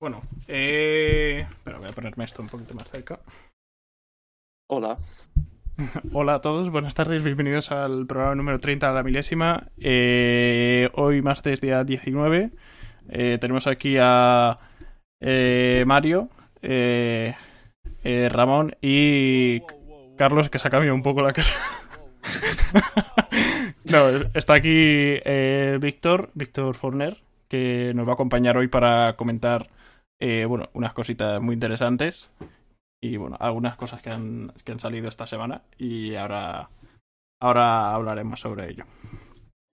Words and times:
Bueno, 0.00 0.22
eh... 0.48 1.46
pero 1.62 1.78
voy 1.78 1.90
a 1.90 1.92
ponerme 1.92 2.24
esto 2.24 2.40
un 2.40 2.48
poquito 2.48 2.72
más 2.72 2.90
cerca. 2.90 3.20
Hola. 4.66 4.96
Hola 6.14 6.36
a 6.36 6.40
todos, 6.40 6.70
buenas 6.70 6.94
tardes, 6.94 7.22
bienvenidos 7.22 7.70
al 7.70 8.06
programa 8.06 8.34
número 8.34 8.60
30 8.60 8.88
de 8.88 8.94
la 8.94 9.02
milésima. 9.02 9.68
Eh, 9.76 10.88
hoy 10.94 11.20
martes 11.20 11.60
día 11.60 11.84
19 11.84 12.50
eh, 13.10 13.36
tenemos 13.42 13.66
aquí 13.66 13.98
a 14.00 14.58
eh, 15.20 15.84
Mario, 15.86 16.30
Ramón 18.02 18.76
y 18.80 19.60
Carlos 20.16 20.48
que 20.48 20.58
se 20.58 20.68
ha 20.68 20.70
cambiado 20.70 20.94
un 20.94 21.02
poco 21.02 21.20
la 21.20 21.34
cara. 21.34 21.50
no, 23.84 24.08
está 24.32 24.54
aquí 24.54 25.18
Víctor, 25.78 26.30
Víctor 26.32 26.74
Forner, 26.74 27.18
que 27.48 27.92
nos 27.94 28.06
va 28.06 28.12
a 28.12 28.14
acompañar 28.14 28.56
hoy 28.56 28.68
para 28.68 29.14
comentar 29.16 29.68
eh, 30.20 30.44
bueno, 30.44 30.70
unas 30.74 30.92
cositas 30.92 31.40
muy 31.40 31.54
interesantes 31.54 32.30
y 33.02 33.16
bueno, 33.16 33.36
algunas 33.40 33.76
cosas 33.76 34.02
que 34.02 34.10
han, 34.10 34.52
que 34.64 34.72
han 34.72 34.80
salido 34.80 35.08
esta 35.08 35.26
semana 35.26 35.62
y 35.78 36.14
ahora, 36.14 36.70
ahora 37.40 37.94
hablaremos 37.94 38.40
sobre 38.40 38.70
ello. 38.70 38.84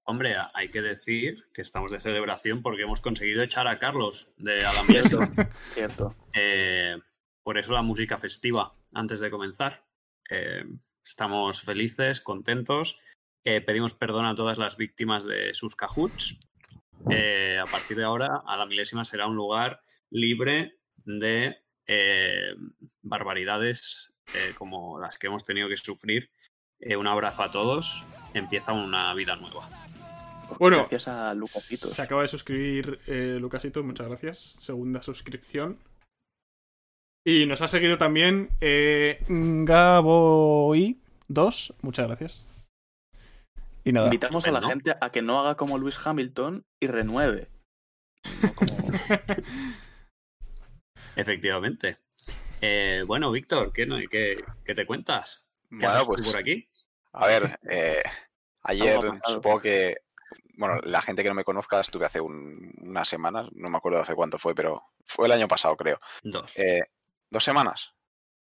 Hombre, 0.05 0.35
hay 0.53 0.69
que 0.71 0.81
decir 0.81 1.49
que 1.53 1.61
estamos 1.61 1.91
de 1.91 1.99
celebración 1.99 2.61
porque 2.61 2.83
hemos 2.83 3.01
conseguido 3.01 3.43
echar 3.43 3.67
a 3.67 3.77
Carlos 3.77 4.31
de 4.37 4.61
Cierto, 4.85 5.19
Alamieso. 5.19 5.19
cierto. 5.73 6.15
Eh, 6.33 6.97
por 7.43 7.57
eso 7.57 7.73
la 7.73 7.81
música 7.81 8.17
festiva 8.17 8.73
antes 8.93 9.19
de 9.19 9.29
comenzar. 9.29 9.85
Eh, 10.29 10.63
estamos 11.03 11.61
felices, 11.61 12.21
contentos. 12.21 12.99
Eh, 13.43 13.61
pedimos 13.61 13.93
perdón 13.93 14.25
a 14.25 14.35
todas 14.35 14.57
las 14.57 14.77
víctimas 14.77 15.25
de 15.25 15.53
sus 15.53 15.75
cajuts. 15.75 16.39
Eh, 17.09 17.57
a 17.61 17.65
partir 17.65 17.97
de 17.97 18.03
ahora, 18.03 18.43
a 18.45 18.57
la 18.57 18.65
milésima 18.65 19.05
será 19.05 19.27
un 19.27 19.35
lugar 19.35 19.81
libre 20.11 20.79
de 20.97 21.57
eh, 21.87 22.53
barbaridades 23.01 24.11
eh, 24.33 24.53
como 24.57 24.99
las 24.99 25.17
que 25.17 25.27
hemos 25.27 25.45
tenido 25.45 25.69
que 25.69 25.77
sufrir. 25.77 26.29
Eh, 26.79 26.95
un 26.95 27.07
abrazo 27.07 27.43
a 27.43 27.51
todos. 27.51 28.03
Empieza 28.33 28.73
una 28.73 29.13
vida 29.13 29.35
nueva. 29.35 29.69
Bueno, 30.59 30.77
Gracias 30.79 31.07
a 31.07 31.33
Lucasitos. 31.33 31.91
Se 31.91 32.01
acaba 32.01 32.21
de 32.21 32.27
suscribir 32.29 32.99
eh, 33.07 33.37
Lucasito, 33.39 33.83
muchas 33.83 34.07
gracias. 34.07 34.37
Segunda 34.59 35.01
suscripción. 35.01 35.77
Y 37.25 37.45
nos 37.45 37.61
ha 37.61 37.67
seguido 37.67 37.97
también 37.97 38.49
eh, 38.61 39.19
Gaboy2, 39.27 40.95
muchas 41.81 42.07
gracias. 42.07 42.45
Y 43.83 43.91
nada, 43.91 44.07
Invitamos 44.07 44.47
a 44.47 44.51
la 44.51 44.61
gente 44.61 44.95
a 44.99 45.09
que 45.11 45.21
no 45.21 45.39
haga 45.39 45.55
como 45.55 45.77
Luis 45.77 45.97
Hamilton 46.05 46.63
y 46.81 46.87
renueve. 46.87 47.49
No 48.43 48.53
como- 48.53 48.77
Efectivamente. 51.17 51.97
Eh, 52.61 53.03
bueno, 53.05 53.31
Víctor, 53.31 53.71
¿qué, 53.73 53.85
no- 53.85 53.97
qué- 54.09 54.35
qué 54.63 54.73
te 54.73 54.85
cuentas? 54.85 55.45
¿Qué 55.69 55.77
Bueno, 55.85 56.05
pues 56.05 56.25
por 56.25 56.37
aquí? 56.37 56.69
a 57.13 57.27
ver, 57.27 57.59
eh, 57.69 58.01
ayer 58.61 58.99
supongo 59.25 59.59
que, 59.61 59.97
bueno, 60.55 60.79
la 60.83 61.01
gente 61.01 61.23
que 61.23 61.29
no 61.29 61.35
me 61.35 61.43
conozca, 61.43 61.79
estuve 61.81 62.05
hace 62.05 62.21
un- 62.21 62.71
unas 62.81 63.07
semanas, 63.09 63.47
no 63.53 63.69
me 63.69 63.77
acuerdo 63.77 63.99
hace 63.99 64.13
cuánto 64.15 64.37
fue, 64.37 64.53
pero 64.55 64.83
fue 65.05 65.25
el 65.25 65.31
año 65.31 65.47
pasado, 65.47 65.75
creo. 65.75 65.99
Dos. 66.23 66.57
Eh, 66.57 66.81
¿Dos 67.29 67.43
semanas? 67.43 67.93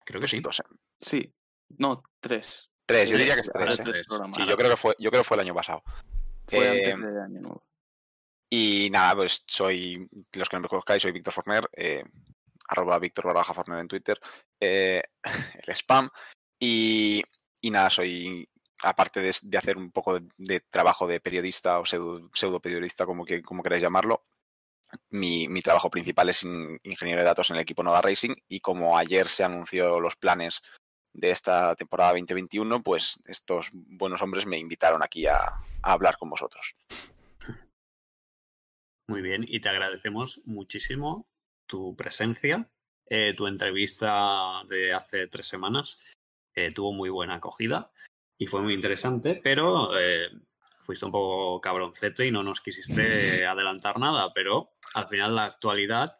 Creo 0.05 0.21
que 0.21 0.27
sí. 0.27 0.39
Dos, 0.39 0.57
se- 0.57 0.63
Sí. 0.99 1.33
No, 1.77 2.01
tres. 2.19 2.69
tres, 2.85 3.09
yo 3.09 3.15
Tres, 3.15 3.19
diría 3.19 3.33
que 3.35 3.41
es 3.41 3.51
tres. 3.51 3.79
¿eh? 3.79 4.03
Sí, 4.35 4.45
yo 4.47 4.57
creo 4.57 4.69
que 4.69 4.77
fue, 4.77 4.95
yo 4.99 5.09
creo 5.09 5.21
que 5.23 5.27
fue 5.27 5.35
el 5.37 5.41
año 5.41 5.55
pasado. 5.55 5.83
Fue 6.47 6.67
Eh, 6.67 6.91
antes 6.93 7.13
de 7.13 7.21
Año 7.21 7.41
Nuevo. 7.41 7.63
Y 8.49 8.89
nada, 8.91 9.15
pues 9.15 9.43
soy, 9.47 10.09
los 10.33 10.49
que 10.49 10.57
no 10.57 10.61
me 10.63 10.67
conozcáis, 10.67 11.01
soy 11.01 11.13
Víctor 11.13 11.33
Forner, 11.33 11.69
eh, 11.73 12.03
arroba 12.71 12.99
Víctor 12.99 13.25
barra 13.25 13.39
baja 13.39 13.53
Forner 13.53 13.79
en 13.79 13.87
Twitter, 13.87 14.19
eh, 14.59 15.03
el 15.67 15.75
spam. 15.75 16.09
Y, 16.59 17.21
nada, 17.63 17.89
soy, 17.89 18.47
aparte 18.83 19.19
de, 19.19 19.57
hacer 19.57 19.77
un 19.77 19.91
poco 19.91 20.19
de, 20.37 20.59
trabajo 20.61 21.07
de 21.07 21.19
periodista 21.19 21.79
o 21.79 21.85
pseudo, 21.85 22.59
periodista, 22.61 23.05
como, 23.05 23.25
que, 23.25 23.41
queráis 23.41 23.81
llamarlo, 23.81 24.23
mi, 25.09 25.47
trabajo 25.61 25.89
principal 25.89 26.29
es 26.29 26.43
in- 26.43 26.79
ingeniero 26.83 27.21
de 27.21 27.27
datos 27.27 27.49
en 27.49 27.57
el 27.57 27.61
equipo 27.61 27.83
Noda 27.83 28.01
Racing 28.01 28.35
y 28.47 28.59
como 28.59 28.97
ayer 28.97 29.27
se 29.27 29.43
anunció 29.43 29.99
los 29.99 30.15
planes 30.15 30.61
de 31.13 31.31
esta 31.31 31.75
temporada 31.75 32.11
2021, 32.11 32.83
pues 32.83 33.19
estos 33.25 33.69
buenos 33.73 34.21
hombres 34.21 34.45
me 34.45 34.57
invitaron 34.57 35.03
aquí 35.03 35.27
a 35.27 35.57
hablar 35.81 36.17
con 36.17 36.29
vosotros. 36.29 36.75
Muy 39.07 39.21
bien, 39.21 39.43
y 39.45 39.59
te 39.59 39.67
agradecemos 39.67 40.41
muchísimo 40.45 41.27
tu 41.71 41.95
presencia. 41.95 42.69
Eh, 43.09 43.33
tu 43.33 43.47
entrevista 43.47 44.61
de 44.67 44.93
hace 44.93 45.27
tres 45.27 45.47
semanas 45.47 45.99
eh, 46.53 46.71
tuvo 46.73 46.91
muy 46.93 47.09
buena 47.09 47.35
acogida 47.35 47.91
y 48.37 48.45
fue 48.47 48.61
muy 48.61 48.73
interesante, 48.73 49.39
pero 49.43 49.97
eh, 49.99 50.29
fuiste 50.85 51.05
un 51.05 51.11
poco 51.11 51.59
cabroncete 51.61 52.25
y 52.27 52.31
no 52.31 52.43
nos 52.43 52.59
quisiste 52.61 53.45
adelantar 53.45 53.99
nada, 53.99 54.31
pero 54.33 54.71
al 54.93 55.07
final 55.07 55.35
la 55.35 55.45
actualidad 55.45 56.17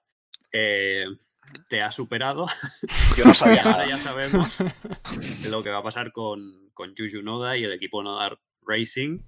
te 1.69 1.81
ha 1.81 1.91
superado 1.91 2.45
Yo 3.17 3.25
no 3.25 3.33
sabía 3.33 3.63
nada. 3.63 3.87
ya 3.87 3.97
sabemos 3.97 4.57
lo 5.49 5.63
que 5.63 5.69
va 5.69 5.77
a 5.79 5.83
pasar 5.83 6.11
con, 6.11 6.69
con 6.73 6.93
Juju 6.95 7.21
Noda 7.21 7.57
y 7.57 7.63
el 7.63 7.71
equipo 7.73 8.03
Noda 8.03 8.37
Racing 8.65 9.19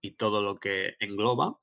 y 0.00 0.12
todo 0.12 0.42
lo 0.42 0.58
que 0.58 0.94
engloba 1.00 1.58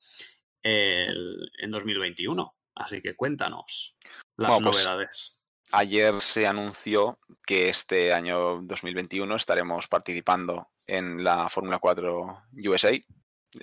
el- 0.64 1.50
en 1.60 1.72
2021. 1.72 2.54
Así 2.78 3.02
que 3.02 3.16
cuéntanos 3.16 3.96
las 4.36 4.50
Bueno, 4.52 4.72
pues, 4.72 4.86
novedades. 4.86 5.38
Ayer 5.72 6.22
se 6.22 6.48
anunció 6.48 7.20
que 7.46 7.70
este 7.70 8.14
año 8.14 8.62
2021 8.62 9.36
estaremos 9.36 9.88
participando 9.88 10.70
en 10.86 11.24
la 11.24 11.50
Fórmula 11.50 11.80
4 11.80 12.44
USA, 12.66 12.92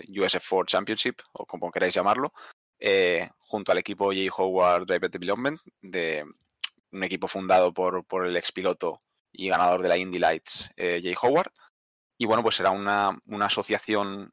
USF4 0.08 0.66
Championship, 0.66 1.20
o 1.32 1.46
como 1.46 1.70
queráis 1.70 1.94
llamarlo, 1.94 2.32
eh, 2.78 3.30
junto 3.38 3.72
al 3.72 3.78
equipo 3.78 4.06
J. 4.06 4.30
Howard 4.36 4.86
Driver 4.86 5.10
Development, 5.10 5.60
de 5.80 6.26
un 6.90 7.04
equipo 7.04 7.26
fundado 7.26 7.72
por, 7.72 8.04
por 8.04 8.26
el 8.26 8.36
expiloto 8.36 9.02
y 9.32 9.48
ganador 9.48 9.80
de 9.80 9.88
la 9.88 9.96
Indy 9.96 10.18
Lights, 10.18 10.70
eh, 10.76 11.00
Jay 11.02 11.14
Howard. 11.20 11.52
Y 12.18 12.26
bueno, 12.26 12.42
pues 12.42 12.56
será 12.56 12.70
una, 12.70 13.18
una 13.26 13.46
asociación 13.46 14.32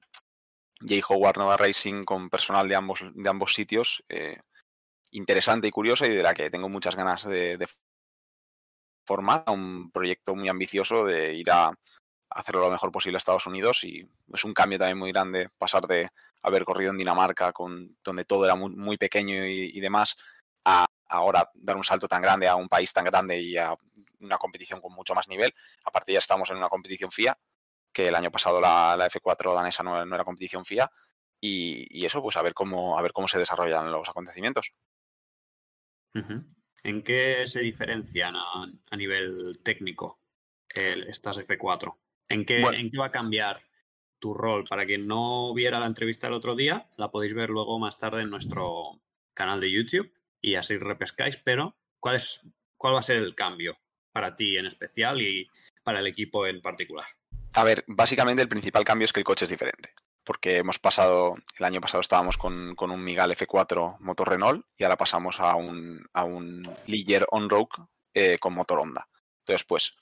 J. 0.82 1.06
Howard 1.08 1.38
Nova 1.38 1.58
Racing 1.58 2.04
con 2.04 2.30
personal 2.30 2.68
de 2.68 2.76
ambos, 2.76 3.00
de 3.14 3.30
ambos 3.30 3.54
sitios. 3.54 4.04
eh, 4.10 4.42
interesante 5.12 5.68
y 5.68 5.72
curiosa 5.72 6.08
y 6.08 6.16
de 6.16 6.24
la 6.24 6.34
que 6.34 6.50
tengo 6.50 6.70
muchas 6.70 6.96
ganas 6.96 7.24
de, 7.24 7.58
formar 9.06 9.44
un 9.48 9.92
proyecto 9.92 10.36
muy 10.36 10.48
ambicioso 10.48 11.06
de 11.06 11.34
ir 11.34 11.50
a 11.52 11.74
hacerlo 12.30 12.62
lo 12.62 12.72
mejor 12.72 12.92
posible 12.92 13.18
a 13.18 13.20
Estados 13.20 13.46
Unidos 13.46 13.84
y 13.84 14.08
es 14.34 14.44
un 14.46 14.54
cambio 14.54 14.80
también 14.80 14.98
muy 14.98 15.12
grande 15.12 15.50
pasar 15.58 15.86
de 15.88 16.10
haber 16.44 16.64
corrido 16.64 16.92
en 16.92 16.98
Dinamarca 16.98 17.52
con 17.52 17.98
donde 18.04 18.26
todo 18.26 18.46
era 18.46 18.56
muy, 18.56 18.70
muy 18.70 18.98
pequeño 18.98 19.46
y, 19.46 19.80
demás 19.80 20.16
a 20.64 20.86
ahora 21.10 21.50
dar 21.56 21.76
un 21.76 21.84
salto 21.84 22.08
tan 22.08 22.22
grande 22.22 22.48
a 22.48 22.56
un 22.56 22.70
país 22.70 22.94
tan 22.94 23.04
grande 23.04 23.42
y 23.42 23.58
a 23.58 23.76
una 24.22 24.38
competición 24.38 24.80
con 24.80 24.94
mucho 24.94 25.14
más 25.14 25.28
nivel. 25.28 25.54
Aparte 25.84 26.14
ya 26.14 26.20
estamos 26.20 26.50
en 26.52 26.58
una 26.58 26.70
competición 26.70 27.12
FIA, 27.12 27.38
que 27.92 28.08
el 28.08 28.16
año 28.16 28.32
pasado 28.32 28.62
la, 28.62 28.96
la 28.96 29.10
F4 29.10 29.54
danesa 29.54 29.84
no, 29.84 30.06
no 30.06 30.16
era 30.16 30.24
competición 30.24 30.64
FIA 30.64 30.90
y, 31.42 31.88
y 31.90 32.06
eso 32.06 32.22
pues 32.22 32.38
a 32.38 32.42
ver 32.42 32.54
cómo 32.54 32.98
a 32.98 33.02
ver 33.02 33.12
cómo 33.12 33.28
se 33.28 33.40
desarrollan 33.40 33.92
los 33.92 34.08
acontecimientos. 34.08 34.72
¿En 36.84 37.04
qué 37.04 37.44
se 37.48 37.60
diferencian 37.62 38.36
a, 38.36 38.44
a 38.90 38.96
nivel 38.98 39.60
técnico 39.64 40.20
el- 40.70 41.04
estas 41.08 41.38
F4? 41.40 41.96
¿En 42.30 42.46
qué, 42.46 42.62
Bueno. 42.62 42.78
¿En 42.78 42.90
qué 42.92 42.98
va 42.98 43.08
a 43.08 43.12
cambiar 43.12 43.62
tu 44.20 44.34
rol? 44.34 44.66
Para 44.70 44.86
quien 44.86 45.08
no 45.08 45.54
viera 45.54 45.80
la 45.80 45.86
entrevista 45.88 46.28
el 46.28 46.34
otro 46.34 46.56
día, 46.56 46.88
la 46.98 47.12
podéis 47.12 47.34
ver 47.34 47.50
luego 47.50 47.78
más 47.80 47.98
tarde 47.98 48.22
en 48.22 48.30
nuestro 48.30 49.02
canal 49.34 49.60
de 49.60 49.72
YouTube 49.72 50.12
y 50.42 50.56
así 50.56 50.78
repescáis, 50.78 51.38
pero 51.38 51.76
¿cuál, 52.00 52.16
es, 52.16 52.42
cuál 52.78 52.96
va 52.96 53.00
a 53.00 53.04
ser 53.04 53.18
el 53.18 53.36
cambio 53.36 53.78
para 54.12 54.36
ti 54.36 54.58
en 54.58 54.66
especial 54.66 55.22
y 55.22 55.50
para 55.84 56.00
el 56.00 56.08
equipo 56.08 56.46
en 56.48 56.62
particular? 56.62 57.06
A 57.54 57.64
ver, 57.64 57.84
básicamente 57.88 58.42
el 58.42 58.50
principal 58.50 58.84
cambio 58.86 59.06
es 59.06 59.14
que 59.14 59.20
el 59.20 59.24
coche 59.26 59.46
es 59.46 59.52
diferente. 59.52 59.94
Porque 60.24 60.58
hemos 60.58 60.80
pasado, 60.80 61.36
el 61.58 61.66
año 61.66 61.82
pasado 61.82 62.02
estábamos 62.02 62.38
con, 62.38 62.76
con 62.76 62.92
un 62.92 63.04
Migal 63.04 63.32
F4 63.32 63.98
motor 64.00 64.30
Renault 64.30 64.66
y 64.78 64.84
ahora 64.84 64.98
pasamos 64.98 65.40
a 65.40 65.56
un, 65.56 66.06
a 66.14 66.24
un 66.24 66.64
On-Road 67.32 67.68
eh, 68.14 68.38
con 68.40 68.54
motor 68.54 68.80
Honda. 68.80 69.08
Entonces, 69.40 69.66
pues, 69.66 69.96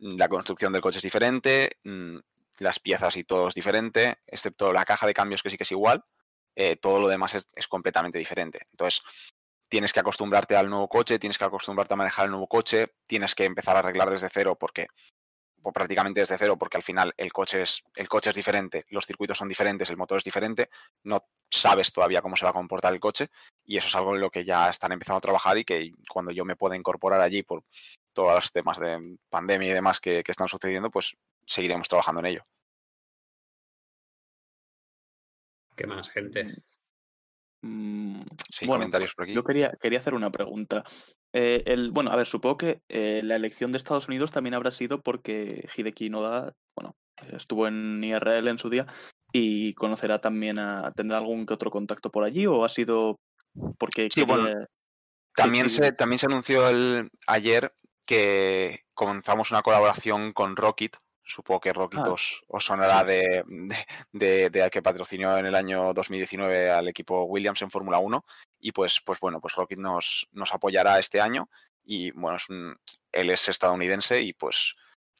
la 0.00 0.28
construcción 0.28 0.72
del 0.72 0.82
coche 0.82 0.98
es 0.98 1.04
diferente, 1.04 1.78
mm, 1.84 2.16
las 2.60 2.80
piezas 2.80 3.16
y 3.16 3.24
todo 3.24 3.48
es 3.48 3.54
diferente, 3.54 4.18
excepto 4.26 4.72
la 4.72 4.84
caja 4.84 5.06
de 5.06 5.14
cambios 5.14 5.42
que 5.42 5.50
sí 5.50 5.56
que 5.56 5.64
es 5.64 5.72
igual, 5.72 6.04
eh, 6.54 6.76
todo 6.76 6.98
lo 6.98 7.08
demás 7.08 7.34
es, 7.34 7.48
es 7.54 7.68
completamente 7.68 8.18
diferente. 8.18 8.60
Entonces, 8.70 9.02
tienes 9.68 9.92
que 9.92 10.00
acostumbrarte 10.00 10.56
al 10.56 10.70
nuevo 10.70 10.88
coche, 10.88 11.18
tienes 11.18 11.38
que 11.38 11.44
acostumbrarte 11.44 11.94
a 11.94 11.96
manejar 11.96 12.26
el 12.26 12.30
nuevo 12.30 12.46
coche, 12.46 12.94
tienes 13.06 13.34
que 13.34 13.44
empezar 13.44 13.76
a 13.76 13.80
arreglar 13.80 14.10
desde 14.10 14.30
cero 14.32 14.56
porque 14.58 14.86
prácticamente 15.72 16.20
desde 16.20 16.38
cero, 16.38 16.56
porque 16.58 16.76
al 16.76 16.82
final 16.82 17.12
el 17.16 17.32
coche 17.32 17.62
es 17.62 17.82
el 17.94 18.08
coche 18.08 18.30
es 18.30 18.36
diferente, 18.36 18.84
los 18.88 19.06
circuitos 19.06 19.38
son 19.38 19.48
diferentes, 19.48 19.90
el 19.90 19.96
motor 19.96 20.18
es 20.18 20.24
diferente, 20.24 20.70
no 21.04 21.24
sabes 21.50 21.92
todavía 21.92 22.22
cómo 22.22 22.36
se 22.36 22.44
va 22.44 22.50
a 22.50 22.54
comportar 22.54 22.92
el 22.92 23.00
coche 23.00 23.28
y 23.64 23.76
eso 23.76 23.88
es 23.88 23.94
algo 23.94 24.14
en 24.14 24.20
lo 24.20 24.30
que 24.30 24.44
ya 24.44 24.70
están 24.70 24.92
empezando 24.92 25.18
a 25.18 25.22
trabajar 25.22 25.58
y 25.58 25.64
que 25.64 25.92
cuando 26.08 26.32
yo 26.32 26.44
me 26.44 26.56
pueda 26.56 26.76
incorporar 26.76 27.20
allí 27.20 27.42
por 27.42 27.64
todos 28.12 28.34
los 28.34 28.52
temas 28.52 28.78
de 28.78 29.18
pandemia 29.28 29.70
y 29.70 29.74
demás 29.74 30.00
que 30.00 30.22
están 30.26 30.48
sucediendo, 30.48 30.90
pues 30.90 31.16
seguiremos 31.46 31.88
trabajando 31.88 32.20
en 32.20 32.26
ello. 32.26 32.46
¿Qué 35.76 35.86
más, 35.86 36.08
gente? 36.10 36.62
Mm, 37.66 38.22
Sí, 38.52 38.66
Bueno, 38.66 38.80
comentarios 38.80 39.14
por 39.14 39.24
aquí. 39.24 39.34
Yo 39.34 39.44
quería, 39.44 39.72
quería 39.80 39.98
hacer 39.98 40.14
una 40.14 40.30
pregunta. 40.30 40.84
Eh, 41.32 41.62
el, 41.66 41.90
bueno, 41.90 42.10
a 42.10 42.16
ver, 42.16 42.26
supongo 42.26 42.56
que 42.56 42.80
eh, 42.88 43.20
la 43.22 43.36
elección 43.36 43.72
de 43.72 43.78
Estados 43.78 44.08
Unidos 44.08 44.30
también 44.30 44.54
habrá 44.54 44.70
sido 44.70 45.02
porque 45.02 45.68
Hideki 45.76 46.08
Noda, 46.08 46.54
bueno, 46.74 46.94
estuvo 47.32 47.66
en 47.66 48.02
IRL 48.02 48.48
en 48.48 48.58
su 48.58 48.70
día 48.70 48.86
y 49.32 49.74
conocerá 49.74 50.20
también 50.20 50.58
a... 50.58 50.92
¿Tendrá 50.92 51.18
algún 51.18 51.44
que 51.44 51.54
otro 51.54 51.70
contacto 51.70 52.10
por 52.10 52.24
allí 52.24 52.46
o 52.46 52.64
ha 52.64 52.68
sido 52.68 53.18
porque... 53.78 54.08
Sí, 54.10 54.24
bueno, 54.24 54.48
También 55.34 55.68
se, 55.68 55.92
también 55.92 56.18
se 56.18 56.26
anunció 56.26 56.68
el, 56.68 57.10
ayer 57.26 57.74
que 58.06 58.80
comenzamos 58.94 59.50
una 59.50 59.62
colaboración 59.62 60.32
con 60.32 60.56
Rocket. 60.56 60.96
Supongo 61.28 61.60
que 61.60 61.72
Rocket 61.72 62.00
Ah, 62.04 62.10
os, 62.12 62.42
os 62.46 62.64
sonará 62.64 63.00
sí. 63.00 63.06
de, 63.06 63.44
de, 63.46 63.86
de- 64.12 64.50
de 64.50 64.70
que 64.70 64.80
patrocinó 64.80 65.36
en 65.36 65.46
el 65.46 65.54
año 65.56 65.92
2019 65.92 66.70
al 66.70 66.86
equipo 66.88 67.24
Williams 67.24 67.60
en 67.62 67.70
Fórmula 67.70 67.98
1. 67.98 68.24
Y 68.60 68.70
pues, 68.72 69.00
pues 69.04 69.18
bueno, 69.18 69.40
pues 69.40 69.54
Rocket 69.54 69.78
nos, 69.78 70.28
nos 70.32 70.54
apoyará 70.54 70.98
este 71.00 71.20
año. 71.20 71.50
Y 71.84 72.12
bueno, 72.12 72.36
es 72.36 72.48
un, 72.48 72.76
él 73.12 73.30
es 73.30 73.48
estadounidense 73.48 74.20
y 74.22 74.32
pues 74.34 74.74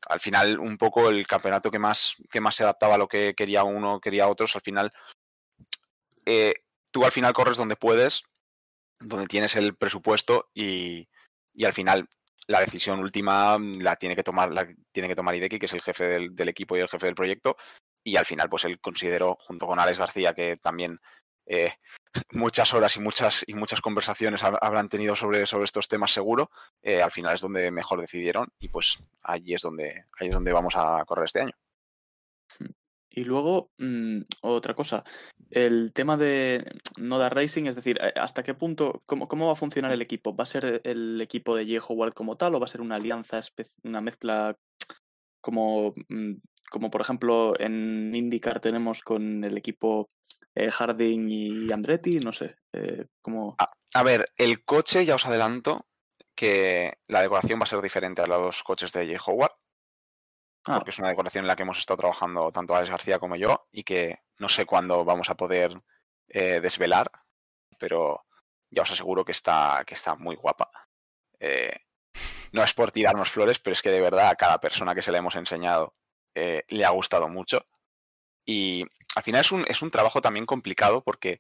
al 0.09 0.21
final 0.21 0.59
un 0.61 0.79
poco 0.79 1.09
el 1.09 1.27
campeonato 1.27 1.71
que 1.71 1.79
más, 1.81 2.15
que 2.31 2.41
más 2.41 2.55
se 2.55 2.63
adaptaba 2.63 2.95
a 2.95 2.99
lo 2.99 3.09
que 3.09 3.35
quería 3.35 3.65
uno, 3.65 4.01
quería 4.01 4.29
otros, 4.29 4.55
al 4.55 4.63
final 4.63 4.93
eh, 6.25 6.55
tú 6.91 7.05
al 7.05 7.13
final 7.13 7.33
corres 7.33 7.57
donde 7.57 7.77
puedes, 7.77 8.23
donde 9.01 9.27
tienes 9.27 9.57
el 9.57 9.75
presupuesto 9.77 10.51
y, 10.55 11.09
y 11.55 11.65
al 11.65 11.73
final 11.73 12.09
la 12.47 12.61
decisión 12.61 13.01
última 13.01 13.59
la 13.61 13.97
tiene 13.97 14.17
que 14.17 14.23
tomar, 14.23 14.53
la 14.53 14.67
tiene 14.93 15.09
que 15.09 15.17
tomar 15.17 15.35
Hideki, 15.35 15.59
que 15.59 15.67
es 15.67 15.73
el 15.73 15.83
jefe 15.83 16.05
del, 16.31 16.49
equipo 16.49 16.77
y 16.77 16.81
el 16.81 16.89
jefe 16.89 17.07
del 17.07 17.15
proyecto, 17.15 17.57
y 18.05 18.17
al 18.17 18.27
final 18.27 18.49
pues 18.49 18.65
él 18.65 18.81
consideró, 18.81 19.37
junto 19.41 19.67
con 19.67 19.79
Alex 19.79 19.99
García, 19.99 20.35
que 20.35 20.57
también 20.57 21.01
eh, 21.47 21.73
muchas 22.33 22.73
horas 22.75 22.97
y 22.97 23.01
muchas 23.01 23.45
y 23.47 23.55
muchas 23.55 23.81
conversaciones 23.81 24.43
hab- 24.45 24.59
habrán 24.61 24.89
tenido 24.89 25.17
sobre, 25.17 25.47
sobre 25.47 25.65
estos 25.65 25.89
temas 25.89 26.13
seguro, 26.13 26.51
eh, 26.83 27.03
al 27.03 27.11
final 27.11 27.35
es 27.35 27.41
donde 27.41 27.71
mejor 27.71 28.01
decidieron 28.01 28.49
y 28.59 28.69
pues 28.69 28.99
allí 29.23 29.55
es 29.55 29.63
donde, 29.63 30.05
ahí 30.19 30.29
es 30.29 30.35
donde 30.35 30.53
vamos 30.53 30.75
a 30.77 31.05
correr 31.05 31.25
este 31.27 31.41
año. 31.43 31.53
Y 33.17 33.25
luego, 33.25 33.71
mm, 33.79 34.21
otra 34.43 34.75
cosa, 34.75 35.03
el 35.51 35.95
tema 35.95 36.19
de 36.19 36.71
Noda 36.99 37.31
Racing, 37.31 37.65
es 37.65 37.75
decir, 37.75 37.99
eh, 37.99 38.13
¿hasta 38.15 38.43
qué 38.43 38.53
punto, 38.53 39.03
cómo, 39.07 39.27
cómo 39.27 39.47
va 39.47 39.55
a 39.55 39.57
funcionar 39.57 39.91
el 39.91 40.03
equipo? 40.03 40.37
¿Va 40.37 40.45
a 40.45 40.47
ser 40.47 40.83
el 40.85 41.19
equipo 41.23 41.57
de 41.57 41.65
Jay 41.65 41.79
Howard 41.89 42.13
como 42.13 42.37
tal 42.37 42.55
o 42.55 42.61
va 42.61 42.67
a 42.67 42.69
ser 42.69 42.83
una 42.83 42.97
alianza, 42.97 43.41
una 43.85 44.03
mezcla 44.03 44.59
como, 45.41 45.95
mm, 46.09 46.35
como 46.71 46.91
por 46.91 47.01
ejemplo 47.01 47.59
en 47.59 48.15
IndyCar 48.15 48.61
tenemos 48.61 49.01
con 49.01 49.45
el 49.45 49.57
equipo 49.57 50.09
eh, 50.55 50.71
Harding 50.71 51.31
y 51.31 51.73
Andretti? 51.73 52.21
No 52.21 52.35
sé, 52.35 52.57
eh. 52.75 53.07
A 53.95 54.03
ver, 54.03 54.27
el 54.37 54.63
coche 54.63 55.07
ya 55.07 55.15
os 55.15 55.25
adelanto 55.25 55.87
que 56.35 56.99
la 57.09 57.23
decoración 57.23 57.59
va 57.61 57.65
a 57.65 57.69
ser 57.69 57.81
diferente 57.81 58.21
a 58.21 58.27
los 58.27 58.63
coches 58.63 58.93
de 58.93 59.07
Jay 59.07 59.17
Howard. 59.27 59.53
Ah, 60.67 60.75
porque 60.75 60.91
es 60.91 60.99
una 60.99 61.09
decoración 61.09 61.45
en 61.45 61.49
la 61.49 61.55
que 61.55 61.63
hemos 61.63 61.79
estado 61.79 61.99
trabajando 61.99 62.51
tanto 62.51 62.75
Alex 62.75 62.91
García 62.91 63.19
como 63.21 63.37
yo 63.37 63.69
y 63.71 63.85
que 63.85 64.19
no 64.39 64.49
sé 64.49 64.67
cuándo 64.67 65.05
vamos 65.05 65.31
a 65.31 65.37
poder 65.37 65.81
eh, 66.29 66.61
desvelar, 66.61 67.11
pero 67.79 68.25
ya 68.71 68.83
os 68.83 68.91
aseguro 68.91 69.25
que 69.25 69.33
está, 69.33 69.85
que 69.87 69.95
está 69.95 70.17
muy 70.17 70.35
guapa. 70.35 70.71
Eh, 71.39 71.77
no 72.53 72.65
es 72.65 72.75
por 72.75 72.91
tirarnos 72.91 73.31
flores, 73.31 73.61
pero 73.61 73.73
es 73.73 73.83
que 73.83 73.91
de 73.91 74.01
verdad 74.01 74.29
a 74.29 74.35
cada 74.35 74.61
persona 74.61 74.95
que 74.95 75.03
se 75.03 75.13
le 75.13 75.19
hemos 75.19 75.37
enseñado 75.37 75.95
eh, 76.35 76.65
le 76.69 76.85
ha 76.85 76.91
gustado 76.91 77.29
mucho. 77.29 77.65
Y 78.45 78.85
al 79.15 79.23
final 79.23 79.43
es 79.43 79.53
un, 79.53 79.65
es 79.69 79.83
un 79.83 79.91
trabajo 79.91 80.21
también 80.21 80.47
complicado 80.47 81.03
porque 81.03 81.39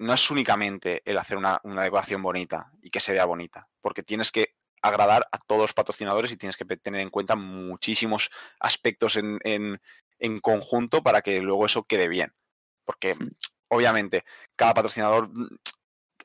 no 0.00 0.12
es 0.12 0.28
únicamente 0.32 1.02
el 1.04 1.18
hacer 1.18 1.36
una, 1.36 1.60
una 1.62 1.84
decoración 1.84 2.20
bonita 2.20 2.72
y 2.82 2.90
que 2.90 2.98
se 2.98 3.12
vea 3.12 3.24
bonita, 3.24 3.68
porque 3.80 4.02
tienes 4.02 4.32
que 4.32 4.56
agradar 4.82 5.24
a 5.32 5.38
todos 5.38 5.62
los 5.62 5.72
patrocinadores 5.74 6.30
y 6.32 6.36
tienes 6.36 6.56
que 6.56 6.64
tener 6.64 7.00
en 7.00 7.10
cuenta 7.10 7.36
muchísimos 7.36 8.30
aspectos 8.60 9.16
en, 9.16 9.38
en- 9.44 9.80
en 10.20 10.40
conjunto 10.40 11.02
para 11.02 11.22
que 11.22 11.40
luego 11.40 11.66
eso 11.66 11.84
quede 11.84 12.08
bien. 12.08 12.32
Porque 12.84 13.14
obviamente 13.68 14.24
cada 14.56 14.74
patrocinador, 14.74 15.28
mm, 15.28 15.48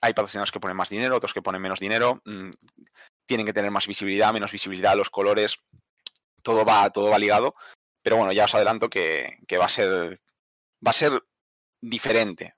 hay 0.02 0.14
patrocinadores 0.14 0.52
que 0.52 0.60
ponen 0.60 0.78
más 0.78 0.90
dinero, 0.90 1.16
otros 1.18 1.34
que 1.34 1.42
ponen 1.42 1.62
menos 1.62 1.80
dinero, 1.80 2.22
mm, 2.26 2.50
tienen 3.26 3.46
que 3.46 3.54
tener 3.54 3.72
más 3.72 3.88
visibilidad, 3.88 4.34
menos 4.34 4.52
visibilidad, 4.52 4.96
los 4.96 5.10
colores, 5.10 5.58
todo 6.42 6.66
va, 6.66 6.90
todo 6.90 7.10
va 7.10 7.20
ligado. 7.20 7.56
Pero 8.02 8.18
bueno, 8.18 8.32
ya 8.34 8.46
os 8.46 8.56
adelanto 8.56 8.90
que, 8.90 9.38
que 9.48 9.58
va 9.58 9.66
a 9.66 9.70
ser 9.70 10.20
va 10.86 10.90
a 10.92 10.94
ser 10.94 11.24
diferente. 11.82 12.56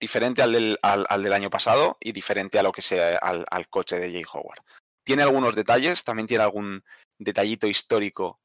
Diferente 0.00 0.42
al 0.42 0.52
del, 0.52 0.78
al, 0.82 1.06
al 1.08 1.22
del 1.22 1.32
año 1.32 1.50
pasado 1.50 1.96
y 2.00 2.10
diferente 2.12 2.58
a 2.58 2.62
lo 2.64 2.72
que 2.72 2.82
sea 2.82 3.16
al, 3.18 3.46
al 3.50 3.68
coche 3.68 3.98
de 4.00 4.10
Jay 4.12 4.24
Howard. 4.32 4.60
Tiene 5.04 5.22
algunos 5.22 5.54
detalles, 5.54 6.02
también 6.04 6.26
tiene 6.26 6.44
algún 6.44 6.82
detallito 7.18 7.66
histórico 7.66 8.40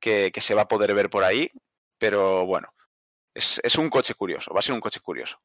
que, 0.00 0.30
que 0.32 0.40
se 0.40 0.54
va 0.54 0.62
a 0.62 0.68
poder 0.68 0.94
ver 0.94 1.10
por 1.10 1.24
ahí, 1.24 1.50
pero 1.98 2.46
bueno, 2.46 2.68
es, 3.34 3.60
es 3.64 3.76
un 3.76 3.90
coche 3.90 4.14
curioso, 4.14 4.52
va 4.52 4.60
a 4.60 4.62
ser 4.62 4.74
un 4.74 4.80
coche 4.80 5.00
curioso. 5.00 5.40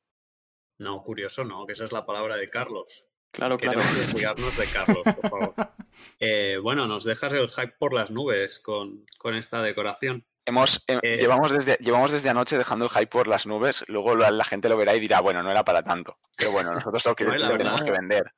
No, 0.77 1.01
curioso 1.03 1.44
no, 1.44 1.65
que 1.65 1.73
esa 1.73 1.85
es 1.85 1.91
la 1.91 2.06
palabra 2.06 2.38
de 2.38 2.47
Carlos. 2.47 3.06
claro, 3.31 3.57
claro. 3.57 3.79
Queremos 3.79 3.97
desligarnos 3.97 4.57
de 4.57 4.65
Carlos, 4.67 5.03
por 5.03 5.29
favor. 5.29 5.53
Eh, 6.19 6.57
bueno, 6.61 6.88
nos 6.88 7.03
dejas 7.03 7.33
el 7.33 7.50
hype 7.50 7.73
por 7.79 7.94
las 7.94 8.11
nubes 8.11 8.59
con, 8.59 9.06
con 9.17 9.35
esta 9.35 9.61
decoración. 9.61 10.25
Hemos, 10.45 10.83
eh, 10.88 11.00
Eh, 11.01 11.17
llevamos, 11.17 11.51
desde, 11.51 11.77
llevamos 11.81 12.11
desde 12.11 12.29
anoche 12.29 12.57
dejando 12.57 12.85
el 12.85 12.91
hype 12.91 13.07
por 13.07 13.27
las 13.27 13.45
nubes, 13.45 13.83
luego 13.88 14.15
la, 14.15 14.31
la 14.31 14.45
gente 14.45 14.69
lo 14.69 14.77
verá 14.77 14.95
y 14.95 15.00
dirá, 15.00 15.19
bueno, 15.19 15.44
no 15.44 15.51
era 15.51 15.65
para 15.65 15.83
tanto. 15.83 16.17
Pero 16.38 16.51
bueno, 16.51 16.71
nosotros 16.73 17.06
lo, 17.06 17.15
que, 17.15 17.23
No, 17.25 17.35
lo 17.35 17.57
tenemos 17.57 17.81
que 17.81 17.92
vender. 17.92 18.33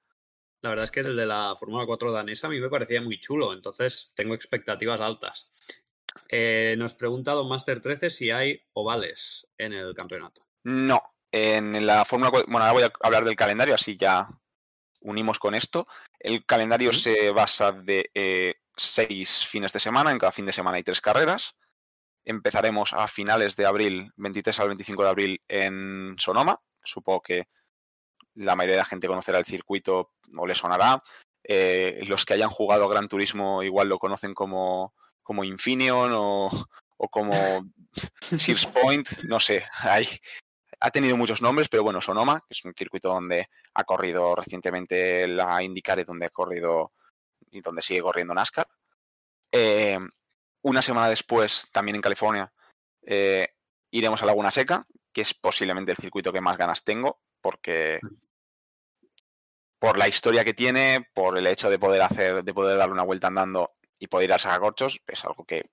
La 0.61 0.69
verdad 0.69 0.83
es 0.83 0.91
que 0.91 0.99
el 0.99 1.15
de 1.15 1.25
la 1.25 1.55
Fórmula 1.59 1.85
4 1.85 2.11
danesa 2.11 2.47
a 2.47 2.49
mí 2.49 2.59
me 2.59 2.69
parecía 2.69 3.01
muy 3.01 3.19
chulo, 3.19 3.53
entonces 3.53 4.11
tengo 4.15 4.35
expectativas 4.35 5.01
altas. 5.01 5.49
Eh, 6.29 6.75
nos 6.77 6.93
pregunta 6.93 7.31
Don 7.31 7.47
Master 7.47 7.81
13 7.81 8.09
si 8.09 8.31
hay 8.31 8.61
ovales 8.73 9.47
en 9.57 9.73
el 9.73 9.93
campeonato. 9.93 10.43
No, 10.63 11.01
en 11.31 11.85
la 11.85 12.05
Fórmula 12.05 12.31
4, 12.31 12.51
bueno, 12.51 12.65
ahora 12.65 12.73
voy 12.73 12.83
a 12.83 12.93
hablar 13.01 13.25
del 13.25 13.35
calendario, 13.35 13.73
así 13.73 13.97
ya 13.97 14.29
unimos 15.01 15.39
con 15.39 15.55
esto. 15.55 15.87
El 16.19 16.45
calendario 16.45 16.93
se 16.93 17.31
basa 17.31 17.71
de 17.71 18.11
eh, 18.13 18.55
seis 18.75 19.45
fines 19.45 19.73
de 19.73 19.79
semana, 19.79 20.11
en 20.11 20.19
cada 20.19 20.31
fin 20.31 20.45
de 20.45 20.53
semana 20.53 20.77
hay 20.77 20.83
tres 20.83 21.01
carreras. 21.01 21.55
Empezaremos 22.23 22.93
a 22.93 23.07
finales 23.07 23.55
de 23.55 23.65
abril, 23.65 24.11
23 24.15 24.59
al 24.59 24.67
25 24.67 25.03
de 25.03 25.09
abril, 25.09 25.43
en 25.47 26.15
Sonoma. 26.19 26.61
Supongo 26.83 27.21
que 27.21 27.47
la 28.35 28.55
mayoría 28.55 28.75
de 28.75 28.81
la 28.81 28.85
gente 28.85 29.07
conocerá 29.07 29.39
el 29.39 29.45
circuito 29.45 30.11
o 30.35 30.47
le 30.47 30.55
sonará. 30.55 31.01
Eh, 31.43 32.01
los 32.07 32.25
que 32.25 32.33
hayan 32.33 32.50
jugado 32.50 32.88
Gran 32.88 33.07
Turismo 33.07 33.63
igual 33.63 33.89
lo 33.89 33.97
conocen 33.97 34.33
como, 34.33 34.93
como 35.23 35.43
Infineon 35.43 36.11
o, 36.13 36.50
o 36.97 37.09
como 37.09 37.33
Sears 38.38 38.67
Point, 38.67 39.09
no 39.23 39.39
sé, 39.39 39.65
hay, 39.81 40.07
ha 40.81 40.91
tenido 40.91 41.15
muchos 41.15 41.41
nombres, 41.41 41.69
pero 41.69 41.83
bueno, 41.83 42.01
Sonoma, 42.01 42.39
que 42.41 42.53
es 42.53 42.65
un 42.65 42.73
circuito 42.73 43.09
donde 43.09 43.50
ha 43.73 43.83
corrido 43.83 44.35
recientemente 44.35 45.27
la 45.27 45.61
IndyCar 45.61 46.00
y 46.00 46.03
donde 46.03 46.25
ha 46.25 46.29
corrido 46.29 46.91
y 47.51 47.61
donde 47.61 47.83
sigue 47.83 48.01
corriendo 48.01 48.33
NASCAR. 48.33 48.67
Eh, 49.51 50.00
una 50.63 50.81
semana 50.81 51.09
después, 51.09 51.67
también 51.71 51.95
en 51.95 52.01
California, 52.01 52.51
eh, 53.03 53.50
iremos 53.91 54.23
a 54.23 54.25
Laguna 54.25 54.51
Seca, 54.51 54.88
que 55.13 55.21
es 55.21 55.33
posiblemente 55.33 55.91
el 55.91 55.97
circuito 55.97 56.33
que 56.33 56.41
más 56.41 56.57
ganas 56.57 56.83
tengo, 56.83 57.19
porque 57.41 58.00
por 59.79 59.98
la 59.98 60.07
historia 60.07 60.45
que 60.45 60.53
tiene, 60.53 61.07
por 61.13 61.38
el 61.38 61.48
hecho 61.48 61.69
de 61.69 61.79
poder 61.79 62.01
hacer, 62.03 62.43
de 62.43 62.53
poder 62.53 62.77
darle 62.77 62.93
una 62.93 63.03
vuelta 63.03 63.27
andando 63.27 63.71
y 63.98 64.07
poder 64.07 64.29
ir 64.29 64.33
a 64.33 64.39
sacacorchos, 64.39 65.01
es 65.07 65.25
algo 65.25 65.43
que, 65.45 65.71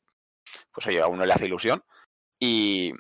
pues 0.73 0.87
oye, 0.87 1.01
a 1.01 1.07
uno 1.07 1.27
le 1.27 1.33
hace 1.33 1.47
ilusión. 1.47 1.85
Y, 2.41 2.95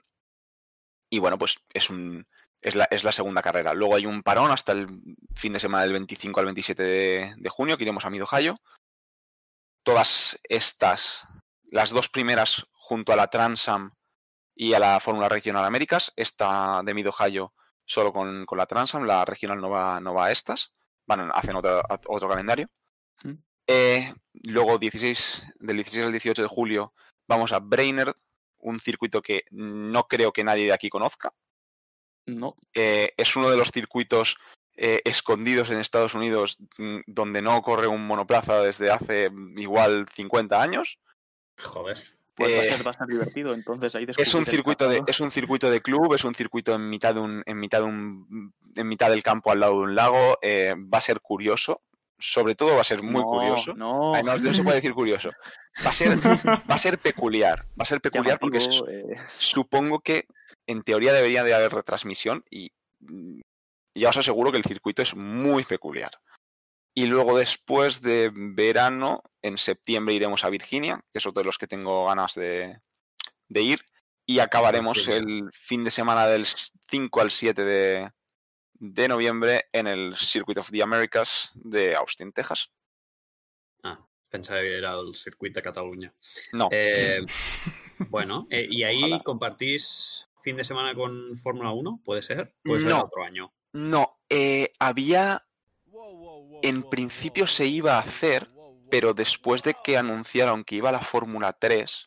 y 1.11 1.19
bueno, 1.19 1.39
pues 1.39 1.59
es 1.73 1.89
un 1.91 2.27
es 2.61 2.75
la, 2.75 2.85
es 2.91 3.05
la 3.05 3.13
segunda 3.13 3.43
carrera. 3.43 3.75
Luego 3.75 3.97
hay 3.97 4.07
un 4.07 4.23
parón 4.23 4.51
hasta 4.51 4.73
el 4.73 4.89
fin 5.35 5.53
de 5.53 5.61
semana 5.61 5.85
del 5.85 5.93
25 5.93 6.41
al 6.41 6.47
27 6.47 6.83
de, 6.83 7.35
de 7.37 7.49
junio, 7.49 7.77
que 7.77 7.85
iremos 7.85 8.05
a 8.05 8.11
Mid-Ohio. 8.11 8.61
Todas 9.83 10.39
estas, 10.45 11.23
las 11.71 11.91
dos 11.91 12.09
primeras 12.09 12.67
junto 12.73 13.13
a 13.13 13.17
la 13.17 13.29
Transam 13.29 13.93
y 14.55 14.75
a 14.75 14.79
la 14.79 15.01
Fórmula 15.01 15.29
Regional 15.29 15.65
Américas, 15.65 16.13
esta 16.17 16.83
de 16.85 16.95
Mid-Ohio 16.95 17.55
solo 17.89 18.13
con, 18.13 18.45
con 18.45 18.59
la 18.59 18.67
Transam, 18.67 19.05
la 19.05 19.25
regional 19.25 19.61
no 19.61 19.71
va, 19.71 19.99
no 19.99 20.13
va 20.13 20.27
a 20.27 20.31
estas, 20.31 20.75
van, 21.07 21.31
hacen 21.33 21.57
otro, 21.57 21.83
otro 22.07 22.29
calendario. 22.29 22.69
Eh, 23.67 24.15
luego 24.45 24.79
16, 24.79 25.43
del 25.59 25.77
16 25.77 26.07
al 26.07 26.13
18 26.13 26.43
de 26.43 26.49
julio 26.49 26.95
vamos 27.27 27.53
a 27.53 27.59
Brainerd, 27.59 28.15
un 28.59 28.81
circuito 28.81 29.21
que 29.21 29.45
no 29.51 30.07
creo 30.07 30.33
que 30.33 30.45
nadie 30.45 30.67
de 30.67 30.73
aquí 30.73 30.89
conozca. 30.89 31.35
No. 32.27 32.57
Eh, 32.75 33.15
es 33.17 33.37
uno 33.37 33.51
de 33.51 33.57
los 33.57 33.71
circuitos 33.71 34.37
eh, 34.77 35.01
escondidos 35.05 35.71
en 35.71 35.79
Estados 35.79 36.15
Unidos 36.15 36.59
mm, 36.77 37.01
donde 37.07 37.43
no 37.43 37.61
corre 37.63 37.87
un 37.87 38.07
monoplaza 38.07 38.63
desde 38.63 38.91
hace 38.91 39.31
mm, 39.31 39.59
igual 39.59 40.07
50 40.15 40.61
años. 40.61 40.99
Joder. 41.59 42.18
Pues 42.39 42.55
va, 42.57 42.61
a 42.61 42.63
Eh, 42.63 42.69
ser, 42.69 42.87
va 42.87 42.91
a 42.93 42.95
ser 42.95 43.07
divertido. 43.07 43.53
Entonces 43.53 43.95
ahí 43.95 44.07
Es 44.17 44.33
un 44.35 44.47
circuito 44.47 44.89
de, 44.89 45.03
es 45.07 45.21
un 45.21 45.31
circuito 45.31 45.71
de 45.71 45.81
club, 45.83 46.15
es 46.15 46.25
un 46.25 46.35
circuito 46.35 46.75
en 46.75 46.89
mitad 46.89 47.15
de 47.15 47.21
un, 47.21 47.43
en 47.45 47.59
mitad 47.59 47.81
de 47.81 47.85
un, 47.87 48.55
en 48.75 48.89
mitad 48.89 49.11
del 49.11 49.23
campo 49.23 49.51
al 49.51 49.61
lado 49.61 49.75
de 49.79 49.85
un 49.85 49.95
lago. 49.95 50.39
eh, 50.41 50.75
va 50.77 50.99
a 50.99 51.03
ser 51.03 51.21
curioso. 51.21 51.83
Sobre 52.21 52.57
todo 52.57 52.75
va 52.75 52.81
a 52.81 52.85
ser 52.85 53.03
muy 53.03 53.21
No, 53.23 53.29
curioso. 53.29 53.75
No, 53.75 54.13
Ay, 54.15 54.23
no, 54.25 54.37
no 54.39 54.53
se 54.55 54.63
puede 54.65 54.77
decir 54.77 54.93
curioso. 54.93 55.31
Va 55.87 55.91
a 55.91 55.93
ser, 55.93 56.19
va 56.19 56.75
a 56.75 56.79
ser 56.79 56.99
peculiar. 56.99 57.65
Va 57.79 57.83
a 57.83 57.85
ser 57.85 58.01
peculiar 58.37 58.39
porque 58.41 58.59
llamativo, 58.59 58.89
eh, 58.89 59.17
supongo 59.39 60.01
que 60.01 60.27
en 60.67 60.83
teoría 60.83 61.13
debería 61.13 61.45
de 61.45 61.55
haber 61.55 61.73
retransmisión 61.73 62.45
y 62.51 62.71
ya 63.95 64.09
os 64.11 64.17
aseguro 64.17 64.51
que 64.51 64.59
el 64.59 64.65
circuito 64.65 65.01
es 65.03 65.15
muy 65.15 65.63
peculiar. 65.65 66.11
Y 66.99 67.07
luego 67.07 67.39
después 67.39 68.03
de 68.03 68.33
verano, 68.35 69.23
en 69.43 69.57
septiembre 69.57 70.15
iremos 70.17 70.43
a 70.43 70.51
Virginia, 70.51 71.01
que 71.13 71.19
es 71.21 71.27
otro 71.27 71.43
de 71.43 71.47
los 71.47 71.57
que 71.59 71.69
tengo 71.69 72.07
ganas 72.07 72.35
de, 72.35 72.81
de 73.49 73.63
ir. 73.63 73.81
Y 74.27 74.41
acabaremos 74.41 75.07
el 75.07 75.49
fin 75.53 75.85
de 75.85 75.93
semana 75.93 76.27
del 76.27 76.45
5 76.47 77.21
al 77.21 77.31
7 77.31 77.65
de, 77.65 78.11
de 78.75 79.09
noviembre 79.09 79.67
en 79.73 79.87
el 79.87 80.17
Circuit 80.17 80.59
of 80.59 80.71
the 80.73 80.83
Americas 80.83 81.53
de 81.55 81.95
Austin, 81.95 82.33
Texas. 82.33 82.71
Ah, 83.85 84.05
pensaba 84.29 84.61
que 84.61 84.77
era 84.77 84.95
el 84.99 85.15
circuito 85.15 85.61
de 85.61 85.63
Cataluña. 85.65 86.13
No, 86.53 86.69
Eh, 86.73 87.21
bueno, 88.11 88.49
eh, 88.51 88.67
¿y 88.69 88.83
ahí 88.83 88.99
Ojalá. 89.05 89.23
compartís 89.23 90.29
fin 90.43 90.57
de 90.57 90.65
semana 90.65 90.95
con 90.97 91.37
Fórmula 91.37 91.71
1? 91.71 92.01
¿Puede 92.05 92.23
ser? 92.23 92.57
¿Puede 92.65 92.81
ser 92.81 92.91
No. 92.91 93.05
otro 93.05 93.23
año? 93.23 93.53
no, 93.73 94.19
eh, 94.29 94.73
había 94.81 95.48
en 96.63 96.83
principio 96.89 97.47
se 97.47 97.67
iba 97.67 97.97
a 97.97 98.01
hacer, 98.01 98.51
pero 98.91 99.15
después 99.15 99.63
de 99.63 99.75
que 99.85 99.97
anunciaron 99.97 100.65
que 100.65 100.77
iba 100.77 100.93
la 100.93 101.01
Fórmula 101.01 101.53
3, 101.53 102.07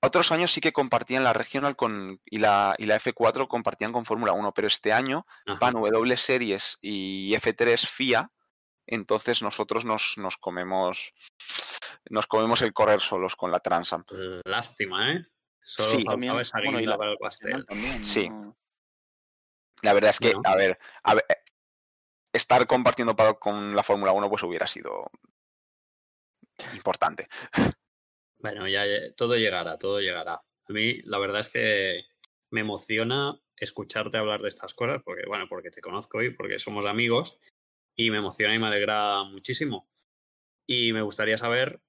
otros 0.00 0.30
años 0.30 0.52
sí 0.52 0.60
que 0.60 0.72
compartían 0.72 1.24
la 1.24 1.32
Regional 1.32 1.74
con, 1.74 2.20
y, 2.24 2.38
la, 2.38 2.74
y 2.78 2.86
la 2.86 3.00
F4 3.00 3.48
compartían 3.48 3.92
con 3.92 4.04
Fórmula 4.04 4.32
1, 4.32 4.52
pero 4.54 4.68
este 4.68 4.92
año 4.92 5.26
Ajá. 5.46 5.58
van 5.60 5.74
W 5.74 6.16
Series 6.16 6.78
y 6.80 7.34
F3 7.34 7.86
FIA, 7.88 8.30
entonces 8.86 9.42
nosotros 9.42 9.84
nos, 9.84 10.14
nos 10.16 10.36
comemos 10.36 11.12
nos 12.10 12.26
comemos 12.26 12.62
el 12.62 12.72
correr 12.72 13.00
solos 13.00 13.36
con 13.36 13.50
la 13.50 13.60
Transam. 13.60 14.04
Lástima, 14.44 15.12
¿eh? 15.12 15.26
Solo 15.60 15.88
Sí. 16.00 16.04
También, 16.04 16.32
bueno, 16.32 16.80
y 16.80 16.86
la- 16.86 16.96
para 16.96 17.10
el 17.12 17.18
pastel. 17.18 17.66
también, 17.66 18.02
Sí. 18.04 18.30
La 19.82 19.92
verdad 19.92 20.10
es 20.10 20.18
que, 20.18 20.32
Bueno. 20.32 20.42
a 20.48 20.56
ver, 20.56 20.78
a 21.02 21.14
ver, 21.14 21.24
estar 22.32 22.66
compartiendo 22.66 23.16
paddock 23.16 23.38
con 23.38 23.74
la 23.74 23.82
Fórmula 23.82 24.12
1 24.12 24.28
pues 24.28 24.42
hubiera 24.42 24.66
sido 24.66 25.10
importante. 26.74 27.28
Bueno, 28.38 28.68
ya, 28.68 28.84
todo 29.16 29.36
llegará, 29.36 29.78
todo 29.78 30.00
llegará. 30.00 30.34
A 30.34 30.72
mí 30.72 31.00
la 31.04 31.18
verdad 31.18 31.40
es 31.40 31.48
que 31.48 32.04
me 32.50 32.60
emociona 32.60 33.38
escucharte 33.56 34.18
hablar 34.18 34.40
de 34.42 34.48
estas 34.48 34.74
cosas, 34.74 35.02
porque 35.04 35.26
bueno, 35.26 35.46
porque 35.48 35.70
te 35.70 35.80
conozco 35.80 36.22
y 36.22 36.30
porque 36.30 36.58
somos 36.58 36.86
amigos, 36.86 37.38
y 37.96 38.10
me 38.10 38.18
emociona 38.18 38.54
y 38.54 38.58
me 38.58 38.68
alegra 38.68 39.24
muchísimo. 39.24 39.88
Y 40.66 40.92
me 40.92 41.02
gustaría 41.02 41.36
saber 41.36 41.80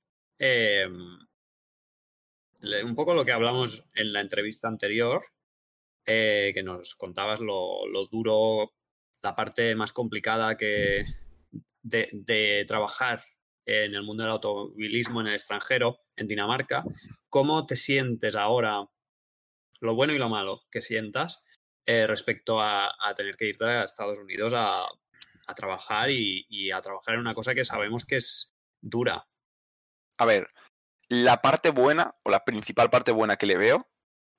le- 2.62 2.84
un 2.84 2.96
poco 2.96 3.13
lo 3.13 3.25
que 3.25 3.31
hablamos 3.31 3.84
en 3.93 4.13
la 4.13 4.22
entrevista 4.22 4.67
anterior, 4.67 5.22
eh, 6.05 6.51
que 6.53 6.63
nos 6.63 6.96
contabas 6.96 7.39
lo, 7.39 7.86
lo 7.88 8.05
duro, 8.05 8.74
la 9.21 9.35
parte 9.35 9.75
más 9.75 9.91
complicada 9.91 10.55
que 10.57 11.05
de, 11.81 12.65
trabajar 12.67 13.23
en 13.65 13.93
el 13.93 14.03
mundo 14.03 14.23
del 14.23 14.31
automovilismo 14.31 15.21
en 15.21 15.27
el 15.27 15.33
extranjero, 15.33 15.99
en 16.15 16.27
Dinamarca. 16.27 16.83
¿Cómo 17.29 17.65
te 17.65 17.75
sientes 17.75 18.35
ahora? 18.35 18.88
Lo 19.81 19.95
bueno 19.95 20.13
y 20.13 20.17
lo 20.17 20.29
malo 20.29 20.63
que 20.71 20.81
sientas 20.81 21.43
eh, 21.85 22.07
respecto 22.07 22.61
a, 22.61 22.91
tener 23.15 23.35
que 23.35 23.49
irte 23.49 23.65
a 23.65 23.83
Estados 23.83 24.19
Unidos 24.19 24.53
a, 24.55 24.83
a 24.83 25.55
trabajar 25.55 26.09
y 26.09 26.71
a 26.71 26.81
trabajar 26.81 27.15
en 27.15 27.21
una 27.21 27.33
cosa 27.33 27.53
que 27.53 27.65
sabemos 27.65 28.05
que 28.05 28.17
es 28.17 28.57
dura. 28.81 29.25
A 30.17 30.25
ver, 30.25 30.49
la 31.07 31.41
parte 31.41 31.69
buena, 31.69 32.15
o 32.23 32.29
la 32.29 32.43
principal 32.43 32.89
parte 32.89 33.11
buena 33.11 33.38
que 33.38 33.45
le 33.45 33.57
veo, 33.57 33.88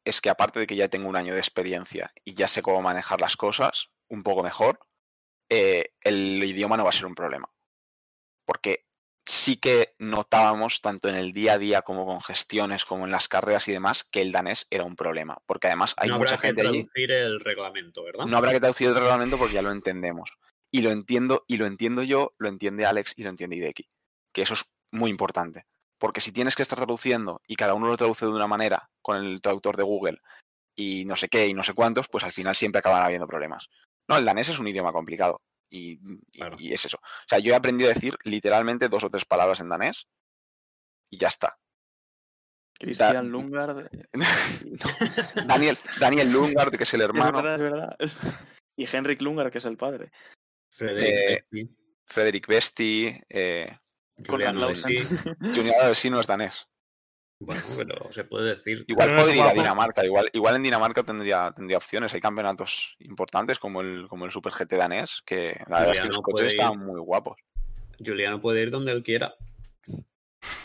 es 0.04 0.20
que 0.20 0.30
aparte 0.30 0.60
de 0.60 0.66
que 0.66 0.76
ya 0.76 0.88
tengo 0.88 1.08
un 1.08 1.16
año 1.16 1.34
de 1.34 1.40
experiencia 1.40 2.12
y 2.24 2.34
ya 2.34 2.48
sé 2.48 2.62
cómo 2.62 2.80
manejar 2.80 3.20
las 3.20 3.36
cosas 3.36 3.90
un 4.10 4.22
poco 4.22 4.42
mejor, 4.42 4.80
eh, 5.48 5.94
el 6.02 6.42
idioma 6.44 6.76
no 6.76 6.84
va 6.84 6.90
a 6.90 6.94
ser 6.94 7.06
un 7.06 7.14
problema. 7.14 7.50
Porque 8.44 8.84
sí 9.26 9.56
que 9.56 9.94
notábamos, 9.98 10.80
tanto 10.80 11.08
en 11.08 11.14
el 11.14 11.32
día 11.32 11.54
a 11.54 11.58
día 11.58 11.82
como 11.82 12.04
con 12.04 12.20
gestiones, 12.20 12.84
como 12.84 13.04
en 13.04 13.12
las 13.12 13.28
carreras 13.28 13.68
y 13.68 13.72
demás, 13.72 14.04
que 14.04 14.22
el 14.22 14.32
danés 14.32 14.66
era 14.70 14.84
un 14.84 14.96
problema. 14.96 15.38
Porque 15.46 15.68
además 15.68 15.94
hay 15.96 16.08
no 16.08 16.18
mucha 16.18 16.34
habrá 16.34 16.40
que 16.42 16.46
gente 16.48 16.62
allí. 16.62 16.82
traducir 16.82 17.12
el 17.12 17.40
reglamento, 17.40 18.04
¿verdad? 18.04 18.26
No 18.26 18.36
habrá 18.36 18.52
que 18.52 18.60
traducir 18.60 18.88
el 18.88 18.94
reglamento 18.94 19.38
porque 19.38 19.54
ya 19.54 19.62
lo 19.62 19.70
entendemos. 19.70 20.32
Y 20.72 20.82
lo 20.82 20.90
entiendo, 20.90 21.44
y 21.48 21.56
lo 21.56 21.66
entiendo 21.66 22.02
yo, 22.02 22.34
lo 22.38 22.48
entiende 22.48 22.86
Alex 22.86 23.14
y 23.16 23.22
lo 23.22 23.30
entiende 23.30 23.56
Hideki. 23.56 23.88
Que 24.32 24.42
eso 24.42 24.54
es 24.54 24.64
muy 24.92 25.10
importante. 25.10 25.66
Porque 25.98 26.20
si 26.20 26.32
tienes 26.32 26.56
que 26.56 26.62
estar 26.62 26.78
traduciendo 26.78 27.42
y 27.46 27.56
cada 27.56 27.74
uno 27.74 27.88
lo 27.88 27.96
traduce 27.96 28.24
de 28.24 28.32
una 28.32 28.46
manera 28.46 28.90
con 29.02 29.16
el 29.16 29.40
traductor 29.40 29.76
de 29.76 29.82
Google 29.82 30.18
y 30.74 31.04
no 31.04 31.16
sé 31.16 31.28
qué 31.28 31.46
y 31.46 31.54
no 31.54 31.62
sé 31.62 31.74
cuántos, 31.74 32.08
pues 32.08 32.24
al 32.24 32.32
final 32.32 32.56
siempre 32.56 32.78
acaban 32.78 33.02
habiendo 33.02 33.26
problemas. 33.26 33.68
No, 34.10 34.18
el 34.18 34.24
danés 34.24 34.48
es 34.48 34.58
un 34.58 34.68
idioma 34.68 34.92
complicado. 34.92 35.40
Y, 35.70 35.92
y- 35.92 36.20
Claro. 36.32 36.56
y 36.58 36.72
es 36.72 36.84
eso. 36.84 36.96
O 36.98 37.28
sea, 37.28 37.38
yo 37.38 37.52
he 37.52 37.56
aprendido 37.56 37.90
a 37.90 37.94
decir 37.94 38.16
literalmente 38.24 38.88
dos 38.88 39.04
o 39.04 39.10
tres 39.10 39.24
palabras 39.24 39.60
en 39.60 39.68
danés 39.68 40.06
y 41.10 41.16
ya 41.18 41.28
está. 41.28 41.56
Christian 42.78 43.28
Lungard. 43.30 43.86
eh, 43.92 44.06
No. 44.12 45.44
Daniel, 45.46 45.78
Daniel 45.98 46.32
Lungard, 46.32 46.76
que 46.76 46.84
es 46.84 46.94
el 46.94 47.02
Es 47.02 47.04
hermano. 47.06 47.42
verdad, 47.42 47.54
es 47.54 47.60
verdad. 47.60 47.96
Y 48.76 48.86
Henrik 48.96 49.20
Lungard, 49.20 49.50
que 49.52 49.58
es 49.58 49.64
el 49.66 49.76
padre. 49.76 50.10
Frederick 50.72 51.12
Eh, 51.14 51.44
Besti, 51.50 51.76
Frederick 52.06 52.46
Besti, 52.46 53.20
eh, 53.28 53.76
Julian. 54.26 54.58
Lausen. 54.58 54.94
No 56.10 56.20
es 56.20 56.26
danés. 56.26 56.66
Bueno, 57.40 57.62
pero 57.76 58.12
se 58.12 58.24
puede 58.24 58.50
decir. 58.50 58.84
Igual 58.86 59.16
podría 59.16 59.36
ir 59.44 59.50
a. 59.50 59.52
Dinamarca. 59.54 60.04
Igual, 60.04 60.28
igual 60.34 60.56
en 60.56 60.62
Dinamarca 60.62 61.02
tendría, 61.02 61.50
tendría 61.56 61.78
opciones. 61.78 62.12
Hay 62.12 62.20
campeonatos 62.20 62.96
importantes 62.98 63.58
como 63.58 63.80
el, 63.80 64.06
como 64.08 64.26
el 64.26 64.30
Super 64.30 64.52
GT 64.52 64.76
danés, 64.76 65.22
que 65.24 65.54
la 65.68 65.80
verdad 65.80 65.92
es 65.94 66.00
que 66.00 66.06
los 66.08 66.18
coches 66.20 66.48
están 66.48 66.72
ir. 66.74 66.78
muy 66.78 67.00
guapos. 67.00 67.38
Juliano 68.04 68.40
puede 68.42 68.60
ir 68.60 68.70
donde 68.70 68.92
él 68.92 69.02
quiera. 69.02 69.34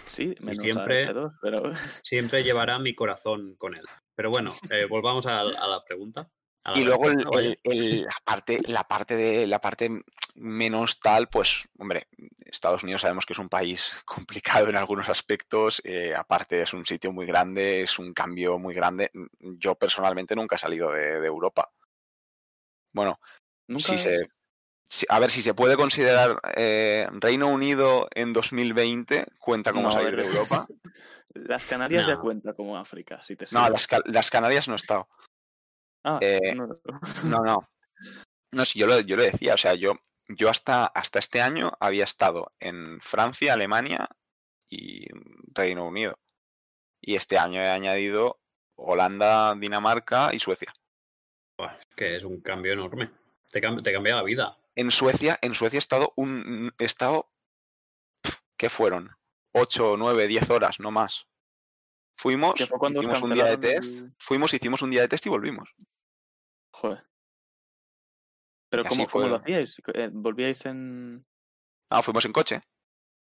Sí, 0.06 0.36
menos 0.40 0.58
siempre- 0.62 1.10
F2, 1.10 1.38
pero 1.42 1.74
Siempre 2.04 2.44
llevará 2.44 2.78
mi 2.80 2.94
corazón 2.94 3.56
con 3.58 3.76
él. 3.76 3.84
Pero 4.16 4.30
bueno, 4.30 4.54
eh, 4.70 4.86
volvamos 4.86 5.26
a, 5.28 5.40
a 5.42 5.68
la 5.68 5.84
pregunta. 5.86 6.30
Y 6.74 6.84
luego 6.84 7.10
el- 7.10 7.60
la, 7.64 8.16
parte, 8.26 8.62
la 8.66 8.84
parte 8.88 9.16
de 9.16 9.46
la 9.46 9.60
parte 9.62 10.02
menos 10.34 11.00
tal, 11.00 11.30
pues, 11.30 11.68
hombre, 11.78 12.08
Estados 12.46 12.84
Unidos 12.84 13.02
sabemos 13.02 13.26
que 13.26 13.34
es 13.34 13.40
un 13.40 13.50
país 13.50 13.92
complicado 14.06 14.68
en 14.70 14.76
algunos 14.76 15.08
aspectos. 15.10 15.82
eh, 15.86 16.16
aparte 16.16 16.62
es 16.62 16.74
un 16.74 16.86
sitio 16.86 17.12
muy 17.12 17.26
grande, 17.26 17.84
es 17.84 18.00
un 18.00 18.14
cambio 18.14 18.58
muy 18.58 18.74
grande. 18.74 19.12
Yo 19.40 19.76
personalmente 19.76 20.36
nunca 20.36 20.56
he 20.56 20.60
salido 20.60 20.92
de, 20.92 21.20
de 21.20 21.28
Europa. 21.28 21.70
Bueno, 22.94 23.20
nunca. 23.68 23.90
si 23.90 23.98
se, 23.98 24.28
si- 24.90 25.06
a 25.10 25.20
ver, 25.20 25.30
si 25.30 25.42
se 25.42 25.54
puede 25.54 25.76
considerar 25.76 26.40
eh, 26.56 27.08
Reino 27.20 27.48
Unido 27.48 28.08
en 28.16 28.34
2020, 28.34 29.26
cuenta 29.40 29.72
como 29.72 29.90
No, 29.90 29.92
salir 29.92 30.16
de. 30.16 30.24
Europa. 30.24 30.68
Las 31.34 31.66
Canarias 31.66 32.08
ya 32.08 32.18
cuenta 32.18 32.54
como 32.54 32.78
África, 32.78 33.22
si 33.22 33.36
te 33.36 33.46
No, 33.52 33.70
las, 33.70 33.88
las 34.06 34.30
Canarias 34.30 34.70
no 34.70 34.74
he 34.76 34.78
estado. 34.78 35.10
Ah, 36.06 36.20
eh, 36.22 36.54
no, 36.56 36.68
no. 36.68 36.80
No, 37.24 37.40
no. 37.44 37.70
No, 38.52 38.66
sí, 38.66 38.80
yo 38.80 38.88
lo, 38.88 39.00
yo 39.02 39.16
lo 39.16 39.24
decía, 39.24 39.56
o 39.56 39.58
sea, 39.58 39.74
yo, 39.74 39.96
yo 40.28 40.50
hasta, 40.50 40.86
hasta 40.86 41.20
este 41.20 41.42
año 41.42 41.72
había 41.80 42.04
estado 42.04 42.54
en 42.60 43.02
Francia, 43.02 43.54
Alemania 43.54 44.08
y 44.70 45.08
Reino 45.54 45.86
Unido. 45.88 46.20
Y 47.02 47.16
este 47.16 47.38
año 47.38 47.60
he 47.60 47.68
añadido 47.70 48.40
Holanda, 48.76 49.56
Dinamarca 49.56 50.34
y 50.34 50.40
Suecia. 50.40 50.74
Que 51.96 52.16
es 52.16 52.24
un 52.24 52.40
cambio 52.42 52.74
enorme. 52.74 53.10
Te, 53.52 53.62
cam- 53.62 53.82
te 53.82 53.92
cambia 53.92 54.16
la 54.16 54.24
vida. 54.24 54.58
En 54.76 54.92
Suecia, 54.92 55.38
en 55.42 55.56
Suecia 55.56 55.78
he 55.78 55.80
estado 55.80 56.14
un 56.18 56.74
he 56.78 56.86
estado 56.86 57.32
¿qué 58.58 58.70
fueron? 58.70 59.12
8, 59.54 59.96
9, 59.98 60.28
10 60.28 60.50
horas, 60.50 60.80
no 60.80 60.92
más. 60.92 61.28
Fuimos, 62.18 62.56
fue 62.68 62.78
cuando 62.80 63.00
os 63.00 63.06
hicimos 63.06 63.22
un 63.24 63.34
día 63.34 63.46
de 63.46 63.58
test, 63.58 64.00
el- 64.00 64.14
fuimos, 64.20 64.54
hicimos 64.54 64.82
un 64.82 64.92
día 64.92 65.02
de 65.02 65.08
test 65.08 65.26
y 65.26 65.30
volvimos. 65.30 65.70
Joder. 66.76 67.06
Pero 68.70 68.84
Y 68.84 68.88
¿cómo, 68.88 69.08
cómo 69.08 69.28
lo 69.28 69.36
hacíais? 69.38 69.78
Eh, 69.94 70.10
¿Volvíais 70.12 70.66
en...? 70.66 71.26
Ah, 71.90 72.02
fuimos 72.02 72.26
en 72.26 72.34
coche. 72.34 72.62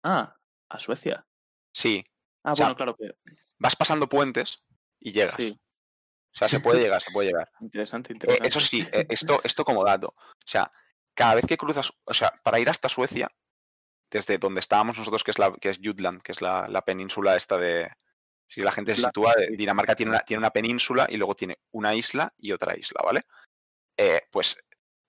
Ah, 0.03 0.37
a 0.69 0.79
Suecia. 0.79 1.27
Sí, 1.75 2.05
Ah, 2.45 2.53
O 2.53 2.57
sea, 2.57 2.65
bueno, 2.67 2.77
claro 2.77 2.97
que 2.97 3.15
vas 3.59 3.77
pasando 3.77 4.09
puentes 4.09 4.63
y 4.99 5.13
llegas. 5.13 5.37
sí. 5.37 5.59
O 6.35 6.39
sea, 6.39 6.49
se 6.49 6.61
puede 6.61 6.81
llegar, 6.81 7.03
se 7.03 7.11
puede 7.13 7.29
llegar. 7.29 7.51
Interesante, 7.61 8.13
Eh, 8.13 8.15
interesante. 8.15 8.49
eso 8.49 8.61
sí, 8.61 8.81
eh, 8.91 9.07
esto, 9.11 9.41
esto 9.45 9.65
como 9.65 9.85
dato. 9.85 10.15
O 10.17 10.47
sea, 10.47 10.73
cada 11.15 11.35
vez 11.35 11.45
que 11.47 11.59
cruzas, 11.59 11.93
o 12.05 12.15
sea, 12.15 12.33
para 12.43 12.59
ir 12.59 12.71
hasta 12.71 12.89
Suecia, 12.89 13.31
desde 14.11 14.39
donde 14.39 14.61
estábamos 14.61 14.97
nosotros, 14.99 15.23
que 15.25 15.31
es 15.33 15.39
la, 15.39 15.53
que 15.53 15.69
es 15.69 15.79
Jutland, 15.83 16.23
que 16.23 16.33
es 16.33 16.41
la, 16.41 16.69
la 16.69 16.83
península 16.83 17.37
esta 17.37 17.59
de. 17.59 17.91
Si 18.49 18.61
la 18.63 18.73
gente 18.73 18.95
se 18.97 19.03
sitúa, 19.03 19.33
eh, 19.39 19.57
Dinamarca 19.57 19.95
tiene 19.95 20.11
una, 20.13 20.21
tiene 20.21 20.39
una 20.39 20.51
península 20.51 21.07
y 21.09 21.17
luego 21.17 21.35
tiene 21.35 21.59
una 21.71 21.95
isla 21.95 22.33
y 22.39 22.53
otra 22.53 22.77
isla, 22.77 23.01
¿vale? 23.05 23.23
Eh, 23.97 24.23
pues 24.31 24.57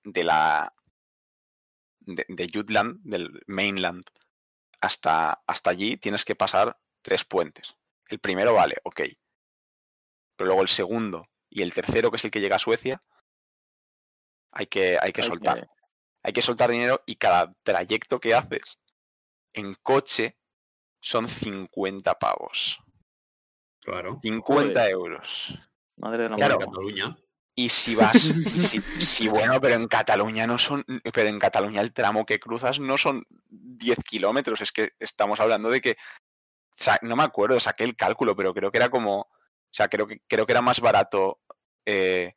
de 0.03 0.23
la. 0.23 0.73
De, 2.05 2.25
de 2.27 2.49
Jutland, 2.53 2.99
del 3.03 3.41
mainland, 3.47 4.03
hasta, 4.81 5.41
hasta 5.47 5.69
allí 5.69 5.95
tienes 5.97 6.25
que 6.25 6.35
pasar 6.35 6.77
tres 7.01 7.23
puentes. 7.23 7.75
El 8.09 8.19
primero 8.19 8.53
vale, 8.53 8.75
ok. 8.83 9.01
Pero 10.35 10.47
luego 10.47 10.61
el 10.63 10.67
segundo 10.67 11.29
y 11.49 11.61
el 11.61 11.73
tercero, 11.73 12.11
que 12.11 12.17
es 12.17 12.25
el 12.25 12.31
que 12.31 12.41
llega 12.41 12.57
a 12.57 12.59
Suecia, 12.59 13.01
hay 14.51 14.67
que, 14.67 14.97
hay 15.01 15.13
que 15.13 15.21
Hay 15.21 15.27
soltar. 15.29 15.61
que- 15.61 15.67
Hay 16.25 16.31
que 16.33 16.41
soltar 16.41 16.69
dinero 16.71 17.01
y 17.05 17.15
cada 17.17 17.53
trayecto 17.63 18.19
que 18.21 18.33
haces 18.33 18.79
en 19.53 19.75
coche 19.75 20.37
son 21.01 21.27
50 21.29 22.17
pavos. 22.17 22.79
Claro. 23.81 24.19
50 24.21 24.79
Joder. 24.79 24.91
euros. 24.91 25.53
Madre 25.97 26.23
de 26.23 26.29
la 26.29 26.35
Claro. 26.37 26.59
Cataluña. 26.59 27.17
Y 27.55 27.69
si 27.69 27.93
vas, 27.95 28.33
y 28.53 28.59
si, 28.59 28.81
si, 28.99 29.27
bueno, 29.27 29.61
pero 29.61 29.75
en 29.75 29.87
Cataluña 29.87 30.47
no 30.47 30.57
son, 30.57 30.83
pero 31.13 31.29
en 31.29 31.39
Cataluña 31.39 31.81
el 31.81 31.93
tramo 31.93 32.25
que 32.25 32.39
cruzas 32.39 32.79
no 32.79 32.97
son 32.97 33.25
10 33.49 33.97
kilómetros, 34.03 34.61
es 34.61 34.71
que 34.71 34.93
estamos 34.99 35.39
hablando 35.39 35.69
de 35.69 35.81
que, 35.81 35.97
no 37.03 37.15
me 37.15 37.23
acuerdo, 37.23 37.59
saqué 37.59 37.83
el 37.83 37.95
cálculo, 37.95 38.35
pero 38.35 38.53
creo 38.53 38.71
que 38.71 38.77
era 38.77 38.89
como, 38.89 39.19
o 39.21 39.29
sea, 39.71 39.87
creo 39.87 40.07
que, 40.07 40.21
creo 40.27 40.45
que 40.47 40.53
era 40.53 40.61
más 40.61 40.79
barato 40.79 41.39
eh, 41.85 42.33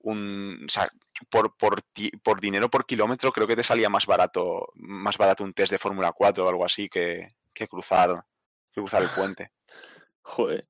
un, 0.00 0.64
o 0.66 0.70
sea, 0.70 0.88
por, 1.30 1.56
por, 1.56 1.82
ti- 1.82 2.10
por 2.22 2.40
dinero 2.40 2.70
por 2.70 2.86
kilómetro, 2.86 3.32
creo 3.32 3.46
que 3.46 3.56
te 3.56 3.62
salía 3.62 3.88
más 3.90 4.06
barato, 4.06 4.68
más 4.74 5.16
barato 5.18 5.44
un 5.44 5.52
test 5.52 5.72
de 5.72 5.78
Fórmula 5.78 6.12
4 6.12 6.44
o 6.44 6.48
algo 6.48 6.64
así 6.64 6.88
que, 6.88 7.36
que 7.52 7.68
cruzar, 7.68 8.24
que 8.72 8.80
cruzar 8.80 9.02
el 9.02 9.10
puente. 9.10 9.52
Joder. 10.22 10.66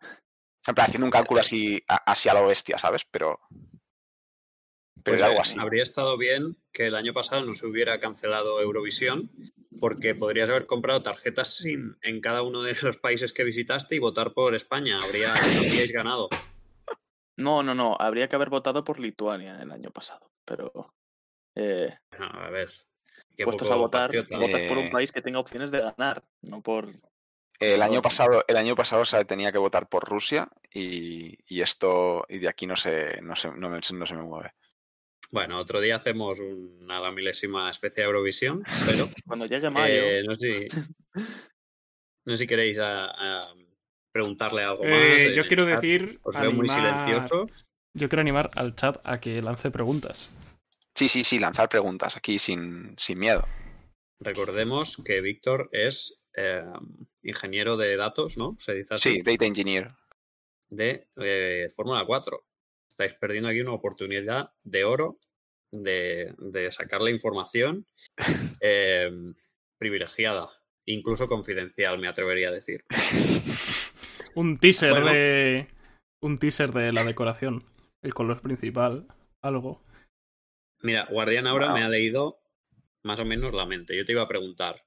Plan, 0.65 0.87
haciendo 0.87 1.05
un 1.07 1.11
cálculo 1.13 1.41
así, 1.41 1.83
a- 1.89 2.11
así 2.13 2.29
a 2.29 2.35
lo 2.35 2.47
bestia, 2.47 2.79
¿sabes? 2.79 3.03
Pero, 3.11 3.39
pero 5.04 5.16
Pues, 5.16 5.20
es 5.20 5.26
algo 5.26 5.40
así. 5.40 5.56
Habría 5.61 5.82
estado 5.84 6.16
bien 6.18 6.56
que 6.73 6.87
el 6.87 6.96
año 6.96 7.12
pasado 7.12 7.44
no 7.44 7.54
se 7.54 7.66
hubiera 7.66 8.00
cancelado 8.00 8.61
Eurovisión, 8.61 9.30
porque 9.78 10.14
podrías 10.14 10.49
haber 10.50 10.66
comprado 10.66 11.02
tarjetas 11.02 11.54
SIM 11.56 11.96
en 12.02 12.20
cada 12.20 12.42
uno 12.42 12.62
de 12.62 12.75
los 12.82 12.96
países 12.96 13.32
que 13.32 13.44
visitaste 13.44 13.94
y 13.94 13.99
votar 14.00 14.32
por 14.32 14.54
España. 14.54 14.99
Habría, 15.02 15.34
habríais 15.34 15.92
ganado. 15.92 16.28
No, 17.37 17.62
no, 17.62 17.75
no. 17.75 17.96
Habría 17.99 18.28
que 18.28 18.37
haber 18.37 18.49
votado 18.49 18.82
por 18.84 18.99
Lituania 18.99 19.61
el 19.61 19.70
año 19.73 19.90
pasado. 19.90 20.30
Pero. 20.44 20.94
eh, 21.56 21.96
Bueno, 22.11 22.26
a 22.32 22.50
ver. 22.50 22.70
puestos 23.42 23.70
a 23.70 23.75
votar, 23.75 24.11
patriota. 24.12 24.68
por 24.68 24.78
un 24.78 24.84
Eh, 24.87 24.90
país 24.90 25.12
que 25.12 25.20
tenga 25.23 25.40
opciones 25.40 25.70
de 25.70 25.80
ganar, 25.80 26.23
no 26.42 26.62
por. 26.62 26.88
El 27.61 27.82
año 27.82 28.02
pasado, 28.02 28.44
el 28.49 28.56
año 28.56 28.75
pasado 28.75 29.04
se 29.04 29.25
tenía 29.25 29.52
que 29.52 29.58
votar 29.58 29.88
por 29.88 30.08
Rusia 30.08 30.49
y, 30.73 31.37
y 31.46 31.61
esto, 31.61 32.25
y 32.28 32.38
de 32.38 32.49
aquí 32.49 32.66
no 32.66 32.76
se, 32.76 33.20
no 33.23 33.37
se, 33.37 33.49
no 33.52 33.70
me, 33.70 33.76
no 33.78 34.06
se 34.06 34.14
me 34.14 34.23
mueve. 34.23 34.52
Bueno, 35.31 35.59
otro 35.59 35.81
día 35.81 35.97
hacemos 35.97 36.38
una 36.38 37.00
la 37.00 37.11
milésima 37.11 37.71
especie 37.71 38.02
de 38.02 38.07
Eurovisión, 38.09 38.62
pero 38.87 39.09
Cuando 39.26 39.47
llegue 39.47 39.71
mayo. 39.71 39.95
eh, 39.95 40.23
no, 40.25 40.34
sé 40.34 40.69
si, 40.69 40.76
no 42.25 42.32
sé 42.32 42.37
si 42.37 42.47
queréis 42.47 42.78
a- 42.78 43.06
a 43.10 43.54
preguntarle 44.13 44.63
algo 44.63 44.84
más. 44.84 44.93
Eh, 44.93 45.28
en 45.28 45.34
yo 45.34 45.47
quiero 45.47 45.67
decir. 45.67 46.21
Os 46.23 46.37
veo 46.37 46.52
muy 46.52 46.67
animar- 46.69 47.06
silenciosos. 47.06 47.65
Yo 47.95 48.08
quiero 48.08 48.21
animar 48.23 48.50
al 48.54 48.75
chat 48.75 48.99
a 49.04 49.21
que 49.21 49.41
lance 49.43 49.71
preguntas. 49.71 50.32
Sí, 50.95 51.08
sí, 51.08 51.25
sí, 51.25 51.39
lanzar 51.39 51.69
preguntas 51.69 52.17
aquí 52.17 52.39
sin, 52.39 52.95
sin 52.99 53.19
miedo. 53.19 53.45
Recordemos 54.21 54.97
que 55.04 55.21
Víctor 55.21 55.69
es 55.73 56.25
eh, 56.37 56.65
ingeniero 57.23 57.76
de 57.76 57.97
datos, 57.97 58.37
¿no? 58.37 58.56
Se 58.60 58.75
dice 58.75 58.95
así. 58.95 59.10
Sí, 59.15 59.23
Data 59.23 59.45
Engineer. 59.47 59.91
de 60.71 61.08
eh, 61.17 61.69
Fórmula 61.75 62.04
4. 62.06 62.45
Estáis 62.95 63.15
perdiendo 63.15 63.49
aquí 63.49 63.61
una 63.61 63.73
oportunidad 63.73 64.50
de 64.63 64.85
oro 64.85 65.19
de, 65.73 66.33
de 66.39 66.71
sacar 66.71 67.00
la 67.00 67.11
información 67.11 67.89
eh, 68.61 69.11
privilegiada, 69.76 70.49
incluso 70.87 71.26
confidencial, 71.26 71.99
me 71.99 72.07
atrevería 72.07 72.50
a 72.50 72.52
decir. 72.52 72.85
Un 74.37 74.59
teaser 74.59 74.93
Bueno. 74.93 75.13
de. 75.13 75.67
Un 76.23 76.39
teaser 76.39 76.71
de 76.71 76.93
la 76.93 77.02
decoración. 77.02 77.65
El 78.00 78.15
color 78.15 78.41
principal. 78.43 79.09
Algo. 79.43 79.83
Mira, 80.80 81.09
Guardián 81.11 81.49
ahora 81.49 81.75
me 81.75 81.83
ha 81.83 81.89
leído 81.89 82.39
más 83.02 83.19
o 83.19 83.25
menos 83.25 83.52
la 83.54 83.67
mente. 83.67 83.97
Yo 83.97 84.04
te 84.04 84.13
iba 84.13 84.23
a 84.23 84.28
preguntar, 84.28 84.85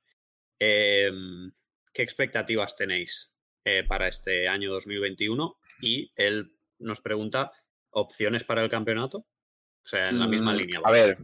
em, 0.60 1.52
¿qué 1.94 2.04
expectativas 2.04 2.78
tenéis 2.78 3.34
eh, 3.66 3.84
para 3.84 4.08
este 4.08 4.48
año 4.48 4.72
2021? 4.72 5.58
Y 5.82 6.14
él 6.16 6.54
nos 6.80 7.02
pregunta, 7.02 7.52
¿opciones 7.92 8.44
para 8.44 8.64
el 8.64 8.70
campeonato? 8.70 9.20
O 9.20 9.90
sea, 9.90 10.10
en 10.10 10.20
la 10.20 10.28
misma 10.28 10.54
Mm, 10.54 10.58
línea. 10.58 10.80
A 10.84 10.92
ver, 10.92 11.18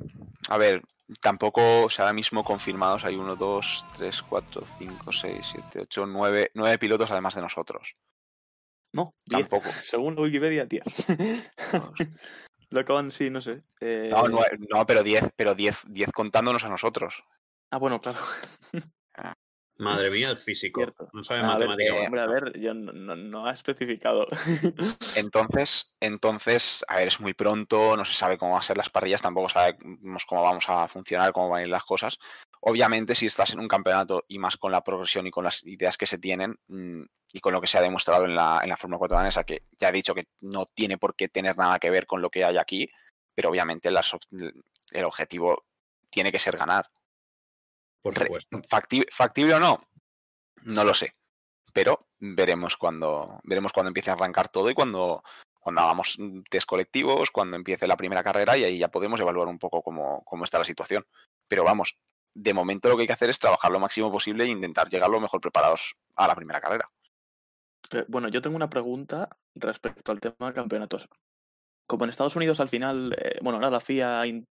a 0.49 0.57
ver, 0.57 0.81
tampoco, 1.21 1.83
o 1.83 1.89
sea, 1.89 2.05
ahora 2.05 2.13
mismo 2.13 2.43
confirmados 2.43 3.03
hay 3.05 3.15
uno, 3.15 3.35
dos, 3.35 3.85
tres, 3.95 4.21
cuatro, 4.21 4.63
cinco, 4.65 5.11
seis, 5.11 5.47
siete, 5.51 5.81
ocho, 5.81 6.05
nueve, 6.05 6.51
nueve 6.53 6.77
pilotos 6.77 7.11
además 7.11 7.35
de 7.35 7.41
nosotros. 7.41 7.95
No, 8.93 9.15
10. 9.25 9.49
Tampoco. 9.49 9.69
Según 9.83 10.17
Wikipedia, 10.17 10.65
10. 10.65 10.83
Lo 12.69 12.79
acaban, 12.79 13.11
sí, 13.11 13.29
no 13.29 13.41
sé. 13.41 13.63
eh, 13.81 14.09
No, 14.11 14.23
nue- 14.27 14.67
no, 14.69 14.85
pero 14.85 15.03
diez, 15.03 15.23
pero 15.35 15.53
diez, 15.55 15.79
diez 15.87 16.11
contándonos 16.11 16.63
a 16.63 16.69
nosotros. 16.69 17.23
Ah, 17.69 17.77
bueno, 17.77 17.99
claro. 18.01 18.19
Madre 19.83 20.09
mía, 20.11 20.29
el 20.29 20.37
físico. 20.37 20.81
Cierto. 20.81 21.09
No 21.13 21.23
sabe 21.23 21.41
A 21.41 21.43
ver, 21.43 21.51
matemática. 21.53 21.93
eh, 21.95 22.05
hombre, 22.05 22.21
a 22.21 22.27
ver, 22.27 22.59
yo 22.59 22.73
no, 22.73 22.91
no- 22.93 23.15
no 23.15 23.45
ha 23.47 23.53
especificado. 23.53 24.27
Entonces, 25.15 25.93
entonces, 25.99 26.83
a 26.87 26.97
ver, 26.97 27.07
es 27.07 27.19
muy 27.19 27.33
pronto, 27.33 27.95
no 27.97 28.05
se 28.05 28.13
sabe 28.13 28.37
cómo 28.37 28.51
van 28.53 28.59
a 28.59 28.63
ser 28.63 28.77
las 28.77 28.89
parrillas, 28.89 29.21
tampoco 29.21 29.49
sabemos 29.49 30.25
cómo 30.25 30.43
vamos 30.43 30.65
a 30.67 30.87
funcionar, 30.87 31.31
cómo 31.33 31.49
van 31.49 31.59
a 31.61 31.63
ir 31.63 31.69
las 31.69 31.83
cosas. 31.83 32.17
Obviamente, 32.61 33.13
si 33.15 33.25
estás 33.25 33.51
en 33.53 33.59
un 33.59 33.67
campeonato 33.67 34.23
y 34.27 34.39
más 34.39 34.57
con 34.57 34.71
la 34.71 34.83
progresión 34.83 35.27
y 35.27 35.31
con 35.31 35.43
las 35.43 35.63
ideas 35.65 35.97
que 35.97 36.05
se 36.07 36.17
tienen 36.17 36.57
mm, 36.67 37.03
y 37.33 37.39
con 37.39 37.53
lo 37.53 37.61
que 37.61 37.67
se 37.67 37.77
ha 37.77 37.81
demostrado 37.81 38.25
en 38.25 38.35
la, 38.35 38.59
en 38.63 38.69
la 38.69 38.77
Fórmula 38.77 38.99
4 38.99 39.17
danesa, 39.17 39.43
que 39.43 39.63
ya 39.77 39.89
he 39.89 39.93
dicho 39.93 40.15
que 40.15 40.27
no 40.41 40.65
tiene 40.67 40.97
por 40.97 41.15
qué 41.15 41.27
tener 41.27 41.57
nada 41.57 41.77
que 41.79 41.89
ver 41.89 42.05
con 42.07 42.21
lo 42.21 42.29
que 42.29 42.43
hay 42.45 42.57
aquí, 42.57 42.89
pero 43.35 43.49
obviamente 43.49 43.91
las 43.91 44.15
el 44.91 45.03
objetivo 45.05 45.65
tiene 46.09 46.31
que 46.31 46.39
ser 46.39 46.57
ganar. 46.57 46.89
Por 48.03 48.13
supuesto. 48.17 48.61
¿Factible 49.11 49.53
o 49.55 49.59
no? 49.59 49.81
No 50.63 50.83
lo 50.83 50.93
sé. 50.93 51.15
Pero 51.73 52.07
veremos 52.19 52.77
cuando, 52.77 53.39
veremos 53.43 53.73
cuando 53.73 53.87
empiece 53.87 54.11
a 54.11 54.13
arrancar 54.13 54.49
todo 54.49 54.69
y 54.69 54.75
cuando, 54.75 55.23
cuando 55.59 55.81
hagamos 55.81 56.17
test 56.49 56.67
colectivos, 56.67 57.31
cuando 57.31 57.57
empiece 57.57 57.87
la 57.87 57.97
primera 57.97 58.23
carrera 58.23 58.55
y 58.57 58.63
ahí 58.63 58.77
ya 58.77 58.89
podemos 58.89 59.19
evaluar 59.19 59.47
un 59.47 59.57
poco 59.57 59.81
cómo, 59.81 60.21
cómo 60.25 60.43
está 60.43 60.59
la 60.59 60.65
situación. 60.65 61.03
Pero 61.47 61.63
vamos, 61.63 61.97
de 62.35 62.53
momento 62.53 62.89
lo 62.89 62.95
que 62.95 63.01
hay 63.01 63.07
que 63.07 63.13
hacer 63.13 63.29
es 63.31 63.39
trabajar 63.39 63.71
lo 63.71 63.79
máximo 63.79 64.11
posible 64.11 64.43
e 64.43 64.49
intentar 64.49 64.89
llegar 64.89 65.09
lo 65.09 65.19
mejor 65.19 65.41
preparados 65.41 65.95
a 66.15 66.27
la 66.27 66.35
primera 66.35 66.61
carrera. 66.61 66.89
Eh, 67.91 68.05
Bueno, 68.07 68.27
yo 68.27 68.41
tengo 68.41 68.55
una 68.55 68.69
pregunta 68.69 69.29
respecto 69.55 70.11
al 70.11 70.19
tema 70.19 70.47
de 70.49 70.53
campeonatos. 70.53 71.09
Como 71.87 72.03
en 72.03 72.09
Estados 72.11 72.35
Unidos 72.35 72.59
al 72.59 72.69
final, 72.69 73.13
eh, 73.17 73.39
bueno, 73.41 73.57
ahora 73.57 73.69
la 73.71 73.79
FIA 73.79 74.25
in- 74.27 74.45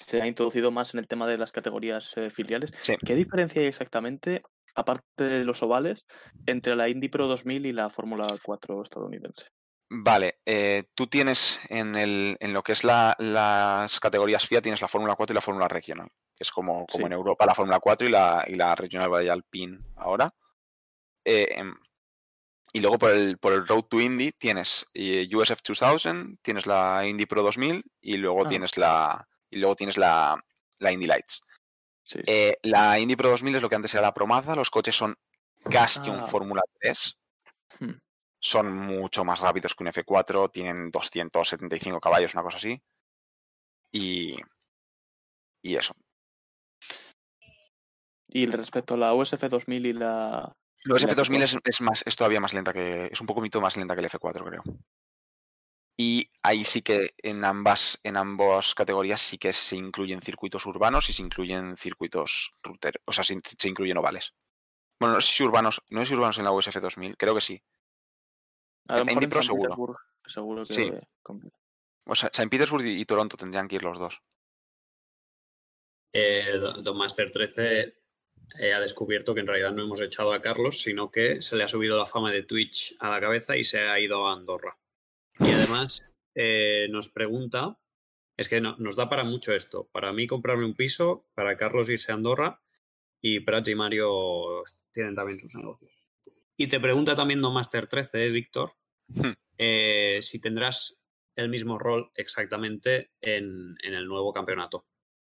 se 0.00 0.20
ha 0.20 0.26
introducido 0.26 0.70
más 0.70 0.92
en 0.94 1.00
el 1.00 1.06
tema 1.08 1.26
de 1.28 1.38
las 1.38 1.52
categorías 1.52 2.12
eh, 2.16 2.30
filiales. 2.30 2.72
Sí. 2.82 2.94
¿Qué 3.04 3.14
diferencia 3.14 3.60
hay 3.60 3.68
exactamente, 3.68 4.42
aparte 4.74 5.24
de 5.24 5.44
los 5.44 5.62
ovales, 5.62 6.04
entre 6.46 6.74
la 6.74 6.88
Indy 6.88 7.08
Pro 7.08 7.28
2000 7.28 7.66
y 7.66 7.72
la 7.72 7.88
Fórmula 7.90 8.26
4 8.42 8.82
estadounidense? 8.82 9.46
Vale, 9.92 10.38
eh, 10.46 10.84
tú 10.94 11.06
tienes 11.08 11.58
en, 11.68 11.96
el, 11.96 12.36
en 12.40 12.52
lo 12.52 12.62
que 12.62 12.72
es 12.72 12.84
la- 12.84 13.16
las 13.18 13.98
categorías 14.00 14.46
FIA, 14.46 14.62
tienes 14.62 14.80
la 14.80 14.88
Fórmula 14.88 15.14
4 15.16 15.32
y 15.32 15.36
la 15.36 15.40
Fórmula 15.40 15.66
Regional, 15.68 16.08
que 16.34 16.42
es 16.44 16.50
como, 16.50 16.86
como 16.86 16.98
Sí. 16.98 17.02
en 17.04 17.12
Europa 17.12 17.44
la 17.46 17.54
Fórmula 17.54 17.80
4 17.80 18.06
y 18.06 18.10
la, 18.10 18.44
y 18.46 18.54
la 18.54 18.74
Regional 18.76 19.10
Valley 19.10 19.28
Alpine 19.28 19.78
ahora. 19.96 20.32
Eh, 21.24 21.48
em, 21.56 21.74
y 22.72 22.78
luego 22.80 22.98
por 22.98 23.10
el, 23.10 23.36
por 23.38 23.52
el 23.52 23.66
Road 23.66 23.82
to 23.90 24.00
Indy 24.00 24.30
tienes 24.30 24.86
USF 24.94 25.60
2000, 25.64 26.38
tienes 26.40 26.66
la 26.66 27.04
Indy 27.04 27.26
Pro 27.26 27.42
2000 27.42 27.82
y 28.00 28.16
luego 28.16 28.44
Ah. 28.46 28.48
tienes 28.48 28.76
la 28.76 29.26
y 29.50 29.58
luego 29.58 29.76
tienes 29.76 29.96
la, 29.98 30.42
la 30.78 30.92
Indy 30.92 31.06
Lights. 31.06 31.40
Sí. 32.04 32.20
Eh, 32.26 32.58
la 32.62 32.98
Indy 32.98 33.16
Pro 33.16 33.30
2000 33.30 33.56
es 33.56 33.62
lo 33.62 33.68
que 33.68 33.76
antes 33.76 33.92
era 33.94 34.02
la 34.02 34.14
Promaza, 34.14 34.54
los 34.56 34.70
coches 34.70 34.94
son 34.96 35.16
casi 35.70 36.08
un 36.08 36.20
Ah. 36.20 36.26
Fórmula 36.26 36.62
3 36.80 37.16
Hmm. 37.78 37.98
son 38.40 38.74
mucho 38.76 39.24
más 39.24 39.38
rápidos 39.38 39.74
que 39.76 39.84
un 39.84 39.90
F4, 39.90 40.50
tienen 40.50 40.90
275 40.90 42.00
caballos, 42.00 42.34
una 42.34 42.42
cosa 42.42 42.56
así. 42.56 42.82
Y, 43.92 44.36
y 45.62 45.76
eso. 45.76 45.94
Y 48.28 48.46
respecto 48.46 48.94
a 48.94 48.96
la 48.96 49.14
USF 49.14 49.48
2000 49.48 49.86
y 49.86 49.92
la... 49.92 50.52
Los 50.84 51.02
¿Y 51.02 51.06
la 51.06 51.12
F2000 51.12 51.42
F4? 51.42 51.42
es, 51.44 51.56
es 51.64 51.80
más, 51.80 52.02
es 52.06 52.16
todavía 52.16 52.40
más 52.40 52.54
lenta 52.54 52.72
que. 52.72 53.06
Es 53.12 53.20
un 53.20 53.26
poco 53.26 53.40
más 53.60 53.76
lenta 53.76 53.94
que 53.94 54.00
el 54.00 54.08
F4, 54.08 54.44
creo. 54.44 54.62
Y 55.98 56.30
ahí 56.42 56.64
sí 56.64 56.80
que 56.82 57.10
en 57.18 57.44
ambas, 57.44 58.00
en 58.04 58.16
ambas 58.16 58.74
categorías 58.74 59.20
sí 59.20 59.36
que 59.36 59.52
se 59.52 59.76
incluyen 59.76 60.22
circuitos 60.22 60.64
urbanos 60.66 61.08
y 61.10 61.12
se 61.12 61.22
incluyen 61.22 61.76
circuitos 61.76 62.52
router, 62.62 63.02
o 63.04 63.12
sea, 63.12 63.22
se, 63.24 63.38
se 63.58 63.68
incluyen 63.68 63.98
ovales. 63.98 64.34
Bueno, 64.98 65.16
no 65.16 65.20
sé 65.20 65.32
si 65.32 65.42
urbanos, 65.44 65.82
no 65.90 66.00
sé 66.00 66.06
si 66.06 66.14
urbanos 66.14 66.38
en 66.38 66.44
la 66.44 66.52
USF 66.52 66.80
2000, 66.80 67.16
creo 67.16 67.34
que 67.34 67.40
sí. 67.42 67.62
A 68.88 68.96
lo 68.96 69.00
En 69.02 69.06
mejor 69.06 69.22
Indy 69.22 69.24
en 69.24 69.30
Pro 69.30 69.42
seguro. 69.42 69.96
Seguro 70.26 70.64
que 70.64 70.74
Sí. 70.74 70.90
O 72.06 72.14
sea, 72.14 72.30
San 72.32 72.48
Petersburg 72.48 72.84
y 72.86 73.00
y 73.00 73.04
Toronto 73.04 73.36
tendrían 73.36 73.68
que 73.68 73.76
ir 73.76 73.82
los 73.82 73.98
dos. 73.98 74.22
Eh, 76.12 76.58
Do- 76.58 76.82
Don 76.82 76.96
Master 76.96 77.30
13 77.30 77.94
eh, 78.58 78.72
ha 78.74 78.80
descubierto 78.80 79.34
que 79.34 79.40
en 79.40 79.46
realidad 79.46 79.72
no 79.72 79.82
hemos 79.84 80.00
echado 80.00 80.32
a 80.32 80.40
Carlos, 80.40 80.80
sino 80.80 81.10
que 81.10 81.40
se 81.40 81.56
le 81.56 81.64
ha 81.64 81.68
subido 81.68 81.96
la 81.98 82.06
fama 82.06 82.32
de 82.32 82.42
Twitch 82.42 82.96
a 83.00 83.10
la 83.10 83.20
cabeza 83.20 83.56
y 83.56 83.64
se 83.64 83.80
ha 83.80 83.98
ido 84.00 84.26
a 84.26 84.32
Andorra. 84.32 84.76
Y 85.42 85.52
además 85.52 86.02
eh, 86.34 86.86
nos 86.90 87.08
pregunta, 87.08 87.78
es 88.36 88.48
que 88.48 88.60
no- 88.60 88.76
nos 88.78 88.96
da 88.96 89.08
para 89.08 89.24
mucho 89.24 89.52
esto, 89.52 89.88
para 89.92 90.12
mí 90.12 90.26
comprarme 90.26 90.64
un 90.64 90.74
piso, 90.74 91.26
para 91.34 91.56
Carlos 91.56 91.88
irse 91.90 92.12
a 92.12 92.14
Andorra 92.14 92.60
y 93.20 93.40
Prats 93.40 93.68
y 93.68 93.74
Mario 93.74 94.62
tienen 94.92 95.14
también 95.14 95.40
sus 95.40 95.54
negocios. 95.56 95.98
Y 96.56 96.68
te 96.68 96.78
pregunta 96.80 97.14
también 97.14 97.40
Don 97.42 97.54
Master 97.54 97.86
13, 97.88 98.26
eh, 98.26 98.30
Víctor, 98.30 98.72
Hmm. 99.08 99.32
eh, 99.58 100.18
si 100.22 100.40
tendrás 100.40 101.02
el 101.34 101.48
mismo 101.48 101.78
rol 101.78 102.12
exactamente 102.14 103.10
en, 103.20 103.76
en 103.82 103.94
el 103.94 104.06
nuevo 104.06 104.32
campeonato. 104.32 104.86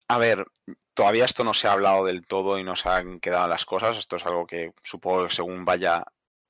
A 0.07 0.17
ver, 0.17 0.45
todavía 0.93 1.25
esto 1.25 1.43
no 1.43 1.53
se 1.53 1.67
ha 1.67 1.73
hablado 1.73 2.05
del 2.05 2.25
todo 2.25 2.57
y 2.57 2.63
no 2.63 2.75
se 2.75 2.89
han 2.89 3.19
quedado 3.19 3.47
las 3.49 3.65
cosas. 3.65 3.97
Esto 3.97 4.15
es 4.15 4.25
algo 4.25 4.47
que 4.47 4.71
supongo 4.83 5.27
que 5.27 5.35
según 5.35 5.63
vaya, 5.65 6.05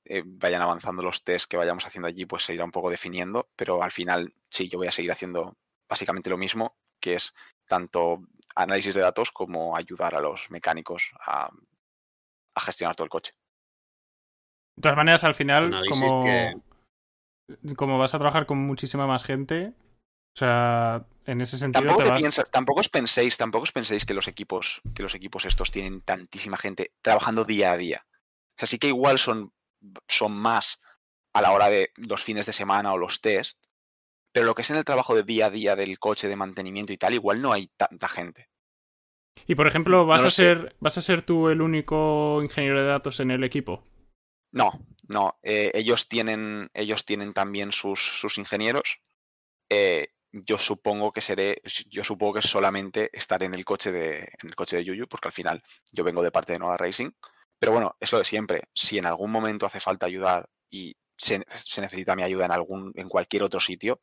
eh, 0.08 0.22
vayan 0.24 0.62
avanzando 0.62 1.02
los 1.02 1.22
test 1.22 1.48
que 1.48 1.56
vayamos 1.56 1.84
haciendo 1.86 2.08
allí, 2.08 2.26
pues 2.26 2.44
se 2.44 2.54
irá 2.54 2.64
un 2.64 2.72
poco 2.72 2.90
definiendo. 2.90 3.48
Pero 3.54 3.82
al 3.82 3.92
final, 3.92 4.34
sí, 4.50 4.68
yo 4.68 4.78
voy 4.78 4.88
a 4.88 4.92
seguir 4.92 5.12
haciendo 5.12 5.56
básicamente 5.88 6.30
lo 6.30 6.38
mismo, 6.38 6.76
que 7.00 7.14
es 7.14 7.34
tanto 7.66 8.20
análisis 8.54 8.94
de 8.94 9.02
datos 9.02 9.30
como 9.30 9.76
ayudar 9.76 10.14
a 10.14 10.20
los 10.20 10.50
mecánicos 10.50 11.10
a, 11.20 11.50
a 12.54 12.60
gestionar 12.60 12.96
todo 12.96 13.04
el 13.04 13.10
coche. 13.10 13.32
De 14.76 14.82
todas 14.82 14.96
maneras, 14.96 15.24
al 15.24 15.34
final, 15.34 15.64
Análisis 15.66 16.00
como, 16.00 16.24
que- 16.24 17.74
como 17.76 17.98
vas 17.98 18.14
a 18.14 18.18
trabajar 18.18 18.46
con 18.46 18.58
muchísima 18.58 19.06
más 19.06 19.24
gente, 19.24 19.72
o 20.34 20.38
sea, 20.38 21.06
en 21.24 21.40
ese 21.40 21.58
sentido 21.58 21.82
Tampoco, 21.86 21.98
te 21.98 22.04
te 22.04 22.10
vas... 22.10 22.18
piensa- 22.20 22.44
tampoco 22.44 22.80
os 22.80 22.88
penséis, 22.88 23.36
tampoco 23.36 23.64
os 23.64 23.72
penséis 23.72 24.04
que 24.04 24.14
los 24.14 24.28
equipos, 24.28 24.80
que 24.94 25.02
los 25.02 25.14
equipos 25.14 25.44
estos 25.44 25.70
tienen 25.70 26.00
tantísima 26.02 26.56
gente 26.56 26.92
trabajando 27.02 27.44
día 27.44 27.72
a 27.72 27.76
día. 27.76 28.06
O 28.06 28.58
sea, 28.58 28.66
sí 28.68 28.78
que 28.78 28.88
igual 28.88 29.18
son, 29.18 29.52
son 30.08 30.32
más 30.32 30.80
a 31.34 31.42
la 31.42 31.52
hora 31.52 31.70
de 31.70 31.90
los 32.08 32.24
fines 32.24 32.46
de 32.46 32.52
semana 32.52 32.92
o 32.92 32.98
los 32.98 33.20
test, 33.20 33.58
pero 34.32 34.46
lo 34.46 34.54
que 34.54 34.62
es 34.62 34.70
en 34.70 34.76
el 34.78 34.84
trabajo 34.86 35.14
de 35.14 35.24
día 35.24 35.46
a 35.46 35.50
día 35.50 35.76
del 35.76 35.98
coche 35.98 36.28
de 36.28 36.36
mantenimiento 36.36 36.92
y 36.92 36.98
tal, 36.98 37.14
igual 37.14 37.42
no 37.42 37.52
hay 37.52 37.68
tanta 37.76 38.08
gente. 38.08 38.50
Y 39.48 39.56
por 39.56 39.66
ejemplo, 39.66 40.06
¿vas, 40.06 40.20
No 40.20 40.22
lo 40.22 40.28
a 40.28 40.30
sé. 40.30 40.36
ser, 40.36 40.76
¿vas 40.78 40.96
a 40.96 41.02
ser 41.02 41.22
tú 41.22 41.48
el 41.48 41.60
único 41.60 42.40
ingeniero 42.40 42.78
de 42.80 42.86
datos 42.86 43.18
en 43.18 43.32
el 43.32 43.42
equipo? 43.42 43.82
No, 44.52 44.72
no. 45.08 45.38
eh, 45.42 45.70
ellos 45.74 46.08
tienen, 46.08 46.70
ellos 46.74 47.04
tienen 47.04 47.32
también 47.34 47.72
sus, 47.72 48.00
sus 48.20 48.38
ingenieros. 48.38 49.00
Eh, 49.70 50.08
yo 50.32 50.58
supongo 50.58 51.12
que 51.12 51.22
seré, 51.22 51.62
yo 51.88 52.04
supongo 52.04 52.34
que 52.34 52.42
solamente 52.42 53.10
estaré 53.12 53.46
en 53.46 53.54
el 53.54 53.64
coche 53.64 53.92
de, 53.92 54.18
en 54.20 54.48
el 54.50 54.56
coche 54.56 54.76
de 54.76 54.84
Yuyu, 54.84 55.08
porque 55.08 55.28
al 55.28 55.32
final 55.34 55.62
yo 55.92 56.04
vengo 56.04 56.22
de 56.22 56.32
parte 56.32 56.54
de 56.54 56.58
Noda 56.60 56.76
Racing. 56.78 57.10
Pero 57.58 57.72
bueno, 57.72 57.96
es 58.00 58.12
lo 58.12 58.18
de 58.18 58.24
siempre. 58.24 58.64
Si 58.74 58.98
en 58.98 59.06
algún 59.06 59.30
momento 59.30 59.66
hace 59.66 59.80
falta 59.80 60.06
ayudar 60.06 60.48
y 60.70 60.96
se, 61.16 61.44
se 61.64 61.80
necesita 61.80 62.14
mi 62.16 62.22
ayuda 62.22 62.44
en 62.46 62.52
algún, 62.52 62.92
en 62.94 63.08
cualquier 63.08 63.42
otro 63.42 63.60
sitio, 63.60 64.00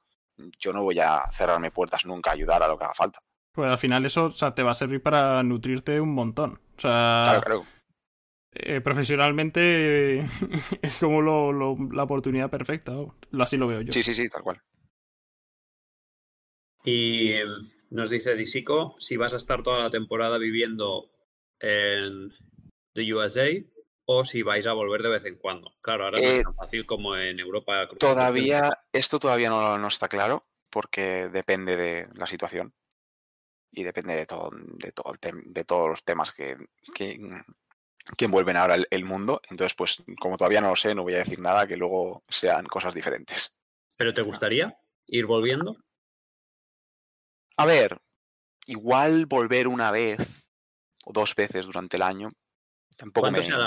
yo 0.60 0.74
no 0.74 0.84
voy 0.84 1.00
a 1.00 1.22
cerrarme 1.34 1.72
puertas 1.72 2.06
nunca 2.06 2.32
a 2.32 2.34
ayudar 2.34 2.62
a 2.64 2.68
lo 2.68 2.78
que 2.78 2.86
haga 2.86 2.94
falta. 2.94 3.20
Pues 3.54 3.70
al 3.72 3.78
final 3.78 4.06
eso 4.06 4.26
o 4.26 4.32
sea, 4.32 4.54
te 4.54 4.64
va 4.64 4.72
a 4.72 4.76
servir 4.76 5.02
para 5.02 5.42
nutrirte 5.44 6.02
un 6.02 6.14
montón. 6.14 6.60
O 6.78 6.82
sea, 6.82 7.24
Claro, 7.24 7.42
claro. 7.42 7.66
eh, 8.54 8.82
profesionalmente 8.82 10.20
es 10.82 10.98
como 11.00 11.22
lo- 11.22 11.52
lo- 11.54 11.78
la 11.92 12.04
oportunidad 12.04 12.50
perfecta. 12.50 12.94
Así 13.40 13.58
lo 13.58 13.68
veo 13.68 13.82
yo. 13.82 13.94
Sí, 13.94 14.04
sí, 14.04 14.14
sí, 14.14 14.30
tal 14.30 14.44
cual. 14.44 14.62
Y 16.84 17.32
eh, 17.32 17.46
nos 17.90 18.10
dice 18.10 18.36
Disico 18.36 18.96
si 19.00 19.18
vas 19.18 19.34
a 19.34 19.38
estar 19.38 19.64
toda 19.64 19.80
la 19.80 19.90
temporada 19.90 20.38
viviendo 20.38 21.10
en 21.60 22.32
the 22.96 23.14
USA 23.14 23.48
o 24.08 24.24
si 24.24 24.42
vais 24.42 24.66
a 24.66 24.74
volver 24.74 25.04
de 25.04 25.10
vez 25.10 25.26
en 25.26 25.38
cuando. 25.38 25.72
Claro, 25.82 26.06
ahora 26.06 26.20
no 26.20 26.24
Eh, 26.24 26.38
es 26.38 26.44
tan 26.44 26.56
fácil 26.56 26.86
como 26.86 27.16
en 27.16 27.40
Europa. 27.40 27.88
Todavía, 28.00 28.72
esto 28.92 29.20
todavía 29.20 29.50
no, 29.50 29.78
no 29.78 29.88
está 29.88 30.08
claro, 30.08 30.42
porque 30.70 31.30
depende 31.30 31.76
de 31.76 32.08
la 32.14 32.28
situación. 32.28 32.74
Y 33.72 33.84
depende 33.84 34.16
de 34.16 34.26
todo, 34.26 34.52
de 34.54 34.92
todo 34.92 35.14
el 35.22 35.54
de 35.54 35.64
todos 35.66 35.90
los 35.90 36.04
temas 36.04 36.32
que, 36.32 36.56
que, 36.94 37.20
que 38.16 38.26
envuelven 38.26 38.56
ahora 38.58 38.76
el, 38.76 38.88
el 38.90 39.04
mundo. 39.04 39.42
Entonces, 39.50 39.76
pues, 39.76 40.02
como 40.20 40.38
todavía 40.38 40.62
no 40.62 40.70
lo 40.70 40.76
sé, 40.76 40.96
no 40.96 41.04
voy 41.04 41.16
a 41.16 41.20
decir 41.20 41.40
nada 41.40 41.68
que 41.68 41.76
luego 41.76 42.24
sean 42.30 42.66
cosas 42.68 42.94
diferentes. 42.94 43.54
¿Pero 43.98 44.14
te 44.14 44.22
gustaría 44.22 44.78
ir 45.08 45.26
volviendo? 45.26 45.76
A 47.58 47.66
ver, 47.66 47.98
igual 48.68 49.26
volver 49.26 49.68
una 49.68 49.92
vez 49.92 50.20
o 51.06 51.12
dos 51.14 51.36
veces 51.36 51.66
durante 51.66 51.98
el 51.98 52.04
año. 52.04 52.30
Tampoco 52.96 53.24
¿Cuánto 53.24 53.40
me, 53.40 53.44
se 53.44 53.52
me- 53.52 53.58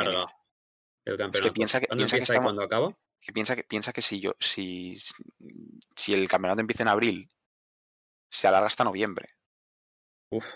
el 1.05 1.17
campeonato? 1.17 1.53
piensa 1.55 1.81
que- 1.81 1.87
¿Cuándo 1.87 2.01
piensa 2.03 2.17
que 2.17 2.21
y 2.21 2.23
estamos- 2.25 2.45
cuándo 2.45 2.63
acaba? 2.63 2.99
que 3.21 3.33
piensa 3.33 3.57
que 3.57 3.65
piensa 3.65 3.93
que 3.93 4.01
si 4.03 4.21
yo 4.21 4.35
si 4.39 4.97
si 5.97 6.15
el 6.15 6.29
campeonato 6.29 6.61
empieza 6.61 6.85
en 6.85 6.89
abril 6.89 7.29
se 8.31 8.47
alarga 8.47 8.69
hasta 8.69 8.85
noviembre 8.85 9.31
Uf, 10.31 10.47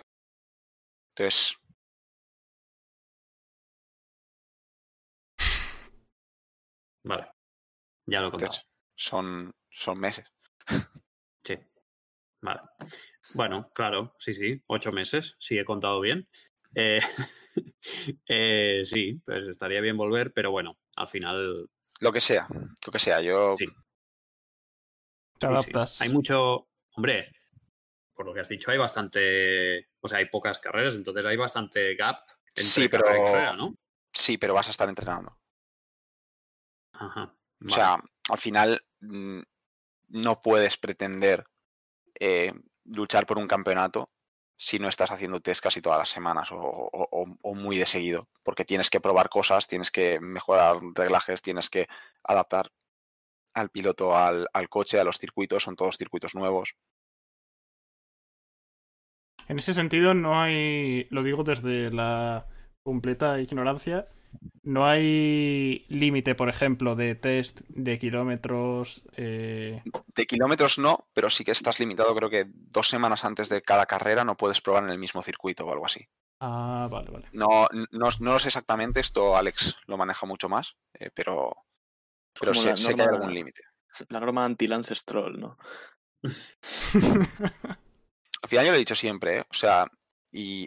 entonces 1.10 1.56
vale. 7.04 7.26
Ya 8.06 8.20
lo 8.20 8.28
he 8.28 8.30
contado. 8.30 8.52
son 8.96 9.52
son 9.70 9.98
meses 9.98 10.24
Sí. 11.44 11.56
Vale. 12.40 12.60
Bueno, 13.34 13.68
claro, 13.74 14.14
sí, 14.18 14.32
sí. 14.34 14.62
Ocho 14.68 14.92
meses, 14.92 15.34
si 15.40 15.58
he 15.58 15.64
contado 15.64 16.00
bien. 16.00 16.28
Eh, 16.74 17.00
eh, 18.28 18.82
sí, 18.84 19.20
pues 19.24 19.44
estaría 19.44 19.80
bien 19.80 19.96
volver, 19.96 20.32
pero 20.32 20.50
bueno, 20.50 20.78
al 20.96 21.08
final 21.08 21.68
lo 22.00 22.12
que 22.12 22.20
sea 22.20 22.48
lo 22.50 22.92
que 22.92 22.98
sea 22.98 23.20
yo 23.20 23.54
Sí. 23.56 23.66
Te 23.66 23.72
sí, 23.72 23.76
sí. 25.38 25.46
adaptas. 25.46 26.00
Hay 26.02 26.08
mucho. 26.08 26.68
Hombre, 26.94 27.30
por 28.14 28.26
lo 28.26 28.34
que 28.34 28.40
has 28.40 28.48
dicho, 28.48 28.70
hay 28.70 28.78
bastante. 28.78 29.88
O 30.00 30.08
sea, 30.08 30.18
hay 30.18 30.26
pocas 30.26 30.58
carreras, 30.58 30.94
entonces 30.94 31.24
hay 31.26 31.36
bastante 31.36 31.94
gap 31.94 32.18
entre 32.48 32.64
Sí, 32.64 32.88
pero- 32.88 33.04
carrera 33.04 33.22
y 33.28 33.32
carrera, 33.32 33.56
¿no? 33.56 33.74
sí 34.14 34.36
pero 34.36 34.52
vas 34.52 34.68
a 34.68 34.72
estar 34.72 34.88
entrenando 34.90 35.38
Ajá. 36.92 37.24
o 37.34 37.36
Vale. 37.60 37.74
sea 37.74 38.02
al 38.30 38.38
final 38.38 38.84
mm, 39.00 39.40
no 40.08 40.42
puedes 40.42 40.76
pretender 40.76 41.46
eh, 42.20 42.52
luchar 42.84 43.24
por 43.26 43.38
un 43.38 43.48
campeonato 43.48 44.10
si 44.62 44.78
no 44.78 44.88
estás 44.88 45.10
haciendo 45.10 45.40
test 45.40 45.60
casi 45.60 45.80
todas 45.82 45.98
las 45.98 46.08
semanas 46.10 46.52
o, 46.52 46.56
o- 46.60 47.54
muy 47.54 47.76
de 47.78 47.86
seguido 47.86 48.28
porque 48.44 48.64
tienes 48.64 48.90
que 48.90 49.00
probar 49.00 49.28
cosas 49.28 49.66
tienes 49.66 49.90
que 49.90 50.20
mejorar 50.20 50.76
reglajes 50.94 51.42
tienes 51.42 51.68
que 51.68 51.88
adaptar 52.22 52.70
al 53.54 53.70
piloto 53.70 54.16
al, 54.16 54.46
al 54.52 54.68
coche 54.68 55.00
a 55.00 55.04
los 55.04 55.18
circuitos 55.18 55.64
son 55.64 55.74
todos 55.74 55.96
circuitos 55.98 56.34
nuevos. 56.36 56.76
En 59.48 59.58
ese 59.58 59.74
sentido, 59.74 60.14
no 60.14 60.40
hay, 60.40 61.06
lo 61.10 61.22
digo 61.22 61.42
desde 61.42 61.90
la 61.90 62.46
completa 62.84 63.40
ignorancia, 63.40 64.06
no 64.62 64.86
hay 64.86 65.84
límite, 65.88 66.34
por 66.34 66.48
ejemplo, 66.48 66.94
de 66.94 67.14
test 67.14 67.60
de 67.68 67.98
kilómetros. 67.98 69.02
eh, 69.16 69.82
De 70.14 70.26
kilómetros 70.26 70.78
no, 70.78 71.08
pero 71.12 71.30
sí 71.30 71.44
que 71.44 71.50
estás 71.50 71.80
limitado, 71.80 72.14
creo 72.14 72.30
que 72.30 72.46
dos 72.48 72.88
semanas 72.88 73.24
antes 73.24 73.48
de 73.48 73.62
cada 73.62 73.86
carrera 73.86 74.24
no 74.24 74.36
puedes 74.36 74.60
probar 74.60 74.84
en 74.84 74.90
el 74.90 74.98
mismo 74.98 75.22
circuito 75.22 75.66
o 75.66 75.72
algo 75.72 75.86
así. 75.86 76.06
Ah, 76.40 76.88
vale, 76.90 77.10
vale. 77.10 77.28
No, 77.32 77.68
no, 77.90 78.08
no 78.18 78.32
lo 78.32 78.38
sé 78.38 78.48
exactamente, 78.48 79.00
esto 79.00 79.36
Alex 79.36 79.76
lo 79.86 79.96
maneja 79.96 80.26
mucho 80.26 80.48
más, 80.48 80.76
eh, 80.98 81.10
pero, 81.14 81.56
pero 82.38 82.54
sé, 82.54 82.76
sé 82.76 82.94
que 82.94 83.02
hay 83.02 83.08
algún 83.08 83.32
límite. 83.34 83.62
La 84.08 84.20
norma 84.20 84.44
anti-Lance 84.44 84.94
Stroll, 84.94 85.38
¿no? 85.38 85.56
Al 88.42 88.48
final 88.48 88.64
yo 88.66 88.72
lo 88.72 88.76
he 88.76 88.80
dicho 88.80 88.94
siempre, 88.94 89.38
¿eh? 89.38 89.44
o 89.48 89.54
sea, 89.54 89.86
y 90.32 90.66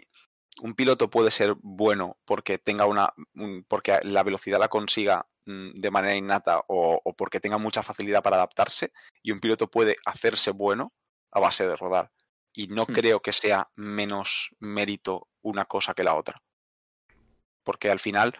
un 0.62 0.74
piloto 0.74 1.10
puede 1.10 1.30
ser 1.30 1.54
bueno 1.60 2.18
porque 2.24 2.58
tenga 2.58 2.86
una, 2.86 3.12
un- 3.34 3.64
porque 3.68 3.98
la 4.02 4.22
velocidad 4.22 4.58
la 4.58 4.68
consiga 4.68 5.26
mm, 5.44 5.78
de 5.80 5.90
manera 5.90 6.14
innata 6.16 6.64
o, 6.68 7.00
o 7.04 7.12
porque 7.16 7.40
tenga 7.40 7.58
mucha 7.58 7.82
facilidad 7.82 8.22
para 8.22 8.36
adaptarse, 8.36 8.92
y 9.22 9.30
un 9.32 9.40
piloto 9.40 9.70
puede 9.70 9.96
hacerse 10.04 10.50
bueno 10.50 10.92
a 11.30 11.40
base 11.40 11.66
de 11.66 11.76
rodar. 11.76 12.10
Y 12.52 12.68
no 12.68 12.84
Hmm. 12.84 12.92
creo 12.94 13.20
que 13.20 13.32
sea 13.32 13.68
menos 13.76 14.50
mérito 14.58 15.28
una 15.42 15.66
cosa 15.66 15.92
que 15.94 16.02
la 16.04 16.14
otra. 16.14 16.42
Porque 17.62 17.90
al 17.90 18.00
final 18.00 18.38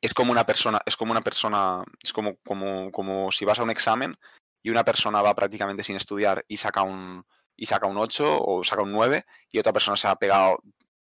es 0.00 0.12
como 0.14 0.32
una 0.32 0.44
persona, 0.44 0.80
es 0.84 0.96
como 0.96 1.12
una 1.12 1.20
persona, 1.22 1.84
es 2.02 2.12
como, 2.12 2.36
como, 2.46 2.90
como 2.92 3.30
si 3.32 3.44
vas 3.44 3.58
a 3.58 3.62
un 3.62 3.70
examen 3.70 4.18
y 4.62 4.70
una 4.70 4.84
persona 4.84 5.22
va 5.22 5.34
prácticamente 5.34 5.84
sin 5.84 5.96
estudiar 5.96 6.44
y 6.48 6.56
saca 6.56 6.82
un, 6.82 7.24
y 7.56 7.66
saca 7.66 7.86
un 7.86 7.96
8 7.98 8.38
o 8.42 8.62
saca 8.64 8.82
un 8.82 8.92
9 8.92 9.24
y 9.50 9.58
otra 9.58 9.72
persona 9.72 9.96
se 9.96 10.08
ha 10.08 10.16
pegado 10.16 10.60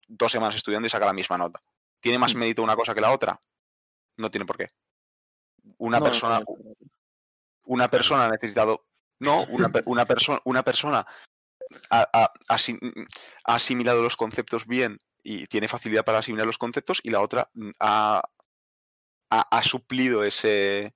dos 0.08 0.32
semanas 0.32 0.56
estudiando 0.56 0.88
y 0.88 0.90
saca 0.90 1.06
la 1.06 1.14
misma 1.14 1.38
nota. 1.38 1.60
¿Tiene 2.00 2.18
más 2.18 2.34
Hmm. 2.34 2.40
mérito 2.40 2.64
una 2.64 2.76
cosa 2.76 2.94
que 2.94 3.02
la 3.02 3.12
otra? 3.12 3.40
No 4.18 4.30
tiene 4.30 4.46
por 4.46 4.58
qué. 4.58 4.70
Una 5.78 6.00
No, 6.00 6.06
persona, 6.06 6.40
no, 6.40 6.46
una 7.66 7.90
persona 7.90 8.26
ha 8.26 8.30
necesitado. 8.32 8.86
No, 9.20 9.44
una, 9.50 9.72
una, 9.86 10.06
persona 10.06 10.42
una 10.44 10.64
persona 10.64 11.06
ha, 11.90 12.10
ha- 12.12 12.34
ha 12.50 13.56
asimilado 13.56 14.02
los 14.04 14.18
conceptos 14.18 14.68
bien 14.68 15.00
y 15.24 15.48
tiene 15.48 15.70
facilidad 15.70 16.04
para 16.04 16.20
asimilar 16.20 16.46
los 16.46 16.58
conceptos, 16.58 17.00
y 17.04 17.10
la 17.10 17.22
otra 17.22 17.50
ha, 17.80 18.22
ha, 19.30 19.40
ha 19.58 19.64
suplido 19.64 20.26
ese 20.26 20.94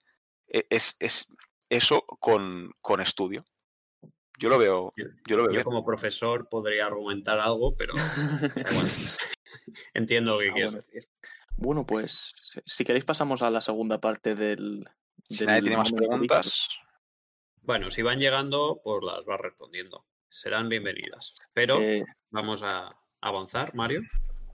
e- 0.47 0.67
es, 0.69 0.97
es- 0.99 1.27
eso 1.69 2.01
con, 2.19 2.71
con 2.81 2.99
estudio. 2.99 3.45
Yo 4.37 4.49
lo 4.49 4.57
veo, 4.57 4.93
Yo- 4.95 5.05
lo 5.37 5.43
veo 5.47 5.51
Yo 5.51 5.63
como 5.63 5.83
profesor 5.83 6.47
podría 6.47 6.85
argumentar 6.85 7.39
algo, 7.39 7.75
pero, 7.75 7.93
bueno, 8.73 8.89
entiendo 9.93 10.33
lo 10.33 10.39
que 10.39 10.49
Ah, 10.49 10.53
quieres 10.53 10.73
bueno. 10.73 10.85
decir. 10.85 11.09
Bueno, 11.57 11.85
pues 11.87 12.31
si 12.65 12.85
queréis 12.85 13.03
pasamos 13.05 13.41
a 13.41 13.49
la 13.49 13.61
segunda 13.61 13.99
parte 13.99 14.35
del... 14.35 14.87
Si 15.27 15.37
del 15.39 15.47
nadie 15.47 15.61
tiene 15.61 15.77
más 15.77 15.91
preguntas, 15.91 16.69
Bueno, 17.63 17.89
si 17.89 18.01
van 18.03 18.19
llegando, 18.19 18.79
pues 18.83 19.03
las 19.03 19.25
vas 19.25 19.41
respondiendo. 19.41 20.05
Serán 20.29 20.69
bienvenidas. 20.69 21.33
Pero 21.53 21.81
Eh, 21.81 22.05
vamos 22.29 22.61
a 22.63 22.95
avanzar, 23.21 23.73
Mario. 23.73 24.01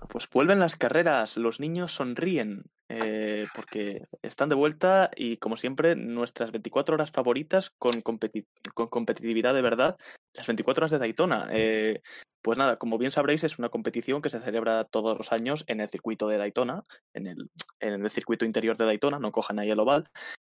Pues 0.09 0.29
vuelven 0.29 0.59
las 0.59 0.75
carreras, 0.75 1.37
los 1.37 1.59
niños 1.59 1.93
sonríen 1.93 2.63
eh, 2.89 3.47
porque 3.55 4.03
están 4.21 4.49
de 4.49 4.55
vuelta 4.55 5.09
y 5.15 5.37
como 5.37 5.57
siempre 5.57 5.95
nuestras 5.95 6.51
24 6.51 6.95
horas 6.95 7.11
favoritas 7.11 7.71
con, 7.79 8.03
competi- 8.03 8.45
con 8.73 8.87
competitividad 8.87 9.53
de 9.53 9.61
verdad, 9.61 9.97
las 10.33 10.47
24 10.47 10.81
horas 10.81 10.91
de 10.91 10.99
Daytona. 10.99 11.47
Eh, 11.51 12.01
pues 12.41 12.57
nada, 12.57 12.77
como 12.77 12.97
bien 12.97 13.11
sabréis 13.11 13.43
es 13.43 13.57
una 13.57 13.69
competición 13.69 14.21
que 14.21 14.29
se 14.29 14.41
celebra 14.41 14.83
todos 14.83 15.17
los 15.17 15.31
años 15.31 15.63
en 15.67 15.79
el 15.79 15.89
circuito 15.89 16.27
de 16.27 16.37
Daytona, 16.37 16.83
en 17.13 17.27
el, 17.27 17.49
en 17.79 17.93
el 18.03 18.09
circuito 18.11 18.45
interior 18.45 18.77
de 18.77 18.85
Daytona, 18.85 19.17
no 19.17 19.31
cojan 19.31 19.59
ahí 19.59 19.71
el 19.71 19.79
oval. 19.79 20.09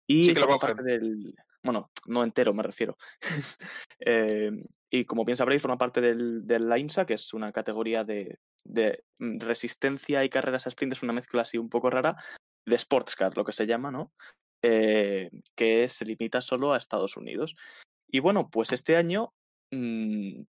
Y 0.08 0.26
Sí 0.26 0.34
que 0.34 0.40
lo 0.40 0.60
parte 0.60 0.84
del... 0.84 1.36
Bueno, 1.62 1.92
no 2.08 2.24
entero 2.24 2.54
me 2.54 2.64
refiero. 2.64 2.96
Eh, 4.02 4.50
y 4.90 5.04
como 5.04 5.26
bien 5.26 5.36
sabréis, 5.36 5.62
forma 5.62 5.78
parte 5.78 6.00
del, 6.00 6.48
del 6.48 6.70
la 6.70 6.80
IMSA, 6.80 7.06
que 7.06 7.16
es 7.16 7.34
una 7.34 7.52
categoría 7.52 8.06
de, 8.06 8.40
de 8.64 9.04
mm, 9.20 9.40
resistencia 9.40 10.24
y 10.24 10.30
carreras 10.30 10.66
a 10.66 10.70
sprint, 10.70 10.94
es 10.94 11.04
una 11.04 11.14
mezcla 11.14 11.42
así 11.42 11.58
un 11.58 11.70
poco 11.70 11.90
rara, 11.90 12.16
de 12.66 12.76
sports 12.76 13.16
car, 13.16 13.36
lo 13.36 13.44
que 13.44 13.54
se 13.54 13.66
llama, 13.66 13.92
¿no? 13.92 14.12
Eh, 14.62 15.30
que 15.56 15.88
se 15.90 16.06
limita 16.06 16.42
solo 16.42 16.74
a 16.74 16.78
Estados 16.78 17.18
Unidos. 17.18 17.56
Y 18.08 18.20
bueno, 18.20 18.50
pues 18.50 18.72
este 18.72 18.96
año 18.96 19.34
mm, 19.72 20.42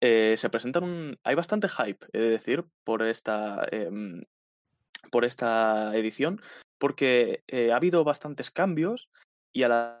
eh, 0.00 0.34
se 0.36 0.50
presentan 0.50 0.84
un... 0.84 1.18
Hay 1.22 1.34
bastante 1.34 1.68
hype, 1.68 2.06
he 2.12 2.18
de 2.18 2.30
decir, 2.30 2.64
por 2.84 3.02
esta, 3.02 3.66
em, 3.70 4.24
por 5.10 5.24
esta 5.24 5.96
edición, 5.96 6.40
porque 6.78 7.44
eh, 7.46 7.72
ha 7.72 7.76
habido 7.76 8.02
bastantes 8.04 8.50
cambios 8.50 9.08
y 9.52 9.62
a 9.62 9.68
la 9.68 9.98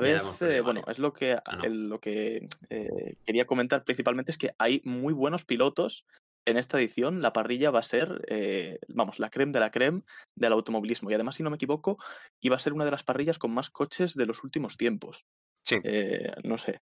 vez, 0.00 0.22
eh, 0.42 0.60
bueno, 0.60 0.82
es 0.86 0.98
lo 0.98 1.12
que, 1.12 1.34
Ah, 1.44 1.56
no. 1.56 1.64
el- 1.64 1.88
lo 1.88 2.00
que 2.00 2.46
eh, 2.70 3.16
quería 3.24 3.46
comentar 3.46 3.84
principalmente 3.84 4.30
es 4.32 4.38
que 4.38 4.54
hay 4.58 4.80
muy 4.84 5.12
buenos 5.12 5.44
pilotos 5.44 6.04
en 6.46 6.56
esta 6.56 6.78
edición. 6.78 7.22
La 7.22 7.32
parrilla 7.32 7.70
va 7.70 7.80
a 7.80 7.84
ser, 7.84 8.24
eh, 8.28 8.78
vamos, 8.88 9.18
la 9.18 9.30
creme 9.30 9.52
de 9.52 9.60
la 9.60 9.70
creme 9.70 10.02
del 10.34 10.52
automovilismo. 10.52 11.10
Y 11.10 11.14
además, 11.14 11.36
si 11.36 11.42
no 11.42 11.50
me 11.50 11.56
equivoco, 11.56 11.98
iba 12.40 12.56
a 12.56 12.58
ser 12.58 12.72
una 12.72 12.84
de 12.84 12.90
las 12.90 13.04
parrillas 13.04 13.38
con 13.38 13.52
más 13.52 13.70
coches 13.70 14.14
de 14.14 14.26
los 14.26 14.42
últimos 14.44 14.76
tiempos. 14.76 15.24
sí, 15.64 15.76
Eh, 15.84 16.32
no 16.44 16.58
sé, 16.58 16.80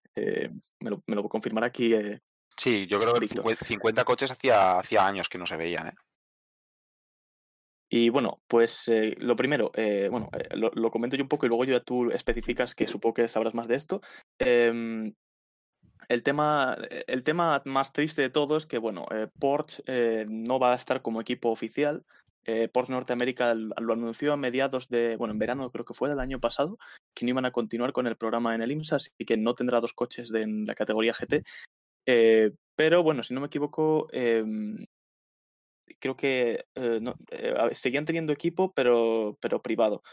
me, 0.79 0.89
lo, 0.89 1.03
me 1.05 1.15
lo 1.15 1.27
confirmará 1.29 1.67
aquí. 1.67 1.93
sí, 2.57 2.87
yo 2.87 2.99
creo 2.99 3.13
que 3.13 3.19
Víctor. 3.19 3.43
50 3.43 3.65
50 3.65 4.03
coches 4.05 4.31
hacía, 4.31 4.79
hacía 4.79 5.05
años 5.05 5.29
que 5.29 5.37
no 5.37 5.45
se 5.45 5.57
veían, 5.57 5.89
¿eh? 5.89 5.93
Y 7.93 8.07
bueno, 8.07 8.39
pues 8.47 8.87
eh, 8.87 9.15
lo 9.19 9.35
primero, 9.35 9.71
eh, 9.75 10.07
bueno, 10.09 10.29
eh, 10.31 10.55
lo, 10.55 10.71
lo 10.73 10.91
comento 10.91 11.17
yo 11.17 11.23
un 11.23 11.27
poco 11.27 11.45
y 11.45 11.49
luego 11.49 11.65
ya 11.65 11.81
tú 11.81 12.09
especificas 12.09 12.73
que 12.73 12.87
supongo 12.87 13.15
que 13.15 13.27
sabrás 13.27 13.53
más 13.53 13.67
de 13.67 13.75
esto. 13.75 13.99
Em, 14.39 15.13
el, 16.07 16.23
tema, 16.23 16.77
el 17.07 17.23
tema 17.23 17.61
más 17.65 17.91
triste 17.91 18.21
de 18.21 18.29
todo 18.29 18.55
es 18.55 18.65
que, 18.65 18.77
bueno, 18.77 19.05
eh, 19.11 19.27
Porsche 19.37 19.83
eh, 19.87 20.25
no 20.29 20.57
va 20.57 20.71
a 20.71 20.75
estar 20.75 21.01
como 21.01 21.19
equipo 21.19 21.49
oficial. 21.49 22.05
Eh, 22.45 22.69
Porsche 22.69 22.93
Norteamérica 22.93 23.53
lo 23.53 23.93
anunció 23.93 24.31
a 24.31 24.37
mediados 24.37 24.87
de, 24.87 25.17
bueno, 25.17 25.33
en 25.33 25.39
verano 25.39 25.69
creo 25.69 25.83
que 25.83 25.93
fue 25.93 26.07
del 26.07 26.21
año 26.21 26.39
pasado, 26.39 26.77
que 27.13 27.25
no 27.25 27.31
iban 27.31 27.45
a 27.45 27.51
continuar 27.51 27.91
con 27.91 28.07
el 28.07 28.15
programa 28.15 28.55
en 28.55 28.61
el 28.61 28.71
IMSA, 28.71 28.95
así 28.95 29.09
que 29.27 29.35
no 29.35 29.53
tendrá 29.53 29.81
dos 29.81 29.93
coches 29.93 30.29
de, 30.29 30.43
en 30.43 30.63
la 30.63 30.75
categoría 30.75 31.11
GT. 31.11 31.43
Eh, 32.05 32.51
pero 32.77 33.03
bueno, 33.03 33.21
si 33.21 33.33
no 33.33 33.41
me 33.41 33.47
equivoco, 33.47 34.07
em, 34.13 34.85
creo 35.99 36.15
que 36.15 36.65
eh, 36.75 36.99
no- 37.01 37.15
eh, 37.31 37.55
seguían 37.73 38.05
teniendo 38.05 38.33
equipo, 38.33 38.73
pero, 38.73 39.37
pero 39.41 39.61
privado. 39.61 40.03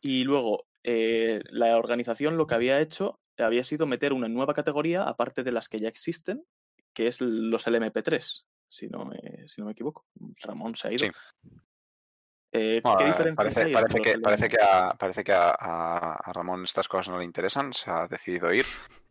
Y 0.00 0.24
luego, 0.24 0.66
eh, 0.84 1.40
la 1.50 1.76
organización 1.76 2.36
lo 2.36 2.46
que 2.46 2.54
había 2.54 2.80
hecho 2.80 3.20
había 3.36 3.64
sido 3.64 3.86
meter 3.86 4.12
una 4.12 4.28
nueva 4.28 4.54
categoría, 4.54 5.02
aparte 5.04 5.42
de 5.42 5.52
las 5.52 5.68
que 5.68 5.78
ya 5.78 5.88
existen, 5.88 6.44
que 6.92 7.06
es 7.06 7.20
los 7.20 7.66
LMP3, 7.66 8.46
si 8.66 8.88
no 8.88 9.04
me, 9.04 9.46
si 9.48 9.60
no 9.60 9.66
me 9.66 9.72
equivoco. 9.72 10.06
Ramón 10.42 10.74
se 10.76 10.88
ha 10.88 10.92
ido. 10.92 11.04
Sí. 11.04 11.10
Eh, 12.52 12.80
Bueno, 12.82 12.98
¿Qué 12.98 13.04
parece, 13.04 13.34
parece, 13.34 14.00
que, 14.02 14.18
parece, 14.18 14.48
que, 14.48 14.56
LMP3? 14.56 14.68
a, 14.70 14.94
parece 14.98 15.24
que 15.24 15.32
a, 15.32 15.50
a- 15.58 16.14
a 16.14 16.32
Ramón 16.32 16.64
estas 16.64 16.88
cosas 16.88 17.08
no 17.08 17.18
le 17.18 17.24
interesan, 17.24 17.72
se 17.72 17.90
ha 17.90 18.06
decidido 18.08 18.52
ir. 18.52 18.64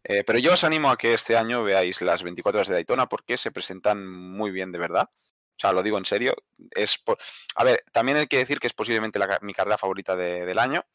Eh, 0.04 0.24
pero 0.26 0.40
yo 0.40 0.54
os 0.54 0.64
animo 0.64 0.90
a 0.90 0.98
que 0.98 1.14
este 1.14 1.36
año 1.38 1.64
veáis 1.64 2.02
las 2.02 2.24
24 2.24 2.60
horas 2.60 2.68
de 2.70 2.76
Daytona 2.76 3.08
porque 3.08 3.38
se 3.38 3.52
presentan 3.52 4.08
muy 4.08 4.52
bien 4.52 4.72
de 4.72 4.80
verdad. 4.80 5.10
O 5.58 5.60
sea, 5.60 5.74
lo 5.74 5.84
digo 5.84 5.98
en 5.98 6.06
serio. 6.06 6.36
Es 6.72 6.98
po- 7.00 7.18
a 7.56 7.64
ver, 7.64 7.84
también 7.92 8.18
hay 8.18 8.28
que 8.28 8.38
decir 8.38 8.60
que 8.60 8.68
es 8.68 8.74
posiblemente 8.74 9.20
la 9.20 9.40
mi 9.42 9.54
carrera 9.54 9.78
favorita 9.78 10.16
de- 10.16 10.46
del 10.46 10.60
año, 10.60 10.86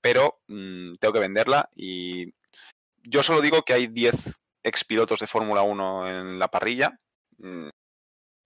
pero 0.00 0.40
mm, 0.48 0.96
tengo 0.96 1.14
que 1.14 1.20
venderla 1.20 1.70
y 1.76 2.32
yo 3.04 3.22
solo 3.22 3.40
digo 3.40 3.62
que 3.64 3.74
hay 3.74 3.88
10 3.88 4.14
expilotos 4.62 5.20
de 5.20 5.26
Fórmula 5.26 5.62
1 5.62 6.08
en 6.08 6.38
la 6.38 6.48
parrilla. 6.48 6.98
Mm, 7.38 7.68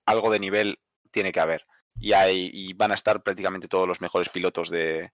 algo 0.07 0.31
de 0.31 0.40
nivel 0.40 0.79
tiene 1.11 1.33
que 1.33 1.40
haber 1.40 1.66
y, 1.98 2.12
hay, 2.12 2.50
y 2.52 2.72
van 2.74 2.92
a 2.92 2.94
estar 2.94 3.22
prácticamente 3.22 3.68
todos 3.68 3.88
los 3.88 4.00
mejores 4.00 4.29
pilotos 4.29 4.70
de, 4.70 5.12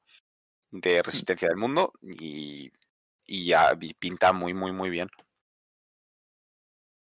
de 0.71 1.03
resistencia 1.03 1.49
del 1.49 1.57
mundo 1.57 1.93
y, 2.03 2.71
y 3.27 3.47
ya 3.47 3.77
y 3.81 3.95
pinta 3.95 4.33
muy, 4.33 4.55
muy, 4.55 4.73
muy 4.73 4.91
bien. 4.91 5.09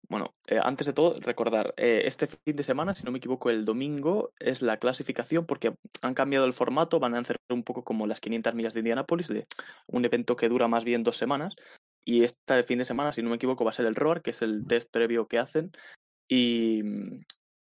Bueno, 0.10 0.32
eh, 0.48 0.60
antes 0.64 0.88
de 0.88 0.94
todo, 0.94 1.16
recordar, 1.20 1.74
eh, 1.76 2.04
este 2.06 2.28
fin 2.28 2.56
de 2.56 2.64
semana, 2.64 2.96
si 2.96 3.04
no 3.04 3.12
me 3.12 3.18
equivoco, 3.18 3.50
el 3.50 3.66
domingo 3.66 4.32
es 4.40 4.62
la 4.62 4.78
clasificación 4.78 5.46
porque 5.46 5.76
han 6.02 6.14
cambiado 6.14 6.46
el 6.46 6.54
formato, 6.54 7.00
van 7.00 7.14
a 7.16 7.20
hacer 7.20 7.38
un 7.50 7.64
poco 7.64 7.84
como 7.84 8.08
las 8.08 8.22
500 8.22 8.56
millas 8.56 8.74
de 8.74 8.80
Indianápolis, 8.80 9.28
de 9.28 9.46
un 9.88 10.06
evento 10.06 10.38
que 10.38 10.48
dura 10.48 10.70
más 10.70 10.86
bien 10.86 11.04
dos 11.04 11.18
semanas. 11.18 11.56
Y 12.06 12.24
este 12.24 12.64
fin 12.64 12.80
de 12.80 12.86
semana, 12.86 13.12
si 13.12 13.22
no 13.22 13.30
me 13.30 13.36
equivoco, 13.36 13.66
va 13.66 13.72
a 13.72 13.74
ser 13.74 13.86
el 13.86 13.96
ROAR, 13.96 14.22
que 14.22 14.32
es 14.32 14.42
el 14.42 14.66
test 14.66 14.90
previo 14.94 15.28
que 15.28 15.40
hacen, 15.40 15.72
y, 16.30 16.82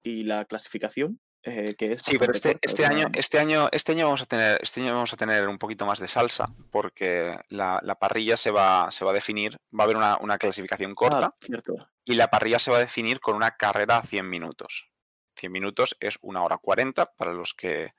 y 0.01 0.23
la 0.23 0.45
clasificación, 0.45 1.19
eh, 1.47 1.75
que 1.75 1.93
es... 1.93 2.01
Sí, 2.01 2.17
pero 2.17 2.33
este, 2.33 2.53
corta, 2.53 2.59
este 2.67 2.85
año, 2.85 3.07
este 3.13 3.39
año, 3.39 3.69
este 3.71 3.93
año 3.93 4.05
vamos 4.05 4.21
a 4.21 4.25
tener, 4.25 4.59
este 4.61 4.81
año 4.81 4.93
vamos 4.93 5.13
a 5.13 5.17
tener 5.17 5.47
un 5.47 5.57
poquito 5.57 5.85
más 5.85 5.99
de 5.99 6.07
salsa, 6.07 6.49
porque 6.71 7.39
la, 7.49 7.79
la 7.83 7.95
parrilla 7.95 8.35
se 8.35 8.51
va, 8.51 8.91
se 8.91 9.05
va 9.05 9.11
a 9.11 9.13
definir, 9.13 9.57
va 9.73 9.81
a 9.81 9.83
haber 9.83 9.95
una, 9.95 10.17
una 10.17 10.37
clasificación 10.37 10.93
corta. 10.93 11.27
Ah, 11.27 11.35
cierto. 11.41 11.89
y 12.05 12.15
la 12.15 12.29
parrilla 12.29 12.59
se 12.59 12.71
va 12.71 12.77
a 12.77 12.81
definir 12.81 13.19
con 13.19 13.35
una 13.35 13.51
carrera 13.51 13.97
a 13.97 14.03
100 14.03 14.29
minutos. 14.29 14.89
100 15.37 15.51
minutos 15.51 15.95
es 15.99 16.17
una 16.21 16.43
hora 16.43 16.57
40 16.57 17.13
para 17.13 17.33
los 17.33 17.53
que 17.53 17.93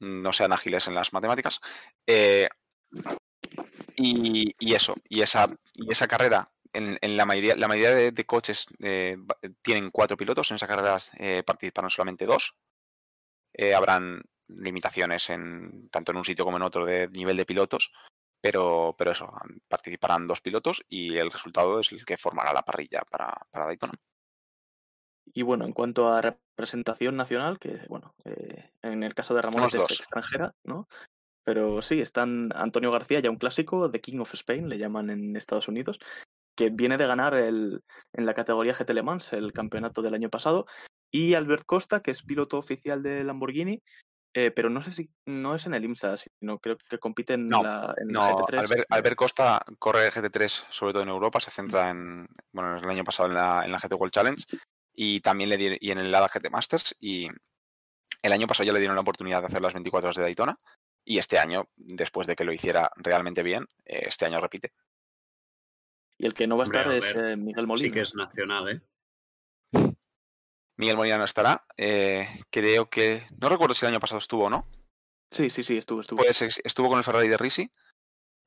no 0.00 0.32
sean 0.32 0.52
ágiles 0.52 0.88
en 0.88 0.94
las 0.94 1.12
matemáticas. 1.12 1.60
Eh, 2.06 2.48
y, 3.96 4.54
y 4.58 4.74
eso, 4.74 4.94
y 5.08 5.22
esa, 5.22 5.48
y 5.74 5.90
esa 5.90 6.08
carrera, 6.08 6.50
en, 6.72 6.98
en 7.00 7.16
la 7.16 7.24
mayoría, 7.24 7.56
la 7.56 7.68
mayoría 7.68 7.94
de, 7.94 8.12
de 8.12 8.26
coches 8.26 8.66
eh, 8.80 9.16
tienen 9.62 9.90
cuatro 9.90 10.16
pilotos, 10.16 10.50
en 10.50 10.56
esa 10.56 10.66
carrera 10.66 10.98
eh, 11.18 11.42
participaron 11.44 11.90
solamente 11.90 12.26
dos. 12.26 12.54
Eh, 13.52 13.74
habrán 13.74 14.22
limitaciones 14.48 15.30
en, 15.30 15.88
tanto 15.88 16.12
en 16.12 16.18
un 16.18 16.24
sitio 16.24 16.44
como 16.44 16.56
en 16.56 16.62
otro 16.62 16.84
de 16.84 17.08
nivel 17.08 17.36
de 17.36 17.46
pilotos, 17.46 17.92
pero, 18.40 18.94
pero 18.96 19.10
eso, 19.10 19.32
participarán 19.68 20.26
dos 20.26 20.40
pilotos 20.40 20.84
y 20.88 21.16
el 21.16 21.30
resultado 21.30 21.80
es 21.80 21.90
el 21.90 22.04
que 22.04 22.16
formará 22.18 22.52
la 22.52 22.62
parrilla 22.62 23.02
para, 23.10 23.34
para 23.50 23.66
Daytona. 23.66 23.94
Y 25.32 25.42
bueno, 25.42 25.64
en 25.64 25.72
cuanto 25.72 26.08
a 26.08 26.20
representación 26.20 27.16
nacional, 27.16 27.58
que 27.58 27.80
bueno, 27.88 28.14
eh, 28.24 28.70
en 28.82 29.02
el 29.02 29.14
caso 29.14 29.34
de 29.34 29.42
Ramón 29.42 29.64
es 29.64 29.72
dos. 29.72 29.90
extranjera, 29.90 30.54
¿no? 30.64 30.88
Pero 31.42 31.82
sí, 31.82 32.00
están 32.00 32.50
Antonio 32.54 32.90
García, 32.90 33.20
ya 33.20 33.30
un 33.30 33.36
clásico, 33.36 33.90
The 33.90 34.00
King 34.00 34.18
of 34.18 34.34
Spain, 34.34 34.68
le 34.68 34.78
llaman 34.78 35.10
en 35.10 35.36
Estados 35.36 35.68
Unidos, 35.68 35.98
que 36.56 36.70
viene 36.70 36.96
de 36.96 37.06
ganar 37.06 37.34
el, 37.34 37.82
en 38.12 38.26
la 38.26 38.34
categoría 38.34 38.72
GT 38.72 38.90
Le 38.94 39.02
Mans 39.02 39.32
el 39.32 39.52
campeonato 39.52 40.02
del 40.02 40.14
año 40.14 40.30
pasado, 40.30 40.66
y 41.10 41.34
Albert 41.34 41.64
Costa, 41.66 42.00
que 42.00 42.10
es 42.10 42.22
piloto 42.22 42.58
oficial 42.58 43.02
de 43.02 43.22
Lamborghini, 43.22 43.82
eh, 44.34 44.50
pero 44.50 44.68
no 44.68 44.82
sé 44.82 44.90
si 44.90 45.10
no 45.24 45.54
es 45.54 45.64
en 45.64 45.72
el 45.72 45.84
IMSA, 45.84 46.16
sino 46.18 46.58
creo 46.58 46.76
que 46.76 46.98
compite 46.98 47.34
en, 47.34 47.48
No, 47.48 47.62
la, 47.62 47.94
en 47.96 48.08
No, 48.08 48.20
GT3. 48.20 48.58
Albert, 48.58 48.86
Albert 48.90 49.16
Costa 49.16 49.64
corre 49.78 50.10
GT3 50.10 50.66
sobre 50.68 50.92
todo 50.92 51.02
en 51.02 51.08
Europa, 51.08 51.40
se 51.40 51.50
centra 51.50 51.88
en, 51.88 52.26
bueno, 52.52 52.76
el 52.76 52.90
año 52.90 53.02
pasado 53.02 53.30
en 53.30 53.34
la, 53.34 53.64
en 53.64 53.72
la 53.72 53.78
GT 53.78 53.94
World 53.94 54.12
Challenge 54.12 54.44
y 54.94 55.20
también 55.20 55.48
le 55.48 55.56
dieron, 55.56 55.78
y 55.80 55.90
en 55.90 55.98
el 55.98 56.14
ADA 56.14 56.28
GT 56.28 56.50
Masters 56.50 56.94
y 57.00 57.28
el 58.20 58.32
año 58.32 58.46
pasado 58.46 58.66
ya 58.66 58.74
le 58.74 58.78
dieron 58.78 58.96
la 58.96 59.00
oportunidad 59.00 59.40
de 59.40 59.46
hacer 59.46 59.62
las 59.62 59.72
24 59.72 60.08
horas 60.08 60.16
de 60.16 60.22
Daytona 60.22 60.58
y 61.02 61.16
este 61.16 61.38
año, 61.38 61.70
después 61.76 62.26
de 62.26 62.36
que 62.36 62.44
lo 62.44 62.52
hiciera 62.52 62.90
realmente 62.96 63.42
bien, 63.42 63.66
eh, 63.86 64.04
este 64.08 64.26
año 64.26 64.40
repite. 64.40 64.72
Y 66.18 66.26
el 66.26 66.34
que 66.34 66.46
no 66.46 66.56
va 66.56 66.64
a 66.64 66.66
Hombre, 66.66 66.80
estar 66.80 66.92
a 66.92 66.96
es 66.96 67.32
eh, 67.32 67.36
Miguel 67.36 67.66
Molina. 67.66 67.88
Sí 67.88 67.92
que 67.92 68.00
es 68.00 68.14
nacional, 68.14 68.68
¿eh? 68.70 68.80
Miguel 70.78 70.96
Molina 70.96 71.18
no 71.18 71.24
estará, 71.24 71.62
eh, 71.76 72.28
creo 72.50 72.88
que, 72.90 73.26
no 73.38 73.48
recuerdo 73.48 73.74
si 73.74 73.86
el 73.86 73.92
año 73.92 74.00
pasado 74.00 74.18
estuvo 74.18 74.44
o 74.44 74.50
no, 74.50 74.68
Sí, 75.30 75.50
sí, 75.50 75.62
sí, 75.64 75.76
estuvo, 75.76 76.00
estuvo. 76.00 76.22
pues 76.22 76.40
estuvo 76.62 76.88
con 76.88 76.98
el 76.98 77.04
Ferrari 77.04 77.28
de 77.28 77.36
Risi. 77.36 77.70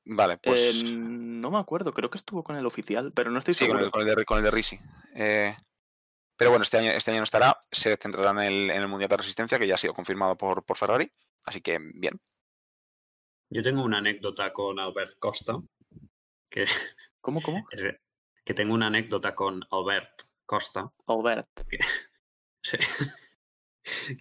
Vale, 0.05 0.38
pues 0.38 0.75
Eh, 0.75 0.84
no 0.86 1.51
me 1.51 1.60
acuerdo, 1.60 1.91
creo 1.91 2.10
que 2.10 2.17
estuvo 2.17 2.43
con 2.43 2.55
el 2.55 2.65
oficial, 2.65 3.12
pero 3.13 3.32
no 3.32 3.39
estoy 3.39 3.53
sí, 3.53 3.67
con 3.67 3.77
seguro. 3.77 3.86
el, 3.86 3.91
con 3.91 4.01
el 4.01 4.15
de, 4.15 4.25
con 4.25 4.38
el 4.38 4.43
de 4.43 4.51
Risi. 4.51 4.79
Eh, 5.13 5.55
pero 6.38 6.51
bueno, 6.51 6.63
este 6.63 6.77
año, 6.77 6.91
este 6.91 7.12
año 7.12 7.19
no 7.19 7.25
estará, 7.25 7.60
se 7.71 7.97
centrará 7.97 8.32
en 8.32 8.39
el, 8.39 8.69
en 8.71 8.82
el 8.82 8.88
Mundial 8.88 9.10
de 9.10 9.17
Resistencia, 9.17 9.60
que 9.60 9.67
ya 9.67 9.75
ha 9.75 9.77
sido 9.77 9.93
confirmado 9.93 10.38
por, 10.38 10.63
por 10.63 10.77
Ferrari, 10.77 11.12
así 11.43 11.62
que 11.62 11.77
bien. 11.79 12.19
Yo 13.49 13.62
tengo 13.62 13.84
una 13.84 13.97
anécdota 13.97 14.53
con 14.53 14.79
Albert 14.79 15.19
Costa, 15.19 15.60
que, 16.49 16.65
¿Cómo, 17.21 17.41
cómo? 17.41 17.67
es- 17.71 17.95
que 18.45 18.53
tengo 18.53 18.73
una 18.73 18.88
anécdota 18.88 19.35
con 19.35 19.62
Albert 19.71 20.23
Costa, 20.45 20.91
Albert. 21.07 21.47
Sí. 22.62 22.77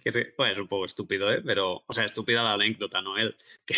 que 0.03 0.11
sí, 0.13 0.23
bueno, 0.37 0.53
es 0.53 0.59
un 0.59 0.67
poco 0.67 0.85
estúpido, 0.85 1.31
¿eh? 1.31 1.41
Pero, 1.45 1.83
o 1.85 1.93
sea, 1.93 2.05
estúpida 2.05 2.41
la 2.41 2.53
anécdota, 2.53 3.01
no 3.01 3.17
él. 3.17 3.35
Que, 3.65 3.75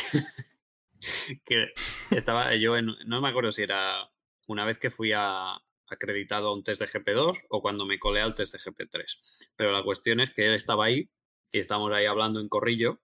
que 1.44 1.74
estaba 2.12 2.56
yo 2.56 2.78
en, 2.78 2.88
no 3.06 3.22
me 3.22 3.30
acuerdo 3.30 3.52
si 3.52 3.64
era 3.64 4.12
una 4.48 4.64
vez 4.66 4.78
que 4.78 4.92
fui 4.92 5.12
a, 5.16 5.56
acreditado 5.88 6.50
a 6.50 6.54
un 6.54 6.64
test 6.64 6.82
de 6.82 6.88
GP2 6.88 7.46
o 7.50 7.62
cuando 7.62 7.86
me 7.86 7.98
colé 8.00 8.22
al 8.22 8.36
test 8.36 8.54
de 8.54 8.60
GP3. 8.60 9.50
Pero 9.56 9.72
la 9.72 9.84
cuestión 9.84 10.20
es 10.20 10.30
que 10.30 10.46
él 10.46 10.54
estaba 10.54 10.86
ahí 10.86 11.10
y 11.52 11.60
estábamos 11.60 11.92
ahí 11.94 12.06
hablando 12.06 12.40
en 12.40 12.48
corrillo 12.50 13.02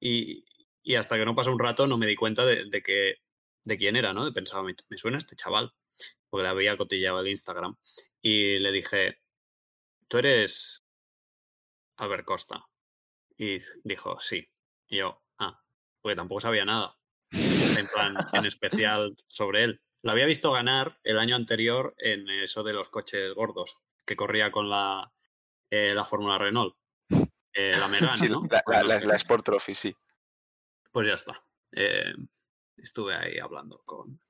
y, 0.00 0.44
y 0.82 0.96
hasta 0.96 1.16
que 1.16 1.24
no 1.24 1.34
pasó 1.34 1.52
un 1.52 1.58
rato 1.60 1.86
no 1.86 1.96
me 1.96 2.06
di 2.06 2.16
cuenta 2.16 2.44
de, 2.44 2.64
de 2.68 2.82
que 2.82 3.21
de 3.64 3.78
quién 3.78 3.96
era, 3.96 4.12
¿no? 4.12 4.32
Pensaba, 4.32 4.62
me, 4.62 4.74
me 4.88 4.98
suena 4.98 5.18
este 5.18 5.36
chaval, 5.36 5.72
porque 6.28 6.42
le 6.44 6.48
había 6.48 6.76
cotillado 6.76 7.20
el 7.20 7.28
Instagram. 7.28 7.76
Y 8.20 8.58
le 8.58 8.72
dije, 8.72 9.20
tú 10.08 10.18
eres 10.18 10.84
Albert 11.96 12.24
Costa. 12.24 12.64
Y 13.36 13.58
dijo, 13.84 14.18
sí. 14.20 14.48
Y 14.88 14.98
yo, 14.98 15.22
ah, 15.38 15.60
porque 16.00 16.16
tampoco 16.16 16.40
sabía 16.40 16.64
nada. 16.64 16.96
En 17.32 17.86
plan, 17.88 18.16
en 18.32 18.46
especial 18.46 19.14
sobre 19.26 19.64
él. 19.64 19.82
Lo 20.02 20.12
había 20.12 20.26
visto 20.26 20.50
ganar 20.52 20.98
el 21.04 21.18
año 21.18 21.36
anterior 21.36 21.94
en 21.98 22.28
eso 22.28 22.62
de 22.62 22.72
los 22.74 22.88
coches 22.88 23.32
gordos, 23.34 23.76
que 24.04 24.16
corría 24.16 24.50
con 24.50 24.68
la, 24.68 25.12
eh, 25.70 25.92
la 25.94 26.04
Fórmula 26.04 26.38
Renault. 26.38 26.76
Eh, 27.54 27.76
la 27.78 27.86
Megane, 27.88 28.16
Sí, 28.16 28.28
¿no? 28.28 28.42
la, 28.50 28.62
la- 28.66 28.82
la- 28.82 29.00
la 29.00 29.16
Sport 29.16 29.44
Trophy, 29.44 29.74
sí. 29.74 29.94
Pues 30.90 31.06
ya 31.06 31.14
está. 31.14 31.44
Eh, 31.72 32.12
estuve 32.76 33.14
ahí 33.14 33.38
hablando 33.38 33.82
con 33.84 34.20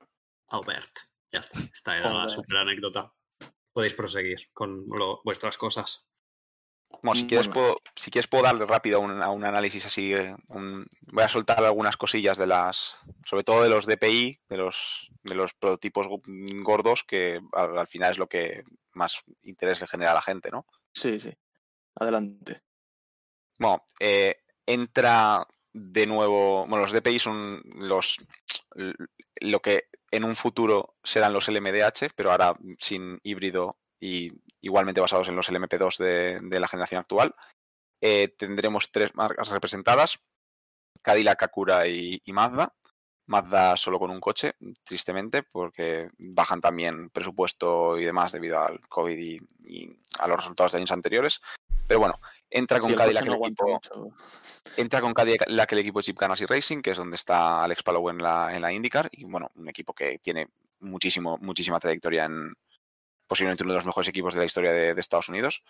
Albert. 0.47 0.99
Ya 1.31 1.39
está. 1.39 1.59
Esta 1.71 1.97
era 1.97 2.13
la 2.13 2.29
super 2.29 2.57
anécdota. 2.57 3.11
Podéis 3.71 3.93
proseguir 3.93 4.51
con 4.53 4.85
lo- 4.87 5.21
vuestras 5.23 5.57
cosas. 5.57 6.07
Bueno, 7.01 7.15
si 7.19 7.25
quieres, 7.27 7.47
bueno. 7.47 7.53
puedo, 7.59 7.81
si 7.95 8.11
quieres 8.11 8.27
puedo 8.27 8.43
darle 8.43 8.65
rápido 8.67 8.97
a 8.97 8.99
un, 9.01 9.21
a 9.23 9.29
un 9.31 9.43
análisis 9.43 9.85
así. 9.87 10.13
eh, 10.13 10.35
un- 10.49 10.85
voy 11.11 11.23
a 11.23 11.29
soltar 11.29 11.63
algunas 11.63 11.97
cosillas 11.97 12.37
de 12.37 12.45
las, 12.47 12.99
sobre 13.25 13.43
todo 13.43 13.63
de 13.63 13.69
los 13.69 13.87
DPI, 13.87 14.39
de 14.47 14.57
los, 14.57 15.09
de 15.23 15.33
los 15.35 15.53
prototipos 15.55 16.07
gordos, 16.63 17.03
que 17.03 17.41
al, 17.53 17.77
al 17.79 17.87
final 17.87 18.11
es 18.11 18.17
lo 18.19 18.27
que 18.29 18.63
más 18.91 19.23
interés 19.41 19.81
le 19.81 19.87
genera 19.87 20.11
a 20.11 20.15
la 20.15 20.21
gente, 20.21 20.51
¿no? 20.51 20.67
Sí, 20.93 21.19
sí. 21.19 21.33
Adelante. 21.95 22.61
Bueno, 23.57 23.83
eh, 23.99 24.43
entra 24.65 25.45
de 25.73 26.05
nuevo. 26.07 26.65
Bueno, 26.67 26.83
los 26.83 26.91
DPI 26.91 27.19
son 27.19 27.61
los 27.75 28.17
lo 29.41 29.59
que 29.59 29.89
en 30.11 30.23
un 30.23 30.35
futuro 30.35 30.95
serán 31.03 31.33
los 31.33 31.47
LMDH, 31.47 32.13
pero 32.15 32.31
ahora 32.31 32.55
sin 32.79 33.19
híbrido 33.23 33.77
y 33.99 34.31
igualmente 34.61 35.01
basados 35.01 35.27
en 35.27 35.35
los 35.35 35.49
LMP2 35.49 35.97
de, 35.97 36.39
de 36.41 36.59
la 36.59 36.67
generación 36.67 36.99
actual. 36.99 37.35
Eh, 38.01 38.35
tendremos 38.37 38.91
tres 38.91 39.15
marcas 39.15 39.49
representadas: 39.49 40.19
Cadillac, 41.01 41.41
Acura 41.43 41.87
y, 41.87 42.21
Mazda. 42.27 42.75
Mazda 43.25 43.77
solo 43.77 43.97
con 43.99 44.11
un 44.11 44.19
coche, 44.19 44.55
tristemente, 44.83 45.43
porque 45.43 46.09
bajan 46.17 46.59
también 46.59 47.09
presupuesto 47.09 47.97
y 47.97 48.03
demás 48.03 48.33
debido 48.33 48.59
al 48.59 48.81
COVID 48.89 49.17
y 49.65 49.99
a 50.19 50.27
los 50.27 50.37
resultados 50.37 50.73
de 50.73 50.79
años 50.79 50.91
anteriores. 50.91 51.39
Pero 51.87 52.01
bueno, 52.01 52.19
entra 52.53 52.79
con 52.79 52.89
Sí, 52.89 52.93
el 52.93 52.99
Cadillac 52.99 53.25
el 53.25 53.33
aguanta 53.33 53.63
equipo, 53.63 53.73
mucho. 53.73 54.15
entra 54.77 55.01
con 55.01 55.13
Cadillac 55.13 55.71
el 55.71 55.79
equipo 55.79 56.01
Chip 56.01 56.19
Ganassi 56.19 56.45
Racing, 56.45 56.81
que 56.81 56.91
es 56.91 56.97
donde 56.97 57.15
está 57.15 57.63
Alex 57.63 57.83
Palou 57.83 58.09
en 58.09 58.19
la, 58.19 58.55
en 58.55 58.61
la 58.61 58.71
IndyCar, 58.71 59.09
y 59.11 59.25
bueno, 59.25 59.51
un 59.55 59.67
equipo 59.69 59.93
que 59.93 60.19
tiene 60.19 60.49
muchísimo, 60.79 61.37
muchísima 61.39 61.79
trayectoria 61.79 62.25
en 62.25 62.53
posiblemente 63.27 63.63
uno 63.63 63.73
de 63.73 63.77
los 63.77 63.85
mejores 63.85 64.07
equipos 64.07 64.33
de 64.33 64.41
la 64.41 64.45
historia 64.45 64.71
de, 64.71 64.93
de 64.93 65.01
Estados 65.01 65.29
Unidos. 65.29 65.63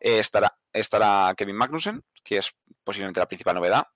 Eh, 0.00 0.18
estará, 0.18 0.56
estará 0.72 1.34
Kevin 1.36 1.56
Magnussen, 1.56 2.02
que 2.24 2.38
es 2.38 2.50
posiblemente 2.82 3.20
la 3.20 3.28
principal 3.28 3.54
novedad, 3.54 3.86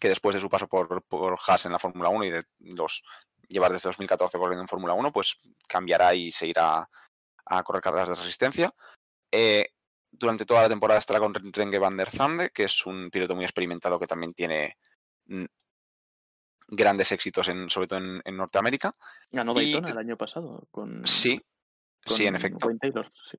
que 0.00 0.08
después 0.08 0.34
de 0.34 0.40
su 0.40 0.48
paso 0.48 0.66
por, 0.66 1.02
por 1.04 1.38
Haas 1.46 1.66
en 1.66 1.72
la 1.72 1.78
Fórmula 1.78 2.08
1 2.08 2.24
y 2.24 2.30
de 2.30 2.44
los 2.58 3.04
llevar 3.48 3.72
desde 3.72 3.88
2014 3.88 4.38
corriendo 4.38 4.62
en 4.62 4.68
Fórmula 4.68 4.94
1, 4.94 5.12
pues 5.12 5.36
cambiará 5.68 6.14
y 6.14 6.32
se 6.32 6.46
irá 6.46 6.88
a 7.44 7.62
correr 7.62 7.82
carreras 7.82 8.08
de 8.08 8.14
resistencia. 8.16 8.74
Eh, 9.30 9.68
durante 10.12 10.44
toda 10.46 10.62
la 10.62 10.68
temporada 10.68 10.98
estará 11.00 11.18
con 11.18 11.34
Renge 11.34 11.78
van 11.78 11.96
der 11.96 12.10
Zande, 12.10 12.50
que 12.50 12.64
es 12.64 12.86
un 12.86 13.10
piloto 13.10 13.34
muy 13.34 13.44
experimentado 13.44 13.98
que 13.98 14.06
también 14.06 14.34
tiene 14.34 14.76
mm, 15.26 15.44
grandes 16.68 17.10
éxitos, 17.12 17.48
en, 17.48 17.68
sobre 17.70 17.88
todo 17.88 17.98
en, 17.98 18.22
en 18.24 18.36
Norteamérica. 18.36 18.94
Ganó 19.30 19.52
Y- 19.52 19.72
Daytona 19.72 19.90
el 19.90 19.98
año 19.98 20.16
pasado 20.16 20.66
con, 20.70 21.06
Sí, 21.06 21.40
con 22.06 22.16
sí, 22.16 22.26
en 22.26 22.36
efecto. 22.36 22.66
Wayne 22.66 22.78
Taylor. 22.80 23.10
sí. 23.30 23.38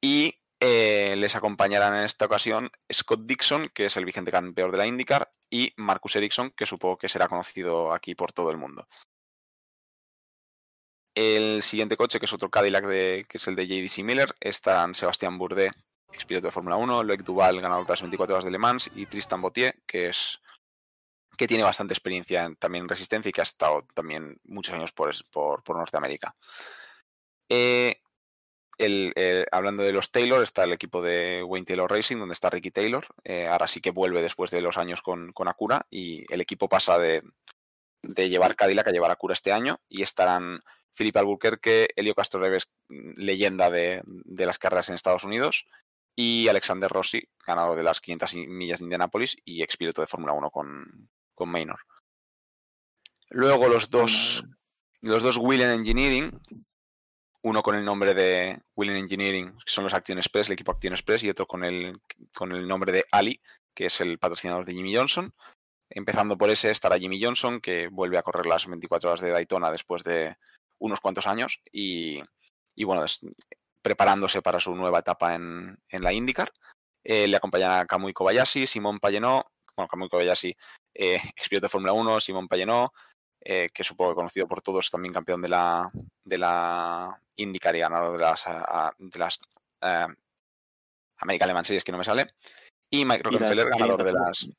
Y 0.00 0.40
eh, 0.60 1.14
les 1.16 1.34
acompañarán 1.34 1.94
en 1.96 2.04
esta 2.04 2.26
ocasión 2.26 2.70
Scott 2.92 3.22
Dixon, 3.24 3.68
que 3.70 3.86
es 3.86 3.96
el 3.96 4.04
vigente 4.04 4.30
campeón 4.30 4.70
de 4.70 4.78
la 4.78 4.86
IndyCar, 4.86 5.30
y 5.50 5.72
Marcus 5.76 6.16
Ericsson, 6.16 6.50
que 6.52 6.66
supongo 6.66 6.96
que 6.98 7.08
será 7.08 7.28
conocido 7.28 7.92
aquí 7.92 8.14
por 8.14 8.32
todo 8.32 8.50
el 8.50 8.56
mundo. 8.58 8.86
El 11.14 11.62
siguiente 11.62 11.96
coche, 11.96 12.18
que 12.18 12.26
es 12.26 12.32
otro 12.32 12.50
Cadillac, 12.50 12.86
de, 12.86 13.24
que 13.28 13.38
es 13.38 13.46
el 13.46 13.54
de 13.56 13.66
JDC 13.66 14.02
Miller, 14.04 14.34
están 14.40 14.94
Sebastián 14.94 15.38
Bourdais, 15.38 15.72
expiloto 16.12 16.48
de 16.48 16.52
Fórmula 16.52 16.76
1, 16.76 17.02
Loic 17.04 17.22
Duval, 17.22 17.60
ganador 17.60 17.86
de 17.86 17.92
las 17.92 18.00
24 18.00 18.34
horas 18.36 18.44
de 18.44 18.50
Le 18.50 18.58
Mans, 18.58 18.90
y 18.94 19.06
Tristan 19.06 19.40
Bautier, 19.40 19.76
que 19.86 20.08
es 20.08 20.40
que 21.36 21.48
tiene 21.48 21.64
bastante 21.64 21.94
experiencia 21.94 22.44
en- 22.44 22.56
también 22.56 22.84
en 22.84 22.88
resistencia 22.88 23.28
y 23.28 23.32
que 23.32 23.40
ha 23.40 23.44
estado 23.44 23.84
también 23.94 24.38
muchos 24.44 24.74
años 24.74 24.92
por, 24.92 25.12
por, 25.30 25.62
por 25.64 25.76
Norteamérica. 25.76 26.36
Eh, 27.48 28.00
el, 28.78 29.12
eh, 29.16 29.44
hablando 29.52 29.82
de 29.82 29.92
los 29.92 30.10
Taylor, 30.12 30.42
está 30.42 30.64
el 30.64 30.72
equipo 30.72 31.02
de 31.02 31.42
Wayne 31.44 31.66
Taylor 31.66 31.90
Racing, 31.90 32.18
donde 32.18 32.32
está 32.34 32.50
Ricky 32.50 32.70
Taylor. 32.70 33.06
Eh, 33.24 33.46
ahora 33.48 33.66
sí 33.68 33.80
que 33.80 33.90
vuelve 33.90 34.22
después 34.22 34.50
de 34.52 34.60
los 34.60 34.76
años 34.78 35.02
con, 35.02 35.32
con 35.32 35.48
Acura 35.48 35.86
y 35.90 36.24
el 36.32 36.40
equipo 36.40 36.68
pasa 36.68 36.98
de, 36.98 37.22
de 38.02 38.28
llevar 38.28 38.54
Cadillac 38.56 38.88
a 38.88 38.92
llevar 38.92 39.10
Acura 39.10 39.34
este 39.34 39.52
año 39.52 39.80
y 39.88 40.02
estarán 40.02 40.62
Philip 40.96 41.16
Albuquerque, 41.16 41.88
Elio 41.96 42.14
Castro 42.14 42.40
Reves, 42.40 42.68
leyenda 42.88 43.70
de, 43.70 44.02
de 44.04 44.46
las 44.46 44.58
carreras 44.58 44.88
en 44.88 44.94
Estados 44.94 45.24
Unidos, 45.24 45.66
y 46.16 46.48
Alexander 46.48 46.90
Rossi, 46.90 47.22
ganador 47.46 47.76
de 47.76 47.82
las 47.82 48.00
500 48.00 48.34
millas 48.34 48.78
de 48.78 48.84
Indianápolis 48.84 49.36
y 49.44 49.62
expiloto 49.62 50.00
de 50.00 50.06
Fórmula 50.06 50.32
1 50.32 50.50
con, 50.50 51.08
con 51.34 51.48
Maynor. 51.48 51.80
Luego 53.30 53.68
los 53.68 53.90
dos, 53.90 54.44
los 55.00 55.22
dos 55.22 55.36
Willen 55.38 55.70
Engineering, 55.70 56.40
uno 57.42 57.62
con 57.62 57.74
el 57.74 57.84
nombre 57.84 58.14
de 58.14 58.60
Willen 58.76 58.96
Engineering, 58.96 59.52
que 59.52 59.72
son 59.72 59.84
los 59.84 59.94
Action 59.94 60.18
Express, 60.18 60.46
el 60.46 60.54
equipo 60.54 60.72
Action 60.72 60.92
Express, 60.92 61.24
y 61.24 61.30
otro 61.30 61.46
con 61.46 61.64
el, 61.64 61.98
con 62.34 62.52
el 62.52 62.66
nombre 62.68 62.92
de 62.92 63.04
Ali, 63.10 63.40
que 63.74 63.86
es 63.86 64.00
el 64.00 64.18
patrocinador 64.18 64.64
de 64.64 64.74
Jimmy 64.74 64.94
Johnson. 64.94 65.34
Empezando 65.90 66.38
por 66.38 66.48
ese 66.50 66.70
estará 66.70 66.98
Jimmy 66.98 67.22
Johnson, 67.22 67.60
que 67.60 67.88
vuelve 67.88 68.18
a 68.18 68.22
correr 68.22 68.46
las 68.46 68.66
24 68.66 69.10
horas 69.10 69.20
de 69.20 69.30
Daytona 69.30 69.70
después 69.70 70.04
de 70.04 70.36
unos 70.84 71.00
cuantos 71.00 71.26
años 71.26 71.60
y, 71.72 72.20
y 72.74 72.84
bueno, 72.84 73.04
es- 73.04 73.20
preparándose 73.82 74.40
para 74.42 74.60
su 74.60 74.74
nueva 74.74 75.00
etapa 75.00 75.34
en, 75.34 75.78
en 75.88 76.02
la 76.02 76.12
IndyCar. 76.12 76.52
Eh, 77.02 77.26
le 77.28 77.36
acompañará 77.36 77.84
Kamui 77.86 78.12
Kobayashi, 78.12 78.66
Simón 78.66 78.98
Pallenó, 78.98 79.44
bueno, 79.76 79.88
Kamui 79.88 80.08
Kobayashi, 80.08 80.56
eh, 80.94 81.20
de 81.50 81.68
Fórmula 81.68 81.92
1, 81.92 82.20
Simón 82.20 82.48
Pallenó, 82.48 82.92
eh, 83.40 83.68
que 83.74 83.84
supongo 83.84 84.12
que 84.12 84.16
conocido 84.16 84.46
por 84.48 84.62
todos, 84.62 84.90
también 84.90 85.12
campeón 85.12 85.42
de 85.42 85.48
la, 85.50 85.90
de 86.24 86.38
la 86.38 87.20
IndyCar 87.36 87.76
y 87.76 87.80
ganador 87.80 88.12
de 88.12 88.18
las, 88.18 88.46
a- 88.46 88.94
de 88.98 89.18
las 89.18 89.38
eh, 89.82 90.06
American 91.18 91.48
Le 91.48 91.54
Mans 91.54 91.66
Series, 91.66 91.84
que 91.84 91.92
no 91.92 91.98
me 91.98 92.04
sale. 92.04 92.34
Y 92.90 93.04
Mike 93.04 93.22
Rockefeller, 93.24 93.66
ganador 93.70 94.04
de 94.04 94.12
500 94.12 94.46
las. 94.48 94.58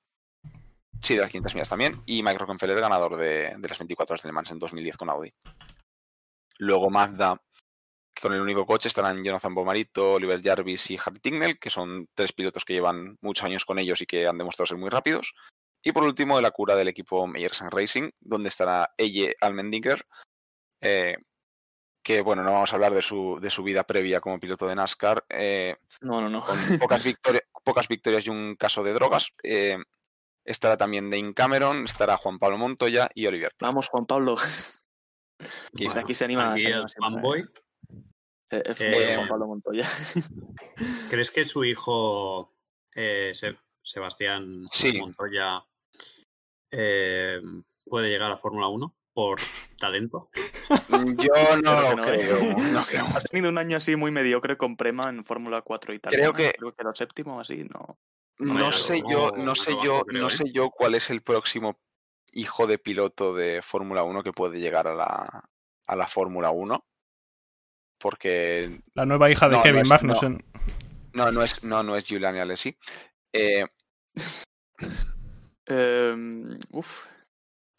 Sí, 1.01 1.15
de 1.15 1.21
las 1.21 1.29
500 1.29 1.53
millas 1.55 1.69
también. 1.69 2.01
Y 2.05 2.21
Mike 2.23 2.37
Rockefeller, 2.39 2.79
ganador 2.79 3.17
de, 3.17 3.55
de 3.57 3.69
las 3.69 3.77
24 3.79 4.13
horas 4.13 4.23
de 4.23 4.29
Le 4.29 4.33
Mans 4.33 4.51
en 4.51 4.59
2010 4.59 4.97
con 4.97 5.09
Audi. 5.09 5.31
Luego 6.57 6.89
Mazda, 6.89 7.41
que 8.13 8.21
con 8.21 8.33
el 8.33 8.41
único 8.41 8.65
coche 8.65 8.87
estarán 8.87 9.23
Jonathan 9.23 9.53
Bomarito, 9.53 10.13
Oliver 10.13 10.41
Jarvis 10.41 10.89
y 10.91 10.97
Harry 11.03 11.19
Tignell, 11.19 11.59
que 11.59 11.69
son 11.69 12.07
tres 12.15 12.31
pilotos 12.33 12.63
que 12.65 12.73
llevan 12.73 13.17
muchos 13.21 13.45
años 13.45 13.65
con 13.65 13.77
ellos 13.79 14.01
y 14.01 14.05
que 14.05 14.25
han 14.27 14.37
demostrado 14.37 14.67
ser 14.67 14.77
muy 14.77 14.89
rápidos. 14.89 15.33
Y 15.83 15.91
por 15.91 16.03
último, 16.03 16.39
el 16.39 16.45
Acura 16.45 16.75
del 16.75 16.87
equipo 16.87 17.27
Meyerson 17.27 17.69
Racing, 17.71 18.09
donde 18.19 18.49
estará 18.49 18.93
Eje 18.97 19.35
Almendinger, 19.41 20.05
eh, 20.81 21.17
que 22.03 22.21
bueno, 22.21 22.43
no 22.43 22.51
vamos 22.53 22.71
a 22.71 22.75
hablar 22.75 22.93
de 22.93 23.01
su, 23.01 23.39
de 23.41 23.49
su 23.51 23.63
vida 23.63 23.83
previa 23.83 24.21
como 24.21 24.39
piloto 24.39 24.67
de 24.67 24.75
NASCAR, 24.75 25.25
eh, 25.29 25.75
No, 26.01 26.21
no, 26.21 26.29
no. 26.29 26.41
con 26.41 26.57
pocas, 26.79 27.03
victoria- 27.05 27.43
pocas 27.63 27.87
victorias 27.87 28.25
y 28.25 28.29
un 28.29 28.55
caso 28.55 28.83
de 28.83 28.93
drogas. 28.93 29.27
Eh, 29.43 29.77
estará 30.45 30.77
también 30.77 31.09
Dane 31.09 31.33
Cameron, 31.33 31.85
estará 31.85 32.17
Juan 32.17 32.39
Pablo 32.39 32.57
Montoya 32.57 33.09
y 33.13 33.25
Oliver. 33.27 33.51
Vamos, 33.59 33.87
Juan 33.89 34.05
Pablo. 34.05 34.35
Aquí 35.95 36.13
se 36.15 36.25
anima, 36.25 36.53
aquí 36.53 36.65
el 36.65 36.85
fanboy. 36.89 37.45
Eh, 38.49 38.63
es 38.65 38.81
Eh, 38.81 38.91
fanboy 38.91 39.15
Juan 39.15 39.27
Pablo 39.27 39.47
Montoya. 39.47 39.87
¿Crees 41.09 41.31
que 41.31 41.43
su 41.43 41.63
hijo 41.65 42.53
eh, 42.95 43.31
Se- 43.33 43.57
Sebastián 43.81 44.63
Sí. 44.71 44.97
Montoya 44.99 45.63
eh, 46.71 47.41
puede 47.85 48.09
llegar 48.09 48.31
a 48.31 48.37
Fórmula 48.37 48.67
1 48.67 48.95
por 49.13 49.39
talento? 49.77 50.29
Yo 50.89 51.29
no 51.63 51.81
lo 51.81 51.95
no, 51.95 52.03
¿eh? 52.05 52.17
creo. 52.17 52.57
no 52.57 52.83
creo. 52.87 53.05
Ha 53.05 53.21
tenido 53.21 53.49
un 53.49 53.57
año 53.57 53.77
así 53.77 53.95
muy 53.95 54.11
mediocre 54.11 54.57
con 54.57 54.75
Prema 54.77 55.09
en 55.09 55.23
Fórmula 55.25 55.61
4 55.61 55.93
y 55.93 55.99
tal. 55.99 56.13
Creo 56.13 56.33
que- 56.33 56.53
Creo 56.57 56.73
que 56.73 56.83
lo 56.83 56.95
séptimo 56.95 57.39
así, 57.39 57.63
no. 57.63 57.97
No 58.37 58.53
Bueno, 58.53 58.71
sé 58.73 59.01
no, 59.01 59.09
yo, 59.09 59.31
no 59.37 59.43
no 59.45 59.55
sé 59.55 59.71
yo, 59.83 60.03
creo, 60.03 60.21
no 60.21 60.27
¿eh? 60.27 60.31
sé 60.31 60.51
yo 60.51 60.69
cuál 60.69 60.95
es 60.95 61.09
el 61.09 61.21
próximo 61.21 61.79
hijo 62.35 62.67
de 62.67 62.77
piloto 62.77 63.33
de 63.33 63.61
Fórmula 63.63 64.03
1 64.03 64.21
que 64.21 64.33
puede 64.33 64.59
llegar 64.59 64.87
a 64.87 64.93
la, 64.93 65.49
a 65.87 65.95
la 65.95 66.07
Fórmula 66.07 66.51
1. 66.51 66.85
Porque 67.97 68.81
La 68.93 69.05
nueva 69.05 69.31
hija 69.31 69.47
de 69.47 69.53
No, 69.53 69.57
no 69.57 69.63
Kevin 69.63 69.81
es- 69.81 69.89
Magnussen. 69.89 70.45
no, 71.13 71.31
no 71.31 71.41
es, 71.41 71.63
no, 71.63 71.81
no 71.81 71.95
es 71.95 72.03
Giuliani 72.05 72.39
Alessi. 72.39 72.77
Eh, 73.33 73.65
Eh, 75.67 76.15
uf, 76.71 77.07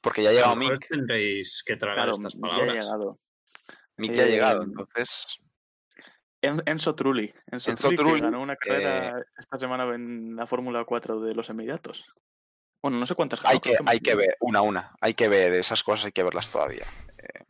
porque 0.03 0.23
ya 0.23 0.31
ha 0.31 0.33
llegado 0.33 0.57
Mick. 0.57 0.89
tendréis 0.89 1.63
que 1.65 1.77
tragar 1.77 1.97
claro, 2.07 2.13
estas 2.15 2.33
ya 2.35 2.39
ha 2.39 2.41
palabras. 2.41 2.85
llegado. 2.85 3.19
Mick 3.97 4.13
ya 4.13 4.23
ha 4.25 4.27
llegado, 4.27 4.63
eh, 4.63 4.65
entonces. 4.67 5.39
En- 6.43 6.63
Enzo 6.67 6.95
Trulli. 6.95 7.33
Enzo, 7.51 7.71
Enzo 7.71 7.89
Trulli, 7.89 7.97
que 7.97 8.03
Trulli, 8.05 8.21
ganó 8.23 8.41
una 8.43 8.57
carrera 8.57 9.23
esta 9.39 9.59
semana 9.59 9.85
en 9.95 10.35
la 10.37 10.47
Fórmula 10.47 10.85
4 10.85 11.21
de 11.21 11.35
los 11.35 11.49
Emiratos. 11.51 12.05
Bueno, 12.87 12.99
no 13.01 13.07
sé 13.07 13.17
cuántas 13.17 13.45
Hay 13.45 13.59
que, 13.59 13.77
hay 13.85 13.99
que 13.99 14.15
ver, 14.15 14.37
una 14.39 14.61
a 14.61 14.63
una. 14.63 14.95
Hay 15.01 15.15
que 15.15 15.27
ver 15.27 15.53
esas 15.55 15.83
cosas, 15.83 16.05
hay 16.07 16.13
que 16.13 16.23
verlas 16.23 16.49
todavía. 16.53 16.85
Eh, 17.19 17.43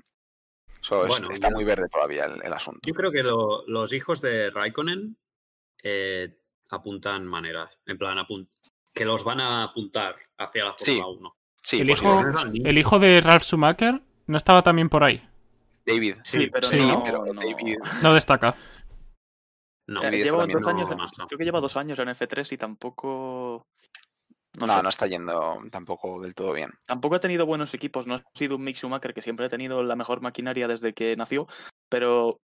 eso 0.81 1.03
es- 1.03 1.09
Bueno, 1.09 1.29
está 1.31 1.51
muy 1.51 1.63
verde 1.63 1.89
todavía 1.93 2.25
el, 2.25 2.43
el 2.43 2.53
asunto. 2.55 2.81
Yo 2.85 2.95
creo 2.95 3.13
que 3.13 3.23
lo- 3.23 3.67
los 3.67 3.93
hijos 3.93 4.23
de 4.23 4.49
Raikkonen 4.49 5.19
eh, 5.83 6.39
apuntan 6.71 7.27
maneras. 7.27 7.79
En 7.85 7.99
plan, 7.99 8.17
que 8.95 9.05
los 9.05 9.25
van 9.25 9.41
a 9.41 9.65
apuntar 9.65 10.17
hacia 10.39 10.65
la 10.65 10.75
Sí, 10.79 10.97
Fórmula 10.97 11.19
1. 11.19 11.37
Sí, 11.63 11.81
el, 11.83 11.89
posible. 11.89 12.11
hijo, 12.31 12.69
el 12.69 12.79
hijo 12.79 12.99
de 12.99 13.21
Ralf 13.21 13.43
Schumacher 13.45 14.01
no 14.29 14.39
estaba 14.39 14.63
también 14.63 14.89
por 14.89 15.05
ahí. 15.05 15.23
David. 15.85 16.15
Sí, 16.25 16.47
pero 16.51 16.67
Sí, 16.67 16.79
no, 16.79 17.05
pero 17.05 17.27
no. 17.27 17.35
David- 17.43 17.77
No 18.03 18.15
destaca. 18.15 18.57
No, 19.89 20.01
lleva 20.11 20.47
dos 20.47 20.63
no- 20.63 20.69
años, 20.71 20.91
en- 20.91 20.97
Massa. 20.97 21.27
creo 21.27 21.39
que 21.39 21.45
lleva 21.45 21.61
dos 21.61 21.77
años 21.77 21.99
en 21.99 22.09
F3 22.09 22.53
y 22.53 22.57
tampoco... 22.57 23.67
No, 24.59 24.67
No, 24.67 24.77
sé, 24.77 24.83
no 24.83 24.89
está 24.89 25.07
yendo 25.07 25.59
tampoco 25.71 26.21
del 26.21 26.35
todo 26.35 26.53
bien. 26.53 26.71
Tampoco 26.87 27.17
ha 27.17 27.21
tenido 27.21 27.47
buenos 27.47 27.75
equipos, 27.75 28.07
no 28.07 28.15
ha 28.17 28.23
sido 28.35 28.57
un 28.57 28.65
Mick 28.65 28.77
Schumacher 28.77 29.13
que 29.13 29.23
siempre 29.23 29.47
ha 29.47 29.51
tenido 29.51 29.83
la 29.83 29.97
mejor 29.97 30.21
maquinaria 30.21 30.67
desde 30.69 30.95
que 30.95 31.15
nació, 31.17 31.47
pero, 31.89 32.41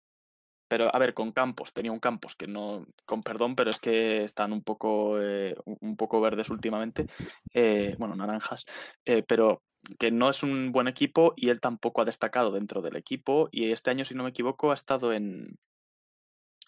pero 0.68 0.94
a 0.94 0.98
ver, 0.98 1.12
con 1.14 1.32
Campos, 1.32 1.72
tenía 1.72 1.92
un 1.92 1.98
Campos 1.98 2.34
que 2.36 2.46
no, 2.46 2.86
con 3.04 3.22
perdón, 3.22 3.56
pero 3.56 3.70
es 3.70 3.78
que 3.80 4.24
están 4.24 4.52
un 4.52 4.62
poco, 4.62 5.20
eh, 5.20 5.54
un 5.64 5.96
poco 5.96 6.20
verdes 6.20 6.50
últimamente, 6.50 7.06
eh, 7.52 7.94
bueno, 7.98 8.16
naranjas, 8.16 8.64
eh, 9.04 9.22
pero 9.26 9.62
que 9.98 10.10
no 10.10 10.28
es 10.30 10.42
un 10.42 10.72
buen 10.72 10.88
equipo 10.88 11.34
y 11.36 11.50
él 11.50 11.60
tampoco 11.60 12.00
ha 12.02 12.04
destacado 12.04 12.50
dentro 12.50 12.82
del 12.82 12.96
equipo 12.96 13.48
y 13.52 13.70
este 13.70 13.90
año, 13.90 14.04
si 14.04 14.14
no 14.14 14.24
me 14.24 14.30
equivoco, 14.30 14.70
ha 14.70 14.74
estado 14.74 15.12
en... 15.12 15.56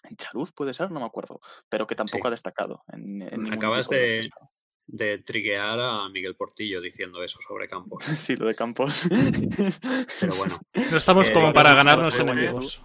En 0.03 0.15
Charuz 0.15 0.51
puede 0.51 0.73
ser, 0.73 0.89
no 0.89 0.99
me 0.99 1.05
acuerdo, 1.05 1.39
pero 1.69 1.85
que 1.85 1.93
tampoco 1.93 2.23
Sí. 2.23 2.27
ha 2.27 2.31
destacado. 2.31 2.83
En, 2.91 3.21
en 3.21 3.53
Acabas 3.53 3.87
de- 3.87 4.29
de 4.87 5.19
triguear 5.19 5.79
a 5.79 6.09
Miguel 6.09 6.35
Portillo 6.35 6.81
diciendo 6.81 7.23
eso 7.23 7.39
sobre 7.41 7.67
Campos. 7.67 8.03
Sí, 8.19 8.35
lo 8.35 8.47
de 8.47 8.55
Campos. 8.55 9.07
Pero 10.19 10.35
bueno, 10.35 10.59
No 10.73 10.97
estamos 10.97 11.29
Eh, 11.29 11.33
como 11.33 11.53
para 11.53 11.73
ganarnos 11.73 12.15
bueno. 12.17 12.33
enemigos. 12.33 12.83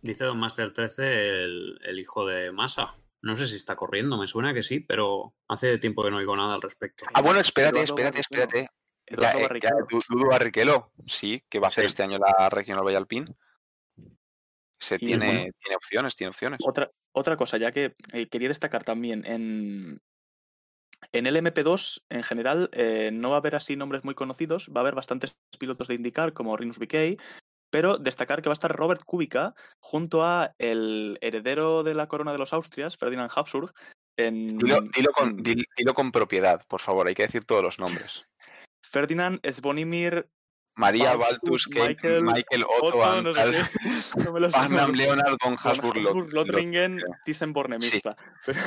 dice 0.00 0.24
Don 0.24 0.38
Master 0.38 0.72
13 0.72 1.22
el, 1.44 1.78
el 1.84 1.98
hijo 1.98 2.26
de 2.26 2.52
Massa. 2.52 2.94
No 3.24 3.36
sé 3.36 3.46
si 3.46 3.54
está 3.56 3.76
corriendo, 3.76 4.18
me 4.18 4.26
suena 4.26 4.52
que 4.52 4.64
sí, 4.64 4.80
pero 4.80 5.34
hace 5.48 5.78
tiempo 5.78 6.02
que 6.02 6.10
no 6.10 6.16
oigo 6.16 6.34
nada 6.36 6.54
al 6.54 6.62
respecto. 6.62 7.04
Ah, 7.14 7.22
bueno, 7.22 7.38
espérate, 7.38 7.80
espérate, 7.82 8.20
espérate. 8.20 8.68
Eduardo 9.06 9.38
eh, 9.38 9.40
ya, 9.40 9.48
Barrichello. 9.48 9.86
Du- 9.88 10.02
Dudu 10.08 10.28
Barrichello, 10.28 10.90
sí, 11.06 11.44
que 11.48 11.60
va 11.60 11.66
a 11.66 11.68
hacer 11.68 11.84
Sí. 11.84 11.86
este 11.88 12.02
año 12.02 12.18
la 12.18 12.48
Regional 12.50 12.84
Vallalpín. 12.84 13.36
Se 14.80 14.96
Y 14.96 14.98
tiene, 14.98 15.26
bueno. 15.26 15.40
tiene 15.60 15.76
opciones, 15.76 16.16
tiene 16.16 16.30
opciones. 16.30 16.58
Otra, 16.64 16.90
otra 17.12 17.36
cosa, 17.36 17.56
ya 17.58 17.70
que 17.70 17.94
eh, 18.12 18.26
quería 18.28 18.48
destacar 18.48 18.82
también 18.84 19.24
en, 19.24 20.02
en 21.10 21.26
el 21.26 21.36
MP2, 21.36 22.02
en 22.10 22.22
general, 22.22 22.70
eh, 22.72 23.10
no 23.12 23.30
va 23.30 23.36
a 23.36 23.38
haber 23.38 23.56
así 23.56 23.76
nombres 23.76 24.04
muy 24.04 24.14
conocidos, 24.14 24.70
va 24.74 24.80
a 24.80 24.82
haber 24.82 24.94
bastantes 24.94 25.34
pilotos 25.58 25.88
de 25.88 25.94
indicar 25.94 26.32
como 26.32 26.56
Rinus 26.56 26.78
BK, 26.78 27.20
pero 27.70 27.98
destacar 27.98 28.42
que 28.42 28.48
va 28.48 28.52
a 28.52 28.60
estar 28.60 28.74
Robert 28.74 29.02
Kubica 29.04 29.54
junto 29.80 30.24
a 30.24 30.54
el 30.58 31.18
heredero 31.20 31.82
de 31.82 31.94
la 31.94 32.06
corona 32.06 32.32
de 32.32 32.38
los 32.38 32.52
Austrias, 32.52 32.96
Ferdinand 32.96 33.30
Habsburg, 33.34 33.72
en, 34.16 34.58
Dilo, 34.58 34.82
dilo 34.94 35.12
con, 35.12 35.42
dilo 35.42 35.94
con 35.94 36.12
propiedad, 36.12 36.64
por 36.68 36.80
favor, 36.80 37.06
hay 37.06 37.14
que 37.14 37.22
decir 37.22 37.44
todos 37.44 37.62
los 37.62 37.78
nombres. 37.78 38.26
Ferdinand 38.82 39.40
Svonimir 39.50 40.28
María 40.74 41.14
Baltus, 41.16 41.66
Kate, 41.68 41.88
Michael, 41.88 42.22
Michael, 42.22 42.64
Otto, 42.64 42.98
Otto, 42.98 43.22
no 43.22 43.32
sé 43.34 43.40
qué. 43.50 43.58
No 44.24 44.32
me 44.32 44.40
lo. 44.40 44.48
Leonard, 44.92 45.36
von 45.42 45.56
Lothringen, 46.30 47.00
Sí. 47.80 48.00
Pero, 48.46 48.58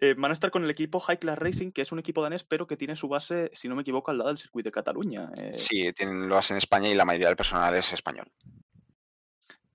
eh, 0.00 0.14
van 0.18 0.30
a 0.30 0.34
estar 0.34 0.50
con 0.50 0.64
el 0.64 0.70
equipo 0.70 0.98
High 1.00 1.18
Class 1.18 1.38
Racing, 1.38 1.70
que 1.70 1.82
es 1.82 1.92
un 1.92 1.98
equipo 2.00 2.22
danés, 2.22 2.44
pero 2.44 2.66
que 2.66 2.76
tiene 2.76 2.96
su 2.96 3.08
base, 3.08 3.50
si 3.54 3.68
no 3.68 3.74
me 3.76 3.82
equivoco, 3.82 4.10
al 4.10 4.18
lado 4.18 4.28
del 4.28 4.38
circuito 4.38 4.66
de 4.68 4.72
Cataluña. 4.72 5.30
Eh, 5.36 5.52
Sí, 5.54 5.92
tienen, 5.92 6.28
lo 6.28 6.36
hacen 6.36 6.56
en 6.56 6.58
España 6.58 6.88
y 6.88 6.94
la 6.94 7.04
mayoría 7.04 7.28
del 7.28 7.36
personal 7.36 7.74
es 7.74 7.92
español. 7.92 8.26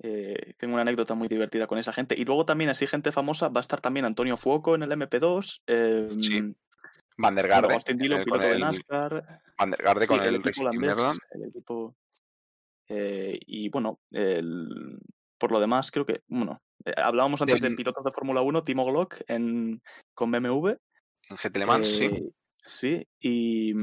eh, 0.04 0.54
tengo 0.58 0.74
una 0.74 0.82
anécdota 0.82 1.14
muy 1.14 1.28
divertida 1.28 1.68
con 1.68 1.78
esa 1.78 1.94
gente. 1.94 2.16
Y 2.18 2.26
luego 2.26 2.46
también, 2.46 2.70
así 2.72 2.88
gente 2.88 3.12
famosa, 3.12 3.50
va 3.50 3.60
a 3.60 3.62
estar 3.62 3.80
también 3.82 4.06
Antonio 4.06 4.36
Fuoco 4.36 4.76
en 4.76 4.84
el 4.84 4.92
MP2. 4.92 5.62
eh, 5.68 6.10
Sí, 6.20 6.42
Van 7.22 7.36
der 7.36 7.48
Garde, 7.48 7.74
Austin 7.74 7.94
en 7.94 8.00
Dillon, 8.00 8.20
el- 8.20 8.26
con 8.26 8.40
piloto 8.40 8.48
de 8.50 8.54
el- 8.56 8.60
NASCAR. 8.62 9.42
Van 9.58 9.72
der 9.72 9.82
Garde 9.84 10.02
Sí, 10.02 10.08
con 10.08 10.20
el, 10.22 10.36
equipo 10.36 10.48
Racing 10.66 10.80
Team 10.82 10.98
holandés, 10.98 11.20
el 11.32 11.44
equipo. 11.44 11.96
eh, 12.90 13.40
y 13.46 13.70
bueno, 13.70 14.00
el- 14.12 15.00
por 15.38 15.52
lo 15.52 15.60
demás, 15.60 15.92
creo 15.92 16.06
que. 16.06 16.22
Bueno, 16.28 16.62
eh, 16.86 16.94
hablábamos 16.98 17.42
antes 17.42 17.56
de 17.62 17.68
Del- 17.68 17.76
pilotos 17.76 18.04
de 18.04 18.12
Fórmula 18.12 18.42
1, 18.42 18.64
Timo 18.64 18.86
Glock 18.86 19.22
en, 19.28 19.82
con 20.14 20.32
BMW. 20.32 20.70
En 21.30 21.38
GT 21.38 21.58
Le 21.60 21.66
Mans, 21.66 21.88
sí. 21.88 22.04
Eh, 22.06 22.32
Sí, 22.64 23.08
y, 23.20 23.74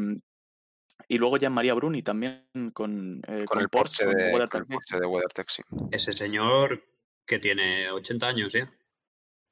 y 1.08 1.18
luego 1.18 1.36
ya 1.36 1.50
María 1.50 1.74
Bruni 1.74 2.04
también 2.04 2.46
con, 2.72 3.20
eh, 3.26 3.44
Con 3.44 3.60
el 3.60 3.68
Porsche 3.68 4.04
con 4.04 4.14
de, 4.14 4.30
Weather 4.32 4.48
con 4.48 4.60
el. 4.60 4.66
Porsche 4.68 5.00
de 5.00 5.06
WeatherTech, 5.06 5.48
sí. 5.50 5.62
Ese 5.90 6.12
señor 6.12 6.84
que 7.26 7.40
tiene 7.40 7.90
80 7.90 8.28
años 8.28 8.52
ya. 8.52 8.70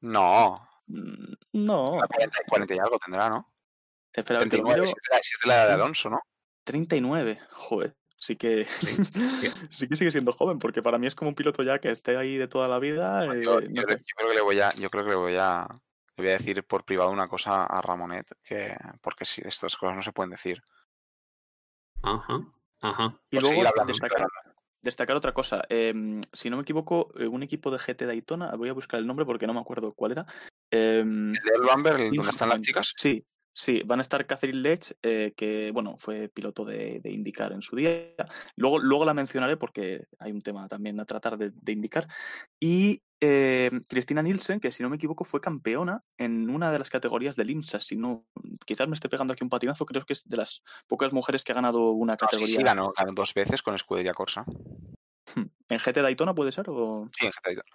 No, 0.03 0.61
Mm, 0.89 1.33
No, 1.55 1.99
40, 2.07 2.39
40 2.49 2.75
y 2.77 2.79
algo 2.79 2.97
tendrá, 3.05 3.29
¿no? 3.29 3.53
Espera, 4.21 4.39
que 4.41 4.45
lo 4.47 4.51
39, 4.51 4.81
miro. 4.81 4.87
si 4.87 4.95
es 4.97 5.09
de 5.09 5.17
la, 5.17 5.23
si 5.23 5.35
es 5.35 5.41
de 5.41 5.49
la 5.49 5.55
edad 5.55 5.67
de 5.69 5.75
Alonso, 5.75 6.11
¿no? 6.11 6.21
39, 6.65 7.39
joder. 7.51 7.97
Sí 8.19 8.37
que, 8.37 8.65
sí 9.71 9.89
que 9.89 9.97
sigue 9.97 10.11
siendo 10.11 10.33
joven, 10.33 10.59
porque 10.59 10.83
para 10.83 10.99
mí 10.99 11.07
es 11.07 11.15
como 11.15 11.29
un 11.29 11.35
piloto 11.35 11.63
ya 11.63 11.79
que 11.79 11.91
esté 11.91 12.17
ahí 12.17 12.37
de 12.37 12.49
toda 12.49 12.67
la 12.67 12.79
vida. 12.79 13.27
eh, 13.27 13.43
Yo, 13.43 13.59
creo 13.59 14.29
que 14.29 14.35
le 14.35 14.41
voy 14.41 14.61
a, 14.61 14.73
yo 14.75 14.91
creo 14.91 15.05
que 15.05 15.11
le 15.11 15.17
voy 15.17 15.37
a, 15.37 15.67
le 16.17 16.25
voy 16.25 16.29
a 16.29 16.39
decir 16.39 16.65
por 16.65 16.85
privado 16.85 17.11
una 17.11 17.29
cosa 17.29 17.65
a 17.65 17.81
Ramonet, 17.83 18.27
que 18.43 18.75
porque 19.03 19.25
si 19.25 19.43
estas 19.45 19.77
cosas 19.77 19.97
no 19.97 20.03
se 20.03 20.13
pueden 20.13 20.31
decir. 20.31 20.63
Ajá, 22.03 22.41
ajá. 22.81 23.21
Y 23.31 23.39
luego 23.39 23.63
destacar, 23.87 24.27
destacar 24.81 25.17
otra 25.17 25.33
cosa. 25.33 25.63
em, 25.69 26.23
si 26.33 26.49
no 26.49 26.57
me 26.57 26.63
equivoco, 26.63 27.13
eh, 27.19 27.27
un 27.27 27.43
equipo 27.43 27.71
de 27.71 27.79
GT 27.79 28.07
Daytona, 28.07 28.55
voy 28.57 28.71
a 28.71 28.75
buscar 28.75 28.99
el 28.99 29.07
nombre 29.07 29.27
porque 29.27 29.47
no 29.47 29.53
me 29.55 29.61
acuerdo 29.61 29.93
cuál 29.93 30.13
era. 30.13 30.27
em, 30.71 31.35
El 31.35 31.43
de 31.43 31.53
El 31.55 31.67
Bamber, 31.67 31.97
donde 31.99 32.31
están 32.31 32.49
las 32.49 32.61
chicas. 32.63 32.95
Sí, 32.97 33.23
sí, 33.57 33.81
van 33.87 34.01
a 34.01 34.03
estar 34.03 34.27
Catherine 34.27 34.61
Lech, 34.61 34.95
eh, 35.03 35.33
que 35.35 35.71
bueno, 35.73 35.97
fue 35.97 36.29
piloto 36.29 36.65
de, 36.65 37.01
de 37.01 37.11
IndyCar 37.11 37.53
en 37.53 37.63
su 37.63 37.75
día. 37.75 38.15
Luego, 38.55 38.79
luego 38.79 39.07
la 39.07 39.15
mencionaré 39.15 39.57
porque 39.57 40.07
hay 40.19 40.31
un 40.31 40.43
tema 40.43 40.69
también 40.69 41.01
a 41.01 41.07
tratar 41.07 41.39
de, 41.39 41.51
de 41.51 41.73
IndyCar. 41.73 42.07
Y 42.61 43.03
eh, 43.21 43.71
Cristina 43.89 44.21
Nielsen, 44.21 44.61
que 44.61 44.71
si 44.71 44.83
no 44.83 44.91
me 44.91 44.97
equivoco 44.97 45.25
fue 45.25 45.41
campeona 45.41 46.03
en 46.19 46.51
una 46.51 46.71
de 46.71 46.79
las 46.79 46.91
categorías 46.91 47.35
del 47.35 47.49
IMSA. 47.51 47.81
Si 47.81 47.97
no, 47.97 48.27
quizás 48.67 48.89
me 48.89 48.95
esté 48.95 49.09
pegando 49.09 49.33
aquí 49.33 49.43
un 49.43 49.49
patinazo, 49.49 49.87
creo 49.87 50.05
que 50.05 50.13
es 50.13 50.29
de 50.29 50.37
las 50.37 50.63
pocas 50.87 51.15
mujeres 51.15 51.43
que 51.43 51.53
ha 51.53 51.55
ganado 51.55 51.93
una 51.93 52.13
No, 52.13 52.19
sí, 52.19 52.27
categoría. 52.27 52.57
sí, 52.59 52.63
ganó, 52.63 52.93
ganó 52.95 53.13
dos 53.15 53.33
veces 53.33 53.63
con 53.63 53.75
Escudería 53.75 54.13
Corsa. 54.13 54.45
¿En 55.35 55.79
GT 55.79 56.03
Daytona 56.03 56.35
puede 56.35 56.53
ser? 56.53 56.67
O... 56.69 57.09
Sí, 57.13 57.25
en 57.25 57.33
GT 57.33 57.43
Daytona. 57.47 57.67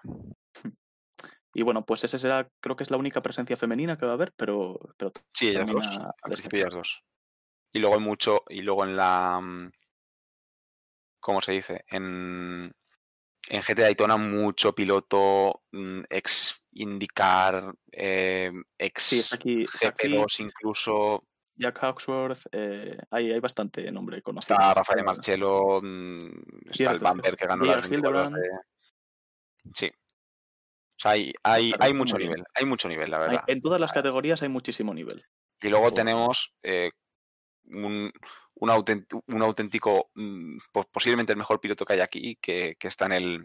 Y 1.54 1.64
bueno, 1.64 1.86
pues 1.86 2.04
ese 2.04 2.18
será, 2.18 2.48
creo 2.62 2.76
que 2.76 2.84
es 2.84 2.92
la 2.92 2.98
única 2.98 3.22
presencia 3.22 3.58
femenina 3.58 3.98
que 3.98 4.06
va 4.06 4.14
a 4.14 4.16
haber, 4.16 4.32
pero, 4.38 4.80
pero 4.98 5.12
Sí, 5.34 5.50
ellas 5.50 5.68
dos. 5.68 5.86
a- 5.86 6.06
Al 6.24 6.32
principio 6.32 6.60
ellas 6.60 6.74
dos. 6.74 7.04
Y 7.74 7.80
luego 7.80 7.96
hay 7.96 8.02
mucho, 8.02 8.44
y 8.50 8.62
luego 8.62 8.84
en 8.86 8.96
la. 8.96 9.40
mm, 9.42 9.72
¿Cómo 11.20 11.42
se 11.42 11.52
dice? 11.52 11.86
En, 11.90 12.72
en 13.50 13.62
GT 13.62 13.82
Daytona, 13.82 14.18
mucho 14.18 14.74
piloto 14.74 15.62
mm, 15.72 16.02
ex 16.10 16.60
IndyCar, 16.72 17.74
eh, 17.92 18.52
ex 18.78 19.04
Sí, 19.04 19.24
aquí, 19.32 19.62
está 19.64 19.90
aquí 19.90 20.08
GP2 20.08 20.40
incluso. 20.40 21.24
Jack 21.56 21.78
Hawksworth, 21.84 22.48
eh, 22.54 22.98
hay, 23.12 23.32
hay 23.34 23.40
bastante 23.40 23.92
nombre 23.92 24.22
conocido. 24.24 24.56
Está 24.56 24.74
Rafael 24.74 25.04
Marcello, 25.04 25.80
mm, 25.82 26.18
está 26.72 26.92
el 26.92 27.00
Bamber 27.00 27.36
que 27.36 27.46
ganó 27.46 27.66
J.R. 27.66 27.82
las 27.82 27.90
24 27.90 28.20
horas 28.20 28.32
Hildebrand. 28.32 28.64
de- 29.64 29.72
Sí. 29.74 29.92
O 31.02 31.04
sea, 31.04 31.12
hay, 31.14 31.34
hay, 31.42 31.74
hay 31.80 31.94
mucho 31.96 32.16
nivel, 32.20 32.44
hay 32.54 32.66
mucho 32.66 32.88
nivel, 32.88 33.10
la 33.10 33.18
Hay- 33.18 33.24
verdad. 33.30 33.44
en 33.48 33.60
todas 33.60 33.82
las 33.82 33.92
categorías 33.92 34.44
hay 34.44 34.50
muchísimo 34.50 34.94
nivel. 34.94 35.26
Y 35.60 35.70
luego 35.70 35.92
tenemos 35.92 36.54
eh, 36.62 36.92
un, 37.66 38.12
un, 38.54 38.70
auténtico, 38.70 39.24
un 39.26 39.42
auténtico, 39.42 40.12
mm, 40.14 40.58
po- 40.72 40.88
posiblemente 40.92 41.32
el 41.34 41.40
mejor 41.40 41.60
piloto 41.60 41.86
que 41.86 41.94
hay 41.94 42.00
aquí, 42.02 42.36
que, 42.40 42.76
que 42.80 42.88
está 42.88 43.08
en 43.08 43.14
el, 43.14 43.44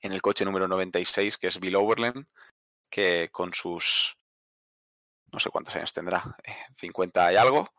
en 0.00 0.12
el 0.12 0.20
coche 0.20 0.44
número 0.44 0.66
96, 0.66 1.38
que 1.38 1.46
es 1.46 1.60
Bill 1.60 1.76
Overland, 1.76 2.26
que 2.90 3.28
con 3.30 3.54
sus, 3.54 4.16
no 5.32 5.38
sé 5.38 5.50
cuántos 5.50 5.76
años 5.76 5.92
tendrá, 5.92 6.36
eh, 6.42 6.52
50 6.78 7.32
y 7.32 7.36
algo, 7.36 7.72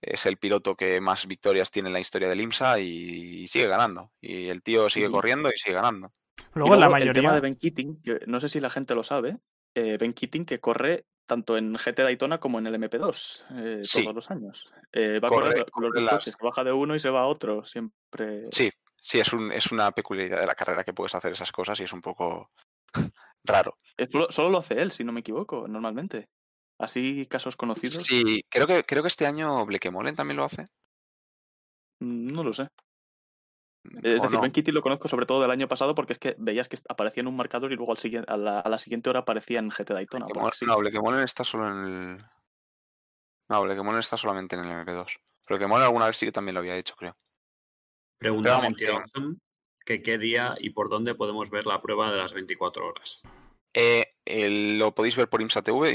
es 0.00 0.26
el 0.26 0.38
piloto 0.38 0.74
que 0.74 1.00
más 1.00 1.26
victorias 1.28 1.70
tiene 1.70 1.88
en 1.88 1.92
la 1.92 2.00
historia 2.00 2.28
del 2.28 2.40
IMSA 2.40 2.80
y, 2.80 3.46
sigue 3.46 3.68
ganando. 3.68 4.10
Y 4.20 4.48
el 4.48 4.60
tío 4.64 4.90
sigue 4.90 5.08
corriendo 5.08 5.50
y 5.50 5.56
sigue 5.58 5.74
ganando. 5.76 6.12
Luego, 6.54 6.76
la 6.76 6.86
luego, 6.88 6.96
El 6.96 7.02
tema 7.12 7.30
mayoría. 7.30 7.32
de 7.32 7.40
Ben 7.40 7.56
Keating, 7.56 8.02
que 8.02 8.20
no 8.26 8.40
sé 8.40 8.48
si 8.48 8.60
la 8.60 8.70
gente 8.70 8.94
lo 8.94 9.02
sabe, 9.02 9.38
eh, 9.74 9.96
Ben 9.98 10.12
Keating 10.12 10.44
que 10.44 10.60
corre 10.60 11.06
tanto 11.26 11.56
en 11.56 11.74
GT 11.74 12.02
Daytona 12.02 12.38
como 12.38 12.58
en 12.58 12.66
el 12.66 12.74
MP2 12.74 13.44
eh, 13.52 13.80
Sí. 13.84 14.02
todos 14.02 14.14
los 14.14 14.30
años. 14.30 14.70
Eh, 14.92 15.20
va 15.20 15.28
Corre- 15.28 15.48
a 15.48 15.50
correr 15.52 15.70
con 15.70 15.82
los 15.84 15.92
dos 15.94 16.02
las- 16.04 16.14
coches, 16.14 16.36
baja 16.40 16.64
de 16.64 16.72
uno 16.72 16.94
y 16.94 17.00
se 17.00 17.08
va 17.10 17.22
a 17.22 17.26
otro, 17.26 17.64
siempre. 17.64 18.48
Sí, 18.52 18.70
sí, 19.00 19.20
es, 19.20 19.32
un, 19.32 19.50
es 19.52 19.72
una 19.72 19.90
peculiaridad 19.92 20.40
de 20.40 20.46
la 20.46 20.54
carrera 20.54 20.84
que 20.84 20.92
puedes 20.92 21.14
hacer 21.14 21.32
esas 21.32 21.50
cosas 21.50 21.80
y 21.80 21.84
es 21.84 21.92
un 21.92 22.00
poco 22.02 22.50
raro. 23.44 23.78
Solo, 24.30 24.50
lo 24.50 24.58
hace 24.58 24.74
él, 24.80 24.90
si 24.90 25.02
no 25.02 25.12
me 25.12 25.20
equivoco, 25.20 25.66
normalmente. 25.66 26.28
Así 26.78 27.26
casos 27.26 27.56
conocidos, 27.56 28.02
Sí, 28.02 28.42
creo 28.50 28.66
que, 28.66 28.82
creo 28.84 29.02
que 29.02 29.08
este 29.08 29.26
año 29.26 29.64
Blekemolen 29.64 30.16
también 30.16 30.36
lo 30.36 30.44
hace. 30.44 30.66
mm, 32.00 32.26
no 32.32 32.42
lo 32.44 32.52
sé. 32.52 32.68
Es 34.02 34.20
¿o 34.20 34.24
decir, 34.24 34.36
no? 34.36 34.40
Ben 34.42 34.50
Keating 34.52 34.74
lo 34.74 34.82
conozco 34.82 35.08
sobre 35.08 35.26
todo 35.26 35.42
del 35.42 35.50
año 35.50 35.68
pasado 35.68 35.94
porque 35.94 36.14
es 36.14 36.18
que 36.18 36.34
veías 36.38 36.68
que 36.68 36.78
aparecía 36.88 37.20
en 37.20 37.26
un 37.26 37.36
marcador 37.36 37.72
y 37.72 37.76
luego 37.76 37.92
al 37.92 37.98
siguiente, 37.98 38.32
a, 38.32 38.36
la, 38.36 38.60
a 38.60 38.68
la 38.68 38.78
siguiente 38.78 39.10
hora 39.10 39.20
aparecía 39.20 39.58
en 39.58 39.68
GT 39.68 39.92
Daytona. 39.92 40.26
Porque 40.26 40.56
sí. 40.56 40.64
No, 40.64 40.78
Blekemolen 40.78 41.20
está 41.20 41.44
solo 41.44 41.70
en 41.70 41.84
el. 41.84 42.24
No, 43.50 43.62
Blekemolen 43.62 44.00
está 44.00 44.16
solamente 44.16 44.56
en 44.56 44.64
el 44.64 44.86
MP2. 44.86 45.18
Blekemolen 45.48 45.84
alguna 45.84 46.06
vez 46.06 46.16
sí 46.16 46.24
que 46.26 46.32
también 46.32 46.54
lo 46.54 46.60
había 46.60 46.76
hecho, 46.76 46.94
creo. 46.96 47.16
Pregunta 48.18 48.60
que- 48.76 49.00
que 49.84 50.02
qué 50.02 50.16
día 50.16 50.54
y 50.58 50.70
por 50.70 50.88
dónde 50.88 51.14
podemos 51.14 51.50
ver 51.50 51.66
la 51.66 51.82
prueba 51.82 52.10
de 52.10 52.16
las 52.16 52.32
24 52.32 52.86
horas. 52.86 53.20
Eh, 53.74 54.06
lo 54.78 54.94
podéis 54.94 55.16
ver 55.16 55.28
por 55.28 55.42
IMSA-TV, 55.42 55.94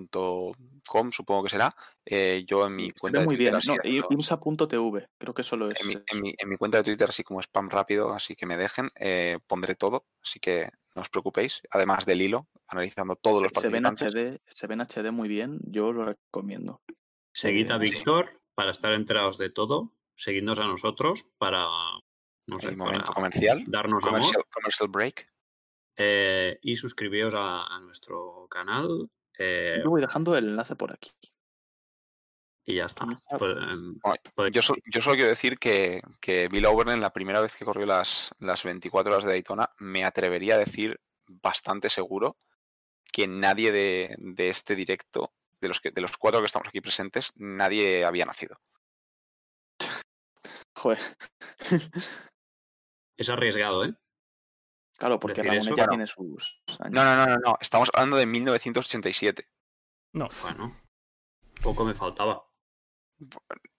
imsatv.com, 0.00 1.12
supongo 1.12 1.42
que 1.42 1.48
será. 1.48 1.74
Eh, 2.04 2.44
yo 2.46 2.66
en 2.66 2.76
mi 2.76 2.86
Se 2.86 2.92
cuenta 2.94 3.20
de 3.20 3.24
muy 3.26 3.36
Twitter 3.36 3.52
bien. 3.52 3.56
así 3.56 3.68
No, 4.00 4.06
imsa.tv, 4.10 5.08
creo 5.18 5.34
que 5.34 5.42
solo 5.42 5.70
es. 5.70 5.80
en, 5.80 5.86
mi, 5.88 5.94
es- 5.94 6.02
en 6.12 6.20
mi- 6.22 6.34
en 6.38 6.48
mi 6.48 6.56
cuenta 6.56 6.78
de 6.78 6.84
Twitter, 6.84 7.08
así 7.08 7.22
como 7.24 7.40
spam 7.40 7.68
rápido, 7.70 8.12
así 8.12 8.34
que 8.36 8.46
me 8.46 8.56
dejen, 8.56 8.90
eh, 8.96 9.38
pondré 9.46 9.74
todo, 9.74 10.06
así 10.22 10.38
que 10.40 10.70
no 10.94 11.02
os 11.02 11.08
preocupéis. 11.08 11.60
Además 11.70 12.06
del 12.06 12.22
hilo, 12.22 12.48
analizando 12.68 13.16
todos 13.16 13.42
los 13.42 13.52
se. 13.52 13.66
HD, 13.68 14.40
se 14.48 14.66
ve 14.66 14.74
en 14.74 14.80
HD 14.80 15.10
muy 15.10 15.28
bien, 15.28 15.58
yo 15.64 15.92
lo 15.92 16.04
recomiendo. 16.04 16.80
Seguid 17.32 17.70
a 17.70 17.78
Sí. 17.78 17.90
Víctor 17.92 18.40
para 18.54 18.70
estar 18.70 18.92
enterados 18.92 19.38
de 19.38 19.50
todo. 19.50 19.92
Seguidnos 20.16 20.58
a 20.58 20.66
nosotros 20.66 21.24
para, 21.38 21.64
no 22.46 22.58
sé, 22.58 22.68
El 22.68 22.76
momento 22.76 23.06
para 23.06 23.14
comercial. 23.14 23.64
darnos 23.66 24.02
amor. 24.04 24.20
Commercial, 24.20 24.44
commercial 24.52 24.88
break. 24.88 25.26
Eh, 25.96 26.58
y 26.62 26.76
suscribíos 26.76 27.34
a, 27.34 27.66
a 27.66 27.80
nuestro 27.80 28.46
canal. 28.50 29.10
eh, 29.38 29.80
Yo 29.84 29.90
voy 29.90 30.00
dejando 30.00 30.36
el 30.36 30.48
enlace 30.48 30.76
por 30.76 30.92
aquí. 30.92 31.10
y 32.64 32.74
ya 32.76 32.86
está. 32.86 33.06
Pues, 33.38 33.56
em, 33.56 33.98
Yo, 34.52 34.62
so- 34.62 34.74
yo 34.86 35.00
solo 35.02 35.16
quiero 35.16 35.30
decir 35.30 35.58
que, 35.58 36.00
que 36.20 36.48
Bill 36.48 36.66
Overland, 36.66 37.02
la 37.02 37.12
primera 37.12 37.40
vez 37.40 37.54
que 37.56 37.64
corrió 37.64 37.84
las, 37.86 38.30
las 38.38 38.62
24 38.62 39.12
horas 39.12 39.24
de 39.24 39.30
Daytona, 39.32 39.70
me 39.78 40.04
atrevería 40.04 40.54
a 40.54 40.58
decir 40.58 41.00
bastante 41.26 41.90
seguro 41.90 42.36
que 43.12 43.26
nadie 43.26 43.72
de, 43.72 44.14
de 44.18 44.50
este 44.50 44.76
directo, 44.76 45.32
de 45.60 45.68
los, 45.68 45.80
que, 45.80 45.90
de 45.90 46.00
los 46.00 46.16
cuatro 46.16 46.40
que 46.40 46.46
estamos 46.46 46.68
aquí 46.68 46.80
presentes, 46.80 47.32
nadie 47.36 48.04
había 48.04 48.24
nacido. 48.24 48.60
Joder. 50.76 50.98
es 53.16 53.28
arriesgado, 53.30 53.84
¿eh? 53.84 53.94
Claro, 55.00 55.18
porque 55.18 55.40
eso, 55.40 55.74
ya 55.74 55.88
tiene 55.88 56.06
sus 56.06 56.46
años. 56.78 56.92
No, 56.92 57.04
no, 57.04 57.16
no, 57.16 57.26
no, 57.26 57.36
no. 57.38 57.58
Estamos 57.60 57.90
hablando 57.94 58.16
de 58.16 58.26
1987. 58.26 59.48
No. 60.12 60.28
Bueno, 60.42 60.76
poco 61.62 61.84
me 61.84 61.94
faltaba. 61.94 62.44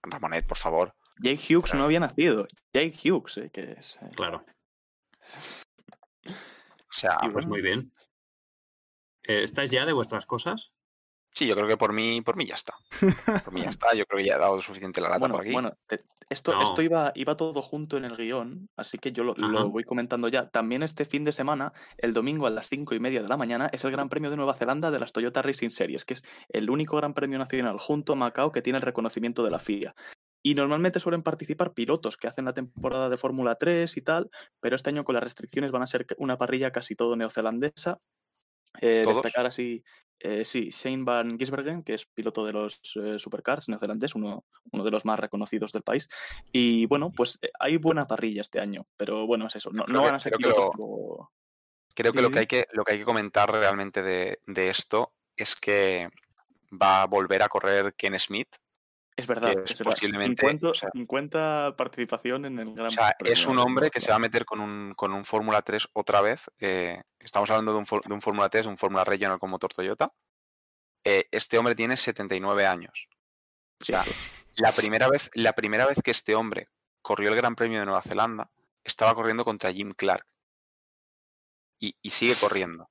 Ramonet, 0.03 0.45
por 0.47 0.57
favor. 0.57 0.95
Jake 1.19 1.55
Hughes 1.55 1.73
no 1.73 1.83
había 1.85 1.99
nacido. 1.99 2.47
Jake 2.73 2.97
Hughes, 3.09 3.37
eh, 3.37 3.49
que 3.51 3.73
es. 3.73 3.97
eh, 4.01 4.09
Claro, 4.15 4.43
O 6.25 6.93
sea, 6.93 7.17
Y 7.21 7.29
pues 7.29 7.45
bueno. 7.45 7.49
muy 7.49 7.61
bien. 7.61 7.93
Eh, 9.23 9.43
¿Estáis 9.43 9.71
ya 9.71 9.85
de 9.85 9.93
vuestras 9.93 10.25
cosas? 10.25 10.71
Sí, 11.33 11.47
yo 11.47 11.55
creo 11.55 11.67
que 11.67 11.77
por 11.77 11.93
mí, 11.93 12.21
por 12.21 12.35
mí 12.35 12.45
ya 12.45 12.55
está. 12.55 12.73
Por 13.45 13.53
mí 13.53 13.61
ya 13.61 13.69
está. 13.69 13.93
Yo 13.95 14.05
creo 14.05 14.19
que 14.19 14.25
ya 14.25 14.35
he 14.35 14.39
dado 14.39 14.61
suficiente 14.61 15.01
la 15.01 15.09
lata 15.09 15.19
Bueno, 15.19 15.33
por 15.35 15.41
aquí. 15.41 15.51
bueno, 15.53 15.73
te- 15.87 16.03
esto, 16.29 16.53
No. 16.53 16.61
esto 16.63 16.81
iba, 16.81 17.11
iba 17.15 17.35
todo 17.35 17.61
junto 17.61 17.97
en 17.97 18.05
el 18.05 18.15
guion, 18.15 18.69
así 18.77 18.97
que 18.97 19.11
yo 19.11 19.23
lo, 19.25 19.33
lo 19.33 19.69
voy 19.69 19.83
comentando 19.83 20.29
ya. 20.29 20.49
También 20.49 20.81
este 20.81 21.03
fin 21.03 21.23
de 21.25 21.31
semana, 21.33 21.73
el 21.97 22.13
domingo 22.13 22.47
a 22.47 22.49
las 22.49 22.67
cinco 22.69 22.95
y 22.95 22.99
media 23.01 23.21
de 23.21 23.27
la 23.27 23.35
mañana, 23.37 23.69
es 23.73 23.83
el 23.83 23.91
Gran 23.91 24.07
Premio 24.07 24.29
de 24.29 24.37
Nueva 24.37 24.53
Zelanda 24.53 24.91
de 24.91 24.99
las 24.99 25.11
Toyota 25.11 25.41
Racing 25.41 25.71
Series, 25.71 26.05
que 26.05 26.13
es 26.13 26.23
el 26.49 26.69
único 26.69 26.95
Gran 26.97 27.13
Premio 27.13 27.37
nacional 27.37 27.77
junto 27.79 28.13
a 28.13 28.15
Macao 28.15 28.51
que 28.53 28.61
tiene 28.61 28.77
el 28.77 28.83
reconocimiento 28.83 29.43
de 29.43 29.51
la 29.51 29.59
FIA. 29.59 29.93
Y 30.43 30.55
normalmente 30.55 30.99
suelen 30.99 31.21
participar 31.21 31.73
pilotos 31.73 32.17
que 32.17 32.27
hacen 32.27 32.45
la 32.45 32.53
temporada 32.53 33.09
de 33.09 33.17
Fórmula 33.17 33.55
3 33.55 33.95
y 33.97 34.01
tal, 34.01 34.29
pero 34.59 34.75
este 34.75 34.89
año 34.89 35.03
con 35.03 35.13
las 35.15 35.23
restricciones 35.23 35.69
van 35.71 35.83
a 35.83 35.87
ser 35.87 36.05
una 36.17 36.37
parrilla 36.37 36.71
casi 36.71 36.95
todo 36.95 37.15
neozelandesa. 37.17 37.97
Eh, 38.79 39.03
destacar 39.05 39.45
así, 39.47 39.83
eh, 40.19 40.45
sí, 40.45 40.69
Shane 40.71 41.03
Van 41.03 41.37
Gisbergen, 41.37 41.83
que 41.83 41.95
es 41.95 42.05
piloto 42.05 42.45
de 42.45 42.53
los 42.53 42.79
eh, 42.95 43.19
supercars 43.19 43.67
neozelandés, 43.69 44.15
uno, 44.15 44.45
uno 44.71 44.83
de 44.83 44.91
los 44.91 45.03
más 45.03 45.19
reconocidos 45.19 45.71
del 45.71 45.81
país. 45.83 46.07
Y 46.51 46.85
bueno, 46.85 47.11
pues 47.11 47.37
eh, 47.41 47.49
hay 47.59 47.77
buena 47.77 48.07
parrilla 48.07 48.41
este 48.41 48.59
año, 48.59 48.87
pero 48.95 49.25
bueno, 49.27 49.47
es 49.47 49.55
eso. 49.55 49.71
No, 49.71 49.83
Creo 49.83 49.93
no 49.95 49.99
que- 50.01 50.05
van 50.05 50.15
a 50.15 50.19
ser 50.19 50.31
creo 50.33 50.37
que 50.39 50.43
pilotos 50.53 50.65
lo- 50.65 50.71
como- 50.71 51.31
Creo 51.93 52.13
que 52.13 52.21
lo 52.21 52.31
que 52.31 52.39
hay 52.39 52.47
que, 52.47 52.65
lo 52.71 52.85
que, 52.85 52.93
hay 52.93 52.99
que 52.99 53.05
comentar 53.05 53.51
realmente 53.51 54.01
de, 54.01 54.39
de 54.47 54.69
esto 54.69 55.13
es 55.35 55.55
que 55.57 56.07
va 56.81 57.01
a 57.01 57.05
volver 57.07 57.43
a 57.43 57.49
correr 57.49 57.93
Ken 57.95 58.17
Smith. 58.17 58.47
Es 59.15 59.27
verdad, 59.27 59.53
es 59.65 59.73
posiblemente, 59.81 60.41
50, 60.47 60.69
o 60.69 60.73
sea- 60.73 60.89
50 60.93 61.75
participación 61.77 62.45
en 62.45 62.59
el 62.59 62.73
Gran 62.73 62.87
O 62.87 62.91
sea, 62.91 63.13
Premio 63.19 63.33
es 63.33 63.45
un 63.45 63.59
hombre 63.59 63.89
que 63.89 64.01
se 64.01 64.09
va 64.09 64.15
a 64.15 64.19
meter 64.19 64.45
con 64.45 64.59
un, 64.59 64.93
con 64.95 65.11
un 65.13 65.25
Fórmula 65.25 65.61
3 65.61 65.89
otra 65.93 66.21
vez. 66.21 66.49
eh, 66.59 67.03
estamos 67.19 67.49
hablando 67.49 67.73
de 67.73 67.79
un, 67.79 67.85
de 68.05 68.13
un 68.13 68.21
Fórmula 68.21 68.49
3, 68.49 68.65
un 68.65 68.77
Fórmula 68.77 69.03
Regional 69.03 69.37
con 69.37 69.49
motor 69.49 69.73
Toyota. 69.73 70.11
Eh, 71.03 71.25
este 71.31 71.57
hombre 71.57 71.75
tiene 71.75 71.97
79 71.97 72.65
años. 72.65 73.07
O 73.81 73.85
sea, 73.85 74.01
la 74.55 74.71
primera, 74.71 75.09
vez, 75.09 75.29
la 75.33 75.53
primera 75.53 75.85
vez 75.85 75.97
que 76.03 76.11
este 76.11 76.35
hombre 76.35 76.69
corrió 77.01 77.29
el 77.29 77.35
Gran 77.35 77.55
Premio 77.55 77.79
de 77.79 77.85
Nueva 77.85 78.01
Zelanda, 78.03 78.49
estaba 78.83 79.13
corriendo 79.13 79.43
contra 79.43 79.71
Jim 79.71 79.93
Clark. 79.95 80.25
Y, 81.79 81.95
y 82.01 82.09
sigue 82.11 82.35
corriendo. 82.35 82.89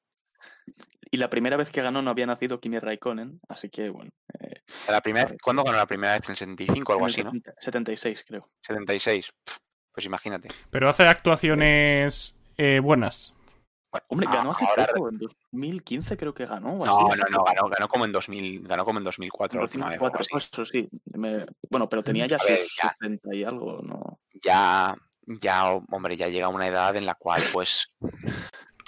Y 1.13 1.17
la 1.17 1.29
primera 1.29 1.57
vez 1.57 1.71
que 1.71 1.83
ganó 1.83 2.03
no 2.03 2.11
había 2.11 2.27
nacido 2.27 2.61
Kimi 2.61 2.79
Raikkonen, 2.79 3.41
así 3.49 3.69
que 3.69 3.91
bueno. 3.91 4.11
eh, 4.39 4.61
La 4.89 5.01
primera 5.01 5.27
vez, 5.29 5.37
¿Cuándo 5.43 5.65
ganó 5.65 5.77
la 5.79 5.87
primera 5.87 6.13
vez? 6.13 6.23
¿En 6.25 6.31
el 6.31 6.37
75 6.37 6.93
o 6.93 6.95
algo 6.95 7.07
el 7.07 7.13
así, 7.13 7.25
no? 7.25 7.31
70 7.33 7.53
76, 7.59 8.25
creo. 8.27 8.49
76. 8.65 9.33
Pf, 9.45 9.59
Pues 9.93 10.07
imagínate. 10.07 10.49
Pero 10.71 10.89
hace 10.89 11.07
actuaciones 11.09 12.39
eh, 12.57 12.81
buenas. 12.81 13.35
Bueno, 13.91 14.07
Hombre, 14.09 14.29
ganó 14.31 14.51
hace 14.53 14.65
ahora- 14.67 14.87
poco, 14.95 15.09
en 15.09 15.19
2015 15.19 16.17
creo 16.17 16.33
que 16.33 16.47
ganó. 16.47 16.77
No, 16.77 17.09
no, 17.09 17.09
no, 17.29 17.43
ganó, 17.45 17.69
ganó 17.69 17.89
como 17.89 18.05
en 18.05 18.13
2000, 18.13 18.69
ganó 18.69 18.85
como 18.85 18.99
en 19.01 19.05
2004 19.05 19.59
la 19.59 19.65
última 19.65 19.89
vez. 19.91 20.01
o 20.01 20.05
algo 20.05 20.17
2004, 20.19 20.37
así. 20.39 20.49
eso 20.53 20.65
sí. 20.65 20.89
me- 21.19 21.45
Bueno, 21.69 21.89
pero 21.89 22.05
tenía 22.05 22.27
ya 22.29 22.39
ver, 22.47 22.59
sus 22.59 22.77
ya. 22.81 22.91
70 23.01 23.35
y 23.35 23.43
algo, 23.43 23.81
¿no? 23.83 24.21
Ya, 24.45 24.97
ya, 25.27 25.73
hombre, 25.73 26.17
ya 26.17 26.29
llega 26.29 26.47
una 26.47 26.69
edad 26.69 26.95
en 26.95 27.05
la 27.05 27.17
cual, 27.17 27.43
pues, 27.53 27.93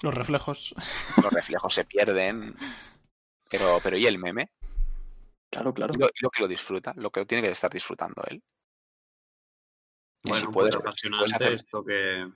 Los 0.02 0.14
reflejos. 0.14 0.74
Los 1.22 1.32
reflejos 1.32 1.74
se 1.74 1.84
pierden. 1.84 2.54
Pero, 3.48 3.78
pero 3.82 3.96
¿y 3.96 4.06
el 4.06 4.18
meme? 4.18 4.50
Claro, 5.50 5.74
claro. 5.74 5.92
¿Y 5.94 5.98
lo, 5.98 6.08
lo 6.20 6.30
que 6.30 6.42
lo 6.42 6.48
disfruta? 6.48 6.92
Lo 6.96 7.10
que 7.10 7.20
lo 7.20 7.26
tiene 7.26 7.42
que 7.46 7.52
estar 7.52 7.70
disfrutando 7.70 8.22
él. 8.28 8.42
Y 10.24 10.30
Bueno, 10.30 10.46
si 10.46 10.52
pues 10.52 10.54
puedes, 10.54 10.76
apasionante 10.76 11.24
puedes 11.24 11.34
hacer- 11.34 11.52
esto 11.52 11.84
que, 11.84 12.30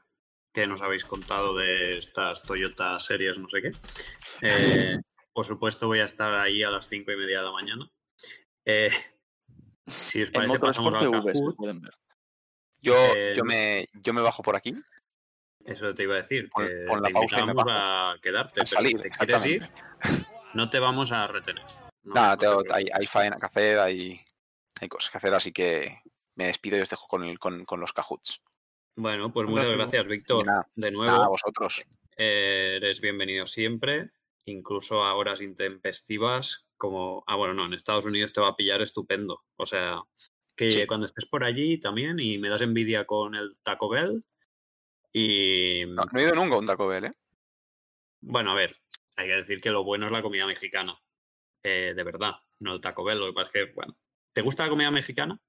que 0.53 0.67
nos 0.67 0.83
habéis 0.83 1.05
contado 1.05 1.57
de 1.57 1.97
estas 1.99 2.43
Toyota 2.43 2.99
series, 2.99 3.39
no 3.39 3.49
sé 3.49 3.63
qué. 3.63 3.71
Eh, 4.43 4.99
por 5.33 5.47
supuesto, 5.47 5.87
voy 5.87 6.01
a 6.01 6.05
estar 6.05 6.35
ahí 6.35 6.63
a 6.63 6.71
las 6.71 6.89
cinco 6.89 7.11
y 7.13 7.17
media 7.17 7.39
de 7.39 7.45
la 7.45 7.53
mañana. 7.53 7.91
Eh, 8.67 8.91
si 9.87 10.23
os 10.23 10.31
parece, 10.31 10.59
pasamos 10.59 10.95
al 10.95 11.11
Kahoot. 11.11 11.57
pueden 11.57 11.81
ver. 11.81 11.95
Yo, 12.83 12.95
Eh, 13.17 13.33
yo, 13.35 13.45
me, 13.45 13.87
yo 13.95 14.13
me 14.13 14.21
bajo 14.21 14.43
por 14.43 14.57
aquí. 14.57 14.75
Eso 15.67 15.95
te 15.95 16.05
iba 16.05 16.15
a 16.15 16.19
decir, 16.19 16.49
Pon- 16.51 16.67
que 16.67 16.85
pon 16.87 17.03
la 17.03 17.09
te 17.09 17.15
pausa 17.15 17.41
y 17.41 17.47
me 17.47 17.53
a 17.69 18.17
quedarte, 18.23 18.61
A 18.61 18.65
pero 18.65 18.67
salir, 18.67 18.97
si 18.97 19.03
te 19.03 19.11
quieres 19.11 19.47
ir, 19.47 19.63
no 20.55 20.71
te 20.71 20.79
vamos 20.79 21.13
a 21.13 21.27
retener. 21.27 21.65
No, 22.05 22.15
Nada, 22.15 22.37
no 22.41 22.63
te 22.63 22.73
hay, 22.73 22.87
hay 22.93 23.07
faena 23.07 23.37
que 23.39 23.47
hacer, 23.47 23.79
hay, 23.81 24.21
hay 24.81 24.89
cosas 24.89 25.11
que 25.11 25.19
hacer, 25.19 25.35
así 25.35 25.53
que 25.53 25.99
me 26.37 26.47
despido 26.47 26.79
y 26.79 26.83
os 26.83 26.89
dejo 26.91 27.09
con, 27.09 27.25
el, 27.25 27.39
con, 27.39 27.65
con 27.65 27.81
los 27.81 27.93
cajuts. 27.93 28.41
Bueno, 28.97 29.33
pues 29.33 29.49
muchas 29.49 29.69
gracias, 29.71 30.07
Víctor. 30.07 30.47
De 30.75 30.91
nuevo, 30.91 31.11
Nada, 31.13 31.27
a 31.27 31.29
vosotros. 31.29 31.83
eres 32.17 33.01
bienvenido 33.01 33.45
siempre, 33.47 34.11
incluso 34.47 35.03
a 35.05 35.15
horas 35.15 35.41
intempestivas, 35.43 36.69
como... 36.77 37.25
Ah, 37.27 37.35
bueno, 37.37 37.55
no, 37.55 37.67
en 37.67 37.75
Estados 37.75 38.07
Unidos 38.07 38.33
te 38.33 38.41
va 38.41 38.49
a 38.49 38.57
pillar 38.57 38.81
estupendo. 38.83 39.43
O 39.57 39.67
sea, 39.67 40.01
que 40.57 40.71
Sí. 40.71 40.87
cuando 40.87 41.07
estés 41.07 41.27
por 41.27 41.45
allí 41.45 41.79
también 41.79 42.19
y 42.21 42.39
me 42.39 42.49
das 42.49 42.63
envidia 42.63 43.05
con 43.05 43.35
el 43.35 43.59
Taco 43.63 43.89
Bell. 43.89 44.23
Y 45.13 45.85
No, 45.87 46.03
no 46.11 46.21
he 46.21 46.23
ido 46.25 46.35
nunca 46.35 46.57
a 46.57 46.59
un 46.59 46.67
Taco 46.67 46.87
Bell, 46.87 47.07
¿eh? 47.07 47.13
bueno, 48.21 48.51
a 48.53 48.55
ver, 48.55 48.77
hay 49.17 49.29
que 49.29 49.37
decir 49.37 49.61
que 49.61 49.71
lo 49.71 49.85
bueno 49.85 50.07
es 50.07 50.13
la 50.13 50.23
comida 50.23 50.47
mexicana. 50.47 50.99
Eh, 51.63 51.95
de 51.95 52.05
verdad, 52.05 52.35
no 52.61 52.75
el 52.75 52.81
Taco 52.81 53.05
Bell. 53.05 53.19
Lo 53.19 53.27
que 53.27 53.33
pasa 53.33 53.47
es 53.47 53.53
que, 53.53 53.73
bueno, 53.73 53.97
¿te 54.33 54.43
gusta 54.43 54.65
la 54.65 54.71
comida 54.71 54.91
mexicana? 54.91 55.41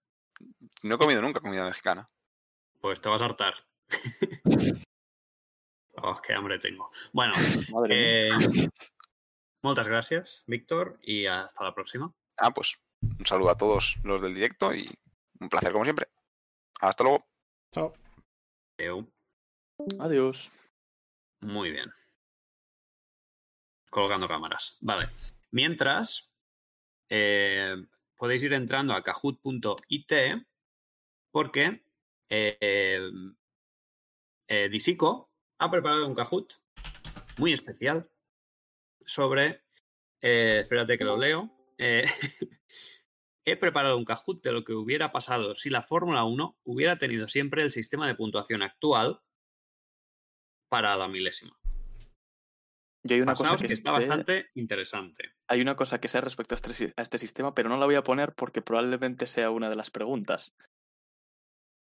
No 0.83 0.95
he 0.95 0.97
comido 0.97 1.21
nunca 1.21 1.39
comida 1.39 1.65
mexicana. 1.65 2.09
Pues 2.79 3.01
te 3.01 3.09
vas 3.09 3.21
a 3.21 3.25
hartar. 3.25 3.55
oh, 5.95 6.21
qué 6.21 6.33
hambre 6.33 6.59
tengo. 6.59 6.89
Bueno, 7.11 7.33
Madre 7.71 7.95
mía. 7.95 8.37
eh, 8.63 8.69
muchas 9.63 9.87
gracias, 9.87 10.43
Víctor, 10.45 10.99
y 11.01 11.25
hasta 11.25 11.63
la 11.63 11.73
próxima. 11.73 12.13
Ah, 12.37 12.51
pues 12.53 12.77
un 13.01 13.25
saludo 13.25 13.49
a 13.49 13.57
todos 13.57 13.97
los 14.03 14.21
del 14.21 14.35
directo 14.35 14.73
y 14.73 14.87
un 15.39 15.49
placer 15.49 15.71
como 15.71 15.83
siempre. 15.83 16.07
Hasta 16.79 17.03
luego. 17.03 17.25
Chao. 17.73 17.93
Adeu. 18.79 19.07
Adiós. 19.99 20.51
Muy 21.41 21.71
bien. 21.71 21.91
Colocando 23.89 24.27
cámaras. 24.27 24.77
Vale. 24.81 25.07
Mientras, 25.51 26.33
eh, 27.09 27.75
podéis 28.15 28.43
ir 28.43 28.53
entrando 28.53 28.93
a 28.93 29.03
kahoot.it 29.03 30.13
porque 31.31 31.83
eh, 32.29 32.57
eh, 34.47 34.69
Disico 34.69 35.31
ha 35.59 35.69
preparado 35.71 36.07
un 36.07 36.15
Kahoot 36.15 36.53
muy 37.37 37.53
especial 37.53 38.09
sobre... 39.05 39.63
eh, 40.21 40.59
espérate 40.61 40.97
que 40.97 41.03
lo 41.03 41.17
leo. 41.17 41.53
He 43.45 43.55
preparado 43.55 43.97
un 43.97 44.03
Kahoot 44.03 44.41
de 44.41 44.51
lo 44.51 44.63
que 44.65 44.73
hubiera 44.73 45.11
pasado 45.11 45.55
si 45.55 45.69
la 45.69 45.83
Fórmula 45.83 46.25
1 46.25 46.57
hubiera 46.63 46.97
tenido 46.97 47.27
siempre 47.27 47.61
el 47.61 47.71
sistema 47.71 48.07
de 48.07 48.15
puntuación 48.15 48.61
actual 48.61 49.21
para 50.69 50.95
la 50.95 51.07
milésima. 51.07 51.57
Yo 53.03 53.15
hay 53.15 53.21
una 53.21 53.33
Pasaos 53.33 53.51
cosa 53.51 53.61
que, 53.61 53.67
que, 53.67 53.73
está 53.73 53.91
sé- 53.91 53.97
bastante 53.97 54.49
interesante. 54.55 55.31
hay 55.47 55.61
una 55.61 55.75
cosa 55.75 55.99
que 55.99 56.07
sé 56.07 56.19
respecto 56.19 56.55
a 56.55 56.57
este, 56.57 56.93
a 56.97 57.01
este 57.01 57.17
sistema, 57.17 57.53
pero 57.55 57.69
no 57.69 57.77
la 57.77 57.85
voy 57.85 57.95
a 57.95 58.03
poner 58.03 58.33
porque 58.33 58.61
probablemente 58.61 59.27
sea 59.27 59.49
una 59.49 59.69
de 59.69 59.75
las 59.77 59.91
preguntas. 59.91 60.53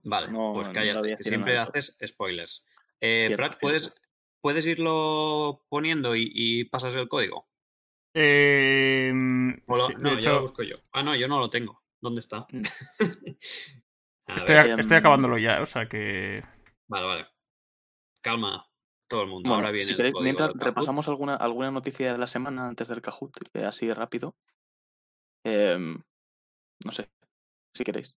Vale, 0.04 0.28
No, 0.30 0.52
pues 0.54 0.68
no 0.68 0.74
cállate, 0.74 1.14
a 1.14 1.16
que 1.16 1.24
siempre 1.24 1.58
haces 1.58 1.96
spoilers. 2.06 2.64
Eh, 3.00 3.26
Cierto, 3.26 3.36
Prat, 3.36 3.60
¿puedes, 3.60 3.82
cierto. 3.84 4.00
¿puedes 4.40 4.66
irlo 4.66 5.64
poniendo 5.68 6.14
y, 6.14 6.30
y 6.32 6.64
pasas 6.66 6.94
el 6.94 7.08
código? 7.08 7.48
Eh, 8.14 9.12
O 9.66 9.76
lo- 9.76 9.86
sí, 9.88 9.94
de 9.94 10.00
no, 10.02 10.10
yo 10.12 10.16
hecho, 10.18 10.32
lo 10.34 10.40
busco 10.42 10.62
yo. 10.62 10.76
Ah, 10.92 11.02
no, 11.02 11.16
yo 11.16 11.26
no 11.26 11.40
lo 11.40 11.50
tengo. 11.50 11.82
¿Dónde 12.00 12.20
está? 12.20 12.46
Mm. 12.52 12.62
Ver, 14.46 14.78
estoy 14.80 14.96
acabándolo 14.96 15.38
ya, 15.38 15.60
o 15.60 15.66
sea 15.66 15.88
que. 15.88 16.42
Vale, 16.88 17.06
vale. 17.06 17.26
Calma, 18.20 18.66
todo 19.08 19.22
el 19.22 19.28
mundo. 19.28 19.48
Bueno, 19.48 19.56
Ahora 19.56 19.70
viene 19.70 19.88
si 19.88 19.96
queréis, 19.96 20.14
mientras 20.20 20.52
repasamos 20.54 21.08
alguna, 21.08 21.36
alguna 21.36 21.70
noticia 21.70 22.12
de 22.12 22.18
la 22.18 22.26
semana 22.26 22.68
antes 22.68 22.88
del 22.88 23.02
Kahoot, 23.02 23.32
eh, 23.54 23.64
así 23.64 23.92
rápido. 23.92 24.34
Em, 25.44 26.02
no 26.84 26.92
sé, 26.92 27.08
si 27.74 27.84
queréis. 27.84 28.14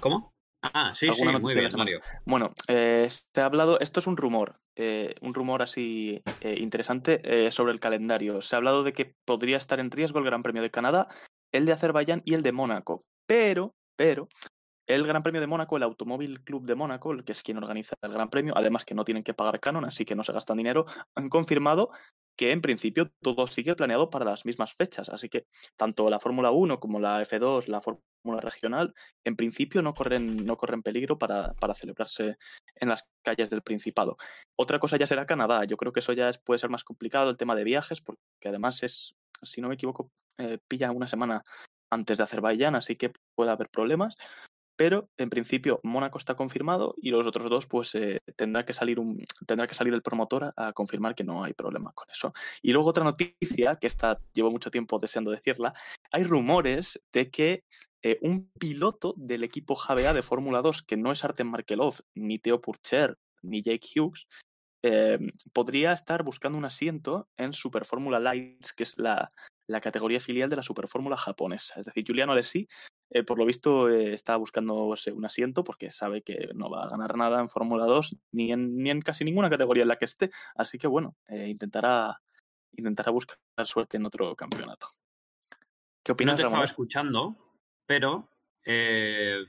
¿Cómo? 0.00 0.34
Ah, 0.62 0.94
sí, 0.94 1.12
sí, 1.12 1.22
¿Alguna 1.22 1.38
muy 1.38 1.54
bien? 1.54 1.68
Mario. 1.76 2.00
Bueno, 2.24 2.52
eh, 2.68 3.06
se 3.08 3.40
ha 3.40 3.44
hablado, 3.44 3.78
esto 3.80 4.00
es 4.00 4.06
un 4.06 4.16
rumor, 4.16 4.60
eh, 4.76 5.14
un 5.20 5.34
rumor 5.34 5.62
así 5.62 6.22
eh, 6.40 6.56
interesante 6.58 7.20
eh, 7.22 7.50
sobre 7.50 7.72
el 7.72 7.80
calendario. 7.80 8.42
Se 8.42 8.56
ha 8.56 8.58
hablado 8.58 8.82
de 8.82 8.92
que 8.92 9.14
podría 9.24 9.56
estar 9.56 9.78
en 9.78 9.90
riesgo 9.90 10.18
el 10.18 10.24
Gran 10.24 10.42
Premio 10.42 10.62
de 10.62 10.70
Canadá, 10.70 11.08
el 11.52 11.66
de 11.66 11.72
Azerbaiyán 11.72 12.22
y 12.24 12.34
el 12.34 12.42
de 12.42 12.52
Mónaco. 12.52 13.04
Pero, 13.26 13.74
pero, 13.96 14.28
el 14.86 15.06
Gran 15.06 15.22
Premio 15.22 15.40
de 15.40 15.46
Mónaco, 15.46 15.76
el 15.76 15.82
Automóvil 15.82 16.42
Club 16.42 16.64
de 16.66 16.74
Mónaco, 16.74 17.16
que 17.24 17.32
es 17.32 17.42
quien 17.42 17.58
organiza 17.58 17.96
el 18.02 18.12
Gran 18.12 18.28
Premio, 18.28 18.54
además 18.56 18.84
que 18.84 18.94
no 18.94 19.04
tienen 19.04 19.22
que 19.22 19.34
pagar 19.34 19.60
canon, 19.60 19.84
así 19.84 20.04
que 20.04 20.14
no 20.14 20.24
se 20.24 20.32
gastan 20.32 20.58
dinero, 20.58 20.84
han 21.14 21.28
confirmado 21.28 21.90
que 22.36 22.50
en 22.50 22.60
principio 22.60 23.10
todo 23.22 23.46
sigue 23.46 23.74
planeado 23.74 24.10
para 24.10 24.24
las 24.24 24.44
mismas 24.44 24.74
fechas. 24.74 25.08
Así 25.08 25.28
que 25.28 25.46
tanto 25.76 26.08
la 26.10 26.18
Fórmula 26.18 26.50
1 26.50 26.80
como 26.80 26.98
la 27.00 27.22
F2, 27.22 27.68
la 27.68 27.80
Fórmula 27.80 28.40
Regional, 28.40 28.92
en 29.24 29.36
principio 29.36 29.82
no 29.82 29.94
corren, 29.94 30.44
no 30.44 30.56
corren 30.56 30.82
peligro 30.82 31.18
para, 31.18 31.54
para 31.54 31.74
celebrarse 31.74 32.36
en 32.74 32.88
las 32.88 33.06
calles 33.22 33.50
del 33.50 33.62
Principado. 33.62 34.16
Otra 34.56 34.78
cosa 34.78 34.96
ya 34.96 35.06
será 35.06 35.26
Canadá. 35.26 35.64
Yo 35.64 35.76
creo 35.76 35.92
que 35.92 36.00
eso 36.00 36.12
ya 36.12 36.30
puede 36.44 36.58
ser 36.58 36.70
más 36.70 36.84
complicado 36.84 37.30
el 37.30 37.36
tema 37.36 37.54
de 37.54 37.64
viajes, 37.64 38.00
porque 38.00 38.20
además 38.46 38.82
es, 38.82 39.14
si 39.42 39.60
no 39.60 39.68
me 39.68 39.74
equivoco, 39.74 40.10
eh, 40.38 40.58
pilla 40.68 40.90
una 40.90 41.06
semana 41.06 41.42
antes 41.90 42.18
de 42.18 42.24
Azerbaiyán, 42.24 42.74
así 42.74 42.96
que 42.96 43.12
puede 43.36 43.52
haber 43.52 43.68
problemas. 43.68 44.16
Pero 44.76 45.08
en 45.16 45.30
principio 45.30 45.80
Mónaco 45.82 46.18
está 46.18 46.34
confirmado 46.34 46.94
y 47.00 47.10
los 47.10 47.26
otros 47.26 47.48
dos, 47.48 47.66
pues 47.66 47.94
eh, 47.94 48.22
tendrá 48.36 48.64
que 48.64 48.72
salir 48.72 48.98
un, 48.98 49.24
tendrá 49.46 49.66
que 49.66 49.74
salir 49.74 49.94
el 49.94 50.02
promotor 50.02 50.52
a, 50.56 50.72
confirmar 50.72 51.14
que 51.14 51.24
no 51.24 51.44
hay 51.44 51.52
problema 51.52 51.92
con 51.92 52.10
eso. 52.10 52.32
Y 52.62 52.72
luego 52.72 52.88
otra 52.88 53.04
noticia, 53.04 53.76
que 53.76 53.86
esta 53.86 54.18
llevo 54.32 54.50
mucho 54.50 54.70
tiempo 54.70 54.98
deseando 54.98 55.30
decirla, 55.30 55.72
hay 56.10 56.24
rumores 56.24 57.00
de 57.12 57.30
que 57.30 57.64
eh, 58.02 58.18
un 58.22 58.50
piloto 58.58 59.14
del 59.16 59.44
equipo 59.44 59.76
JBA 59.76 60.12
de 60.12 60.22
Fórmula 60.22 60.60
2, 60.60 60.82
que 60.82 60.96
no 60.96 61.12
es 61.12 61.24
Artem 61.24 61.48
Markelov, 61.48 62.00
ni 62.14 62.38
Theo 62.38 62.60
Purcher, 62.60 63.16
ni 63.42 63.62
Jake 63.62 63.88
Hughes, 63.94 64.26
eh, 64.82 65.18
podría 65.52 65.92
estar 65.92 66.24
buscando 66.24 66.58
un 66.58 66.64
asiento 66.64 67.28
en 67.38 67.52
Super 67.52 67.86
Fórmula 67.86 68.18
Lights, 68.18 68.74
que 68.74 68.82
es 68.82 68.98
la, 68.98 69.30
la 69.66 69.80
categoría 69.80 70.20
filial 70.20 70.50
de 70.50 70.56
la 70.56 70.62
Super 70.62 70.88
Fórmula 70.88 71.16
japonesa. 71.16 71.80
Es 71.80 71.86
decir, 71.86 72.04
Giuliano 72.04 72.32
Alessi, 72.32 72.68
eh, 73.10 73.22
por 73.22 73.38
lo 73.38 73.46
visto, 73.46 73.88
eh, 73.88 74.14
está 74.14 74.36
buscándose 74.36 75.12
un 75.12 75.24
asiento 75.24 75.64
porque 75.64 75.90
sabe 75.90 76.22
que 76.22 76.50
no 76.54 76.70
va 76.70 76.84
a 76.84 76.88
ganar 76.88 77.16
nada 77.16 77.40
en 77.40 77.48
Fórmula 77.48 77.84
2, 77.84 78.16
ni 78.32 78.52
en, 78.52 78.76
ni 78.76 78.90
en 78.90 79.02
casi 79.02 79.24
ninguna 79.24 79.50
categoría 79.50 79.82
en 79.82 79.88
la 79.88 79.96
que 79.96 80.04
esté. 80.06 80.30
Así 80.54 80.78
que, 80.78 80.86
bueno, 80.86 81.16
eh, 81.28 81.48
intentará, 81.48 82.20
intentará 82.72 83.12
buscar 83.12 83.38
suerte 83.64 83.96
en 83.96 84.06
otro 84.06 84.34
campeonato. 84.34 84.88
¿Qué 86.02 86.12
No 86.12 86.14
opinas, 86.14 86.36
te 86.36 86.42
estaba 86.42 86.64
escuchando, 86.64 87.36
pero 87.86 88.30
eh, 88.64 89.44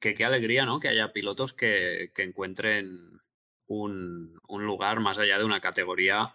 que 0.00 0.14
qué 0.14 0.24
alegría, 0.24 0.64
¿no? 0.64 0.80
Que 0.80 0.88
haya 0.88 1.12
pilotos 1.12 1.52
que, 1.52 2.12
que 2.14 2.22
encuentren 2.22 3.20
un, 3.66 4.38
un 4.48 4.64
lugar 4.64 5.00
más 5.00 5.18
allá 5.18 5.38
de 5.38 5.44
una 5.44 5.60
categoría 5.60 6.34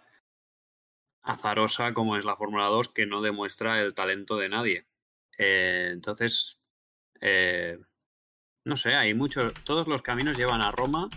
azarosa 1.22 1.92
como 1.92 2.16
es 2.16 2.24
la 2.24 2.36
Fórmula 2.36 2.66
2 2.66 2.88
que 2.88 3.06
no 3.06 3.20
demuestra 3.20 3.82
el 3.82 3.94
talento 3.94 4.36
de 4.36 4.48
nadie. 4.48 4.86
Eh, 5.38 5.90
entonces, 5.92 6.57
eh, 7.20 7.78
no 8.64 8.76
sé, 8.76 8.94
hay 8.94 9.14
muchos, 9.14 9.54
todos 9.64 9.86
los 9.88 10.02
caminos 10.02 10.36
llevan 10.36 10.60
a 10.60 10.70
Roma 10.70 11.08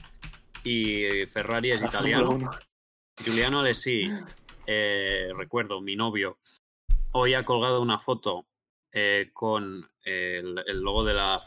y 0.64 1.26
Ferrari 1.28 1.72
es 1.72 1.82
italiano. 1.82 2.30
1. 2.32 2.52
Juliano 3.26 3.60
Alessi, 3.60 4.10
eh, 4.66 5.30
recuerdo, 5.36 5.82
mi 5.82 5.96
novio, 5.96 6.40
hoy 7.12 7.34
ha 7.34 7.44
colgado 7.44 7.82
una 7.82 8.00
foto 8.00 8.48
eh, 8.92 9.30
con 9.34 9.90
el, 10.04 10.64
el 10.66 10.80
logo 10.82 11.04
de 11.04 11.14
la 11.14 11.40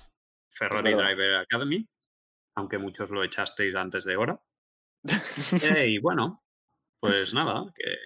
Ferrari. 0.51 0.95
Driver 0.95 1.37
Academy, 1.37 1.87
aunque 2.55 2.79
muchos 2.79 3.11
lo 3.11 3.25
echasteis 3.25 3.75
antes 3.75 4.05
de 4.05 4.17
hora. 4.17 4.41
Eh, 5.75 5.89
y 5.89 5.99
bueno, 5.99 6.43
pues 6.99 7.35
nada, 7.35 7.71
que, 7.75 7.97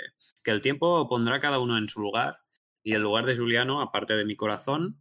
que 0.42 0.50
el 0.50 0.60
tiempo 0.60 1.08
pondrá 1.08 1.38
cada 1.40 1.58
uno 1.58 1.78
en 1.78 1.88
su 1.88 2.00
lugar. 2.00 2.40
Y 2.82 2.94
el 2.94 3.02
lugar 3.02 3.26
de 3.26 3.36
Juliano, 3.36 3.80
aparte 3.80 4.14
de 4.14 4.24
mi 4.24 4.34
corazón, 4.34 5.00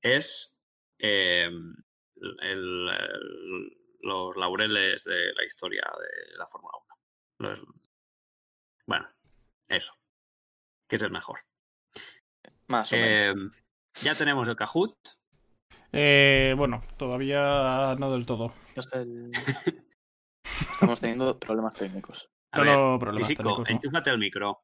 es 0.00 0.55
eh, 0.98 1.44
el- 1.46 2.38
el- 2.40 3.76
los 4.00 4.36
laureles 4.36 5.04
de 5.04 5.32
la 5.34 5.44
historia 5.44 5.82
de 5.98 6.36
la 6.38 6.46
Fórmula 6.46 6.72
1. 7.40 7.50
Los- 7.56 7.66
que 10.88 10.96
es 10.96 11.02
el 11.02 11.10
mejor. 11.10 11.40
Más 12.68 12.92
o 12.92 12.96
menos. 12.96 13.40
Eh, 13.42 13.60
ya 14.02 14.14
tenemos 14.14 14.46
el 14.48 14.54
Kahoot. 14.54 14.96
Eh, 15.92 16.54
bueno, 16.56 16.84
todavía 16.96 17.96
no 17.98 18.12
del 18.12 18.24
todo. 18.24 18.54
Es 18.76 18.88
el- 18.92 19.32
Estamos 20.72 21.00
teniendo 21.00 21.38
problemas 21.40 21.74
técnicos. 21.74 22.30
A 22.52 22.58
No, 22.58 22.64
ver, 22.64 22.76
no, 22.78 22.98
problemas 23.00 23.28
Físico, 23.28 23.42
técnicos, 23.42 23.68
no. 23.70 23.74
enchúfate 23.76 24.10
el 24.10 24.18
micro. 24.18 24.62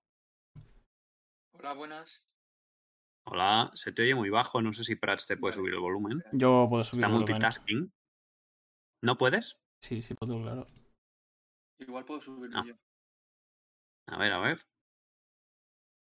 Hola, 1.59 1.73
buenas. 1.75 2.23
Hola, 3.35 3.71
se 3.75 3.93
te 3.93 4.03
oye 4.03 4.15
muy 4.15 4.29
bajo. 4.29 4.61
No 4.61 4.75
sé 4.75 4.85
si 4.85 4.95
Prats 4.95 5.27
te 5.27 5.39
puede 5.39 5.55
subir 5.55 5.73
el 5.73 5.81
volumen. 5.81 6.23
Yo 6.33 6.67
puedo 6.69 6.85
subir 6.85 6.99
Está 6.99 7.07
el 7.07 7.13
volumen. 7.15 7.33
multitasking. 7.33 7.93
¿No 9.01 9.17
puedes? 9.17 9.57
Sí, 9.81 10.03
sí, 10.03 10.13
puedo, 10.13 10.39
claro. 10.43 10.67
Igual 11.79 12.05
puedo 12.05 12.21
subirlo 12.21 12.59
Ah. 12.59 12.65
yo. 12.67 12.75
A 14.09 14.19
ver, 14.19 14.33
a 14.33 14.39
ver. 14.39 14.61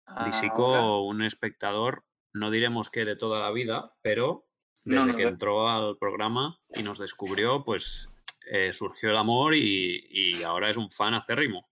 Ah, 0.06 0.26
Disico, 0.26 0.76
ahora. 0.76 0.98
un 1.08 1.22
espectador, 1.24 2.04
no 2.32 2.52
diremos 2.52 2.90
que 2.90 3.04
de 3.04 3.16
toda 3.16 3.40
la 3.40 3.50
vida, 3.50 3.92
pero 4.02 4.46
desde 4.84 5.04
no, 5.04 5.16
que 5.16 5.24
entró 5.24 5.68
al 5.68 5.98
programa 5.98 6.60
y 6.68 6.84
nos 6.84 7.00
descubrió, 7.00 7.64
pues 7.64 8.08
eh, 8.52 8.72
surgió 8.72 9.10
el 9.10 9.16
amor 9.16 9.56
y, 9.56 10.06
y 10.10 10.44
ahora 10.44 10.70
es 10.70 10.76
un 10.76 10.92
fan 10.92 11.14
acérrimo. 11.14 11.68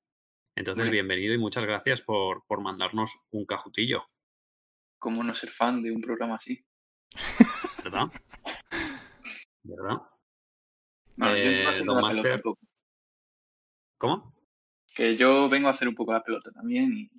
Entonces, 0.56 0.90
bienvenido 0.90 1.32
y 1.32 1.38
muchas 1.38 1.64
gracias 1.64 2.02
por, 2.02 2.44
por 2.46 2.60
mandarnos 2.60 3.12
un 3.30 3.46
cajutillo, 3.46 4.04
¿Cómo 5.04 5.22
no 5.22 5.34
ser 5.34 5.50
fan 5.50 5.82
de 5.82 5.92
un 5.92 6.00
programa 6.00 6.36
así? 6.36 6.64
¿verdad? 7.84 8.06
¿Verdad? 9.62 9.98
Yo 11.18 11.26
Eh, 11.26 11.44
vengo 11.58 11.68
haciendo 11.68 11.92
Don 11.92 12.02
la 12.02 12.08
pelota 12.08 12.28
Master. 12.30 12.34
un 12.36 12.40
poco. 12.40 12.60
¿Cómo? 13.98 14.34
Que 14.94 15.14
yo 15.14 15.50
vengo 15.50 15.68
a 15.68 15.72
hacer 15.72 15.88
un 15.88 15.94
poco 15.94 16.14
la 16.14 16.22
pelota 16.22 16.50
también 16.52 16.90
y 16.96 17.10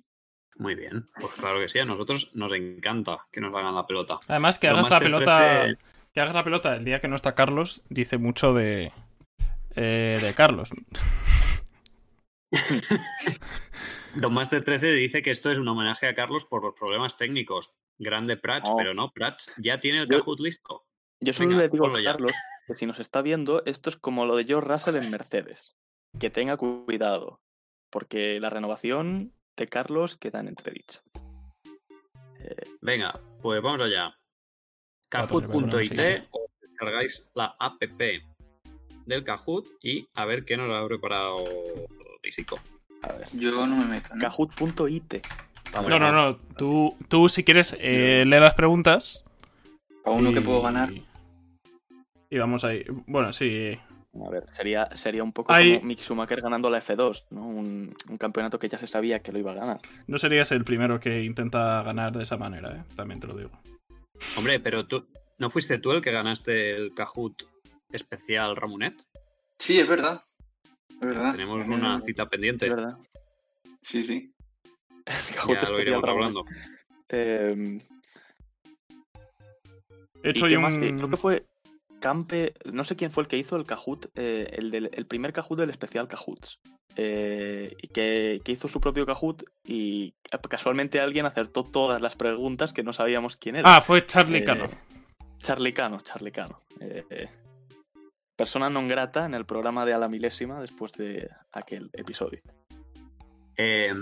Muy 0.56 0.74
bien, 0.74 1.08
pues 1.20 1.32
claro 1.34 1.60
que 1.60 1.68
sí, 1.68 1.78
a 1.78 1.84
nosotros 1.84 2.34
nos 2.34 2.50
encanta 2.50 3.18
que 3.30 3.40
nos 3.40 3.54
hagan 3.54 3.76
la 3.76 3.86
pelota. 3.86 4.18
Además, 4.26 4.58
que 4.58 4.66
hagas 4.66 4.90
la 4.90 4.98
pelota. 4.98 5.60
13, 5.62 5.78
Que 6.12 6.20
hagas 6.20 6.34
la 6.34 6.42
pelota 6.42 6.74
el 6.74 6.84
día 6.84 7.00
que 7.00 7.06
no 7.06 7.14
está 7.14 7.36
Carlos, 7.36 7.84
dice 7.88 8.18
mucho 8.18 8.52
de. 8.52 8.90
eh, 9.76 10.18
de 10.20 10.34
Carlos. 10.34 10.70
Don 14.20 14.32
Master 14.32 14.64
13 14.64 14.92
dice 14.92 15.22
que 15.22 15.30
esto 15.30 15.50
es 15.50 15.58
un 15.58 15.68
homenaje 15.68 16.06
a 16.06 16.14
Carlos 16.14 16.44
por 16.46 16.62
los 16.64 16.74
problemas 16.74 17.16
técnicos. 17.18 17.74
Grande 17.98 18.36
Prats, 18.36 18.68
No. 18.68 18.76
pero 18.76 18.94
no, 18.94 19.10
Prats 19.12 19.52
ya 19.58 19.78
tiene 19.78 20.00
el 20.00 20.08
Kahoot 20.08 20.40
listo. 20.40 20.86
Yo 21.20 21.32
solo 21.32 21.50
Venga, 21.50 21.62
le 21.62 21.68
digo 21.68 21.86
a 21.86 22.00
ya. 22.00 22.12
Carlos 22.12 22.32
que 22.66 22.76
si 22.76 22.86
nos 22.86 22.98
está 22.98 23.22
viendo, 23.22 23.64
esto 23.64 23.90
es 23.90 23.96
como 23.96 24.26
lo 24.26 24.36
de 24.36 24.44
George 24.44 24.68
Russell 24.68 24.96
en 24.96 25.10
Mercedes. 25.10 25.76
Que 26.18 26.30
tenga 26.30 26.56
cuidado. 26.56 27.40
Porque 27.90 28.40
la 28.40 28.50
renovación 28.50 29.32
de 29.56 29.66
Carlos 29.68 30.16
queda 30.16 30.40
en 30.40 30.48
entredicho. 30.48 31.00
Eh, 32.40 32.64
Venga, 32.80 33.20
pues 33.40 33.62
vamos 33.62 33.82
allá. 33.82 34.18
Kahoot.it, 35.10 35.96
sí. 35.96 36.26
os 36.32 36.50
descargáis 36.60 37.30
la 37.34 37.54
app 37.60 37.80
del 37.80 39.24
Kahoot 39.24 39.68
y 39.82 40.08
a 40.14 40.24
ver 40.24 40.44
qué 40.44 40.56
nos 40.56 40.70
ha 40.72 40.86
preparado 40.86 41.44
Risico. 42.22 42.56
A 43.02 43.12
ver. 43.12 43.28
yo 43.32 43.66
no 43.66 43.76
me 43.76 43.84
meto. 43.84 44.14
¿no? 44.14 44.20
Kahoot.it. 44.20 45.14
No, 45.74 45.98
no, 45.98 46.12
no. 46.12 46.36
Tú, 46.56 46.96
tú 47.08 47.28
si 47.28 47.44
quieres, 47.44 47.76
eh, 47.78 48.24
lee 48.26 48.40
las 48.40 48.54
preguntas. 48.54 49.24
Para 50.02 50.16
uno 50.16 50.32
que 50.32 50.40
puedo 50.40 50.62
ganar. 50.62 50.90
Y 52.30 52.38
vamos 52.38 52.64
ahí. 52.64 52.84
Bueno, 53.06 53.32
sí. 53.32 53.78
A 54.26 54.30
ver, 54.30 54.46
sería, 54.52 54.88
sería 54.96 55.22
un 55.22 55.32
poco 55.32 55.52
Hay- 55.52 55.74
como 55.76 55.86
Mick 55.88 56.00
Schumacher 56.00 56.40
ganando 56.40 56.70
la 56.70 56.78
F2, 56.80 57.24
¿no? 57.30 57.46
Un, 57.46 57.94
un 58.08 58.16
campeonato 58.18 58.58
que 58.58 58.68
ya 58.68 58.78
se 58.78 58.86
sabía 58.86 59.20
que 59.20 59.30
lo 59.32 59.38
iba 59.38 59.52
a 59.52 59.56
ganar. 59.56 59.80
No 60.06 60.16
serías 60.16 60.50
el 60.52 60.64
primero 60.64 60.98
que 60.98 61.22
intenta 61.22 61.82
ganar 61.82 62.16
de 62.16 62.22
esa 62.22 62.38
manera, 62.38 62.74
¿eh? 62.76 62.84
También 62.96 63.20
te 63.20 63.26
lo 63.26 63.36
digo. 63.36 63.50
Hombre, 64.38 64.58
pero 64.60 64.86
tú, 64.86 65.06
¿no 65.38 65.50
fuiste 65.50 65.78
tú 65.78 65.92
el 65.92 66.00
que 66.00 66.12
ganaste 66.12 66.74
el 66.74 66.94
Kahoot 66.94 67.42
especial 67.92 68.56
Ramonet? 68.56 68.94
Sí, 69.58 69.78
es 69.78 69.86
verdad. 69.86 70.22
Verdad. 71.00 71.32
Tenemos 71.32 71.66
Eh, 71.66 71.70
una 71.70 72.00
cita 72.00 72.26
pendiente. 72.28 72.66
Es 72.66 72.74
verdad. 72.74 72.98
Sí, 73.82 74.04
sí. 74.04 74.32
Ya 75.48 75.68
lo 75.70 75.80
iremos 75.80 76.04
hablando. 76.04 76.44
Eh, 77.08 77.78
He 80.22 80.28
¿y 80.28 80.30
hecho 80.30 80.48
yo 80.48 80.60
más? 80.60 80.76
un... 80.76 80.82
Eh, 80.84 80.94
Creo 80.96 81.08
que 81.08 81.16
fue 81.16 81.46
Campe, 82.00 82.54
no 82.64 82.82
sé 82.84 82.96
quién 82.96 83.10
fue 83.10 83.22
el 83.22 83.28
que 83.28 83.36
hizo 83.38 83.56
el 83.56 83.64
Kahoot, 83.64 84.06
eh, 84.16 84.48
el, 84.52 84.70
del, 84.70 84.90
el 84.92 85.06
primer 85.06 85.32
Kahoot 85.32 85.58
del 85.60 85.70
especial 85.70 86.08
Kahoots. 86.08 86.58
Eh, 86.98 87.76
y 87.82 87.88
que, 87.88 88.40
que 88.42 88.52
hizo 88.52 88.68
su 88.68 88.80
propio 88.80 89.04
Kahoot 89.04 89.44
y 89.64 90.14
casualmente 90.48 90.98
alguien 90.98 91.26
acertó 91.26 91.62
todas 91.62 92.00
las 92.00 92.16
preguntas 92.16 92.72
que 92.72 92.82
no 92.82 92.92
sabíamos 92.94 93.36
quién 93.36 93.56
era. 93.56 93.76
Ah, 93.76 93.80
fue 93.82 94.04
Charlie 94.06 94.38
Eh, 94.38 94.44
Cano. 94.44 94.70
Charlie 95.38 95.74
Cano, 95.74 96.00
Charlie 96.00 96.32
Cano. 96.32 96.58
Persona 98.36 98.68
non 98.68 98.84
grata 98.86 99.24
en 99.24 99.32
el 99.32 99.46
programa 99.48 99.86
de 99.88 99.94
A 99.94 99.98
la 99.98 100.08
milésima 100.12 100.60
después 100.60 100.92
de 100.92 101.24
aquel 101.52 101.88
episodio. 101.94 102.40
Eh, 103.56 103.94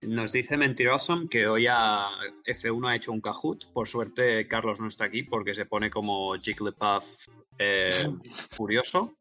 nos 0.00 0.32
dice 0.32 0.56
Mentirosom 0.56 1.28
que 1.28 1.46
hoy 1.46 1.66
a 1.68 2.08
F1 2.46 2.88
ha 2.88 2.96
hecho 2.96 3.12
un 3.12 3.20
Kahoot. 3.20 3.70
Por 3.72 3.86
suerte, 3.86 4.48
Carlos 4.48 4.80
no 4.80 4.88
está 4.88 5.04
aquí 5.04 5.22
porque 5.22 5.52
se 5.52 5.66
pone 5.66 5.90
como 5.90 6.34
Jigglypuff 6.40 7.28
eh, 7.58 7.92
furioso. 8.56 9.18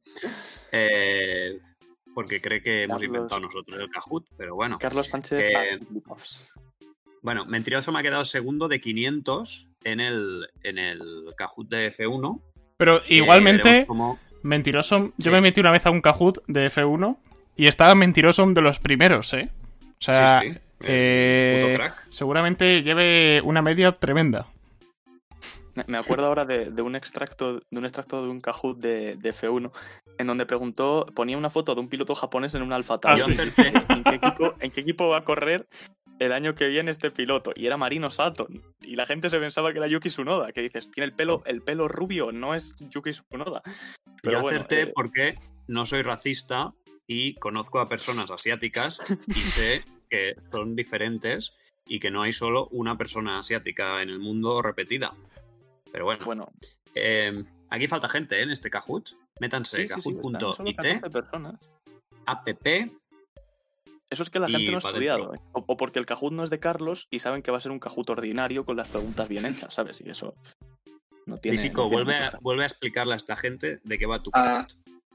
Eh, 0.71 1.59
porque 2.15 2.39
cree 2.39 2.61
que 2.63 2.83
hemos 2.83 3.03
inventado 3.03 3.41
nosotros 3.41 3.79
el 3.81 3.89
Kahoot, 3.89 4.27
pero 4.37 4.55
bueno. 4.55 4.77
Carlos 4.79 5.07
Sánchez. 5.07 5.41
Eh, 5.41 5.77
Jigglypuffs. 5.79 6.53
Bueno, 7.21 7.45
Mentiroso 7.45 7.91
me 7.91 7.99
ha 7.99 8.03
quedado 8.03 8.23
segundo 8.23 8.69
de 8.69 8.79
500 8.79 9.67
en 9.83 9.99
el, 9.99 10.47
en 10.63 10.77
el 10.77 11.25
Kahoot 11.35 11.67
de 11.67 11.91
F1. 11.91 12.41
Pero 12.77 13.01
igualmente, 13.09 13.85
cómo- 13.87 14.19
mentiroso. 14.43 15.11
Yo 15.17 15.25
Sí. 15.25 15.29
me 15.29 15.41
metí 15.41 15.59
una 15.61 15.71
vez 15.71 15.85
a 15.85 15.91
un 15.91 16.01
Kahoot 16.01 16.43
de 16.47 16.67
F1 16.69 17.17
y 17.55 17.67
estaba 17.67 17.95
mentiroso 17.95 18.45
de 18.47 18.61
los 18.61 18.79
primeros, 18.79 19.33
¿eh? 19.33 19.49
O 19.83 19.95
sea, 19.99 20.41
Sí, 20.41 20.51
sí, 20.51 20.57
eh, 20.81 21.61
puto 21.63 21.75
crack. 21.77 22.05
seguramente 22.09 22.81
lleve 22.83 23.41
una 23.41 23.61
media 23.61 23.91
tremenda. 23.93 24.47
Me- 25.85 25.97
acuerdo 25.99 26.25
ahora 26.25 26.43
de, 26.43 26.71
de 26.71 26.81
un 26.81 26.95
extracto 26.95 27.59
de 27.59 27.77
un 27.79 27.85
extracto 27.85 28.23
de 28.23 28.29
un 28.29 28.39
Kahoot 28.39 28.79
de, 28.79 29.15
de 29.15 29.29
F1 29.31 29.71
en 30.17 30.25
donde 30.27 30.47
preguntó, 30.47 31.05
ponía 31.13 31.37
una 31.37 31.51
foto 31.51 31.75
de 31.75 31.81
un 31.81 31.87
piloto 31.87 32.15
japonés 32.15 32.55
en 32.55 32.63
un 32.63 32.73
Alfa 32.73 32.97
Ah, 33.03 33.15
sí. 33.19 33.37
¿En 33.39 34.03
qué, 34.03 34.15
equipo, 34.15 34.55
¿En 34.59 34.71
qué 34.71 34.81
equipo 34.81 35.07
va 35.09 35.17
a 35.17 35.23
correr 35.23 35.67
el 36.19 36.31
año 36.31 36.55
que 36.55 36.67
viene 36.67 36.91
este 36.91 37.11
piloto? 37.11 37.51
Y 37.55 37.65
era 37.65 37.77
Marino 37.77 38.09
Sato. 38.09 38.47
Y 38.81 38.95
la 38.95 39.05
gente 39.05 39.29
se 39.29 39.39
pensaba 39.39 39.71
que 39.71 39.79
era 39.79 39.87
Yuki 39.87 40.09
Tsunoda. 40.09 40.51
Que 40.51 40.61
dices, 40.61 40.89
tiene 40.91 41.05
el 41.05 41.13
pelo, 41.13 41.43
el 41.45 41.61
pelo 41.61 41.87
rubio, 41.87 42.31
no 42.31 42.55
es 42.55 42.75
Yuki 42.79 43.11
Tsunoda. 43.11 43.61
Pero 44.21 44.37
Yo 44.37 44.41
bueno, 44.41 44.59
acerté 44.59 44.81
eh, 44.81 44.91
porque 44.93 45.35
no 45.67 45.85
soy 45.85 46.01
racista 46.01 46.73
y 47.07 47.35
conozco 47.35 47.79
a 47.79 47.87
personas 47.87 48.31
asiáticas 48.31 49.01
y 49.27 49.33
sé 49.33 49.83
que 50.09 50.35
son 50.51 50.75
diferentes 50.75 51.53
y 51.85 51.99
que 51.99 52.11
no 52.11 52.23
hay 52.23 52.33
solo 52.33 52.67
una 52.71 52.97
persona 52.97 53.39
asiática 53.39 54.01
en 54.01 54.09
el 54.09 54.19
mundo 54.19 54.61
repetida. 54.61 55.13
Pero 55.91 56.05
bueno, 56.05 56.25
Bueno, 56.25 56.51
eh, 56.95 57.43
aquí 57.69 57.87
falta 57.87 58.09
gente 58.09 58.39
¿eh? 58.39 58.43
en 58.43 58.51
este 58.51 58.69
Kahoot. 58.69 59.11
Métanse 59.39 59.77
sí, 59.77 59.87
sí, 59.87 60.01
sí, 60.01 60.15
kahoot.it, 60.15 60.75
14 60.75 61.09
personas. 61.09 61.55
app. 62.25 62.47
Eso 64.09 64.23
es 64.23 64.29
que 64.29 64.39
la 64.39 64.47
Y 64.49 64.51
gente 64.53 64.71
no 64.71 64.77
ha 64.77 64.79
estudiado. 64.79 65.33
¿eh? 65.33 65.39
O, 65.53 65.63
o 65.67 65.77
porque 65.77 65.99
el 65.99 66.05
Kahoot 66.05 66.31
no 66.33 66.43
es 66.43 66.49
de 66.49 66.59
Carlos 66.59 67.07
y 67.11 67.19
saben 67.19 67.41
que 67.41 67.51
va 67.51 67.57
a 67.57 67.61
ser 67.61 67.71
un 67.71 67.79
Kahoot 67.79 68.09
ordinario 68.09 68.63
con 68.65 68.77
las 68.77 68.87
preguntas 68.87 69.27
bien 69.27 69.45
hechas, 69.45 69.73
¿sabes? 69.73 70.01
Y 70.01 70.09
eso 70.09 70.33
no 71.25 71.37
tiene... 71.37 71.57
Físico, 71.57 71.81
no 71.83 71.89
tiene 71.89 72.03
vuelve, 72.03 72.23
a, 72.23 72.37
vuelve 72.41 72.63
a 72.63 72.67
explicarle 72.67 73.13
a 73.13 73.17
esta 73.17 73.35
gente 73.35 73.79
de 73.83 73.97
qué 73.99 74.05
va 74.05 74.23
tu 74.23 74.31
Ah. 74.33 74.65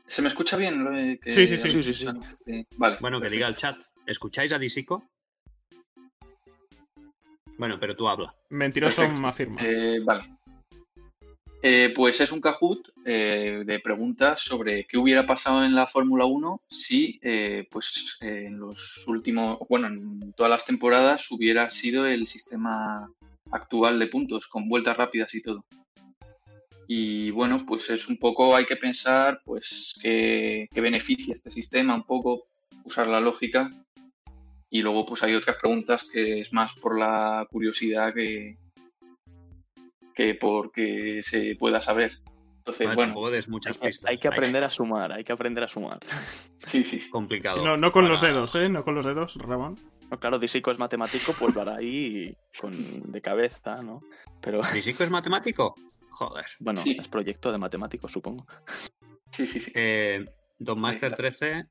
¿Se 0.07 0.21
me 0.21 0.29
escucha 0.29 0.57
bien? 0.59 0.85
lo 0.85 0.91
que- 0.91 1.31
Sí, 1.31 1.47
sí, 1.47 1.57
sí. 1.57 1.71
Sí, 1.71 1.83
sí, 1.83 1.95
sí. 1.95 2.07
Sí, 2.45 2.67
Vale. 2.77 2.99
Bueno, 3.01 3.19
que 3.21 3.31
diga 3.31 3.47
el 3.49 3.57
chat. 3.57 3.83
¿Escucháis 4.05 4.53
a 4.53 4.59
Disico? 4.59 5.09
Bueno, 7.57 7.79
pero 7.81 7.95
tú 7.97 8.09
habla. 8.09 8.35
Mentiroso 8.51 9.09
me 9.09 9.29
afirma. 9.29 9.61
Eh, 9.65 10.01
vale. 10.05 10.37
Eh, 11.65 11.93
pues 11.95 12.21
es 12.21 12.33
un 12.33 12.41
Kahoot 12.41 12.93
eh, 13.05 13.63
de 13.65 13.79
preguntas 13.79 14.41
sobre 14.41 14.85
qué 14.85 14.99
hubiera 14.99 15.25
pasado 15.25 15.65
en 15.65 15.77
la 15.77 15.87
Fórmula 15.87 16.25
1 16.25 16.61
si, 16.69 17.21
eh, 17.23 17.69
pues, 17.71 18.19
en 18.21 18.59
los 18.59 19.05
últimos, 19.07 19.61
bueno, 19.69 19.87
en 19.87 20.33
todas 20.33 20.51
las 20.51 20.67
temporadas 20.67 21.31
hubiera 21.31 21.71
sido 21.71 22.05
el 22.05 22.27
sistema 22.27 23.09
actual 23.53 24.01
de 24.01 24.09
puntos, 24.09 24.49
con 24.49 24.69
vueltas 24.69 24.97
rápidas 24.97 25.33
y 25.37 25.43
todo. 25.43 25.65
Y 26.89 27.31
bueno, 27.31 27.65
pues 27.65 27.89
es 27.91 28.09
un 28.09 28.17
poco, 28.17 28.57
hay 28.57 28.67
que 28.67 28.77
pensar, 28.77 29.41
pues, 29.45 29.95
qué, 30.03 30.69
qué 30.75 30.81
beneficia 30.81 31.33
este 31.33 31.53
sistema, 31.53 31.95
un 31.95 32.03
poco, 32.03 32.43
usar 32.85 33.07
la 33.07 33.21
lógica. 33.21 33.71
Y 34.69 34.83
luego, 34.83 35.07
pues, 35.07 35.23
hay 35.23 35.37
otras 35.37 35.59
preguntas 35.59 36.09
que 36.13 36.41
es 36.41 36.53
más 36.53 36.75
por 36.75 36.99
la 36.99 37.47
curiosidad 37.49 38.13
que, 38.13 38.57
que 40.15 40.35
porque 40.35 41.21
se 41.25 41.57
pueda 41.59 41.81
saber. 41.83 42.13
Entonces, 42.59 42.87
Vale, 42.87 43.13
bueno, 43.13 43.15
muchas 43.49 43.75
Hay 43.77 43.81
que, 43.81 43.87
pistas. 43.89 44.11
hay 44.11 44.19
que 44.19 44.29
aprender 44.29 44.63
a 44.63 44.71
sumar, 44.71 45.13
hay 45.13 45.25
que 45.25 45.33
aprender 45.33 45.65
a 45.65 45.69
sumar. 45.69 45.99
sí, 46.59 46.85
sí. 46.85 47.01
sí. 47.01 47.11
complicado. 47.11 47.65
No, 47.65 47.77
no 47.77 47.91
con 47.91 48.09
los 48.09 48.21
para- 48.21 48.33
dedos, 48.33 48.55
¿eh? 48.55 48.69
No 48.69 48.85
con 48.85 48.95
los 48.95 49.05
dedos, 49.05 49.35
Ramón. 49.37 49.79
No, 50.11 50.21
claro, 50.21 50.39
Disico 50.39 50.71
es 50.71 50.79
matemático, 50.79 51.35
pues 51.39 51.57
hará 51.57 51.77
ahí 51.77 52.37
con, 52.61 53.11
de 53.11 53.21
cabeza, 53.21 53.81
¿no? 53.83 54.01
Pero 54.41 54.63
¿Físico 54.63 55.03
es 55.03 55.11
matemático? 55.11 55.75
Joder. 56.11 56.45
bueno, 56.61 56.81
Sí. 56.83 56.97
es 57.01 57.09
proyecto 57.09 57.51
de 57.51 57.59
matemáticos, 57.59 58.13
supongo. 58.13 58.47
Sí, 59.33 59.47
sí, 59.47 59.59
sí. 59.61 59.73
Eh, 59.75 60.25
Don 60.59 60.79
Master 60.79 61.09
está. 61.13 61.17
13 61.17 61.65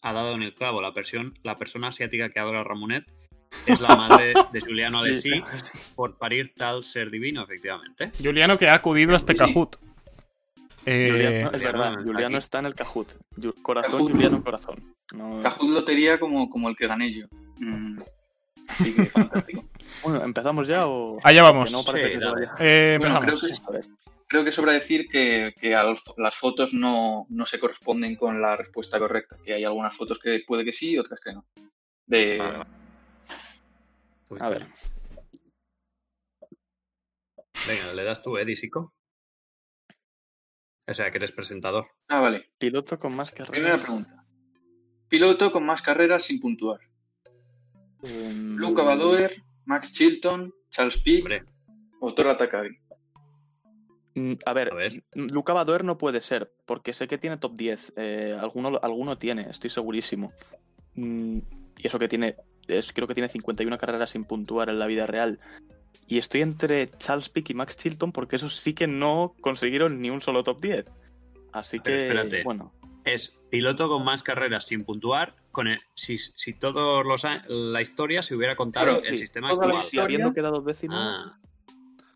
ha 0.00 0.12
dado 0.12 0.34
en 0.34 0.42
el 0.42 0.54
clavo. 0.54 0.80
La, 0.82 0.90
versión, 0.90 1.34
la 1.44 1.56
persona 1.58 1.88
asiática 1.88 2.30
que 2.30 2.40
adora 2.40 2.60
a 2.60 2.64
Ramonet 2.64 3.04
es 3.66 3.80
la 3.80 3.94
madre 3.96 4.34
de 4.52 4.60
Juliano 4.60 4.98
Alessi 5.00 5.42
por 5.94 6.16
parir 6.18 6.52
tal 6.56 6.84
ser 6.84 7.10
divino, 7.10 7.42
efectivamente. 7.42 8.12
Juliano 8.22 8.58
que 8.58 8.68
ha 8.68 8.74
acudido 8.74 9.12
a 9.12 9.16
este 9.16 9.32
Sí. 9.32 9.38
Cajut. 9.38 9.76
Eh, 10.84 11.08
Juliano, 11.12 11.36
es 11.36 11.44
Juliano 11.52 11.72
verdad, 11.78 11.88
está 11.92 12.02
Juliano 12.02 12.36
aquí. 12.36 12.44
está 12.44 12.58
en 12.58 12.66
el 12.66 12.74
Cajut. 12.74 13.08
Corazón, 13.62 13.92
Cajut. 13.92 14.10
Juliano, 14.12 14.42
corazón. 14.44 14.94
No- 15.14 15.40
Cajut 15.42 15.70
Lotería 15.70 16.18
como, 16.18 16.50
como 16.50 16.68
el 16.68 16.76
que 16.76 16.86
gané 16.86 17.12
yo. 17.12 17.26
Mm, 17.58 17.98
Así 18.68 18.94
que 18.94 19.06
fantástico. 19.06 19.64
Bueno, 20.02 20.24
¿empezamos 20.24 20.66
ya 20.66 20.86
o...? 20.88 21.18
Allá 21.22 21.42
vamos. 21.42 21.66
Que 21.70 21.76
no 21.76 21.82
Sí, 21.82 21.92
que 21.92 22.18
eh, 22.58 22.96
Bueno, 22.98 23.20
creo 23.20 23.38
que- 23.38 23.46
A 23.66 23.70
ver, 23.70 23.84
Creo 24.26 24.44
que 24.44 24.50
sobra 24.52 24.72
decir 24.72 25.06
que, 25.08 25.54
que 25.60 25.76
las 26.16 26.36
fotos 26.36 26.72
no, 26.72 27.26
no 27.28 27.44
se 27.44 27.60
corresponden 27.60 28.16
con 28.16 28.40
la 28.40 28.56
respuesta 28.56 28.98
correcta. 28.98 29.36
Que 29.44 29.52
hay 29.52 29.64
algunas 29.64 29.94
fotos 29.94 30.18
que 30.18 30.42
puede 30.46 30.64
que 30.64 30.72
sí 30.72 30.92
y 30.92 30.98
otras 30.98 31.20
que 31.20 31.34
no. 31.34 31.44
De, 32.06 32.38
Vale. 32.38 32.64
Uy, 34.32 34.38
A 34.40 34.48
ver. 34.48 34.66
Venga, 37.66 37.92
le 37.94 38.04
das 38.04 38.22
tú, 38.22 38.36
¿eh, 38.38 38.44
Disico? 38.44 38.92
O 40.88 40.94
sea, 40.94 41.10
que 41.10 41.18
eres 41.18 41.32
presentador. 41.32 41.86
Ah, 42.08 42.20
vale. 42.20 42.50
piloto 42.58 42.98
con 42.98 43.14
más 43.14 43.30
Primera 43.30 43.50
carreras. 43.52 43.80
pregunta. 43.82 44.24
Piloto 45.08 45.52
con 45.52 45.64
más 45.64 45.82
carreras 45.82 46.24
sin 46.24 46.40
puntuar. 46.40 46.80
Em, 48.02 48.56
Luca 48.56 48.82
Badoer, 48.82 49.36
Max 49.64 49.92
Chilton, 49.92 50.52
Charles 50.70 50.96
Pic 50.98 51.20
Hombre, 51.22 51.44
o 52.00 52.12
Tora 52.14 52.36
Takagi. 52.36 52.76
mm, 54.16 54.32
A 54.44 54.52
ver, 54.52 54.72
A 54.72 54.74
ver. 54.74 55.04
Luca 55.14 55.52
Badoer 55.52 55.84
no 55.84 55.98
puede 55.98 56.20
ser, 56.20 56.52
porque 56.66 56.92
sé 56.92 57.06
que 57.06 57.18
tiene 57.18 57.36
top 57.36 57.54
10. 57.54 57.92
eh, 57.96 58.36
alguno, 58.40 58.80
alguno 58.82 59.18
tiene, 59.18 59.48
estoy 59.50 59.70
segurísimo. 59.70 60.32
Mm, 60.94 61.38
y 61.78 61.86
eso 61.86 61.98
que 62.00 62.08
tiene, 62.08 62.36
es, 62.68 62.92
creo 62.92 63.06
que 63.08 63.14
tiene 63.14 63.28
51 63.28 63.78
carreras 63.78 64.10
sin 64.10 64.24
puntuar 64.24 64.68
en 64.68 64.78
la 64.78 64.86
vida 64.86 65.06
real. 65.06 65.38
Y 66.06 66.18
estoy 66.18 66.42
entre 66.42 66.90
Charles 66.98 67.28
Pick 67.28 67.50
y 67.50 67.54
Max 67.54 67.76
Chilton 67.76 68.12
porque 68.12 68.36
esos 68.36 68.56
sí 68.56 68.74
que 68.74 68.86
no 68.86 69.34
consiguieron 69.40 70.00
ni 70.00 70.10
un 70.10 70.20
solo 70.20 70.42
top 70.42 70.60
10. 70.60 70.84
Así 71.52 71.78
Pero 71.80 71.96
que, 71.96 72.02
espérate. 72.02 72.42
bueno, 72.44 72.72
es 73.04 73.42
piloto 73.50 73.88
con 73.88 74.04
más 74.04 74.22
carreras 74.22 74.66
sin 74.66 74.84
puntuar. 74.84 75.34
Con 75.50 75.68
el- 75.68 75.78
si, 75.94 76.16
si 76.18 76.58
todos 76.58 77.04
los 77.06 77.24
la 77.48 77.82
historia 77.82 78.22
se 78.22 78.34
hubiera 78.34 78.56
contado 78.56 78.86
Claro, 78.86 79.02
el 79.04 79.12
sí, 79.12 79.18
sistema 79.18 79.50
actual. 79.50 79.82
si 79.82 79.98
habiendo 79.98 80.32
quedado 80.32 80.60
décimo, 80.62 80.94
Ah, 80.96 81.38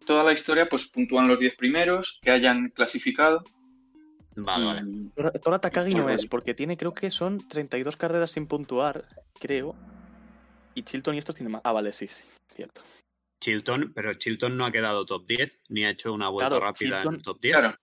Toda 0.07 0.23
la 0.23 0.33
historia, 0.33 0.69
pues 0.69 0.87
puntúan 0.87 1.27
los 1.27 1.41
10 1.41 1.57
primeros 1.57 2.21
que 2.23 2.31
hayan 2.31 2.69
clasificado. 2.71 3.43
vale, 4.37 4.65
vale. 4.67 4.83
Y- 4.87 5.11
Tora- 5.43 5.59
Takagi 5.59 5.95
no 5.95 6.09
es, 6.11 6.27
porque 6.27 6.55
tiene, 6.55 6.77
creo 6.77 6.95
que 6.95 7.11
son 7.11 7.39
32 7.49 7.97
carreras 7.97 8.31
sin 8.31 8.47
puntuar, 8.47 9.05
creo. 9.41 9.75
Y 10.77 10.83
Chilton 10.83 11.15
y 11.15 11.19
estos 11.19 11.35
tienen 11.35 11.53
más. 11.53 11.63
Ah, 11.65 11.73
vale, 11.73 11.91
sí, 11.93 12.07
sí, 12.07 12.23
cierto. 12.55 12.83
Chilton, 13.41 13.93
pero 13.95 14.13
Chilton 14.15 14.57
no 14.57 14.67
ha 14.67 14.71
quedado 14.71 15.05
top 15.07 15.27
10, 15.27 15.63
ni 15.71 15.85
ha 15.85 15.91
hecho 15.91 16.13
una 16.13 16.29
vuelta 16.29 16.51
Claro, 16.51 16.65
rápida 16.67 17.03
en 17.03 17.23
top 17.23 17.41
10. 17.41 17.57
Claro. 17.57 17.79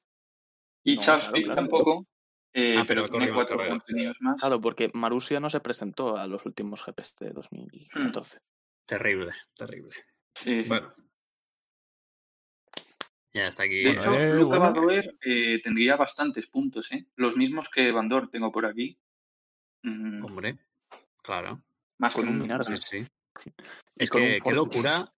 Y 0.84 0.96
No, 0.96 1.02
Charles 1.02 1.30
claro, 1.32 1.56
tampoco. 1.56 2.06
eh, 2.54 2.76
Ah, 2.78 2.86
pero 2.88 3.08
tiene 3.08 3.34
cuatro 3.34 3.58
contenidos 3.58 4.18
más. 4.22 4.40
Claro, 4.40 4.62
porque 4.62 4.92
Marusia 4.94 5.40
no 5.40 5.50
se 5.50 5.60
presentó 5.60 6.18
a 6.18 6.28
los 6.28 6.46
últimos 6.46 6.84
GPs 6.86 7.16
de 7.20 7.32
2014. 7.32 8.38
Terrible, 8.86 9.32
terrible. 9.56 9.96
Sí, 10.36 10.64
sí. 10.64 10.70
Bueno. 10.70 10.94
Ya 13.34 13.48
está 13.48 13.64
aquí. 13.64 13.84
De 13.84 13.92
hecho, 13.92 14.14
Eh, 14.14 14.34
Luca 14.36 14.60
bueno. 14.60 14.74
Badoer 14.74 15.18
eh, 15.26 15.60
tendría 15.64 15.96
bastantes 15.96 16.48
puntos, 16.48 16.92
¿eh? 16.92 17.08
Los 17.16 17.36
mismos 17.36 17.70
que 17.70 17.92
Van 17.92 18.08
Dor 18.08 18.30
tengo 18.30 18.52
por 18.52 18.66
aquí. 18.68 19.00
Mm, 19.82 20.24
Hombre, 20.24 20.58
claro. 21.24 21.64
Más 22.00 22.14
con 22.16 22.26
que 22.26 22.30
un 22.32 22.40
Minardi. 22.40 22.78
Sí, 22.78 23.04
sí. 23.04 23.52
Es 23.96 24.10
que 24.10 24.40
qué 24.44 24.52
locura, 24.52 25.12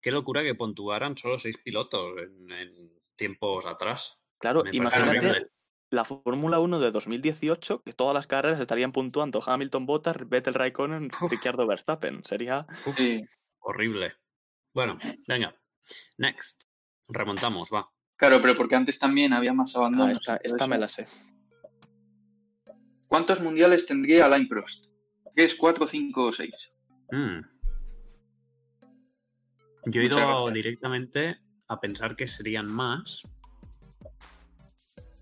qué 0.00 0.10
locura 0.10 0.42
que 0.42 0.54
puntuaran 0.54 1.16
solo 1.16 1.38
seis 1.38 1.58
pilotos 1.58 2.16
en, 2.18 2.50
en 2.52 2.92
tiempos 3.16 3.66
atrás. 3.66 4.18
Claro, 4.38 4.62
Me 4.64 4.70
imagínate 4.76 5.18
horrible. 5.18 5.50
la 5.90 6.04
Fórmula 6.04 6.60
1 6.60 6.80
de 6.80 6.90
2018, 6.90 7.82
que 7.82 7.92
todas 7.92 8.14
las 8.14 8.26
carreras 8.26 8.60
estarían 8.60 8.92
puntuando 8.92 9.42
Hamilton, 9.44 9.84
Bottas, 9.86 10.16
Vettel, 10.28 10.54
Raikkonen, 10.54 11.06
Uf. 11.20 11.30
Ricciardo, 11.30 11.66
Verstappen. 11.66 12.24
Sería 12.24 12.66
Sí. 12.96 13.24
Horrible. 13.60 14.14
Bueno, 14.72 14.98
venga. 15.26 15.54
Next. 16.18 16.62
Remontamos, 17.08 17.70
va. 17.72 17.90
Claro, 18.16 18.40
pero 18.42 18.54
porque 18.56 18.76
antes 18.76 18.98
también 18.98 19.32
había 19.32 19.52
más 19.52 19.74
Ah, 19.74 19.80
abandonos. 19.80 20.18
esta, 20.18 20.36
esta 20.42 20.66
me 20.66 20.78
la 20.78 20.86
sé. 20.88 21.06
¿Cuántos 23.06 23.40
mundiales 23.40 23.86
tendría 23.86 24.26
Alain 24.26 24.46
Prost? 24.48 24.92
¿Tres, 25.38 25.54
cuatro, 25.54 25.86
cinco 25.86 26.24
o 26.24 26.32
seis? 26.32 26.72
Mm. 27.12 27.38
Yo 29.86 30.00
he 30.00 30.04
Muchas 30.04 30.04
ido 30.04 30.16
gracias. 30.16 30.52
directamente 30.54 31.36
a 31.68 31.78
pensar 31.78 32.16
que 32.16 32.26
serían 32.26 32.68
más, 32.68 33.22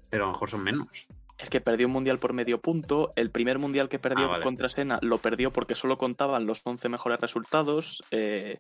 pero 0.09 0.25
a 0.25 0.27
lo 0.29 0.33
mejor 0.33 0.49
son 0.49 0.63
menos. 0.65 1.07
Es 1.37 1.51
que 1.51 1.61
perdió 1.61 1.87
un 1.87 1.93
mundial 1.93 2.19
por 2.19 2.33
medio 2.33 2.63
punto. 2.63 3.11
El 3.15 3.31
primer 3.31 3.59
mundial 3.59 3.91
que 3.91 3.99
perdió 3.99 4.25
Ah, 4.25 4.29
vale. 4.29 4.43
contra 4.43 4.71
Senna 4.71 4.99
lo 5.03 5.19
perdió 5.19 5.51
porque 5.51 5.75
solo 5.75 5.99
contaban 5.99 6.47
los 6.47 6.63
11 6.65 6.89
mejores 6.89 7.21
resultados. 7.21 8.03
eh, 8.11 8.57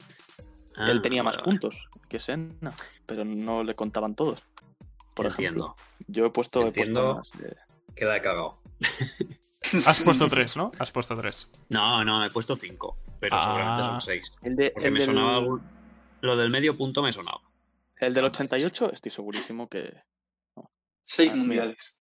Ah, 0.77 0.91
él 0.91 1.01
tenía 1.01 1.23
más 1.23 1.37
vale, 1.37 1.45
puntos 1.47 1.89
que 2.11 2.21
Senna, 2.21 2.75
pero 3.07 3.25
no 3.25 3.65
le 3.65 3.73
contaban 3.73 4.15
todos. 4.15 4.43
Por 5.15 5.25
Entiendo. 5.25 5.75
ejemplo, 5.75 5.75
yo 6.07 6.27
he 6.27 6.31
puesto, 6.31 6.61
he 6.61 6.65
puesto 6.65 6.83
Entiendo. 6.83 7.15
más, 7.17 7.31
eh, 7.41 7.57
Que 7.95 8.05
la 8.05 8.19
he 8.19 8.21
cagado. 8.21 8.61
Has 9.87 10.01
puesto 10.03 10.29
tres, 10.29 10.57
¿no? 10.57 10.71
Has 10.79 10.91
puesto 10.93 11.15
tres. 11.17 11.49
No, 11.69 12.05
no, 12.05 12.25
he 12.25 12.31
puesto 12.31 12.57
cinco, 12.57 12.97
pero 13.21 13.37
Ah. 13.37 13.43
seguramente 13.43 13.83
son 13.85 14.01
seis. 14.01 14.33
El, 14.43 14.57
de, 14.57 14.71
Porque 14.71 14.87
el 14.89 14.93
me 14.93 14.99
del, 15.01 15.07
sonaba 15.07 15.37
algún... 15.37 15.63
Lo 16.21 16.37
del 16.37 16.51
medio 16.51 16.77
punto 16.77 17.03
me 17.03 17.13
sonaba. 17.13 17.41
el 17.99 18.15
del 18.15 18.25
Ah, 18.25 18.29
88, 18.29 18.93
estoy 18.93 19.11
segurísimo 19.11 19.69
que. 19.69 19.93
Seis 21.05 21.31
Ah, 21.33 21.37
mundiales. 21.37 21.97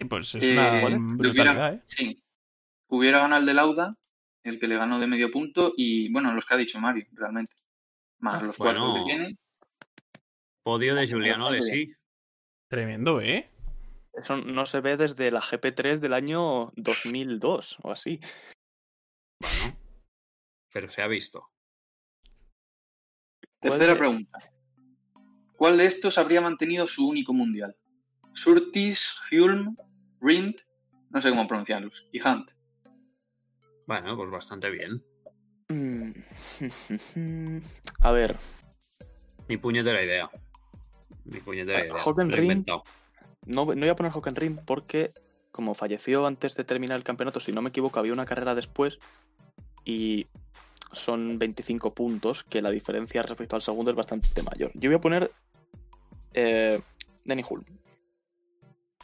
Y 0.00 0.04
pues 0.04 0.34
es 0.34 0.44
Eh, 0.44 0.52
una 0.52 0.70
¿vale? 0.82 0.96
brutalidad, 0.98 1.54
Hubiera- 1.54 1.72
¿eh? 1.74 1.82
Sí. 1.84 2.22
Hubiera 2.88 3.18
ganado 3.18 3.40
el 3.40 3.46
de 3.46 3.54
Lauda, 3.54 3.90
el 4.44 4.58
que 4.58 4.66
le 4.68 4.76
ganó 4.76 4.98
de 4.98 5.06
medio 5.06 5.30
punto, 5.30 5.72
y 5.76 6.10
bueno, 6.12 6.32
los 6.34 6.44
que 6.46 6.54
ha 6.54 6.56
dicho 6.56 6.80
Mario, 6.80 7.06
realmente. 7.12 7.54
Más 8.20 8.42
Ah, 8.42 8.46
los 8.46 8.56
cuatro 8.56 8.90
bueno. 8.90 9.04
que 9.06 9.12
tiene. 9.12 9.36
Podio 10.62 10.94
de 10.94 11.08
Juliano 11.08 11.44
bastante 11.46 11.70
Alessi. 11.72 11.92
Tremendo, 12.68 13.20
¿eh? 13.20 13.50
Eso 14.22 14.36
no 14.36 14.66
se 14.66 14.80
ve 14.80 14.96
desde 14.96 15.30
la 15.30 15.40
GP3 15.40 15.98
del 16.00 16.12
año 16.14 16.68
2002 16.76 17.78
o 17.82 17.92
así. 17.92 18.20
Bueno, 19.40 19.76
pero 20.72 20.88
se 20.88 21.02
ha 21.02 21.06
visto. 21.06 21.48
¿Cuál 23.60 23.72
Tercera 23.78 23.92
de- 23.94 23.98
pregunta. 23.98 24.38
¿Cuál 25.56 25.76
de 25.78 25.86
estos 25.86 26.18
habría 26.18 26.40
mantenido 26.40 26.86
su 26.88 27.08
único 27.08 27.32
mundial? 27.32 27.76
Surtis, 28.32 29.14
Hulm, 29.32 29.76
Rind, 30.20 30.56
no 31.10 31.20
sé 31.20 31.30
cómo 31.30 31.48
pronunciarlos, 31.48 32.06
y 32.12 32.20
Hunt. 32.22 32.50
Bueno, 33.86 34.16
pues 34.16 34.30
bastante 34.30 34.70
bien. 34.70 35.02
Mm. 35.68 36.10
A 38.00 38.12
ver, 38.12 38.36
Ni 39.48 39.56
puñetera 39.56 40.02
idea. 40.02 40.30
Ni 41.24 41.40
puñetera 41.40 41.78
Ah, 41.80 41.84
idea. 41.84 41.94
Ring. 42.28 42.42
inventado. 42.42 42.82
No, 43.48 43.64
no 43.64 43.80
voy 43.80 43.88
a 43.88 43.96
poner 43.96 44.12
Hockenheim 44.12 44.56
porque, 44.64 45.10
como 45.50 45.74
falleció 45.74 46.26
antes 46.26 46.54
de 46.54 46.64
terminar 46.64 46.96
el 46.96 47.04
campeonato, 47.04 47.40
si 47.40 47.52
no 47.52 47.62
me 47.62 47.70
equivoco, 47.70 47.98
había 47.98 48.12
una 48.12 48.26
carrera 48.26 48.54
después 48.54 48.98
y 49.84 50.26
son 50.92 51.38
25 51.38 51.94
puntos, 51.94 52.44
que 52.44 52.62
la 52.62 52.70
diferencia 52.70 53.22
respecto 53.22 53.56
al 53.56 53.62
segundo 53.62 53.90
es 53.90 53.96
bastante 53.96 54.42
mayor. 54.42 54.70
Yo 54.74 54.90
voy 54.90 54.96
a 54.96 55.00
poner 55.00 55.30
eh, 56.34 56.80
Denny 57.24 57.44
Hull. 57.48 57.64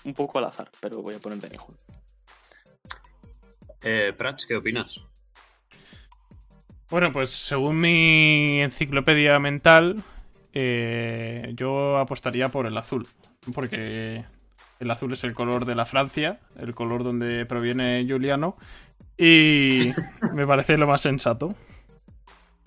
Un 0.05 0.15
poco 0.15 0.39
al 0.39 0.45
azar, 0.45 0.71
pero 0.81 1.03
voy 1.03 1.15
a 1.15 1.19
poner 1.19 1.41
Denny 1.41 1.57
Hull. 1.57 1.77
Eh, 3.83 4.13
Prats, 4.17 4.47
¿qué 4.47 4.57
opinas? 4.57 5.01
Bueno, 6.91 7.13
pues 7.13 7.31
según 7.31 7.81
mi 7.81 8.63
enciclopedia 8.63 9.39
mental, 9.39 10.03
eh, 10.53 11.53
yo 11.55 11.99
apostaría 11.99 12.49
por 12.49 12.67
el 12.67 12.77
azul. 12.77 13.07
Porque 13.53 14.25
el 14.81 14.91
azul 14.91 15.13
es 15.13 15.25
el 15.25 15.35
color 15.35 15.65
de 15.67 15.75
la 15.75 15.85
Francia, 15.87 16.41
el 16.59 16.75
color 16.75 17.05
donde 17.05 17.45
proviene 17.47 18.05
Giuliano. 18.05 18.57
Y 19.19 19.93
me 20.35 20.47
parece 20.47 20.79
lo 20.79 20.87
más 20.87 21.01
sensato. 21.03 21.55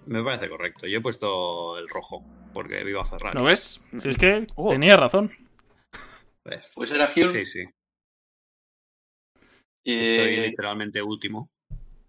Me 0.05 0.23
parece 0.23 0.47
correcto. 0.49 0.87
Yo 0.87 0.99
he 0.99 1.01
puesto 1.01 1.77
el 1.77 1.89
rojo, 1.89 2.23
porque 2.53 2.83
viva 2.83 3.03
Ferrari. 3.03 3.37
¿Lo 3.37 3.43
ves? 3.43 3.81
Si 3.97 4.07
es 4.09 4.17
que 4.17 4.47
Oh. 4.55 4.69
tenía 4.69 4.95
razón. 4.95 5.31
¿Ves? 6.45 6.69
Pues 6.73 6.91
era 6.91 7.11
Hulm. 7.13 7.33
Sí, 7.33 7.45
sí. 7.45 7.59
eh, 9.85 10.01
Estoy 10.01 10.37
literalmente 10.37 11.01
último. 11.01 11.49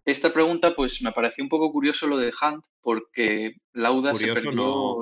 esta 0.05 0.33
pregunta, 0.33 0.75
pues 0.77 1.03
me 1.03 1.12
pareció 1.12 1.43
un 1.45 1.51
poco 1.51 1.73
curioso 1.73 2.07
lo 2.07 2.16
de 2.16 2.29
Hunt, 2.41 2.64
porque 2.81 3.57
Lauda 3.75 4.12
se 4.14 4.19
Curioso 4.21 4.43
perdió. 4.45 4.53
no. 4.53 4.97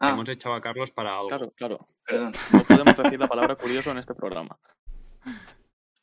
Ah, 0.00 0.10
Hemos 0.10 0.28
echado 0.28 0.54
a 0.54 0.60
Carlos 0.60 0.90
para 0.90 1.14
algo. 1.14 1.28
Claro, 1.28 1.50
claro. 1.56 1.88
perdón. 2.06 2.32
No 2.52 2.62
podemos 2.64 2.96
decir 2.96 3.18
la 3.20 3.28
palabra 3.28 3.54
curioso 3.56 3.90
en 3.90 3.98
este 3.98 4.14
programa. 4.14 4.58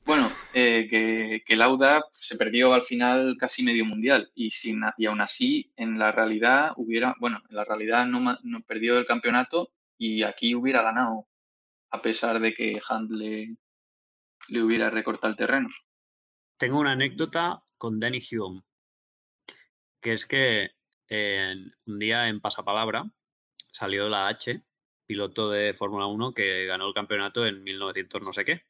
Bueno, 0.05 0.29
eh, 0.53 0.87
que, 0.89 1.43
que 1.45 1.55
Lauda 1.57 2.01
se 2.11 2.37
perdió 2.37 2.73
al 2.73 2.83
final 2.83 3.35
casi 3.37 3.63
medio 3.63 3.83
mundial 3.83 4.31
y, 4.35 4.51
sin, 4.51 4.81
y 4.97 5.05
aún 5.05 5.19
así 5.19 5.73
en 5.75 5.99
la 5.99 6.11
realidad 6.13 6.71
hubiera, 6.77 7.15
bueno, 7.19 7.41
en 7.49 7.55
la 7.55 7.65
realidad 7.65 8.05
no, 8.05 8.37
no 8.41 8.61
perdió 8.61 8.97
el 8.97 9.05
campeonato 9.05 9.71
y 9.97 10.23
aquí 10.23 10.55
hubiera 10.55 10.81
ganado 10.81 11.27
a 11.91 12.01
pesar 12.01 12.39
de 12.39 12.53
que 12.53 12.79
Hunt 12.89 13.11
le, 13.11 13.57
le 14.47 14.61
hubiera 14.63 14.89
recortado 14.89 15.31
el 15.31 15.37
terreno. 15.37 15.67
Tengo 16.57 16.79
una 16.79 16.91
anécdota 16.93 17.63
con 17.77 17.99
Danny 17.99 18.21
Hume, 18.31 18.61
que 20.01 20.13
es 20.13 20.25
que 20.25 20.71
en- 21.09 21.73
un 21.85 21.99
día 21.99 22.29
en 22.29 22.39
Pasapalabra 22.39 23.03
salió 23.77 24.09
la 24.09 24.27
H, 24.27 24.63
piloto 25.05 25.51
de 25.51 25.73
Fórmula 25.73 26.07
1 26.07 26.33
que 26.33 26.65
ganó 26.65 26.87
el 26.87 26.93
campeonato 26.95 27.45
en 27.45 27.63
1900 27.63 28.21
no 28.23 28.33
sé 28.33 28.43
qué. 28.43 28.63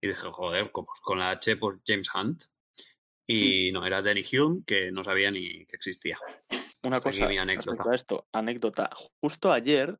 Y 0.00 0.08
dije, 0.08 0.28
joder, 0.30 0.70
pues 0.72 1.00
con 1.00 1.18
la 1.18 1.30
H, 1.30 1.56
pues 1.56 1.78
James 1.86 2.08
Hunt. 2.14 2.42
Y 3.26 3.72
no, 3.72 3.86
era 3.86 4.02
Danny 4.02 4.24
Hume, 4.30 4.62
que 4.66 4.90
no 4.90 5.02
sabía 5.04 5.30
ni 5.30 5.64
que 5.64 5.76
existía. 5.76 6.18
Una 6.82 6.96
Hasta 6.96 7.10
cosa 7.10 7.28
mi 7.28 7.38
anécdota. 7.38 7.84
a 7.88 7.94
esto, 7.94 8.26
anécdota. 8.32 8.90
Justo 9.20 9.52
ayer 9.52 9.98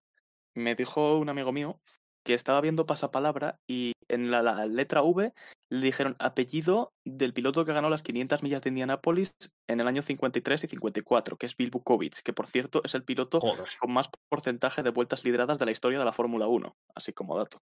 me 0.54 0.74
dijo 0.74 1.16
un 1.16 1.28
amigo 1.28 1.52
mío 1.52 1.80
que 2.24 2.34
estaba 2.34 2.60
viendo 2.60 2.86
pasapalabra 2.86 3.58
y 3.68 3.92
en 4.08 4.30
la, 4.30 4.42
la 4.42 4.66
letra 4.66 5.02
V 5.02 5.32
le 5.70 5.86
dijeron 5.86 6.16
apellido 6.18 6.92
del 7.04 7.32
piloto 7.32 7.64
que 7.64 7.72
ganó 7.72 7.88
las 7.88 8.02
500 8.02 8.42
millas 8.42 8.62
de 8.62 8.68
Indianápolis 8.68 9.32
en 9.68 9.80
el 9.80 9.88
año 9.88 10.02
53 10.02 10.64
y 10.64 10.68
54, 10.68 11.36
que 11.36 11.46
es 11.46 11.56
Bill 11.56 11.70
Bukovic, 11.70 12.22
que 12.22 12.32
por 12.32 12.46
cierto 12.46 12.82
es 12.84 12.94
el 12.94 13.04
piloto 13.04 13.40
Joder. 13.40 13.68
con 13.80 13.92
más 13.92 14.10
porcentaje 14.28 14.82
de 14.82 14.90
vueltas 14.90 15.24
lideradas 15.24 15.58
de 15.58 15.64
la 15.64 15.72
historia 15.72 15.98
de 15.98 16.04
la 16.04 16.12
Fórmula 16.12 16.46
1, 16.46 16.76
así 16.94 17.12
como 17.12 17.38
dato. 17.38 17.58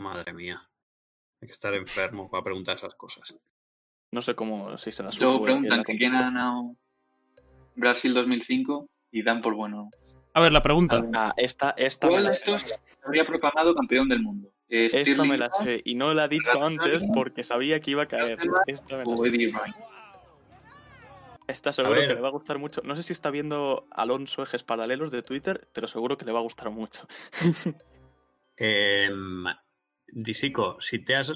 Madre 0.00 0.32
mía. 0.32 0.68
Hay 1.40 1.46
que 1.46 1.52
estar 1.52 1.72
enfermo 1.74 2.28
para 2.28 2.42
preguntar 2.42 2.76
esas 2.76 2.94
cosas. 2.96 3.36
No 4.12 4.22
sé 4.22 4.34
cómo 4.34 4.76
si 4.78 4.90
se 4.90 5.02
la 5.02 5.10
Luego 5.20 5.44
preguntan 5.44 5.84
que 5.84 5.96
quién 5.96 6.14
ha 6.14 6.22
ganado 6.22 6.74
Brasil 7.76 8.14
2005 8.14 8.88
y 9.12 9.22
dan 9.22 9.42
por 9.42 9.54
bueno. 9.54 9.90
A 10.38 10.40
ver, 10.40 10.52
la 10.52 10.62
pregunta. 10.62 11.04
Ah, 11.14 11.34
esta, 11.36 11.74
¿Cuál 12.00 12.26
de 12.26 12.30
estos 12.30 12.62
se 12.62 12.76
habría 13.04 13.24
proclamado 13.24 13.74
campeón 13.74 14.08
del 14.08 14.22
mundo? 14.22 14.52
Eh, 14.68 14.86
Esta 14.86 15.00
Stirling 15.00 15.28
me 15.28 15.36
la 15.36 15.50
sé 15.52 15.82
y 15.84 15.96
no 15.96 16.14
la 16.14 16.26
he 16.26 16.28
dicho 16.28 16.62
antes 16.62 17.02
porque 17.12 17.42
sabía 17.42 17.80
que 17.80 17.90
iba 17.90 18.04
a 18.04 18.06
caer. 18.06 18.38
Esta, 18.68 18.98
me 18.98 19.04
la 19.04 19.16
sé. 19.16 19.52
Esta 21.48 21.72
seguro 21.72 22.02
que 22.02 22.14
le 22.14 22.20
va 22.20 22.28
a 22.28 22.30
gustar 22.30 22.58
mucho. 22.58 22.82
No 22.84 22.94
sé 22.94 23.02
si 23.02 23.12
está 23.12 23.30
viendo 23.30 23.88
Alonso 23.90 24.44
Ejes 24.44 24.62
Paralelos 24.62 25.10
de 25.10 25.22
Twitter, 25.22 25.66
pero 25.72 25.88
seguro 25.88 26.16
que 26.16 26.24
le 26.24 26.30
va 26.30 26.38
a 26.38 26.42
gustar 26.42 26.70
mucho. 26.70 27.08
Em, 28.60 29.44
Disico, 30.06 30.80
si 30.80 30.98
te 31.00 31.14
has 31.14 31.32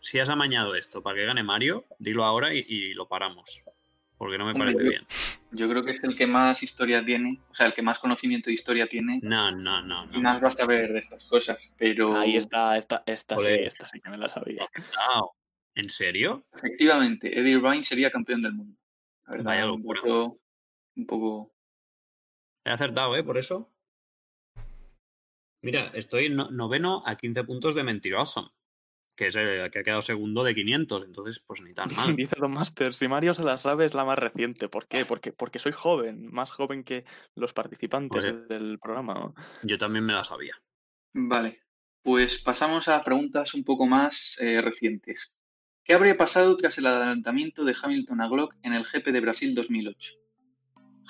si 0.00 0.18
has 0.18 0.28
amañado 0.28 0.74
esto 0.74 1.02
para 1.02 1.16
que 1.16 1.24
gane 1.24 1.42
Mario, 1.42 1.84
dilo 1.98 2.24
ahora 2.24 2.54
y, 2.54 2.64
y 2.66 2.94
lo 2.94 3.06
paramos. 3.06 3.62
Porque 4.16 4.36
no 4.36 4.46
me 4.46 4.54
parece 4.54 4.82
bien. 4.82 5.06
Yo 5.52 5.68
creo 5.68 5.84
que 5.84 5.90
es 5.90 6.02
el 6.04 6.16
que 6.16 6.26
más 6.28 6.62
historia 6.62 7.04
tiene, 7.04 7.40
o 7.50 7.54
sea, 7.54 7.66
el 7.66 7.74
que 7.74 7.82
más 7.82 7.98
conocimiento 7.98 8.50
de 8.50 8.54
historia 8.54 8.86
tiene 8.88 9.18
No, 9.22 9.50
no, 9.50 9.82
no, 9.82 10.04
y 10.04 10.12
no. 10.16 10.20
más 10.20 10.42
va 10.42 10.48
a 10.48 10.52
saber 10.52 10.92
de 10.92 11.00
estas 11.00 11.24
cosas. 11.24 11.58
Pero 11.76 12.16
Ahí 12.16 12.36
está, 12.36 12.76
esta, 12.76 13.02
esta 13.06 13.36
sí, 13.36 13.48
esta 13.48 13.88
sí 13.88 14.00
que 14.00 14.10
me 14.10 14.16
la 14.18 14.28
sabía. 14.28 14.68
Cuidado. 14.72 15.32
¿En 15.74 15.88
serio? 15.88 16.46
efectivamente, 16.54 17.38
Eddie 17.38 17.58
Ryan 17.58 17.84
sería 17.84 18.10
campeón 18.10 18.42
del 18.42 18.52
mundo. 18.54 18.78
La 19.26 19.30
verdad, 19.32 19.44
Vaya 19.44 19.64
un 19.72 19.78
locura. 19.80 20.00
poco, 20.02 20.40
un 20.96 21.06
poco 21.06 21.52
He 22.64 22.70
acertado, 22.70 23.16
¿eh? 23.16 23.24
Por 23.24 23.38
eso. 23.38 23.72
Mira, 25.62 25.90
estoy 25.94 26.28
no- 26.30 26.50
noveno 26.50 27.02
a 27.06 27.16
15 27.16 27.44
puntos 27.44 27.74
de 27.74 27.82
mentiroso. 27.84 28.54
Que 29.20 29.26
es 29.26 29.36
el 29.36 29.70
que 29.70 29.80
ha 29.80 29.82
quedado 29.82 30.00
segundo 30.00 30.42
de 30.42 30.54
500. 30.54 31.04
Entonces, 31.04 31.42
pues 31.46 31.60
ni 31.60 31.74
tan 31.74 31.90
mal. 31.94 32.16
Dice 32.16 32.36
Don 32.40 32.52
Master, 32.52 32.94
si 32.94 33.06
Mario 33.06 33.34
se 33.34 33.44
la 33.44 33.58
sabe 33.58 33.84
es 33.84 33.92
la 33.92 34.06
más 34.06 34.18
reciente. 34.18 34.70
¿Por 34.70 34.88
qué? 34.88 35.04
Porque, 35.04 35.30
porque 35.30 35.58
soy 35.58 35.72
joven, 35.72 36.32
más 36.32 36.50
joven 36.50 36.84
que 36.84 37.04
los 37.34 37.52
participantes 37.52 38.24
Oye. 38.24 38.32
del 38.48 38.78
programa. 38.78 39.12
¿no? 39.12 39.34
Yo 39.62 39.76
también 39.76 40.06
me 40.06 40.14
la 40.14 40.24
sabía. 40.24 40.54
Vale, 41.12 41.60
pues 42.02 42.40
pasamos 42.40 42.88
a 42.88 43.02
preguntas 43.02 43.52
un 43.52 43.62
poco 43.62 43.84
más 43.84 44.38
eh, 44.40 44.62
recientes. 44.62 45.38
¿Qué 45.84 45.92
habría 45.92 46.16
pasado 46.16 46.56
tras 46.56 46.78
el 46.78 46.86
adelantamiento 46.86 47.62
de 47.62 47.76
Hamilton 47.78 48.22
a 48.22 48.28
Glock 48.28 48.54
en 48.62 48.72
el 48.72 48.84
GP 48.84 49.08
de 49.08 49.20
Brasil 49.20 49.54
2008? 49.54 50.14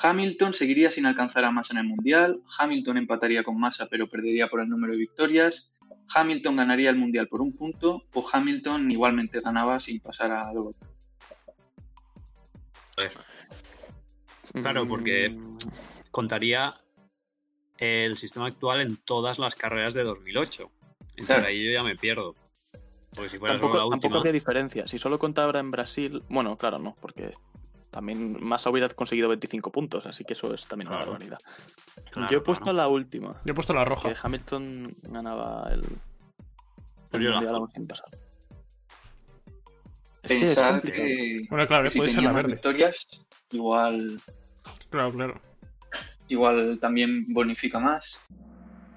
Hamilton 0.03 0.53
seguiría 0.53 0.91
sin 0.91 1.07
alcanzar 1.07 1.45
a 1.45 1.53
Massa 1.53 1.75
en 1.75 1.79
el 1.79 1.87
Mundial, 1.87 2.43
Hamilton 2.59 2.97
empataría 2.97 3.45
con 3.45 3.57
Massa 3.61 3.87
pero 3.89 4.09
perdería 4.09 4.49
por 4.49 4.63
el 4.63 4.69
número 4.69 4.95
de 4.95 4.99
victorias, 4.99 5.77
Hamilton 6.15 6.57
ganaría 6.57 6.91
el 6.91 6.97
Mundial 6.97 7.29
por 7.29 7.41
un 7.41 7.53
punto 7.53 8.03
o 8.15 8.29
Hamilton 8.33 8.91
igualmente 8.91 9.41
ganaba 9.41 9.79
sin 9.81 10.01
pasar 10.01 10.31
a 10.33 10.51
Glock. 10.53 10.75
Joder. 12.97 13.13
Claro, 14.53 14.87
porque- 14.87 15.31
Mm, 15.31 15.59
Contaría 16.11 16.75
el 17.79 18.19
sistema 18.19 18.49
actual 18.49 18.81
en 18.81 18.97
todas 18.97 19.39
las 19.39 19.55
carreras 19.55 19.95
de 19.95 20.03
2008. 20.03 20.69
Entonces 21.11 21.27
Claro. 21.27 21.47
ahí 21.47 21.65
yo 21.65 21.71
ya 21.71 21.85
me 21.85 21.95
pierdo. 21.95 22.35
Porque 23.15 23.31
si 23.31 23.39
fuera 23.39 23.55
Tampoco, 23.55 23.75
solo 23.75 23.85
la 23.85 23.91
tampoco 23.91 24.17
habría 24.19 24.33
diferencia. 24.33 24.89
Si 24.89 24.99
solo 24.99 25.19
contara 25.21 25.61
en 25.61 25.71
Brasil, 25.71 26.21
bueno, 26.29 26.57
claro, 26.57 26.79
no, 26.79 26.97
porque 27.01 27.33
también 27.91 28.43
Massa 28.43 28.71
hubiera 28.71 28.89
conseguido 28.89 29.29
25 29.29 29.71
puntos, 29.71 30.05
así 30.07 30.25
que 30.25 30.33
eso 30.33 30.53
es 30.53 30.67
también 30.67 30.89
una 30.89 30.99
barbaridad. 30.99 31.39
Claro, 32.11 32.31
Yo 32.31 32.39
he 32.39 32.41
puesto 32.41 32.65
claro. 32.65 32.79
la 32.79 32.89
última, 32.89 33.41
Yo 33.45 33.53
he 33.53 33.55
puesto 33.55 33.73
la 33.75 33.85
roja. 33.85 34.09
que 34.13 34.19
Hamilton 34.21 34.85
ganaba 35.11 35.69
el, 35.73 35.81
el 35.81 35.89
Pues 37.11 37.23
yo 37.23 37.37
azul. 37.37 37.55
aún 37.55 37.71
sin 37.73 37.87
pasar. 37.87 38.07
Es 40.23 40.29
que 40.29 40.35
es 40.35 40.41
Pensar 40.43 40.83
que, 40.83 41.47
Bueno, 41.49 41.67
claro, 41.67 41.85
que 41.85 41.91
si 41.91 41.99
puede 41.99 42.11
ser 42.11 42.23
la 42.25 42.33
verde. 42.33 42.53
victorias, 42.53 43.07
igual, 43.53 44.21
Claro, 44.91 45.13
claro. 45.13 45.41
igual 46.29 46.79
también 46.81 47.33
bonifica 47.33 47.79
más. 47.79 48.21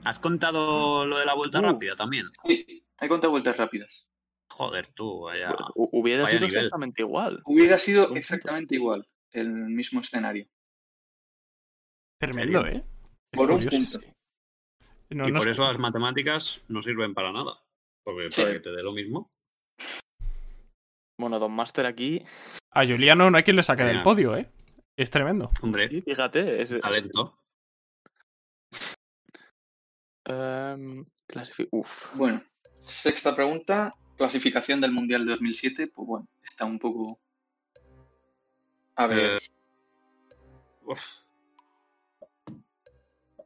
¿Has 0.03 0.19
contado 0.19 1.05
lo 1.05 1.17
de 1.17 1.25
la 1.25 1.33
vuelta 1.33 1.59
Uh. 1.59 1.63
rápida 1.63 1.95
también? 1.95 2.25
Sí, 2.45 2.83
hay 2.97 3.07
contado 3.09 3.31
vueltas 3.31 3.55
rápidas. 3.57 4.09
Joder, 4.49 4.87
tú, 4.87 5.21
vaya. 5.21 5.51
Hu- 5.75 5.89
Hubiera 5.93 6.23
Vaya 6.23 6.37
sido 6.37 6.47
nivel. 6.47 6.65
exactamente 6.65 7.01
igual. 7.03 7.41
Hubiera 7.45 7.79
sido 7.79 8.13
exactamente 8.15 8.75
igual 8.75 9.07
el 9.31 9.49
mismo 9.49 10.01
escenario. 10.01 10.45
Tremendo? 12.19 12.65
¿eh? 12.67 12.83
Por 13.33 13.51
un 13.51 13.57
curioso. 13.57 13.77
punto. 13.77 14.07
No, 15.09 15.27
y 15.27 15.31
no 15.31 15.39
por 15.39 15.47
es- 15.47 15.51
eso 15.53 15.63
las 15.67 15.77
matemáticas 15.77 16.63
no 16.69 16.81
sirven 16.81 17.13
para 17.13 17.31
nada. 17.31 17.53
Porque 18.03 18.31
Sí. 18.31 18.41
para 18.41 18.53
que 18.53 18.59
te 18.59 18.71
dé 18.71 18.83
lo 18.83 18.91
mismo. 18.91 19.29
Bueno, 21.17 21.39
Don 21.39 21.51
Master 21.53 21.85
aquí, 21.85 22.23
A 22.71 22.85
Juliano 22.85 23.29
no 23.29 23.37
hay 23.37 23.43
quien 23.43 23.55
le 23.55 23.63
saque 23.63 23.83
del 23.83 24.01
podio, 24.01 24.35
¿eh? 24.35 24.49
Es 24.97 25.09
tremendo. 25.11 25.51
Hombre, 25.61 25.87
sí, 25.89 26.01
fíjate, 26.01 26.61
es, 26.61 26.69
talento. 26.81 27.37
em, 30.25 31.05
uf. 31.71 32.15
Bueno, 32.15 32.43
sexta 32.81 33.35
pregunta. 33.35 33.93
Clasificación 34.17 34.79
del 34.79 34.91
Mundial 34.91 35.25
de 35.25 35.31
2007. 35.31 35.87
Pues 35.87 36.07
bueno, 36.07 36.27
está 36.43 36.65
un 36.65 36.79
poco... 36.79 37.19
A 38.95 39.07
ver, 39.07 39.41
Eh, 39.41 39.49
uf. 40.85 41.01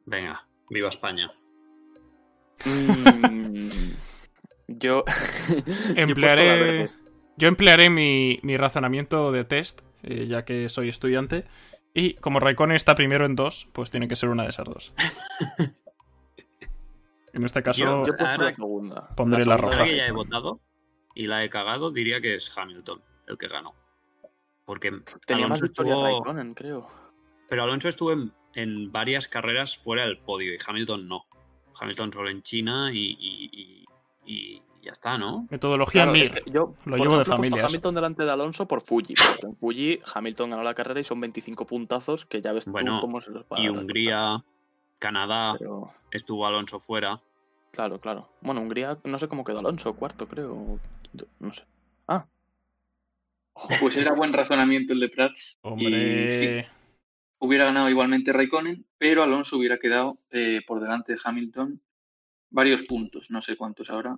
Venga, 0.07 0.47
viva 0.69 0.89
España. 0.89 1.31
Mm, 2.65 3.69
yo. 4.67 5.03
la 5.95 6.01
Emplearé, 6.01 6.89
yo 7.37 7.47
emplearé 7.47 7.89
mi, 7.89 8.39
mi 8.41 8.57
razonamiento 8.57 9.31
de 9.31 9.43
test, 9.43 9.81
eh, 10.03 10.25
ya 10.27 10.43
que 10.45 10.69
soy 10.69 10.89
estudiante. 10.89 11.45
Y 11.93 12.13
como 12.15 12.39
Raikkonen 12.39 12.75
está 12.75 12.95
primero 12.95 13.25
en 13.25 13.35
dos, 13.35 13.67
pues 13.73 13.91
tiene 13.91 14.07
que 14.07 14.15
ser 14.15 14.29
una 14.29 14.43
de 14.43 14.49
esas 14.49 14.65
dos. 14.65 14.93
En 17.33 17.43
este 17.43 17.61
caso, 17.61 17.83
Yo 17.83 18.13
Ahora- 18.17 18.37
la 18.45 18.55
segunda. 18.55 19.09
pondré 19.15 19.45
la 19.45 19.57
segunda 19.57 19.75
roja. 19.77 19.83
Que 19.83 19.97
ya 19.97 20.07
he 20.07 20.11
votado 20.11 20.59
y 21.13 21.27
la 21.27 21.43
he 21.43 21.49
cagado, 21.51 21.91
diría 21.91 22.19
que 22.19 22.33
es 22.33 22.57
Hamilton 22.57 22.99
el 23.27 23.37
que 23.37 23.47
ganó. 23.47 23.75
Porque 24.65 24.89
Tenía 25.27 25.47
más 25.47 25.59
Alonso 25.59 25.63
victorias 25.65 25.97
estuvo- 25.97 26.03
Raikkonen, 26.23 26.53
creo. 26.55 26.87
Pero 27.47 27.63
Alonso 27.63 27.89
estuvo 27.89 28.11
en, 28.11 28.31
en 28.57 28.91
varias 28.91 29.27
carreras 29.27 29.77
fuera 29.77 30.03
del 30.05 30.17
podio 30.17 30.53
y 30.53 30.57
Hamilton 30.65 31.07
no. 31.07 31.25
Hamilton 31.79 32.11
solo 32.11 32.29
en 32.31 32.41
China 32.41 32.91
y, 32.91 33.15
y- 33.19 33.49
y- 33.53 33.85
y 34.25 34.61
ya 34.81 34.91
está, 34.93 35.17
¿no? 35.17 35.47
metodología 35.51 36.03
Claro, 36.03 36.11
MIR. 36.13 36.23
es 36.23 36.31
que 36.43 36.51
yo, 36.51 36.73
Lo 36.85 36.97
llevo 36.97 36.97
de 36.97 36.97
ejemplo, 36.97 37.11
he 37.11 37.15
puesto 37.15 37.35
familia. 37.35 37.65
Hamilton 37.65 37.93
delante 37.95 38.23
de 38.25 38.31
Alonso 38.31 38.67
por 38.67 38.81
Fuji. 38.81 39.13
En 39.43 39.55
Fuji, 39.57 39.99
Hamilton 40.15 40.49
ganó 40.49 40.63
la 40.63 40.73
carrera 40.73 40.99
y 40.99 41.03
son 41.03 41.19
25 41.21 41.67
puntazos 41.67 42.25
que 42.25 42.41
ya 42.41 42.51
ves 42.51 42.65
Bueno, 42.65 42.95
tú 42.95 43.01
cómo 43.01 43.21
se 43.21 43.29
los 43.31 43.43
va 43.43 43.57
a 43.57 43.59
Y. 43.61 43.69
Hungría, 43.69 44.43
Canadá, 44.97 45.55
Pero, 45.59 45.91
estuvo 46.09 46.47
Alonso 46.47 46.79
fuera. 46.79 47.21
claro, 47.71 47.99
claro. 48.01 48.27
Bueno, 48.41 48.61
Hungría, 48.61 48.97
no 49.03 49.19
sé 49.19 49.27
cómo 49.27 49.43
quedó 49.43 49.59
Alonso, 49.59 49.93
cuarto, 49.93 50.27
creo. 50.27 50.79
No 51.39 51.53
sé. 51.53 51.63
Ah. 52.07 52.25
Pues 53.79 53.97
era 53.97 54.13
buen 54.13 54.33
razonamiento 54.33 54.93
el 54.93 54.99
de 54.99 55.09
Prats. 55.09 55.59
Y 55.63 55.67
sí, 55.67 55.73
Hombre. 55.73 56.67
Hubiera 57.39 57.65
ganado 57.65 57.89
igualmente 57.89 58.33
Raikkonen, 58.33 58.85
pero 58.97 59.23
Alonso 59.23 59.57
hubiera 59.57 59.77
quedado 59.77 60.17
eh, 60.31 60.61
por 60.65 60.79
delante 60.81 61.13
de 61.13 61.19
Hamilton 61.23 61.81
varios 62.49 62.83
puntos, 62.83 63.29
no 63.31 63.41
sé 63.41 63.55
cuántos 63.55 63.89
ahora. 63.89 64.17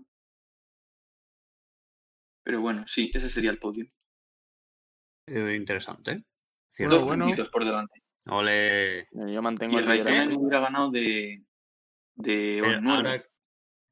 Pero 2.44 2.62
bueno, 2.62 2.86
sí, 2.88 3.12
ese 3.14 3.30
sería 3.30 3.52
el 3.52 3.60
podio. 3.60 3.86
Eh, 5.28 5.56
interesante. 5.56 6.24
Cierto. 6.72 6.96
Dos 6.96 7.06
bueno. 7.06 7.26
puntitos 7.26 7.50
por 7.50 7.66
delante. 7.66 8.02
Ole. 8.28 9.08
Yo 9.12 9.28
Y 9.28 9.42
mantengo 9.42 9.78
el 9.78 9.84
el 9.84 9.88
Raikkonen 9.90 10.36
hubiera 10.38 10.60
ganado 10.62 10.90
de, 10.90 11.44
de 12.16 12.62
nueve. 12.82 12.92
ahora 13.10 13.26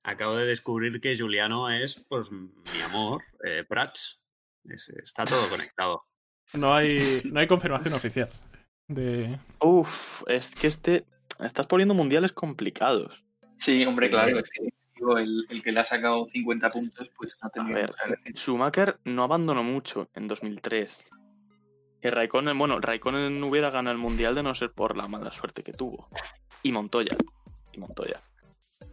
acabo 0.04 0.36
de 0.36 0.46
descubrir 0.46 1.02
que 1.02 1.18
Juliano 1.18 1.70
es, 1.70 2.04
pues, 2.08 2.32
mi 2.32 2.82
amor, 2.84 3.24
eh, 3.44 3.64
Prats. 3.68 4.24
Es- 4.64 4.90
está 4.90 5.24
todo 5.26 5.48
conectado. 5.50 6.04
No 6.54 6.74
hay, 6.74 7.22
no 7.26 7.40
hay 7.40 7.48
confirmación 7.48 7.94
oficial. 7.94 8.30
De... 8.88 9.38
Uf, 9.60 10.24
es 10.28 10.50
que 10.56 10.68
este. 10.68 11.06
Estás 11.44 11.68
poniendo 11.68 11.94
mundiales 11.94 12.32
complicados. 12.32 13.24
Sí, 13.58 13.86
hombre, 13.86 14.10
claro, 14.10 14.40
es 14.40 14.50
que 14.50 14.70
digo, 14.96 15.18
el, 15.18 15.46
el 15.50 15.62
que 15.62 15.72
le 15.72 15.80
ha 15.82 15.86
sacado 15.86 16.28
50 16.28 16.70
puntos, 16.72 17.10
pues 17.16 17.36
no 17.42 17.48
A 17.48 17.52
tendría 17.52 17.86
ver. 17.86 17.94
Schumacher 18.36 18.98
no 19.04 19.24
abandonó 19.24 19.64
mucho 19.64 20.10
en 20.16 20.28
2003. 20.28 21.00
Y 22.04 22.10
Raikkonen, 22.10 22.58
bueno, 22.58 22.80
Raikkonen 22.80 23.40
no 23.40 23.48
hubiera 23.48 23.70
ganado 23.70 23.94
el 23.96 24.02
mundial 24.02 24.36
de 24.36 24.44
no 24.44 24.54
ser 24.56 24.72
por 24.72 24.98
la 24.98 25.08
mala 25.08 25.32
suerte 25.32 25.64
que 25.64 25.74
tuvo. 25.74 26.08
Y 26.64 26.72
Montoya. 26.72 27.16
Y 27.74 27.80
Montoya. 27.80 28.22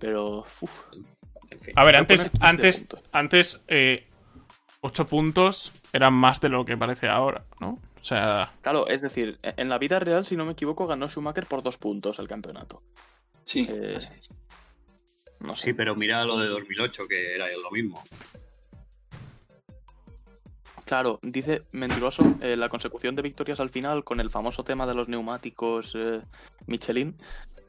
Pero. 0.01 0.41
uf, 0.41 0.71
En 1.51 1.61
fin. 1.61 1.75
A 1.77 1.85
ver, 1.85 1.97
a 1.97 1.99
antes, 2.01 2.27
poner 2.27 2.33
15 2.33 2.47
antes, 2.47 2.81
puntos. 2.85 3.09
antes 3.13 3.65
eh, 3.69 4.07
8 4.81 5.07
puntos 5.07 5.73
eran 5.93 6.13
más 6.15 6.41
de 6.41 6.49
lo 6.49 6.65
que 6.65 6.77
parece 6.77 7.09
ahora, 7.09 7.45
¿no? 7.61 7.79
O 8.05 8.07
sea, 8.07 8.53
Claro, 8.61 8.87
es 8.87 9.01
decir, 9.01 9.39
en 9.43 9.71
la 9.71 9.79
vida 9.79 9.99
real, 9.99 10.27
si 10.27 10.37
no 10.37 10.45
me 10.45 10.53
equivoco, 10.53 10.87
ganó 10.87 11.09
Schumacher 11.09 11.47
por 11.47 11.63
dos 11.63 11.79
puntos 11.79 12.19
el 12.19 12.29
campeonato. 12.29 12.83
Sí, 13.45 13.67
Eh, 13.67 13.99
no 15.41 15.57
sé. 15.57 15.65
Sí, 15.65 15.73
pero 15.73 15.97
mira 15.97 16.23
lo 16.27 16.39
de 16.39 16.49
2008, 16.49 17.09
que 17.09 17.35
era 17.35 17.47
lo 17.57 17.71
mismo. 17.71 18.05
Claro, 20.85 21.19
dice 21.23 21.63
mentiroso 21.73 22.23
eh, 22.43 22.59
la 22.59 22.69
consecución 22.69 23.15
de 23.15 23.23
victorias 23.23 23.59
al 23.59 23.71
final 23.71 24.05
con 24.05 24.21
el 24.21 24.29
famoso 24.29 24.65
tema 24.65 24.87
de 24.87 24.93
los 24.93 25.09
neumáticos 25.09 25.95
eh, 25.95 26.21
Michelin 26.67 27.17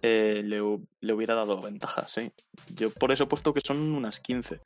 eh, 0.01 0.41
le, 0.43 0.57
le 0.99 1.13
hubiera 1.13 1.33
dado 1.35 1.61
ventaja, 1.61 2.09
sí. 2.09 2.29
Yo 2.75 2.89
por 2.89 3.13
eso 3.13 3.23
he 3.23 3.27
puesto 3.27 3.53
que 3.53 3.61
son 3.61 3.93
unas 3.95 4.19
15. 4.19 4.59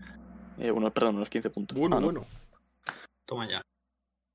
Eh, 0.57 0.71
unos, 0.71 0.91
perdón, 0.93 1.17
unos 1.17 1.29
15 1.29 1.51
puntos. 1.51 1.77
bueno, 1.77 1.97
Ah, 1.97 1.99
¿no? 1.99 2.05
bueno. 2.07 2.25
Toma 3.27 3.47
ya. 3.47 3.61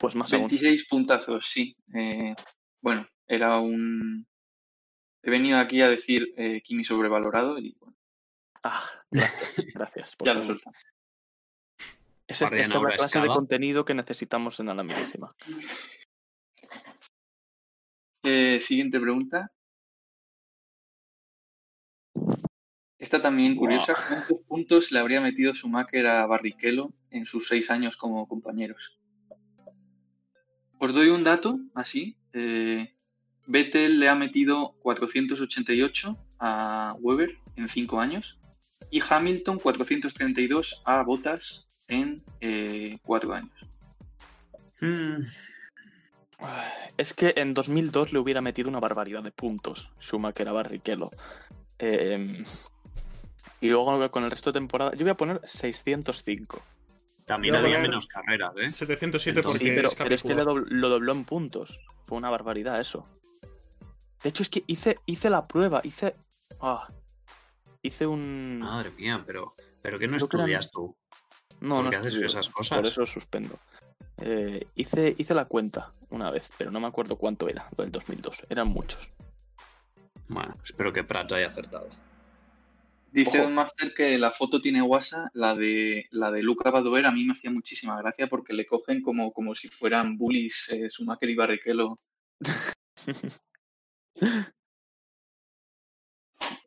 Pues 0.04 0.16
más 0.16 0.34
aún. 0.34 0.48
26 0.48 0.86
puntazos, 0.86 1.46
sí. 1.48 1.74
Eh, 1.94 2.34
bueno, 2.82 3.08
era 3.26 3.58
un... 3.58 4.26
He 5.22 5.30
venido 5.30 5.56
aquí 5.58 5.80
a 5.80 5.88
decir 5.88 6.34
eh, 6.36 6.60
Kimi 6.62 6.84
sobrevalorado 6.84 7.58
y 7.58 7.74
bueno, 7.80 7.96
Ah, 8.62 8.82
gracias, 9.10 9.72
gracias. 9.74 10.16
por 10.16 10.26
ya 10.28 10.34
lo 10.34 10.42
es, 10.42 10.62
esta 12.26 12.44
es 12.54 12.68
la 12.68 12.80
clase 12.96 13.20
de 13.20 13.28
contenido 13.28 13.86
que 13.86 13.94
necesitamos 13.94 14.60
en 14.60 14.66
la 14.66 14.82
milésima. 14.82 15.34
Eh, 18.26 18.58
siguiente 18.62 18.98
pregunta. 18.98 19.52
Esta 22.98 23.20
también 23.20 23.54
curiosa. 23.54 23.94
¿Cuántos 23.94 24.46
puntos 24.48 24.92
le 24.92 24.98
habría 24.98 25.20
metido 25.20 25.52
Schumacher 25.52 26.06
a 26.06 26.24
Barrichello 26.24 26.94
en 27.10 27.26
sus 27.26 27.46
seis 27.46 27.70
años 27.70 27.98
como 27.98 28.26
compañeros? 28.26 28.98
Os 30.84 30.92
doy 30.92 31.08
un 31.08 31.24
dato, 31.24 31.60
así. 31.74 32.14
Eh, 32.34 32.92
Vettel 33.46 33.98
le 33.98 34.10
ha 34.10 34.14
metido 34.14 34.74
488 34.82 36.14
a 36.40 36.94
Weber 37.00 37.38
en 37.56 37.70
cinco 37.70 38.00
años 38.00 38.38
y 38.90 39.00
Hamilton 39.00 39.60
432 39.60 40.82
a 40.84 41.02
Bottas 41.02 41.66
en 41.88 42.22
eh, 42.42 42.98
cuatro 43.02 43.32
años. 43.32 43.54
Mm, 44.82 45.22
Es 46.98 47.14
que 47.14 47.32
en 47.34 47.54
2002 47.54 48.12
le 48.12 48.18
hubiera 48.18 48.42
metido 48.42 48.68
una 48.68 48.78
barbaridad 48.78 49.22
de 49.22 49.32
puntos 49.32 49.88
Schumacher 50.02 50.50
a 50.50 50.52
Barrichello. 50.52 51.08
Eh, 51.78 52.44
y 53.62 53.68
luego 53.70 54.10
con 54.10 54.24
el 54.24 54.30
resto 54.30 54.52
de 54.52 54.60
temporada, 54.60 54.92
yo 54.92 55.00
voy 55.00 55.12
a 55.12 55.14
poner 55.14 55.40
605. 55.44 56.62
También 57.26 57.56
había 57.56 57.78
menos 57.78 58.06
carreras, 58.06 58.52
¿eh? 58.56 58.68
707 58.68 59.40
Entonces- 59.40 59.44
porque 59.60 59.64
Sí, 59.70 59.74
pero, 59.74 59.88
es 59.88 59.94
pero 59.94 60.14
es 60.14 60.22
que 60.22 60.34
lo, 60.34 60.44
dobl- 60.44 60.66
lo 60.68 60.88
dobló 60.90 61.12
en 61.12 61.24
puntos. 61.24 61.80
Fue 62.04 62.18
una 62.18 62.30
barbaridad 62.30 62.78
eso. 62.80 63.02
De 64.22 64.28
hecho, 64.30 64.42
es 64.42 64.48
que 64.50 64.62
hice, 64.66 64.96
hice 65.06 65.30
la 65.30 65.44
prueba, 65.44 65.80
hice. 65.84 66.14
ah, 66.60 66.86
hice 67.82 68.06
un. 68.06 68.58
Madre 68.58 68.90
mía, 68.90 69.20
pero, 69.26 69.52
pero 69.82 69.98
¿qué 69.98 70.06
no 70.06 70.16
Creo 70.16 70.28
que 70.28 70.36
eran- 70.36 70.48
estudias 70.50 70.70
tú? 70.70 70.96
no, 71.60 71.76
¿por 71.76 71.84
no 71.84 71.90
qué 71.90 71.96
haces 71.96 72.14
esas 72.16 72.48
cosas? 72.48 72.78
Por 72.78 72.86
eso 72.88 73.06
suspendo. 73.06 73.58
Eh, 74.18 74.66
hice, 74.76 75.14
hice 75.18 75.34
la 75.34 75.44
cuenta 75.46 75.90
una 76.10 76.30
vez, 76.30 76.48
pero 76.56 76.70
no 76.70 76.78
me 76.80 76.86
acuerdo 76.86 77.16
cuánto 77.16 77.48
era, 77.48 77.66
lo 77.76 77.82
del 77.84 77.90
2002. 77.92 78.42
Eran 78.48 78.68
muchos. 78.68 79.08
Bueno, 80.28 80.54
espero 80.64 80.92
que 80.92 81.04
Prats 81.04 81.32
haya 81.32 81.48
acertado. 81.48 81.88
Dice 83.14 83.38
Ojo. 83.38 83.42
Don 83.46 83.54
Master 83.54 83.94
que 83.94 84.18
la 84.18 84.32
foto 84.32 84.60
tiene 84.60 84.80
guasa, 84.80 85.30
la 85.34 85.54
de 85.54 86.08
la 86.10 86.32
de 86.32 86.42
Luca 86.42 86.72
Badoer 86.72 87.06
a 87.06 87.12
mí 87.12 87.24
me 87.24 87.32
hacía 87.32 87.48
muchísima 87.52 87.96
gracia 88.02 88.26
porque 88.26 88.52
le 88.52 88.66
cogen 88.66 89.02
como, 89.02 89.32
como 89.32 89.54
si 89.54 89.68
fueran 89.68 90.18
bullies 90.18 90.68
eh, 90.72 90.88
Schumacher 90.90 91.30
y 91.30 91.36
Barrichello. 91.36 92.00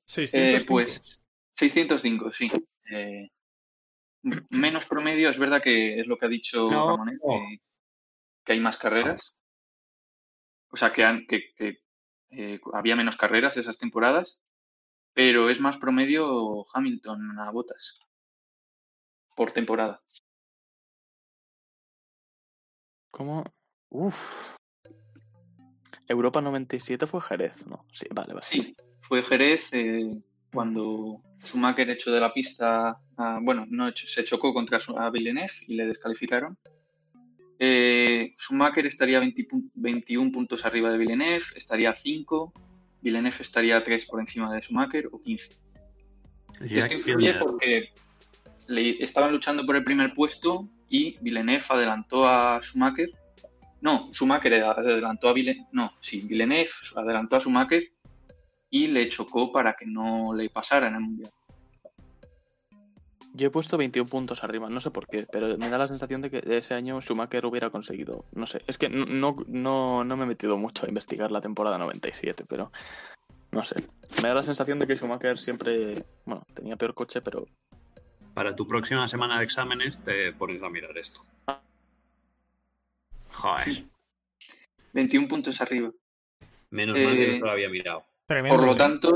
605. 0.05 0.57
Eh, 0.57 0.65
pues 0.65 1.21
605, 1.55 2.31
sí. 2.31 2.49
Eh, 2.91 3.29
menos 4.49 4.85
promedio, 4.85 5.29
es 5.29 5.37
verdad 5.37 5.61
que 5.61 5.99
es 5.99 6.07
lo 6.07 6.17
que 6.17 6.25
ha 6.27 6.29
dicho 6.29 6.69
No. 6.71 6.91
Ramonet, 6.91 7.19
que, 7.19 7.61
que 8.45 8.53
hay 8.53 8.59
más 8.61 8.77
carreras. 8.77 9.35
O 10.69 10.77
sea, 10.77 10.91
que, 10.93 11.03
han- 11.03 11.25
que, 11.27 11.53
que, 11.55 11.79
eh, 12.31 12.59
había 12.73 12.95
menos 12.95 13.17
carreras 13.17 13.57
esas 13.57 13.77
temporadas, 13.77 14.41
pero 15.17 15.49
es 15.49 15.59
más 15.59 15.77
promedio 15.77 16.63
Hamilton 16.75 17.39
a 17.39 17.49
botas 17.49 17.95
por 19.35 19.51
temporada. 19.51 19.99
¿Cómo? 23.09 23.43
Uf. 23.89 24.55
Europa 26.07 26.39
97 26.39 27.07
fue 27.07 27.19
Jerez, 27.21 27.65
¿no? 27.65 27.83
Sí, 27.91 28.05
vale, 28.13 28.35
vale. 28.35 28.45
Sí, 28.45 28.75
fue 29.01 29.23
Jerez 29.23 29.67
eh, 29.71 30.21
cuando 30.53 31.23
Schumacher 31.39 31.89
echó 31.89 32.11
de 32.11 32.19
la 32.19 32.31
pista, 32.31 33.01
a- 33.17 33.39
bueno, 33.41 33.65
no 33.71 33.91
se 33.95 34.23
chocó 34.23 34.53
contra 34.53 34.77
a 34.99 35.09
Villeneuve 35.09 35.51
y 35.67 35.75
le 35.77 35.87
descalificaron. 35.87 36.59
Eh, 37.57 38.33
Schumacher 38.37 38.85
estaría 38.85 39.19
20 39.19 39.47
pun- 39.47 39.71
21 39.73 40.31
puntos 40.31 40.63
arriba 40.63 40.91
de 40.91 40.99
Villeneuve, 40.99 41.43
estaría 41.55 41.89
a 41.89 41.95
5, 41.95 42.53
Villeneuve 43.01 43.37
estaría 43.41 43.77
a 43.77 43.83
3 43.83 44.05
por 44.05 44.19
encima 44.19 44.53
de 44.53 44.61
Schumacher 44.61 45.07
o 45.11 45.21
15. 45.21 45.49
Y 46.61 46.65
esto 46.79 46.93
influye 46.95 47.33
porque 47.39 47.89
le- 48.67 49.03
estaban 49.03 49.31
luchando 49.31 49.65
por 49.65 49.75
el 49.75 49.83
primer 49.83 50.13
puesto 50.13 50.67
y 50.89 51.17
Villeneuve 51.21 51.63
adelantó 51.69 52.27
a 52.27 52.59
Schumacher. 52.61 53.09
No, 53.81 54.09
Schumacher 54.11 54.63
adelantó 54.63 55.29
a 55.29 55.33
Villeneuve. 55.33 55.67
No, 55.71 55.93
sí, 56.01 56.21
Villeneuve 56.21 56.69
adelantó 56.95 57.35
a 57.35 57.39
Schumacher 57.41 57.83
y 58.69 58.87
le 58.87 59.07
chocó 59.09 59.51
para 59.51 59.75
que 59.75 59.85
no 59.85 60.33
le 60.33 60.49
pasara 60.49 60.87
en 60.87 60.95
el 60.95 61.01
mundial. 61.01 61.31
Yo 63.37 63.47
he 63.47 63.51
puesto 63.51 63.77
21 63.77 64.09
puntos 64.09 64.43
arriba, 64.43 64.67
no 64.69 64.81
sé 64.81 64.89
por 64.89 65.07
qué, 65.07 65.27
pero 65.31 65.57
me 65.57 65.69
da 65.69 65.77
la 65.77 65.87
sensación 65.87 66.21
de 66.21 66.31
que 66.31 66.43
ese 66.57 66.73
año 66.73 66.99
Schumacher 67.01 67.45
hubiera 67.45 67.69
conseguido. 67.69 68.25
No 68.33 68.47
sé, 68.47 68.61
es 68.67 68.77
que 68.79 68.89
no, 68.89 69.35
no, 69.47 70.03
no, 70.03 70.17
me 70.17 70.23
he 70.23 70.27
metido 70.27 70.57
mucho 70.57 70.85
a 70.85 70.89
investigar 70.89 71.31
la 71.31 71.39
temporada 71.39 71.77
97, 71.77 72.45
pero 72.49 72.71
no 73.51 73.63
sé. 73.63 73.75
Me 74.23 74.29
da 74.29 74.33
la 74.35 74.43
sensación 74.43 74.79
de 74.79 74.87
que 74.87 74.95
Schumacher 74.95 75.37
siempre, 75.37 76.03
bueno, 76.25 76.43
tenía 76.53 76.75
peor 76.77 76.93
coche, 76.95 77.21
pero 77.21 77.45
Para 78.33 78.55
tu 78.55 78.67
próxima 78.67 79.07
semana 79.07 79.37
de 79.37 79.43
exámenes 79.45 79.99
te 80.03 80.33
pones 80.33 80.61
a 80.63 80.69
mirar 80.69 80.97
esto. 80.97 81.21
Joder, 83.33 83.83
21 84.93 85.27
puntos 85.27 85.61
arriba. 85.61 85.91
menos 86.71 86.97
mal 86.97 87.15
que 87.15 87.23
Eh, 87.23 87.27
no 87.27 87.33
te 87.33 87.39
lo 87.45 87.51
había 87.51 87.69
mirado. 87.69 88.03
Tremendo, 88.25 88.57
Por 88.57 88.65
lo 88.65 88.73
¿eh? 88.73 88.77
tanto, 88.77 89.11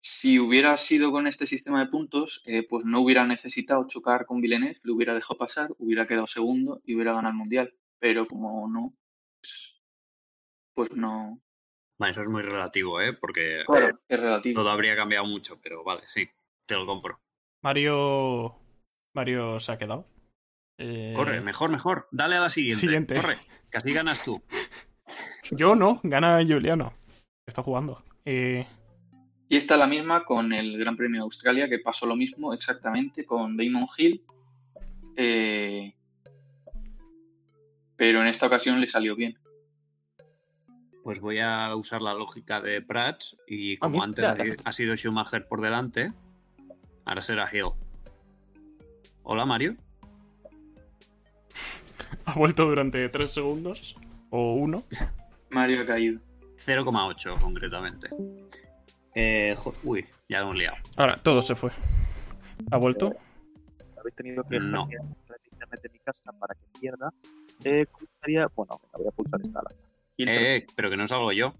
si 0.00 0.38
hubiera 0.38 0.76
sido 0.76 1.10
con 1.10 1.26
este 1.26 1.46
sistema 1.46 1.80
de 1.80 1.90
puntos, 1.90 2.42
eh, 2.46 2.66
pues 2.68 2.84
no 2.84 3.00
hubiera 3.00 3.26
necesitado 3.26 3.86
chocar 3.88 4.24
con 4.26 4.40
Villeneuve, 4.40 4.78
le 4.84 4.92
hubiera 4.92 5.14
dejado 5.14 5.38
pasar, 5.38 5.70
hubiera 5.78 6.06
quedado 6.06 6.26
segundo 6.26 6.80
y 6.84 6.94
hubiera 6.94 7.12
ganado 7.12 7.32
el 7.32 7.38
mundial. 7.38 7.74
Pero 7.98 8.26
como 8.28 8.68
no, 8.68 8.94
pues, 9.40 9.80
pues 10.74 10.92
no. 10.92 11.40
Vale, 11.98 12.10
eso 12.12 12.20
es 12.20 12.28
muy 12.28 12.42
relativo, 12.42 13.00
¿eh? 13.00 13.14
Porque 13.14 13.62
Claro, 13.66 13.98
es 14.06 14.20
relativo. 14.20 14.60
todo 14.60 14.70
habría 14.70 14.94
cambiado 14.94 15.24
mucho, 15.26 15.58
pero 15.60 15.82
vale, 15.82 16.02
sí, 16.08 16.28
te 16.66 16.74
lo 16.74 16.86
compro. 16.86 17.18
Mario. 17.62 18.54
Mario 19.14 19.58
se 19.58 19.72
ha 19.72 19.78
quedado. 19.78 20.06
Eh, 20.78 21.14
Corre, 21.16 21.40
mejor, 21.40 21.70
mejor. 21.70 22.06
Dale 22.12 22.36
a 22.36 22.40
la 22.40 22.50
siguiente. 22.50 22.80
Siguiente. 22.80 23.14
Corre, 23.14 23.38
que 23.70 23.78
así 23.78 23.92
ganas 23.94 24.22
tú. 24.22 24.42
Yo 25.52 25.74
no, 25.74 26.00
gana 26.02 26.44
Juliano. 26.46 26.92
Está 27.46 27.62
jugando. 27.62 28.04
Eh, 28.24 28.66
Y 29.48 29.56
esta 29.56 29.76
la 29.76 29.86
misma 29.86 30.24
con 30.24 30.52
el 30.52 30.76
Gran 30.78 30.96
Premio 30.96 31.20
de 31.20 31.24
Australia, 31.24 31.68
que 31.68 31.78
pasó 31.78 32.06
lo 32.06 32.16
mismo 32.16 32.52
exactamente 32.52 33.24
con 33.24 33.56
Damon 33.56 33.86
Hill. 33.96 34.22
eh, 35.16 35.92
pero 37.96 38.20
en 38.20 38.26
esta 38.26 38.46
ocasión 38.46 38.78
le 38.80 38.88
salió 38.88 39.16
bien. 39.16 39.38
Pues 41.02 41.18
voy 41.20 41.38
a 41.38 41.74
usar 41.76 42.02
la 42.02 42.12
lógica 42.12 42.60
de 42.60 42.82
Prats 42.82 43.36
y 43.46 43.78
como 43.78 44.02
antes 44.02 44.24
ha- 44.64 44.72
sido 44.72 44.94
Schumacher 44.96 45.46
por 45.48 45.60
delante, 45.62 46.12
ahora 47.06 47.22
será 47.22 47.48
Hill. 47.50 47.70
Hola 49.22 49.46
Mario. 49.46 49.76
ha 52.26 52.34
vuelto 52.34 52.66
durante 52.66 53.08
3 53.08 53.30
segundos. 53.30 53.96
O 54.30 54.54
uno. 54.54 54.82
Mario 55.50 55.80
ha 55.82 55.86
caído. 55.86 56.20
0,8 56.58 57.38
concretamente. 57.40 58.10
Eh, 59.18 59.56
uy, 59.82 60.06
ya 60.28 60.38
lo 60.40 60.44
hemos 60.44 60.56
liado. 60.58 60.76
Ahora, 60.96 61.18
todo 61.22 61.40
se 61.40 61.54
fue. 61.54 61.70
¿Ha 62.70 62.76
vuelto? 62.76 63.14
habéis 63.98 64.14
tenido 64.14 64.44
que 64.44 64.60
No. 64.60 64.86
de 64.86 65.88
mi 65.92 65.98
casa 66.00 66.32
para 66.38 66.54
que 66.54 66.78
pierda, 66.80 67.12
eh, 67.64 67.86
gustaría, 67.92 68.46
bueno, 68.54 68.78
voy 68.92 69.06
a 69.08 69.10
pulsar 69.10 69.40
esta. 69.42 69.60
Eh, 70.18 70.66
pero 70.76 70.90
que 70.90 70.96
no 70.96 71.06
salgo 71.06 71.32
yo. 71.32 71.54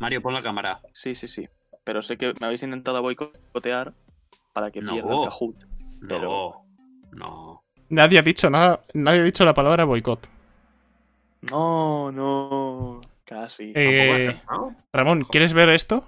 Mario, 0.00 0.20
pon 0.20 0.34
la 0.34 0.42
cámara. 0.42 0.80
Sí, 0.92 1.14
sí, 1.14 1.26
sí. 1.28 1.48
Pero 1.84 2.02
sé 2.02 2.16
que 2.16 2.34
me 2.40 2.46
habéis 2.46 2.62
intentado 2.64 3.00
boicotear 3.02 3.94
para 4.52 4.70
que 4.70 4.80
No. 4.82 4.92
pierda 4.92 5.14
el 5.14 5.28
Kahoot. 5.28 5.64
No, 6.00 6.08
Pero- 6.08 6.62
no. 7.12 7.62
Nadie 7.88 8.18
ha 8.18 8.22
dicho 8.22 8.50
nada. 8.50 8.80
Nadie 8.94 9.20
ha 9.20 9.24
dicho 9.24 9.44
la 9.44 9.54
palabra 9.54 9.84
boicot. 9.84 10.28
No, 11.50 12.12
no. 12.12 13.00
Casi. 13.24 13.72
¿Tampoco 13.72 14.12
has 14.14 14.20
Eh? 14.20 14.40
Ramón, 14.92 15.22
¿quieres 15.24 15.52
ver 15.52 15.70
esto? 15.70 16.04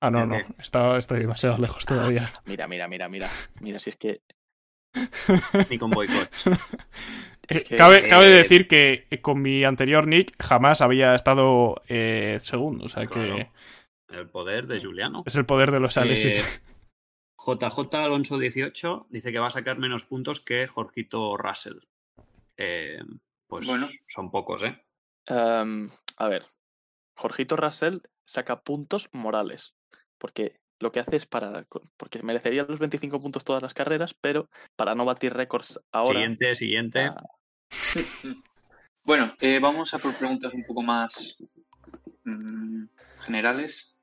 Ah, 0.00 0.10
no, 0.10 0.22
¿El 0.22 0.28
no. 0.28 0.36
Está, 0.58 0.96
está 0.98 1.14
demasiado 1.14 1.58
lejos 1.58 1.84
todavía. 1.86 2.32
Mira, 2.44 2.66
mira, 2.68 2.86
mira, 2.88 3.08
mira. 3.08 3.28
Mira, 3.60 3.78
si 3.78 3.90
es 3.90 3.96
que. 3.96 4.20
Ni 5.70 5.78
con 5.78 5.90
boicot. 5.90 6.30
Eh, 6.46 7.58
Es 7.58 7.62
que- 7.64 7.76
cabe, 7.76 8.08
cabe 8.08 8.26
eh, 8.26 8.34
decir 8.34 8.66
que 8.66 9.06
con 9.22 9.40
mi 9.40 9.62
anterior 9.64 10.06
nick 10.06 10.34
jamás 10.42 10.80
había 10.80 11.14
estado 11.14 11.80
eh, 11.88 12.38
segundo. 12.40 12.86
O 12.86 12.88
sea 12.88 13.06
que. 13.06 13.48
El 14.08 14.28
poder 14.28 14.66
de 14.66 14.80
Juliano. 14.80 15.22
es 15.26 15.34
el 15.36 15.46
poder 15.46 15.70
de 15.70 15.80
los 15.80 15.96
Alex. 15.96 16.22
sí. 16.22 16.28
Eh, 16.30 16.42
JJ 17.38 17.94
Alonso 17.94 18.38
18 18.38 19.06
dice 19.10 19.30
que 19.30 19.38
va 19.38 19.46
a 19.46 19.50
sacar 19.50 19.78
menos 19.78 20.02
puntos 20.02 20.40
que 20.40 20.66
Jorgito 20.66 21.36
Russell. 21.36 21.78
Eh, 22.56 22.98
pues 23.46 23.66
Bueno. 23.66 23.88
son 24.08 24.30
pocos, 24.32 24.64
¿eh? 24.64 24.82
Em, 25.26 25.88
a 26.16 26.28
ver. 26.28 26.44
Jorgito 27.16 27.54
Russell 27.56 27.98
saca 28.26 28.62
puntos 28.62 29.08
morales. 29.12 29.74
Porque 30.18 30.56
lo 30.80 30.92
que 30.92 31.00
hace 31.00 31.16
es 31.16 31.26
para. 31.26 31.66
Porque 31.96 32.22
merecería 32.22 32.64
los 32.68 32.78
25 32.78 33.20
puntos 33.20 33.44
todas 33.44 33.62
las 33.62 33.74
carreras, 33.74 34.14
pero 34.20 34.48
para 34.76 34.94
no 34.94 35.04
batir 35.04 35.32
récords 35.34 35.80
ahora. 35.92 36.20
Siguiente, 36.20 36.54
siguiente. 36.54 37.00
ah, 37.00 37.16
Bueno, 39.04 39.34
eh, 39.40 39.60
vamos 39.60 39.94
a 39.94 39.98
por 39.98 40.16
preguntas 40.18 40.52
un 40.52 40.64
poco 40.64 40.82
más 40.82 41.38
mm, 42.24 42.84
generales. 43.20 43.94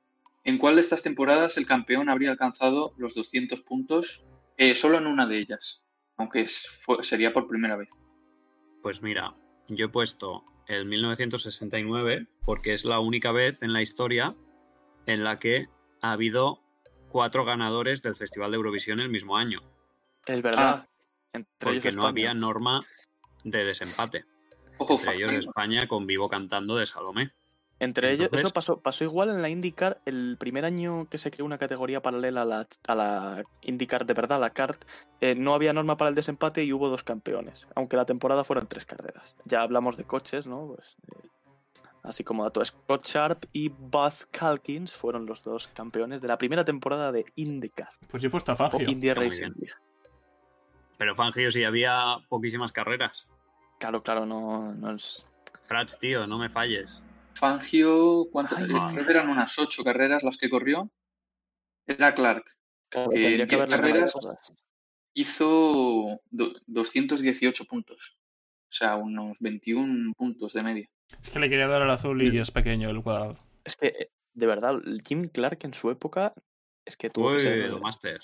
¿En 0.44 0.58
cuál 0.58 0.74
de 0.76 0.80
estas 0.82 1.02
temporadas 1.02 1.56
el 1.56 1.66
campeón 1.66 2.08
habría 2.08 2.30
alcanzado 2.30 2.94
los 2.96 3.14
200 3.14 3.60
puntos? 3.62 4.24
Eh, 4.56 4.74
solo 4.74 4.98
en 4.98 5.06
una 5.06 5.26
de 5.26 5.38
ellas, 5.40 5.86
aunque 6.16 6.42
es- 6.42 6.66
fue- 6.82 7.04
sería 7.04 7.32
por 7.32 7.48
primera 7.48 7.76
vez. 7.76 7.88
Pues 8.82 9.02
mira, 9.02 9.34
yo 9.68 9.86
he 9.86 9.88
puesto 9.88 10.44
el 10.68 10.86
1969 10.86 12.26
porque 12.44 12.72
es 12.72 12.84
la 12.84 13.00
única 13.00 13.32
vez 13.32 13.62
en 13.62 13.72
la 13.72 13.82
historia 13.82 14.34
en 15.06 15.24
la 15.24 15.38
que 15.38 15.66
ha 16.04 16.12
habido 16.12 16.60
cuatro 17.08 17.44
ganadores 17.46 18.02
del 18.02 18.14
Festival 18.14 18.50
de 18.50 18.56
Eurovisión 18.58 19.00
el 19.00 19.08
mismo 19.08 19.36
año. 19.36 19.60
es 20.26 20.42
verdad. 20.42 20.86
Entre 21.32 21.70
ellos 21.72 21.82
Porque 21.84 21.96
no 21.96 22.02
España. 22.02 22.08
había 22.08 22.34
norma 22.34 22.84
de 23.42 23.64
desempate. 23.64 24.24
Ojo, 24.78 24.94
Entre 24.94 25.14
ellos. 25.16 25.32
España 25.46 25.86
con 25.88 26.06
Vivo 26.06 26.28
cantando 26.28 26.76
de 26.76 26.86
Salomé. 26.86 27.32
Entre 27.80 28.12
ellos, 28.12 28.26
Entonces- 28.26 28.46
eso 28.46 28.54
pasó, 28.54 28.80
pasó 28.80 29.04
igual 29.04 29.30
en 29.30 29.42
la 29.42 29.48
IndyCar 29.48 30.00
el 30.06 30.36
primer 30.38 30.64
año 30.64 31.08
que 31.10 31.18
se 31.18 31.30
creó 31.30 31.44
una 31.44 31.58
categoría 31.58 32.00
paralela 32.02 32.42
a 32.42 32.44
la, 32.44 32.68
a 32.86 32.94
la 32.94 33.44
IndyCar 33.62 34.06
de 34.06 34.14
verdad, 34.14 34.40
la 34.40 34.50
CART. 34.50 34.84
eh, 35.20 35.34
no 35.34 35.54
había 35.54 35.72
norma 35.72 35.96
para 35.96 36.08
el 36.10 36.14
desempate 36.14 36.62
y 36.64 36.72
hubo 36.72 36.88
dos 36.88 37.02
campeones, 37.02 37.66
aunque 37.74 37.96
la 37.96 38.04
temporada 38.06 38.44
fueron 38.44 38.66
tres 38.68 38.84
carreras. 38.86 39.34
Ya 39.44 39.62
hablamos 39.62 39.96
de 39.96 40.04
coches, 40.04 40.46
¿no? 40.46 40.68
Pues, 40.74 40.96
eh, 41.12 41.28
así 42.04 42.22
como 42.22 42.44
dato, 42.44 42.64
Scott 42.64 43.04
Sharp 43.06 43.44
y 43.52 43.68
Buzz 43.68 44.26
Calkins 44.30 44.92
fueron 44.92 45.26
los 45.26 45.42
dos 45.42 45.66
campeones 45.68 46.20
de 46.20 46.28
la 46.28 46.38
primera 46.38 46.64
temporada 46.64 47.10
de 47.10 47.24
IndyCar 47.34 47.90
Pues 48.08 48.22
yo 48.22 48.28
he 48.28 48.30
puesto 48.30 48.52
a 48.52 48.54
o 48.54 48.58
Fangio. 48.58 48.86
Muy 48.88 49.12
Racing. 49.12 49.52
Pero 50.96 51.14
Fangio 51.16 51.50
sí 51.50 51.64
había 51.64 52.16
poquísimas 52.28 52.70
carreras. 52.72 53.26
Claro, 53.80 54.02
claro, 54.02 54.24
no, 54.26 54.72
no 54.72 54.94
es. 54.94 55.26
Prats, 55.66 55.98
tío, 55.98 56.26
no 56.26 56.38
me 56.38 56.48
falles. 56.48 57.02
Fangio, 57.34 58.26
¿cuántas? 58.30 58.58
Ay, 58.60 58.68
Creo 58.68 59.04
que 59.04 59.10
eran 59.10 59.28
unas 59.28 59.58
ocho 59.58 59.82
carreras 59.82 60.22
las 60.22 60.36
que 60.38 60.48
corrió. 60.48 60.88
Era 61.86 62.14
Clark. 62.14 62.44
Claro, 62.88 63.10
Que 63.10 63.34
en 63.42 63.48
que 63.48 63.56
carreras-. 63.56 64.14
Hizo 65.14 66.20
do- 66.30 66.54
218 66.66 67.64
puntos. 67.66 68.18
O 68.68 68.72
sea, 68.76 68.96
unos 68.96 69.38
21 69.40 70.12
puntos 70.14 70.52
de 70.52 70.62
media. 70.62 70.88
Es 71.22 71.30
que 71.30 71.38
le 71.38 71.48
quería 71.48 71.66
dar 71.68 71.82
al 71.82 71.90
azul 71.90 72.22
y 72.22 72.38
es 72.38 72.50
pequeño 72.50 72.90
el 72.90 73.02
cuadrado. 73.02 73.36
Es 73.64 73.76
que, 73.76 73.86
eh, 73.88 74.10
de 74.34 74.46
verdad, 74.46 74.74
Jim 75.06 75.28
Clark 75.28 75.58
en 75.62 75.74
su 75.74 75.90
época 75.90 76.34
es 76.84 76.96
que 76.96 77.10
tuvo 77.10 77.30
que 77.30 77.36
Uy, 77.36 77.40
ser. 77.42 77.70
lo 77.70 77.78
Master. 77.80 78.20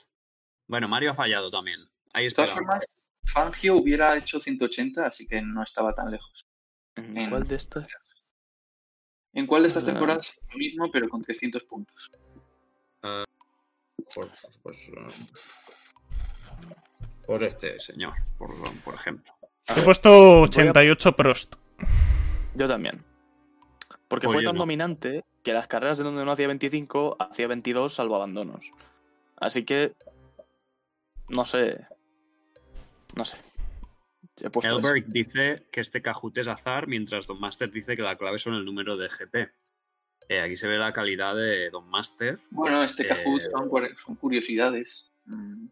Bueno, 0.66 0.88
Mario 0.88 1.10
ha 1.10 1.14
fallado 1.14 1.50
también. 1.50 1.80
Ahí 2.12 2.24
De 2.26 2.30
todas 2.32 2.50
formas, 2.52 2.84
Fangio 3.24 3.76
hubiera 3.76 4.16
hecho 4.16 4.40
180, 4.40 5.06
así 5.06 5.26
que 5.26 5.40
no 5.42 5.62
estaba 5.62 5.94
tan 5.94 6.10
lejos. 6.10 6.46
¿En 6.96 7.16
en- 7.16 7.30
cuál 7.30 7.46
de 7.46 7.56
estas? 7.56 7.86
¿En 9.32 9.46
cuál 9.46 9.62
de 9.62 9.68
estas 9.68 9.84
Ah. 9.84 9.86
temporadas? 9.86 10.40
Lo 10.50 10.58
mismo, 10.58 10.90
pero 10.90 11.08
con 11.08 11.22
300 11.22 11.62
puntos. 11.64 12.10
Por, 14.14 14.28
pues, 14.62 14.90
por 17.26 17.44
este 17.44 17.78
señor, 17.78 18.14
por, 18.36 18.50
por 18.82 18.94
ejemplo. 18.94 19.32
He 19.68 19.82
puesto 19.82 20.40
88 20.42 21.14
Prost. 21.14 21.54
Yo 22.54 22.68
también. 22.68 23.02
Porque 24.08 24.28
fue 24.28 24.42
tan 24.42 24.54
no. 24.54 24.60
dominante 24.60 25.24
que 25.42 25.52
las 25.52 25.68
carreras 25.68 25.98
de 25.98 26.04
donde 26.04 26.24
no 26.24 26.32
hacía 26.32 26.46
25, 26.48 27.16
hacía 27.20 27.46
22 27.46 27.94
salvo 27.94 28.16
abandonos. 28.16 28.70
Así 29.36 29.64
que. 29.64 29.94
No 31.28 31.44
sé. 31.44 31.86
No 33.16 33.24
sé. 33.24 33.36
Eso. 34.36 34.78
Elberg 34.78 35.06
dice 35.08 35.66
que 35.70 35.80
este 35.80 36.00
Kahoot 36.02 36.36
es 36.38 36.48
azar, 36.48 36.86
mientras 36.86 37.26
Don 37.26 37.38
Master 37.40 37.70
dice 37.70 37.94
que 37.94 38.02
la 38.02 38.16
clave 38.16 38.38
son 38.38 38.54
el 38.54 38.64
número 38.64 38.96
de 38.96 39.08
GP. 39.08 39.50
Eh, 40.28 40.40
aquí 40.40 40.56
se 40.56 40.66
ve 40.66 40.78
la 40.78 40.92
calidad 40.92 41.34
de 41.36 41.70
Don 41.70 41.88
Master. 41.90 42.38
Bueno, 42.50 42.82
este 42.82 43.04
Eh. 43.04 43.06
Kahoot 43.08 43.42
son, 43.42 44.16
curiosidades. 44.16 45.12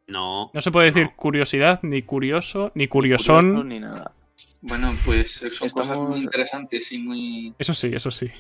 No. 0.07 0.51
No 0.53 0.61
se 0.61 0.71
puede 0.71 0.87
decir 0.87 1.05
No. 1.07 1.17
curiosidad, 1.17 1.81
ni 1.83 2.03
curioso, 2.03 2.71
ni 2.75 2.89
Curioso 2.89 3.33
curiosón. 3.35 3.69
ni 3.69 3.81
nada. 3.81 4.13
Bueno, 4.61 4.93
pues 5.05 5.37
eh, 5.43 5.51
son 5.51 5.69
cosas 5.69 5.87
Estamos- 5.87 6.09
muy 6.09 6.21
interesantes 6.21 6.91
y 6.93 6.99
muy... 6.99 7.55
Eso 7.59 7.75
sí, 7.75 7.91
eso 7.95 8.11
sí. 8.11 8.31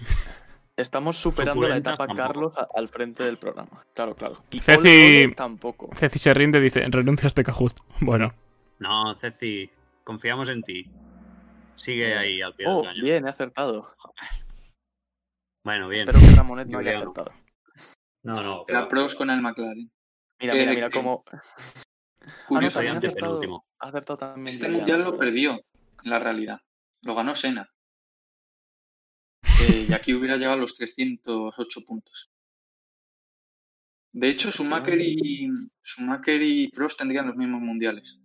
Estamos 0.76 1.16
superando 1.16 1.66
la 1.66 1.76
etapa 1.76 2.06
tampoco. 2.06 2.16
Carlos 2.28 2.52
al 2.74 2.88
frente 2.88 3.24
del 3.24 3.36
programa. 3.36 3.84
Claro, 3.94 4.14
claro. 4.14 4.42
Y 4.50 4.60
Ceci- 4.60 5.24
Ole 5.26 5.34
tampoco. 5.34 5.90
Ceci 5.96 6.18
se 6.18 6.34
rinde 6.34 6.60
dice, 6.60 6.84
renuncia 6.88 7.26
a 7.26 7.28
este 7.28 7.44
Kahoot. 7.44 7.74
Bueno, 8.00 8.32
No, 8.78 9.14
Ceci, 9.14 9.70
confiamos 10.04 10.48
en 10.48 10.62
ti. 10.62 10.86
Sigue 11.74 12.16
ahí 12.16 12.42
al 12.42 12.54
pie 12.54 12.66
del 12.66 12.76
Oh, 12.76 12.82
cañón. 12.82 13.04
bien, 13.04 13.26
he 13.26 13.30
acertado. 13.30 13.94
Bueno, 15.64 15.88
bien. 15.88 16.02
Espero 16.08 16.18
que 16.20 16.36
Ramonet 16.36 16.68
no 16.68 16.78
haya 16.78 16.96
acertado. 16.98 17.32
No, 18.24 18.34
no, 18.42 18.64
La 18.68 18.88
pros 18.88 19.14
con 19.14 19.30
el 19.30 19.40
McLaren. 19.40 19.90
Mira, 20.40 20.54
Eh, 20.54 20.58
mira, 20.60 20.72
mira 20.72 20.90
que- 20.90 20.98
cómo. 20.98 21.24
No, 22.50 22.60
estoy 22.60 22.72
también 22.74 22.92
ha 22.92 22.96
antes 22.96 23.10
acertado. 23.12 23.32
penúltimo. 23.40 23.64
Ha 23.78 23.88
acertado 23.88 24.16
también. 24.18 24.48
Este 24.48 24.68
mundial 24.68 25.02
lo 25.02 25.16
perdió, 25.16 25.60
en 26.04 26.10
la 26.10 26.18
realidad. 26.18 26.60
Lo 27.02 27.14
ganó 27.14 27.34
Senna. 27.36 27.70
Eh, 29.60 29.86
y 29.88 29.92
aquí 29.92 30.14
hubiera 30.14 30.36
llegado 30.36 30.54
a 30.54 30.60
los 30.60 30.76
308 30.76 31.80
puntos. 31.84 32.30
De 34.12 34.28
hecho, 34.28 34.52
Schumacher 34.52 35.00
y, 35.00 35.48
Schumacher 35.82 36.40
y 36.40 36.68
Prost 36.68 36.98
tendrían 36.98 37.26
los 37.26 37.34
mismos 37.34 37.60
mundiales. 37.60 38.20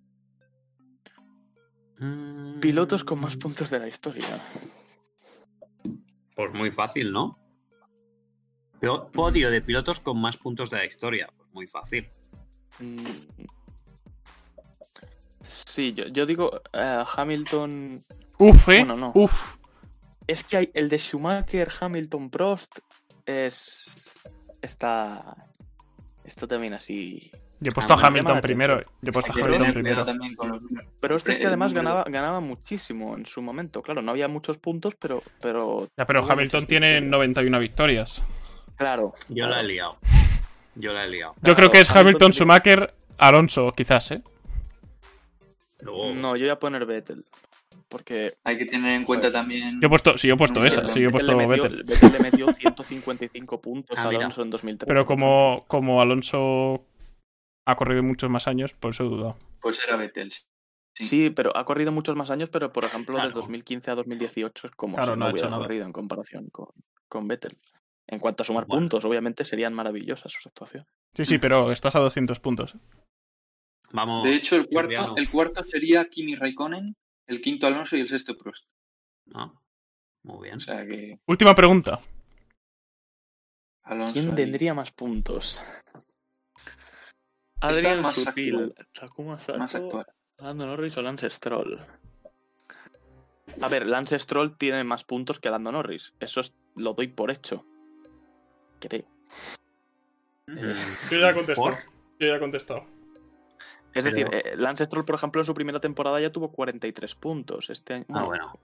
Mm, 1.97 2.59
Pilotos 2.59 3.03
con 3.03 3.19
más 3.19 3.35
puntos 3.35 3.71
de 3.71 3.79
la 3.79 3.87
historia. 3.87 4.39
Pues 6.35 6.53
muy 6.53 6.71
fácil, 6.71 7.11
¿no? 7.11 7.39
Podio 9.13 9.49
de 9.49 9.61
pilotos 9.61 9.99
con 9.99 10.19
más 10.19 10.35
puntos 10.35 10.69
de 10.69 10.77
la 10.77 10.85
historia. 10.85 11.29
Pues 11.37 11.49
muy 11.53 11.67
fácil. 11.67 12.05
Sí, 15.73 15.93
yo, 15.93 16.05
yo 16.07 16.27
digo 16.27 16.51
eh, 16.71 17.03
Hamilton. 17.15 17.99
Uf, 18.37 18.69
eh. 18.69 18.79
Bueno, 18.85 18.95
no. 18.95 19.11
Uf. 19.15 19.55
Es 20.27 20.43
que 20.43 20.57
hay 20.57 20.71
el 20.75 20.87
de 20.87 20.99
Schumacher, 20.99 21.67
Hamilton, 21.79 22.29
Prost. 22.29 22.77
Es. 23.25 23.95
Está. 24.61 25.35
Esto 26.23 26.47
también 26.47 26.75
así. 26.75 27.31
Yo 27.59 27.69
he 27.69 27.71
puesto 27.71 27.93
a 27.93 27.97
Hamilton 28.05 28.39
primero. 28.39 28.81
Yo 29.01 29.09
he 29.09 29.11
puesto 29.11 29.31
a 29.31 29.35
Hamilton 29.35 29.73
primero. 29.73 30.05
Pero 31.01 31.15
es 31.15 31.23
que, 31.23 31.31
es 31.31 31.37
que 31.39 31.43
Eh, 31.45 31.47
además 31.47 31.73
ganaba, 31.73 32.03
ganaba 32.07 32.39
muchísimo 32.39 33.17
en 33.17 33.25
su 33.25 33.41
momento. 33.41 33.81
Claro, 33.81 34.03
no 34.03 34.11
había 34.11 34.27
muchos 34.27 34.59
puntos, 34.59 34.93
pero. 34.99 35.23
pero 35.41 35.87
Ya, 35.97 36.05
pero 36.05 36.23
Hamilton 36.29 36.67
tiene 36.67 37.01
victorias. 37.01 37.11
91 37.11 37.59
victorias. 37.59 38.23
Claro. 38.75 39.15
Yo 39.29 39.47
la 39.47 39.61
he 39.61 39.63
liado. 39.63 39.97
Yo 40.75 40.93
la 40.93 41.05
he 41.05 41.09
liado. 41.09 41.33
Yo 41.37 41.41
Claro, 41.41 41.55
creo 41.55 41.71
que 41.71 41.79
es 41.79 41.89
Hamilton 41.89 42.05
Hamilton, 42.05 42.33
Schumacher, 42.33 42.93
Alonso, 43.17 43.71
quizás, 43.71 44.11
¿eh? 44.11 44.21
Luego, 45.83 46.13
No, 46.13 46.35
yo 46.35 46.43
voy 46.45 46.49
a 46.51 46.59
poner 46.59 46.85
Vettel. 46.85 47.25
Porque. 47.89 48.33
Hay 48.43 48.57
que 48.57 48.65
tener 48.65 48.93
en 48.93 49.03
cuenta 49.03 49.31
también. 49.31 49.79
Yo 49.81 49.87
he 49.87 49.89
puesto, 49.89 50.17
sí, 50.17 50.27
yo 50.27 50.33
he 50.35 50.37
puesto 50.37 50.61
Sí, 50.61 50.67
esa, 50.67 50.87
sí, 50.87 50.99
yo 51.01 51.09
he 51.09 51.11
puesto 51.11 51.31
le 51.33 51.45
metió, 51.47 51.63
Vettel. 51.63 51.83
Vettel 51.83 52.11
le 52.13 52.19
metió 52.19 52.53
155 52.53 53.61
puntos 53.61 53.97
Ah, 53.97 54.03
a 54.03 54.07
mira. 54.07 54.19
Alonso 54.19 54.41
en 54.41 54.49
2003. 54.49 54.87
Pero 54.87 55.05
como, 55.05 55.65
como 55.67 56.01
Alonso 56.01 56.85
ha 57.67 57.75
corrido 57.75 58.03
muchos 58.03 58.29
más 58.29 58.47
años, 58.47 58.73
por 58.73 58.91
eso 58.91 59.03
he 59.03 59.07
dudado. 59.09 59.37
Pues 59.61 59.79
era 59.85 59.95
Vettel. 59.97 60.31
Sí. 60.95 61.03
Sí, 61.05 61.29
pero 61.31 61.55
ha 61.57 61.65
corrido 61.65 61.91
muchos 61.91 62.15
más 62.15 62.29
años, 62.29 62.49
pero 62.49 62.71
por 62.71 62.83
ejemplo, 62.85 63.15
Claro. 63.15 63.29
de 63.29 63.35
2015 63.35 63.91
a 63.91 63.95
2018 63.95 64.67
es 64.67 64.75
como 64.75 64.95
Claro, 64.97 65.13
si 65.13 65.19
no 65.19 65.19
no, 65.19 65.25
ha 65.25 65.29
hecho 65.29 65.35
hubiera 65.35 65.49
nada. 65.49 65.63
corrido 65.63 65.85
en 65.85 65.91
comparación 65.91 66.49
con, 66.51 66.67
con 67.09 67.27
Vettel. 67.27 67.57
En 68.07 68.19
cuanto 68.19 68.43
a 68.43 68.45
sumar 68.45 68.65
Bueno. 68.67 68.81
puntos, 68.81 69.05
obviamente 69.05 69.45
serían 69.45 69.73
maravillosas 69.73 70.31
sus 70.31 70.45
actuaciones. 70.45 70.87
Sí, 71.15 71.25
sí, 71.25 71.37
pero 71.39 71.71
estás 71.71 71.95
a 71.95 71.99
200 71.99 72.39
puntos. 72.39 72.75
Vamos. 73.93 74.25
De 74.25 74.33
hecho, 74.33 74.57
el 74.57 74.67
cuarto, 74.67 75.15
el 75.15 75.29
cuarto 75.29 75.63
sería 75.63 76.09
Kimi 76.09 76.35
Raikkonen, 76.35 76.93
el 77.27 77.41
quinto 77.41 77.65
Alonso 77.67 77.95
y 77.95 78.01
el 78.01 78.09
sexto 78.09 78.37
Prost. 78.37 78.67
Ah, 79.33 79.51
muy 80.23 80.43
bien. 80.47 80.57
O 80.57 80.59
sea 80.59 80.85
que 80.85 81.17
Última 81.25 81.55
pregunta. 81.55 82.01
Alonso. 83.83 84.13
¿Quién 84.13 84.29
ahí. 84.29 84.35
tendría 84.35 84.73
más 84.73 84.91
puntos? 84.91 85.61
Adrián 87.61 88.01
más 88.01 88.13
Sutil, 88.15 88.55
actual. 88.55 88.87
Takuma 88.93 89.39
Sato. 89.39 90.05
Lando 90.39 90.65
Norris 90.65 90.97
o 90.97 91.01
Lance 91.01 91.29
Stroll. 91.29 91.79
A 93.61 93.67
ver, 93.69 93.87
Lance 93.87 94.17
Stroll 94.19 94.57
tiene 94.57 94.83
más 94.83 95.03
puntos 95.05 95.39
que 95.39 95.49
Lando 95.49 95.71
Norris. 95.71 96.13
Eso 96.19 96.41
es- 96.41 96.53
lo 96.75 96.93
doy 96.93 97.07
por 97.07 97.31
hecho. 97.31 97.65
Creo. 98.79 99.05
Mm, 100.47 100.71
Yo 101.11 101.19
ya 101.19 101.29
he 101.29 101.33
contestado. 101.33 101.69
¿por? 101.69 101.77
Yo 102.19 102.27
ya 102.27 102.35
he 102.35 102.39
contestado. 102.39 102.85
Es 103.93 104.03
Pero- 104.03 104.15
decir, 104.15 104.27
eh, 104.33 104.55
Lance 104.57 104.85
Stroll, 104.85 105.05
por 105.05 105.15
ejemplo, 105.15 105.41
en 105.41 105.45
su 105.45 105.53
primera 105.53 105.79
temporada 105.79 106.19
ya 106.19 106.31
tuvo 106.31 106.51
43 106.51 107.15
puntos. 107.15 107.69
Este 107.69 107.93
año. 107.95 108.05
Ah, 108.13 108.23
bueno. 108.23 108.59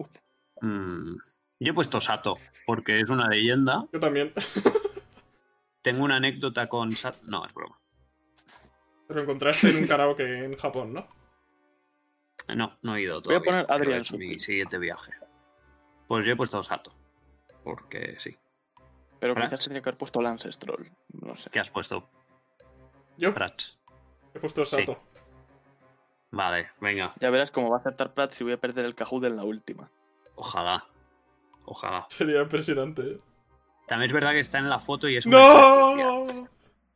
Mm, 0.62 1.16
Yo 1.60 1.72
he 1.72 1.74
puesto 1.74 2.00
Sato, 2.00 2.36
porque 2.66 3.00
es 3.00 3.10
una 3.10 3.28
leyenda. 3.28 3.86
Yo 3.94 4.00
también. 4.00 4.34
Tengo 5.82 6.04
una 6.04 6.18
anécdota 6.18 6.68
con 6.68 6.92
Sato. 6.92 7.20
No, 7.24 7.46
es 7.46 7.54
broma. 7.54 7.78
Lo 9.10 9.22
encontraste 9.22 9.70
en 9.70 9.78
un 9.78 9.88
karaoke 9.88 10.46
en 10.46 10.56
Japón, 10.56 10.94
¿no? 10.94 11.08
No, 12.56 12.78
no 12.82 12.96
he 12.96 13.02
ido 13.04 13.22
Voy 13.22 13.36
a 13.36 13.42
todavía. 13.42 13.66
poner 13.68 14.02
es 14.02 14.12
mi 14.14 14.40
siguiente 14.40 14.78
viaje. 14.78 15.14
Pues 16.08 16.26
yo 16.26 16.34
he 16.34 16.36
puesto 16.36 16.62
Sato. 16.64 16.92
Porque 17.64 18.16
sí. 18.20 18.36
Pero 19.20 19.34
Prats. 19.34 19.52
quizás 19.52 19.66
tendría 19.66 19.82
que 19.84 19.90
haber 19.90 19.98
puesto 19.98 20.22
Lance 20.22 20.52
Stroll. 20.52 20.90
No 21.22 21.36
sé. 21.36 21.50
¿Qué 21.50 21.60
has 21.60 21.70
puesto? 21.70 22.10
Yo 23.18 23.34
Prats. 23.34 23.78
he 24.34 24.40
puesto 24.40 24.64
Sato. 24.66 25.00
Vale, 26.32 26.70
venga. 26.80 27.14
Ya 27.20 27.30
verás 27.30 27.52
cómo 27.52 27.70
va 27.70 27.78
a 27.78 27.80
acertar 27.80 28.14
Pratt 28.14 28.32
si 28.32 28.44
voy 28.44 28.54
a 28.54 28.60
perder 28.60 28.86
el 28.86 28.96
Kahoot 28.96 29.24
en 29.26 29.36
la 29.36 29.44
última. 29.44 29.90
Ojalá. 30.36 30.86
Ojalá. 31.66 32.06
Sería 32.10 32.42
impresionante. 32.42 33.02
¿eh? 33.02 33.18
También 33.88 34.08
es 34.10 34.14
verdad 34.14 34.32
que 34.32 34.40
está 34.40 34.60
en 34.60 34.70
la 34.70 34.80
foto 34.80 35.08
y 35.10 35.18
es 35.18 35.26
una. 35.26 35.38
¡No! 35.38 36.48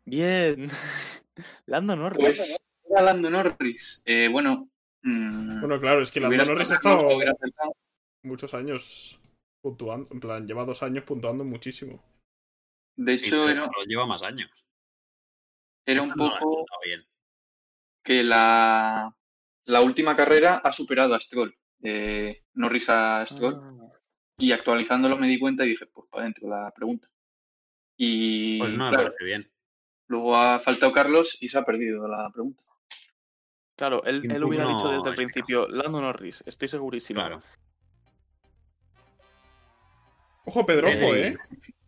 Bien. 0.06 0.68
Lando 1.66 1.96
Norris. 1.96 2.20
Pues 2.20 2.58
era 2.90 3.02
Lando 3.02 3.30
Norris. 3.30 4.04
Eh, 4.06 4.28
bueno. 4.32 4.70
mm, 5.02 5.60
Bueno, 5.62 5.80
claro, 5.80 6.02
es 6.02 6.12
que 6.12 6.20
Lando 6.20 6.46
Norris 6.46 6.72
ha 6.72 6.76
estado- 6.76 7.08
muchos 8.22 8.54
años 8.54 9.20
puntuando. 9.62 10.08
En 10.12 10.20
plan, 10.20 10.46
lleva 10.48 10.64
dos 10.66 10.84
años 10.84 11.04
puntuando 11.04 11.44
muchísimo. 11.44 12.04
De 12.96 13.14
hecho, 13.14 13.50
era, 13.50 13.68
lleva 13.88 14.06
más 14.06 14.22
años. 14.22 14.52
era 15.86 16.04
un 16.04 16.10
no 16.10 16.16
poco 16.16 16.66
bien. 16.86 17.04
que 18.04 18.24
la, 18.24 19.16
la 19.66 19.82
última 19.82 20.16
carrera 20.16 20.58
ha 20.64 20.72
superado 20.74 21.14
a 21.14 21.20
Stroll. 21.22 21.56
Eh, 21.84 22.44
Norris 22.54 22.90
a 22.90 23.26
Stroll. 23.28 23.60
Ah. 23.62 23.88
Y 24.38 24.52
actualizándolo 24.52 25.18
me 25.18 25.28
di 25.28 25.40
cuenta 25.40 25.66
y 25.66 25.70
dije, 25.70 25.86
pues 25.88 26.08
para 26.10 26.24
adentro 26.24 26.50
la 26.50 26.72
pregunta. 26.76 27.08
Y 27.98 28.58
Pues 28.60 28.76
no 28.76 28.86
me 28.86 28.90
claro, 28.90 29.04
parece 29.06 29.24
bien. 29.24 29.52
luego 30.08 30.36
ha 30.36 30.60
faltado 30.60 30.92
Carlos 30.92 31.38
y 31.42 31.50
se 31.50 31.58
ha 31.60 31.64
perdido 31.64 32.08
la 32.08 32.30
pregunta. 32.32 32.64
Claro, 33.76 34.04
él, 34.06 34.30
él 34.32 34.44
hubiera 34.44 34.68
dicho 34.68 34.90
desde 34.90 35.10
el 35.10 35.16
principio, 35.16 35.68
Lando 35.68 36.02
Norris, 36.02 36.44
estoy 36.46 36.68
segurísimo. 36.68 37.20
Claro. 37.20 37.42
Ojo, 40.46 40.66
Pedrojo, 40.66 40.94
Pedri. 40.94 41.22
¿eh? 41.22 41.38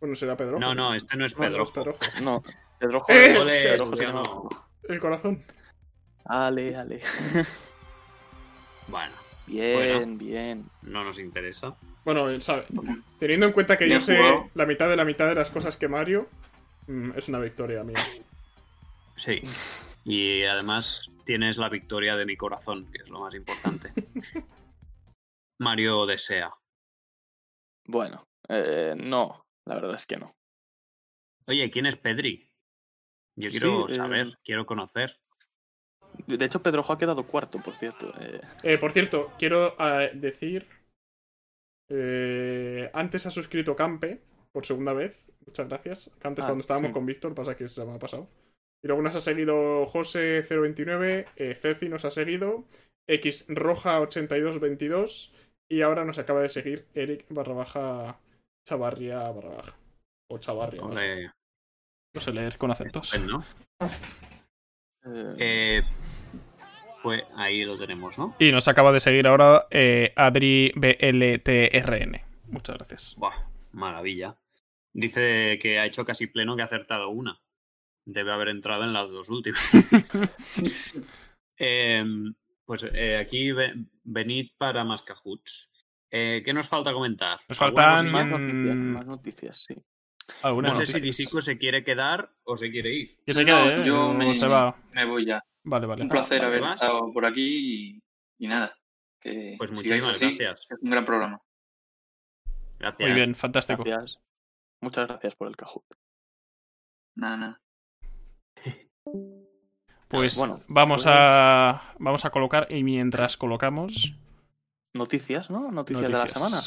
Bueno, 0.00 0.14
será 0.14 0.36
Pedrojo. 0.36 0.60
No, 0.60 0.74
no, 0.74 0.94
este 0.94 1.16
no 1.16 1.24
es 1.26 1.36
No, 1.36 1.44
no 1.44 1.50
Pedro. 1.50 1.62
es 1.64 1.70
Pedrojo. 1.72 1.98
No, 2.22 2.42
¡Eh! 2.46 2.52
Pedrojo 2.78 3.06
más 4.14 4.28
puntos. 4.28 4.66
El 4.88 5.00
corazón. 5.00 5.42
Ale, 6.28 6.76
ale. 6.76 7.00
Bueno, 8.88 9.12
Bien, 9.46 9.74
Fuera. 9.76 10.04
bien. 10.24 10.70
no 10.82 11.04
nos 11.04 11.18
interesa. 11.18 11.76
Bueno, 12.04 12.28
él 12.28 12.40
sabe. 12.42 12.66
Teniendo 13.18 13.46
en 13.46 13.52
cuenta 13.52 13.76
que 13.76 13.88
yo 13.88 14.00
sé 14.00 14.16
jugado. 14.16 14.50
la 14.54 14.66
mitad 14.66 14.88
de 14.88 14.96
la 14.96 15.04
mitad 15.04 15.28
de 15.28 15.34
las 15.36 15.50
cosas 15.50 15.76
que 15.76 15.88
Mario, 15.88 16.28
mm, 16.86 17.12
es 17.16 17.28
una 17.28 17.38
victoria 17.40 17.82
mía. 17.84 17.98
Sí. 19.16 19.40
Y 20.04 20.42
además 20.44 21.10
tienes 21.24 21.58
la 21.58 21.68
victoria 21.68 22.16
de 22.16 22.26
mi 22.26 22.36
corazón, 22.36 22.86
que 22.92 23.02
es 23.02 23.10
lo 23.10 23.20
más 23.20 23.34
importante. 23.34 23.90
Mario 25.58 26.06
desea. 26.06 26.52
Bueno, 27.86 28.24
eh, 28.48 28.94
no, 28.96 29.46
la 29.64 29.74
verdad 29.76 29.94
es 29.94 30.06
que 30.06 30.16
no. 30.16 30.34
Oye, 31.46 31.70
¿quién 31.70 31.86
es 31.86 31.96
Pedri? 31.96 32.48
Yo 33.36 33.50
quiero 33.50 33.86
Sí, 33.86 33.94
eh, 33.94 33.96
saber, 33.96 34.38
quiero 34.44 34.66
conocer. 34.66 35.18
De 36.26 36.44
hecho, 36.44 36.62
Pedrojo 36.62 36.92
ha 36.92 36.98
quedado 36.98 37.26
cuarto, 37.26 37.60
por 37.62 37.74
cierto. 37.74 38.12
eh. 38.20 38.40
Eh, 38.62 38.78
por 38.78 38.92
cierto, 38.92 39.32
quiero 39.38 39.76
eh, 39.78 40.10
decir. 40.14 40.66
eh, 41.88 42.90
antes 42.94 43.26
ha 43.26 43.30
suscrito 43.30 43.76
Campe 43.76 44.20
por 44.52 44.66
segunda 44.66 44.92
vez. 44.92 45.32
Muchas 45.46 45.68
gracias. 45.68 46.10
Antes 46.22 46.44
Ah, 46.44 46.48
cuando 46.48 46.60
estábamos 46.62 46.88
sí. 46.88 46.92
con 46.94 47.06
Víctor, 47.06 47.34
pasa 47.34 47.56
que 47.56 47.68
se 47.68 47.84
me 47.84 47.92
ha 47.94 47.98
pasado. 47.98 48.28
Y 48.82 48.88
luego 48.88 49.02
nos 49.02 49.14
ha 49.16 49.20
seguido 49.20 49.86
José029, 49.86 51.26
eh, 51.36 51.54
Ceci 51.54 51.88
nos 51.88 52.04
ha 52.04 52.10
seguido, 52.10 52.64
X 53.08 53.46
Roja 53.48 54.00
8222 54.00 55.32
y 55.68 55.82
ahora 55.82 56.04
nos 56.04 56.18
acaba 56.18 56.40
de 56.40 56.48
seguir 56.48 56.86
Eric 56.94 57.24
barra 57.30 57.54
baja 57.54 58.20
Chavarria 58.66 59.30
barra 59.30 59.50
baja. 59.56 59.76
O 60.30 60.38
Chavarria, 60.38 60.82
no 60.82 60.94
sé. 60.96 61.30
No 62.14 62.20
sé 62.20 62.32
leer 62.32 62.58
con 62.58 62.70
acentos. 62.70 63.10
pues 63.10 63.22
no. 63.22 63.44
Eh, 65.04 65.36
Eh, 65.38 65.82
pues 67.06 67.22
ahí 67.36 67.64
lo 67.64 67.78
tenemos, 67.78 68.18
¿no? 68.18 68.34
Y 68.40 68.50
nos 68.50 68.66
acaba 68.66 68.90
de 68.90 68.98
seguir 68.98 69.28
ahora 69.28 69.68
eh, 69.70 70.12
Adri 70.16 70.72
BLTRN. 70.74 72.20
Muchas 72.48 72.76
gracias. 72.78 73.14
Buah, 73.16 73.48
maravilla. 73.70 74.36
Dice 74.92 75.56
que 75.62 75.78
ha 75.78 75.86
hecho 75.86 76.04
casi 76.04 76.26
pleno 76.26 76.56
que 76.56 76.62
ha 76.62 76.64
acertado 76.64 77.10
una. 77.10 77.40
Debe 78.04 78.32
haber 78.32 78.48
entrado 78.48 78.82
en 78.82 78.92
las 78.92 79.08
dos 79.08 79.28
últimas. 79.28 79.62
Em, 81.58 82.34
pues 82.64 82.84
eh, 82.92 83.18
aquí 83.18 83.52
ve- 83.52 83.72
venid 84.02 84.48
para 84.58 84.82
más 84.82 85.02
cajuts. 85.02 85.72
Eh, 86.10 86.42
¿Qué 86.44 86.52
nos 86.52 86.66
falta 86.68 86.92
comentar? 86.92 87.38
Nos 87.48 87.62
¿Alguna 87.62 87.82
faltan- 87.96 88.10
más 88.10 88.26
noticias, 88.26 88.76
más 88.76 89.06
noticias, 89.06 89.64
sí. 89.64 89.74
¿Alguna 90.42 90.70
No 90.70 90.74
sé 90.74 90.86
si? 90.86 91.00
Disico 91.00 91.40
se 91.40 91.56
quiere 91.56 91.84
quedar 91.84 92.30
o 92.42 92.56
se 92.56 92.68
quiere 92.72 92.92
ir. 92.92 93.16
Que 93.24 93.32
se 93.32 93.44
No, 93.44 93.62
quede, 93.64 93.80
¿eh? 93.80 93.84
yo 93.86 94.12
me- 94.12 94.34
se 94.34 94.46
va. 94.48 94.76
Me 94.92 95.04
voy 95.06 95.24
ya. 95.24 95.40
Vale, 95.66 95.86
vale. 95.86 96.02
Un 96.02 96.08
placer 96.08 96.44
haber 96.44 96.62
estado 96.62 97.12
por 97.12 97.26
aquí 97.26 97.96
y, 97.96 98.02
y 98.38 98.48
nada. 98.48 98.74
Que 99.20 99.56
Pues 99.58 99.72
muchísimas 99.72 100.16
así, 100.16 100.36
gracias. 100.36 100.66
Es 100.70 100.78
un 100.80 100.90
gran 100.90 101.04
programa. 101.04 101.42
Gracias. 102.78 103.08
Muy 103.08 103.14
bien, 103.14 103.34
fantástico. 103.34 103.82
Gracias. 103.84 104.20
Muchas 104.80 105.08
gracias 105.08 105.34
por 105.34 105.48
el 105.48 105.56
Kahoot. 105.56 105.84
Nada, 107.16 107.36
nada. 107.36 107.60
Pues 110.08 110.38
Bueno, 110.38 110.62
vamos 110.68 111.02
pues- 111.02 111.14
a 111.18 111.92
vamos 111.98 112.24
a 112.24 112.30
colocar 112.30 112.68
y 112.70 112.84
mientras 112.84 113.36
colocamos 113.36 114.14
Noticias, 114.94 115.50
¿no? 115.50 115.72
Noticias, 115.72 116.06
de 116.06 116.12
la 116.12 116.28
semana. 116.28 116.60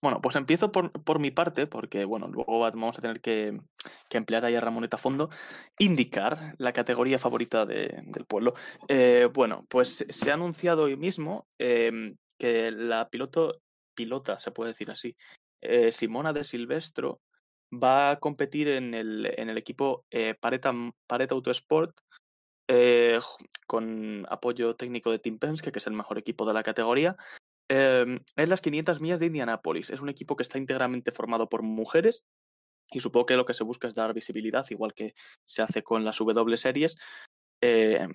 Bueno, 0.00 0.20
pues 0.20 0.36
empiezo 0.36 0.70
por, 0.70 0.92
por 0.92 1.18
mi 1.18 1.30
parte, 1.32 1.66
porque 1.66 2.04
bueno, 2.04 2.28
luego 2.28 2.60
vamos 2.60 2.98
a 2.98 3.02
tener 3.02 3.20
que, 3.20 3.60
que 4.08 4.16
emplear 4.16 4.44
ahí 4.44 4.54
a 4.54 4.60
Ramoneta 4.60 4.96
a 4.96 5.00
fondo. 5.00 5.28
Indicar 5.78 6.54
la 6.58 6.72
categoría 6.72 7.18
favorita 7.18 7.66
de- 7.66 8.02
del 8.06 8.24
pueblo. 8.24 8.54
Eh, 8.86 9.28
bueno, 9.32 9.66
pues 9.68 10.04
se 10.08 10.30
ha 10.30 10.34
anunciado 10.34 10.84
hoy 10.84 10.96
mismo 10.96 11.48
em, 11.58 12.16
que 12.38 12.70
la 12.70 13.08
piloto, 13.08 13.60
pilota, 13.94 14.38
se 14.38 14.52
puede 14.52 14.68
decir 14.70 14.90
así, 14.90 15.16
eh, 15.60 15.90
Simona 15.90 16.32
de 16.32 16.44
Silvestro 16.44 17.20
va 17.72 18.10
a 18.12 18.18
competir 18.20 18.68
en 18.68 18.94
el, 18.94 19.34
en 19.36 19.50
el 19.50 19.58
equipo 19.58 20.04
eh, 20.10 20.34
Pareta, 20.40 20.72
Pareta 21.08 21.34
Autosport 21.34 21.98
con 23.66 24.26
apoyo 24.30 24.76
técnico 24.76 25.10
de 25.10 25.18
Team 25.18 25.38
Penske, 25.38 25.72
que 25.72 25.78
es 25.78 25.86
el 25.86 25.92
mejor 25.94 26.18
equipo 26.18 26.46
de 26.46 26.54
la 26.54 26.62
categoría. 26.62 27.16
Eh, 27.68 28.20
es 28.36 28.48
las 28.48 28.60
500 28.60 29.00
millas 29.00 29.20
de 29.20 29.26
Indianápolis. 29.26 29.90
Es 29.90 30.00
un 30.00 30.08
equipo 30.08 30.36
que 30.36 30.42
está 30.42 30.58
íntegramente 30.58 31.10
formado 31.10 31.48
por 31.48 31.62
mujeres 31.62 32.24
y 32.90 33.00
supongo 33.00 33.26
que 33.26 33.36
lo 33.36 33.44
que 33.44 33.54
se 33.54 33.64
busca 33.64 33.88
es 33.88 33.94
dar 33.94 34.14
visibilidad, 34.14 34.66
igual 34.70 34.94
que 34.94 35.14
se 35.46 35.62
hace 35.62 35.82
con 35.82 36.04
las 36.04 36.18
W 36.18 36.56
series. 36.56 36.96
Eh, 37.62 38.06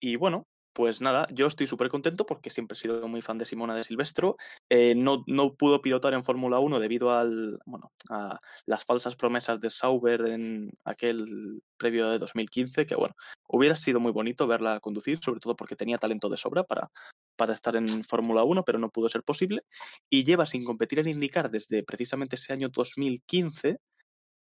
y 0.00 0.16
bueno, 0.16 0.46
pues 0.78 1.00
nada, 1.00 1.26
yo 1.32 1.48
estoy 1.48 1.66
súper 1.66 1.88
contento 1.88 2.24
porque 2.24 2.50
siempre 2.50 2.76
he 2.76 2.80
sido 2.80 3.08
muy 3.08 3.20
fan 3.20 3.36
de 3.36 3.44
Simona 3.44 3.74
de 3.74 3.82
Silvestro. 3.82 4.36
Eh, 4.70 4.94
no, 4.94 5.24
no 5.26 5.56
pudo 5.56 5.82
pilotar 5.82 6.14
en 6.14 6.22
Fórmula 6.22 6.60
1 6.60 6.78
debido 6.78 7.10
al, 7.10 7.58
bueno, 7.66 7.90
a 8.10 8.38
las 8.64 8.84
falsas 8.84 9.16
promesas 9.16 9.58
de 9.58 9.70
Sauber 9.70 10.20
en 10.28 10.70
aquel 10.84 11.62
previo 11.76 12.08
de 12.10 12.20
2015, 12.20 12.86
que 12.86 12.94
bueno, 12.94 13.16
hubiera 13.48 13.74
sido 13.74 13.98
muy 13.98 14.12
bonito 14.12 14.46
verla 14.46 14.78
conducir, 14.78 15.18
sobre 15.18 15.40
todo 15.40 15.56
porque 15.56 15.74
tenía 15.74 15.98
talento 15.98 16.28
de 16.28 16.36
sobra 16.36 16.62
para, 16.62 16.92
para 17.34 17.54
estar 17.54 17.74
en 17.74 18.04
Fórmula 18.04 18.44
1, 18.44 18.62
pero 18.64 18.78
no 18.78 18.88
pudo 18.88 19.08
ser 19.08 19.24
posible. 19.24 19.64
Y 20.08 20.22
lleva 20.22 20.46
sin 20.46 20.64
competir 20.64 21.00
en 21.00 21.08
IndyCar 21.08 21.50
desde 21.50 21.82
precisamente 21.82 22.36
ese 22.36 22.52
año 22.52 22.68
2015, 22.68 23.80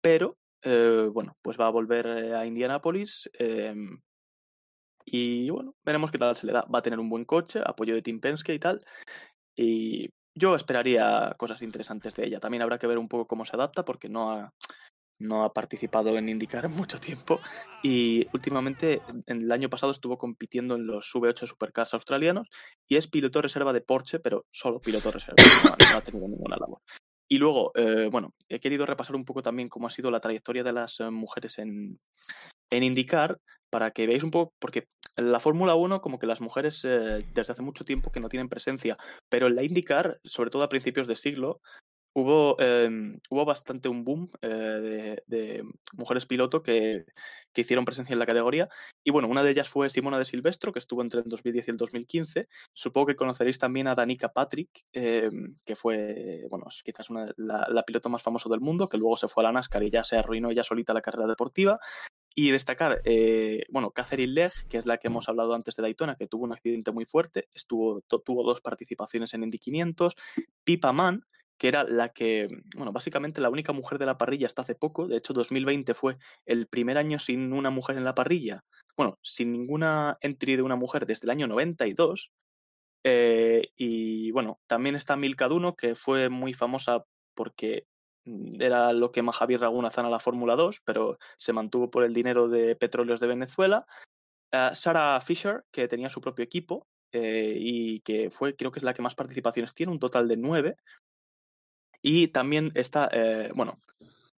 pero 0.03 0.37
eh, 0.61 1.09
bueno, 1.11 1.35
pues 1.41 1.59
va 1.59 1.69
a 1.69 1.71
volver 1.71 2.07
eh, 2.07 2.35
a 2.35 2.45
Indianápolis. 2.45 3.31
eh, 3.39 3.75
y 5.07 5.49
bueno, 5.51 5.75
veremos 5.85 6.11
qué 6.11 6.19
tal 6.19 6.35
se 6.35 6.47
le 6.47 6.53
da. 6.53 6.63
Va 6.63 6.81
a 6.81 6.83
tener 6.83 6.99
un 6.99 7.09
buen 7.09 7.25
coche, 7.25 7.61
apoyo 7.65 7.95
de 7.95 8.03
Team 8.03 8.21
Penske 8.21 8.53
y 8.53 8.59
tal. 8.59 8.85
Y 9.57 10.11
yo 10.35 10.57
esperaría 10.57 11.33
cosas 11.39 11.63
interesantes 11.63 12.15
de 12.15 12.27
ella. 12.27 12.41
También 12.41 12.63
habrá 12.63 12.79
que 12.79 12.89
ver 12.89 12.99
un 12.99 13.09
poco 13.09 13.27
cómo 13.27 13.47
se 13.47 13.55
adapta, 13.55 13.85
porque 13.85 14.09
no 14.09 14.33
ha, 14.33 14.53
no 15.21 15.45
ha 15.45 15.53
participado 15.53 16.19
en 16.19 16.29
IndyCar 16.29 16.65
en 16.65 16.73
mucho 16.73 16.99
tiempo. 16.99 17.41
Y 17.85 18.27
últimamente, 18.35 19.01
en 19.27 19.43
el 19.43 19.53
año 19.53 19.71
pasado, 19.71 19.93
estuvo 19.93 20.19
compitiendo 20.19 20.75
en 20.75 20.87
los 20.87 21.15
V8 21.15 21.47
Supercars 21.47 21.95
australianos 21.95 22.49
y 22.89 22.97
es 22.97 23.07
piloto 23.07 23.41
reserva 23.41 23.73
de 23.73 23.81
Porsche, 23.81 24.19
pero 24.19 24.45
solo 24.51 24.81
piloto 24.81 25.13
reserva. 25.13 25.37
No 25.93 25.97
ha 25.99 26.03
tenido 26.03 26.27
ninguna 26.27 26.57
labor. 26.57 26.81
Y 27.29 27.39
luego, 27.39 27.73
eh, 27.75 28.09
bueno, 28.11 28.35
he 28.49 28.61
querido 28.61 28.87
repasar 28.87 29.17
un 29.17 29.25
poco 29.25 29.43
también 29.43 29.69
cómo 29.69 29.87
ha 29.87 29.91
sido 29.91 30.11
la 30.11 30.21
trayectoria 30.21 30.63
de 30.63 30.73
las 30.73 31.01
eh, 31.01 31.11
mujeres 31.11 31.59
en, 31.59 31.99
en 32.71 32.83
IndyCar 32.83 33.39
para 33.71 33.91
que 33.91 34.07
veáis 34.07 34.23
un 34.23 34.31
poco, 34.31 34.55
porque 34.59 34.87
en 35.17 35.33
la 35.33 35.41
Fórmula 35.41 35.75
1 35.75 36.01
como 36.01 36.19
que 36.19 36.27
las 36.27 36.41
mujeres 36.41 36.85
eh, 36.85 37.27
desde 37.35 37.53
hace 37.53 37.63
mucho 37.63 37.85
tiempo 37.85 38.13
que 38.13 38.21
no 38.21 38.29
tienen 38.29 38.49
presencia, 38.49 38.97
pero 39.29 39.47
en 39.47 39.57
la 39.57 39.63
IndyCar, 39.63 40.21
sobre 40.25 40.51
todo 40.51 40.63
a 40.63 40.69
principios 40.69 41.09
de 41.09 41.17
siglo, 41.17 41.61
hubo, 42.15 42.57
eh, 42.59 42.89
hubo 43.31 43.45
bastante 43.45 43.89
un 43.89 44.05
boom 44.05 44.29
eh, 44.43 45.19
de, 45.27 45.65
mujeres 45.97 46.27
piloto 46.27 46.63
que, 46.63 47.05
que 47.53 47.61
hicieron 47.63 47.85
presencia 47.85 48.13
en 48.13 48.19
la 48.19 48.27
categoría. 48.27 48.69
Y 49.05 49.11
bueno, 49.11 49.29
una 49.29 49.43
de 49.43 49.51
ellas 49.51 49.69
fue 49.69 49.91
Simona 49.91 50.19
de 50.19 50.25
Silvestro, 50.25 50.73
que 50.73 50.79
estuvo 50.79 51.03
entre 51.03 51.21
el 51.21 51.27
2010 51.27 51.69
y 51.69 51.71
el 51.71 51.77
2015. 51.77 52.49
Supongo 52.75 53.09
que 53.09 53.17
conoceréis 53.17 53.59
también 53.59 53.89
a 53.89 53.95
Danica 53.95 54.31
Patrick, 54.31 54.71
que 54.93 55.77
fue, 55.77 56.47
bueno, 56.51 56.67
es 56.69 56.83
quizás 56.83 57.11
una, 57.11 57.25
la, 57.37 57.67
la 57.69 57.83
piloto 57.85 58.09
más 58.09 58.23
famosa 58.23 58.49
del 58.49 58.61
mundo, 58.61 58.89
que 58.89 58.99
luego 58.99 59.17
se 59.17 59.29
fue 59.29 59.43
a 59.43 59.49
la 59.49 59.53
NASCAR 59.53 59.83
y 59.83 59.91
ya 59.91 60.05
se 60.05 60.17
arruinó 60.17 60.51
ella 60.51 60.63
solita 60.63 60.95
la 60.95 61.03
carrera 61.03 61.27
deportiva. 61.27 61.79
Y 62.39 62.51
destacar, 62.51 63.01
eh, 63.05 63.65
bueno, 63.71 63.93
Catherine 63.93 64.31
Legg, 64.31 64.53
que 64.69 64.77
es 64.77 64.85
la 64.85 64.99
que 64.99 65.07
hemos 65.09 65.27
hablado 65.27 65.55
antes 65.55 65.75
de 65.75 65.83
Daytona, 65.83 66.17
que 66.17 66.27
tuvo 66.27 66.45
un 66.45 66.53
accidente 66.53 66.93
muy 66.93 67.07
fuerte, 67.07 67.49
estuvo, 67.55 68.03
tuvo 68.03 68.45
dos 68.45 68.61
participaciones 68.61 69.33
en 69.33 69.45
Indy 69.45 69.59
500. 69.59 70.15
Pipa 70.63 70.93
Mann, 70.93 71.25
que 71.57 71.69
era 71.69 71.85
la 71.85 72.11
que, 72.11 72.49
bueno, 72.77 72.93
básicamente 72.93 73.41
la 73.41 73.49
única 73.49 73.73
mujer 73.73 73.99
de 73.99 74.05
la 74.05 74.19
parrilla 74.19 74.47
hasta 74.47 74.61
hace 74.61 74.75
poco. 74.75 75.09
De 75.09 75.17
hecho, 75.17 75.33
2020 75.33 75.95
fue 75.95 76.19
el 76.45 76.67
primer 76.67 76.99
año 76.99 77.19
sin 77.19 77.55
una 77.55 77.71
mujer 77.71 77.97
en 77.97 78.05
la 78.05 78.15
parrilla. 78.15 78.65
Bueno, 78.99 79.19
sin 79.23 79.51
ninguna 79.53 80.15
entry 80.21 80.57
de 80.57 80.63
una 80.63 80.77
mujer 80.77 81.07
desde 81.07 81.25
el 81.25 81.31
año 81.31 81.47
92. 81.47 82.33
Eh, 83.03 83.69
y 83.77 84.31
bueno, 84.33 84.61
también 84.67 84.95
está 84.95 85.17
Milka 85.17 85.49
Duno, 85.49 85.75
que 85.75 85.95
fue 85.95 86.29
muy 86.29 86.53
famosa 86.53 87.05
porque 87.35 87.87
era 88.59 88.93
lo 88.93 89.13
que 89.13 89.23
más 89.23 89.37
Javier 89.37 89.61
Ragunazán 89.61 90.07
a 90.07 90.11
la 90.11 90.19
Fórmula 90.19 90.57
2, 90.57 90.83
pero 90.85 91.19
se 91.37 91.53
mantuvo 91.53 91.91
por 91.91 92.05
el 92.05 92.13
dinero 92.13 92.49
de 92.49 92.77
Petróleos 92.77 93.21
de 93.21 93.27
Venezuela. 93.27 93.87
Sarah 94.73 95.21
Fisher, 95.21 95.65
que 95.71 95.87
tenía 95.89 96.09
su 96.09 96.21
propio 96.21 96.45
equipo 96.45 96.87
eh, 97.13 97.55
y 97.59 98.01
que 98.01 98.31
fue, 98.31 98.57
creo 98.57 98.71
que 98.71 98.79
es 98.79 98.85
la 98.85 98.95
que 98.95 99.03
más 99.03 99.15
participaciones 99.15 99.75
tiene, 99.75 99.93
un 99.93 99.99
total 99.99 100.29
de 100.29 100.37
nueve. 100.37 100.77
Y 102.03 102.29
también 102.29 102.73
está, 102.75 103.09
eh, 103.13 103.51
bueno, 103.55 103.81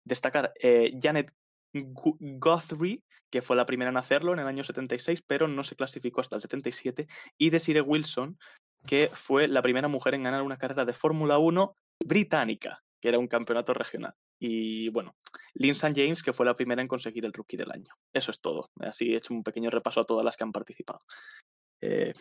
destacar 0.05 0.53
eh, 0.61 0.99
Janet 1.01 1.33
Gu- 1.75 2.17
Guthrie, 2.19 3.03
que 3.31 3.43
fue 3.43 3.57
la 3.57 3.67
primera 3.67 3.91
en 3.91 3.97
hacerlo 3.97 4.33
en 4.33 4.39
el 4.39 4.47
año 4.47 4.65
76, 4.65 5.23
pero 5.27 5.49
no 5.49 5.65
se 5.65 5.77
clasificó 5.77 6.21
hasta 6.21 6.37
el 6.37 6.43
77, 6.43 7.07
y 7.37 7.51
Desiree 7.51 7.83
Wilson, 7.83 8.39
que 8.87 9.09
fue 9.09 9.49
la 9.49 9.63
primera 9.63 9.89
mujer 9.89 10.15
en 10.15 10.23
ganar 10.23 10.43
una 10.43 10.57
carrera 10.57 10.85
de 10.85 10.93
Fórmula 10.93 11.39
1 11.39 11.75
británica, 12.05 12.83
que 13.01 13.09
era 13.09 13.19
un 13.19 13.29
campeonato 13.29 13.73
regional. 13.75 14.15
Y 14.41 14.89
bueno, 14.91 15.17
Lynn 15.55 15.73
St. 15.73 15.95
James, 15.95 16.23
que 16.23 16.33
fue 16.33 16.47
la 16.47 16.55
primera 16.55 16.83
en 16.83 16.89
conseguir 16.89 17.25
el 17.25 17.33
rookie 17.33 17.57
del 17.57 17.71
año. 17.73 17.93
Eso 18.13 18.31
es 18.31 18.41
todo. 18.41 18.67
Así 18.81 19.13
he 19.13 19.17
hecho 19.17 19.35
un 19.35 19.43
pequeño 19.43 19.71
repaso 19.71 20.01
a 20.01 20.05
todas 20.05 20.25
las 20.25 20.37
que 20.37 20.45
han 20.45 20.53
participado. 20.53 20.99
Eh, 21.81 22.13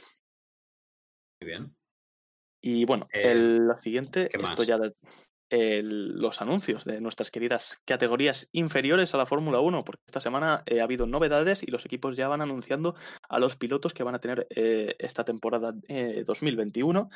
Muy 1.41 1.47
bien. 1.49 1.75
y 2.61 2.85
bueno, 2.85 3.07
Eh, 3.13 3.31
el, 3.31 3.57
lo 3.67 3.79
siguiente, 3.81 4.29
¿qué 4.31 4.41
esto 4.41 4.63
ya 4.63 4.77
de 4.77 4.93
el- 5.49 6.19
los 6.19 6.41
anuncios 6.41 6.83
de 6.83 6.99
nuestras 6.99 7.31
queridas 7.31 7.77
categorías 7.85 8.49
inferiores 8.51 9.13
a 9.13 9.17
la 9.17 9.25
Fórmula 9.25 9.61
1, 9.61 9.83
porque 9.85 10.01
esta 10.05 10.19
semana 10.19 10.61
eh, 10.65 10.81
ha 10.81 10.83
habido 10.83 11.07
novedades 11.07 11.63
y 11.63 11.67
los 11.71 11.85
equipos 11.85 12.17
ya 12.17 12.27
van 12.27 12.41
anunciando 12.41 12.95
a 13.29 13.39
los 13.39 13.55
pilotos 13.55 13.93
que 13.93 14.03
van 14.03 14.15
a 14.15 14.19
tener 14.19 14.45
eh, 14.49 14.95
esta 14.99 15.23
temporada 15.23 15.73
eh, 15.87 16.23
2021. 16.25 17.07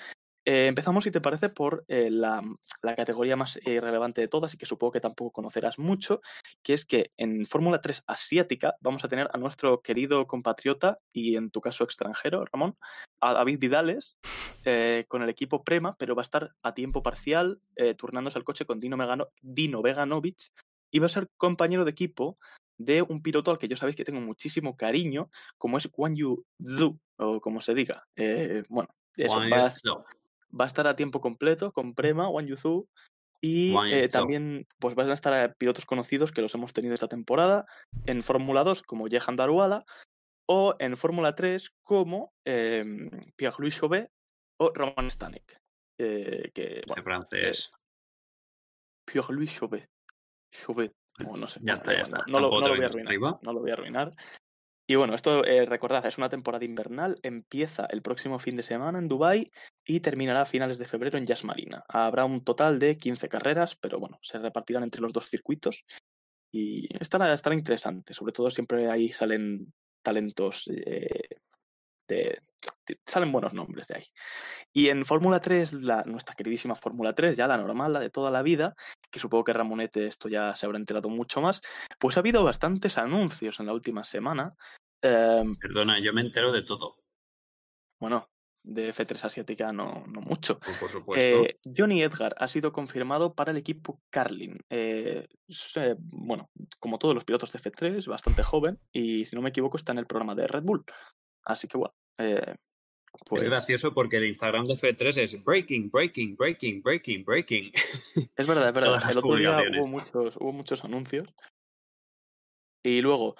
Eh, 0.43 0.67
empezamos, 0.67 1.03
si 1.03 1.11
te 1.11 1.21
parece, 1.21 1.49
por 1.49 1.85
eh, 1.87 2.09
la, 2.09 2.41
la 2.81 2.95
categoría 2.95 3.35
más 3.35 3.59
eh, 3.63 3.79
relevante 3.79 4.21
de 4.21 4.27
todas 4.27 4.53
y 4.53 4.57
que 4.57 4.65
supongo 4.65 4.91
que 4.93 4.99
tampoco 4.99 5.31
conocerás 5.31 5.77
mucho, 5.77 6.19
que 6.63 6.73
es 6.73 6.85
que 6.85 7.11
en 7.17 7.45
Fórmula 7.45 7.79
3 7.79 8.03
asiática 8.07 8.75
vamos 8.81 9.05
a 9.05 9.07
tener 9.07 9.29
a 9.33 9.37
nuestro 9.37 9.81
querido 9.81 10.25
compatriota 10.25 10.97
y 11.13 11.35
en 11.35 11.51
tu 11.51 11.61
caso 11.61 11.83
extranjero, 11.83 12.43
Ramón, 12.51 12.75
a 13.21 13.33
David 13.33 13.59
Vidales, 13.59 14.17
eh, 14.65 15.05
con 15.07 15.21
el 15.21 15.29
equipo 15.29 15.63
Prema, 15.63 15.95
pero 15.99 16.15
va 16.15 16.21
a 16.21 16.29
estar 16.29 16.55
a 16.63 16.73
tiempo 16.73 17.03
parcial, 17.03 17.59
eh, 17.75 17.93
turnándose 17.93 18.39
el 18.39 18.43
coche 18.43 18.65
con 18.65 18.79
Dino, 18.79 18.97
Megano- 18.97 19.29
Dino 19.41 19.81
Veganovic 19.83 20.37
y 20.91 20.99
va 20.99 21.05
a 21.05 21.09
ser 21.09 21.29
compañero 21.37 21.85
de 21.85 21.91
equipo 21.91 22.33
de 22.79 23.03
un 23.03 23.21
piloto 23.21 23.51
al 23.51 23.59
que 23.59 23.67
yo 23.67 23.77
sabéis 23.77 23.95
que 23.95 24.03
tengo 24.03 24.21
muchísimo 24.21 24.75
cariño, 24.75 25.29
como 25.59 25.77
es 25.77 25.87
Wang 25.95 26.15
Yu 26.15 26.43
Zhu, 26.63 26.99
o 27.17 27.39
como 27.39 27.61
se 27.61 27.75
diga. 27.75 28.07
Eh, 28.15 28.63
bueno, 28.69 28.89
eso, 29.15 29.37
Wang 29.37 29.51
va, 29.53 29.65
a- 29.65 29.69
Yuzhou. 29.69 30.03
Va 30.57 30.65
a 30.65 30.67
estar 30.67 30.87
a 30.87 30.95
tiempo 30.95 31.21
completo 31.21 31.71
con 31.71 31.93
Prema, 31.93 32.29
Wang 32.29 32.47
Yu 32.47 32.57
Zhu, 32.57 32.87
y 33.41 33.75
eh, 33.91 34.07
también 34.07 34.67
pues 34.77 34.93
van 34.93 35.09
a 35.09 35.15
estar 35.15 35.33
eh, 35.33 35.53
pilotos 35.57 35.85
conocidos 35.85 36.31
que 36.31 36.43
los 36.43 36.53
hemos 36.53 36.73
tenido 36.73 36.93
esta 36.93 37.07
temporada 37.07 37.65
en 38.05 38.21
Fórmula 38.21 38.63
2 38.63 38.83
como 38.83 39.07
Jehan 39.07 39.35
Daruala 39.35 39.83
o 40.47 40.75
en 40.77 40.95
Fórmula 40.95 41.33
3 41.33 41.71
como 41.81 42.33
eh, 42.45 42.83
Pierre-Louis 43.35 43.75
Chauvet 43.75 44.11
o 44.59 44.71
Roman 44.73 45.09
Stanek. 45.09 45.59
eh, 45.97 46.51
que, 46.53 46.83
bueno, 46.85 47.03
francés. 47.03 47.71
Pierre-Louis 49.05 49.51
Chauvet. 49.51 49.89
Chauvet, 50.51 50.93
o 51.25 51.35
no 51.35 51.47
sé. 51.47 51.59
Ya 51.63 51.73
está, 51.73 51.93
ya 51.93 52.01
está. 52.01 52.23
No, 52.27 52.39
lo, 52.39 52.49
no 52.49 52.69
voy 52.69 52.83
a 52.83 52.85
arruinar. 52.85 53.39
No 53.41 53.53
lo 53.53 53.59
voy 53.61 53.71
a 53.71 53.73
arruinar. 53.73 54.11
Y 54.91 54.95
bueno, 54.95 55.15
esto, 55.15 55.45
eh, 55.45 55.65
recordad, 55.65 56.05
es 56.05 56.17
una 56.17 56.27
temporada 56.27 56.65
invernal, 56.65 57.17
empieza 57.23 57.85
el 57.91 58.01
próximo 58.01 58.39
fin 58.39 58.57
de 58.57 58.63
semana 58.63 58.99
en 58.99 59.07
Dubai 59.07 59.49
y 59.85 60.01
terminará 60.01 60.41
a 60.41 60.45
finales 60.45 60.79
de 60.79 60.83
febrero 60.83 61.17
en 61.17 61.25
Jazz 61.25 61.45
Marina. 61.45 61.85
Habrá 61.87 62.25
un 62.25 62.43
total 62.43 62.77
de 62.77 62.97
15 62.97 63.29
carreras, 63.29 63.77
pero 63.77 64.01
bueno, 64.01 64.19
se 64.21 64.37
repartirán 64.37 64.83
entre 64.83 64.99
los 64.99 65.13
dos 65.13 65.29
circuitos 65.29 65.85
y 66.51 66.89
estará, 67.01 67.33
estará 67.33 67.55
interesante. 67.55 68.13
Sobre 68.13 68.33
todo 68.33 68.51
siempre 68.51 68.91
ahí 68.91 69.13
salen 69.13 69.71
talentos, 70.03 70.67
eh, 70.67 71.21
de- 72.09 72.37
salen 73.05 73.31
buenos 73.31 73.53
nombres 73.53 73.87
de 73.87 73.97
ahí. 73.97 74.05
Y 74.73 74.89
en 74.89 75.05
Fórmula 75.05 75.39
3, 75.39 75.73
la, 75.73 76.03
nuestra 76.03 76.35
queridísima 76.35 76.75
Fórmula 76.75 77.13
3, 77.13 77.37
ya 77.37 77.47
la 77.47 77.57
normal, 77.57 77.93
la 77.93 77.99
de 77.99 78.09
toda 78.09 78.31
la 78.31 78.41
vida, 78.41 78.75
que 79.09 79.19
supongo 79.19 79.43
que 79.43 79.53
Ramonete 79.53 80.07
esto 80.07 80.29
ya 80.29 80.55
se 80.55 80.65
habrá 80.65 80.77
enterado 80.77 81.09
mucho 81.09 81.41
más, 81.41 81.61
pues 81.99 82.17
ha 82.17 82.21
habido 82.21 82.43
bastantes 82.43 82.97
anuncios 82.97 83.59
en 83.59 83.65
la 83.65 83.73
última 83.73 84.03
semana. 84.03 84.49
Em, 85.01 85.53
Perdona, 85.55 85.99
yo 85.99 86.13
me 86.13 86.21
entero 86.21 86.51
de 86.51 86.63
todo. 86.63 86.97
bueno, 87.99 88.31
de 88.63 88.93
F3 88.93 89.25
asiática 89.25 89.71
no, 89.71 90.05
no 90.07 90.21
mucho. 90.21 90.59
Pues, 90.59 90.77
por 90.77 90.89
supuesto. 90.89 91.43
Eh, 91.43 91.59
Johnny 91.75 92.01
Edgar 92.03 92.35
ha 92.37 92.47
sido 92.47 92.71
confirmado 92.71 93.33
para 93.33 93.51
el 93.51 93.57
equipo 93.57 94.01
Carlin. 94.09 94.59
Eh, 94.69 95.27
eh, 95.75 95.95
bueno, 95.97 96.49
como 96.79 96.99
todos 96.99 97.15
los 97.15 97.25
pilotos 97.25 97.51
de 97.51 97.59
F3, 97.59 97.97
es 97.97 98.07
bastante 98.07 98.43
joven 98.43 98.79
y 98.91 99.25
si 99.25 99.35
no 99.35 99.41
me 99.41 99.49
equivoco 99.49 99.77
está 99.77 99.91
en 99.91 99.99
el 99.99 100.07
programa 100.07 100.35
de 100.35 100.47
Red 100.47 100.63
Bull. 100.63 100.83
Así 101.43 101.67
que 101.67 101.77
bueno, 101.77 101.95
pues 103.25 103.43
Es 103.43 103.49
gracioso 103.49 103.93
porque 103.93 104.17
el 104.17 104.25
Instagram 104.25 104.65
de 104.65 104.75
F3 104.75 105.21
es 105.21 105.43
breaking, 105.43 105.89
breaking, 105.89 106.35
breaking, 106.35 106.81
breaking, 106.81 107.23
breaking. 107.25 107.71
Es 108.35 108.47
verdad, 108.47 108.67
es 108.67 108.73
verdad. 108.73 109.11
El 109.11 109.17
otro 109.17 109.35
día 109.35 109.61
hubo 109.77 109.87
muchos, 109.87 110.37
hubo 110.37 110.51
muchos 110.51 110.83
anuncios. 110.83 111.33
Y 112.83 113.01
luego, 113.01 113.35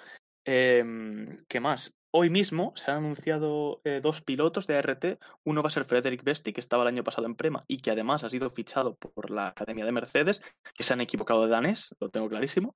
em, 0.46 1.38
¿qué 1.48 1.60
más? 1.60 1.92
Hoy 2.14 2.28
mismo 2.28 2.74
se 2.76 2.90
han 2.90 2.98
anunciado 2.98 3.80
eh, 3.84 4.00
dos 4.02 4.20
pilotos 4.20 4.66
de 4.66 4.76
ART. 4.76 5.18
Uno 5.44 5.62
va 5.62 5.68
a 5.68 5.70
ser 5.70 5.84
Frederick 5.84 6.22
Besti, 6.22 6.52
que 6.52 6.60
estaba 6.60 6.82
el 6.82 6.88
año 6.88 7.02
pasado 7.04 7.26
en 7.26 7.34
Prema 7.34 7.64
y 7.66 7.78
que 7.78 7.90
además 7.90 8.22
ha 8.22 8.30
sido 8.30 8.50
fichado 8.50 8.96
por 8.96 9.30
la 9.30 9.48
Academia 9.48 9.86
de 9.86 9.92
Mercedes, 9.92 10.42
que 10.74 10.82
se 10.82 10.92
han 10.92 11.00
equivocado 11.00 11.44
de 11.44 11.50
danés, 11.50 11.94
lo 12.00 12.10
tengo 12.10 12.28
clarísimo. 12.28 12.74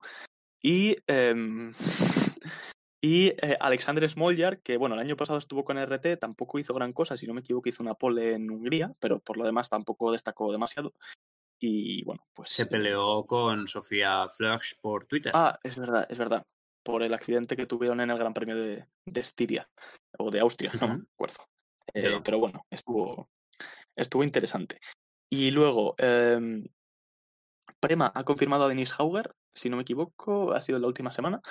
Y, 0.61 0.95
em, 1.05 1.71
y 3.01 3.27
eh, 3.27 3.57
Alexander 3.59 4.07
Smoljar, 4.07 4.59
que 4.61 4.77
bueno, 4.77 4.95
el 4.95 5.01
año 5.01 5.15
pasado 5.15 5.37
estuvo 5.37 5.63
con 5.63 5.77
RT, 5.77 6.17
tampoco 6.19 6.57
hizo 6.57 6.73
gran 6.73 6.93
cosa, 6.93 7.15
si 7.15 7.27
no 7.27 7.33
me 7.33 7.41
equivoco, 7.41 7.69
hizo 7.69 7.83
una 7.83 7.93
pole 7.93 8.33
en 8.33 8.49
Hungría, 8.49 8.91
pero 8.99 9.19
por 9.19 9.37
lo 9.37 9.45
demás 9.45 9.69
tampoco 9.69 10.11
destacó 10.11 10.51
demasiado. 10.51 10.93
Y 11.59 12.03
bueno, 12.03 12.25
pues. 12.33 12.49
Se 12.49 12.63
eh, 12.63 12.67
peleó 12.67 13.25
con 13.25 13.67
Sofía 13.67 14.27
Flash 14.27 14.73
por 14.81 15.05
Twitter. 15.05 15.31
Ah, 15.35 15.59
es 15.63 15.77
verdad, 15.77 16.07
es 16.09 16.17
verdad. 16.17 16.43
Por 16.83 17.03
el 17.03 17.13
accidente 17.13 17.55
que 17.55 17.65
tuvieron 17.65 18.01
en 18.01 18.09
el 18.09 18.17
Gran 18.17 18.33
Premio 18.33 18.55
de, 18.55 18.85
de 19.05 19.21
Estiria 19.21 19.69
o 20.17 20.31
de 20.31 20.39
Austria, 20.39 20.71
no 20.81 20.87
me 20.87 21.03
acuerdo. 21.13 21.37
Eh, 21.93 22.19
pero 22.23 22.39
bueno, 22.39 22.65
estuvo, 22.69 23.29
estuvo 23.95 24.23
interesante. 24.23 24.79
Y 25.29 25.51
luego, 25.51 25.95
em, 25.97 26.65
Prema 27.79 28.11
ha 28.15 28.23
confirmado 28.23 28.63
a 28.63 28.69
Dennis 28.69 28.93
Hauger, 28.97 29.33
si 29.53 29.69
no 29.69 29.77
me 29.77 29.81
equivoco, 29.83 30.53
ha 30.53 30.61
sido 30.61 30.79
la 30.79 30.87
última 30.87 31.11
semana, 31.11 31.41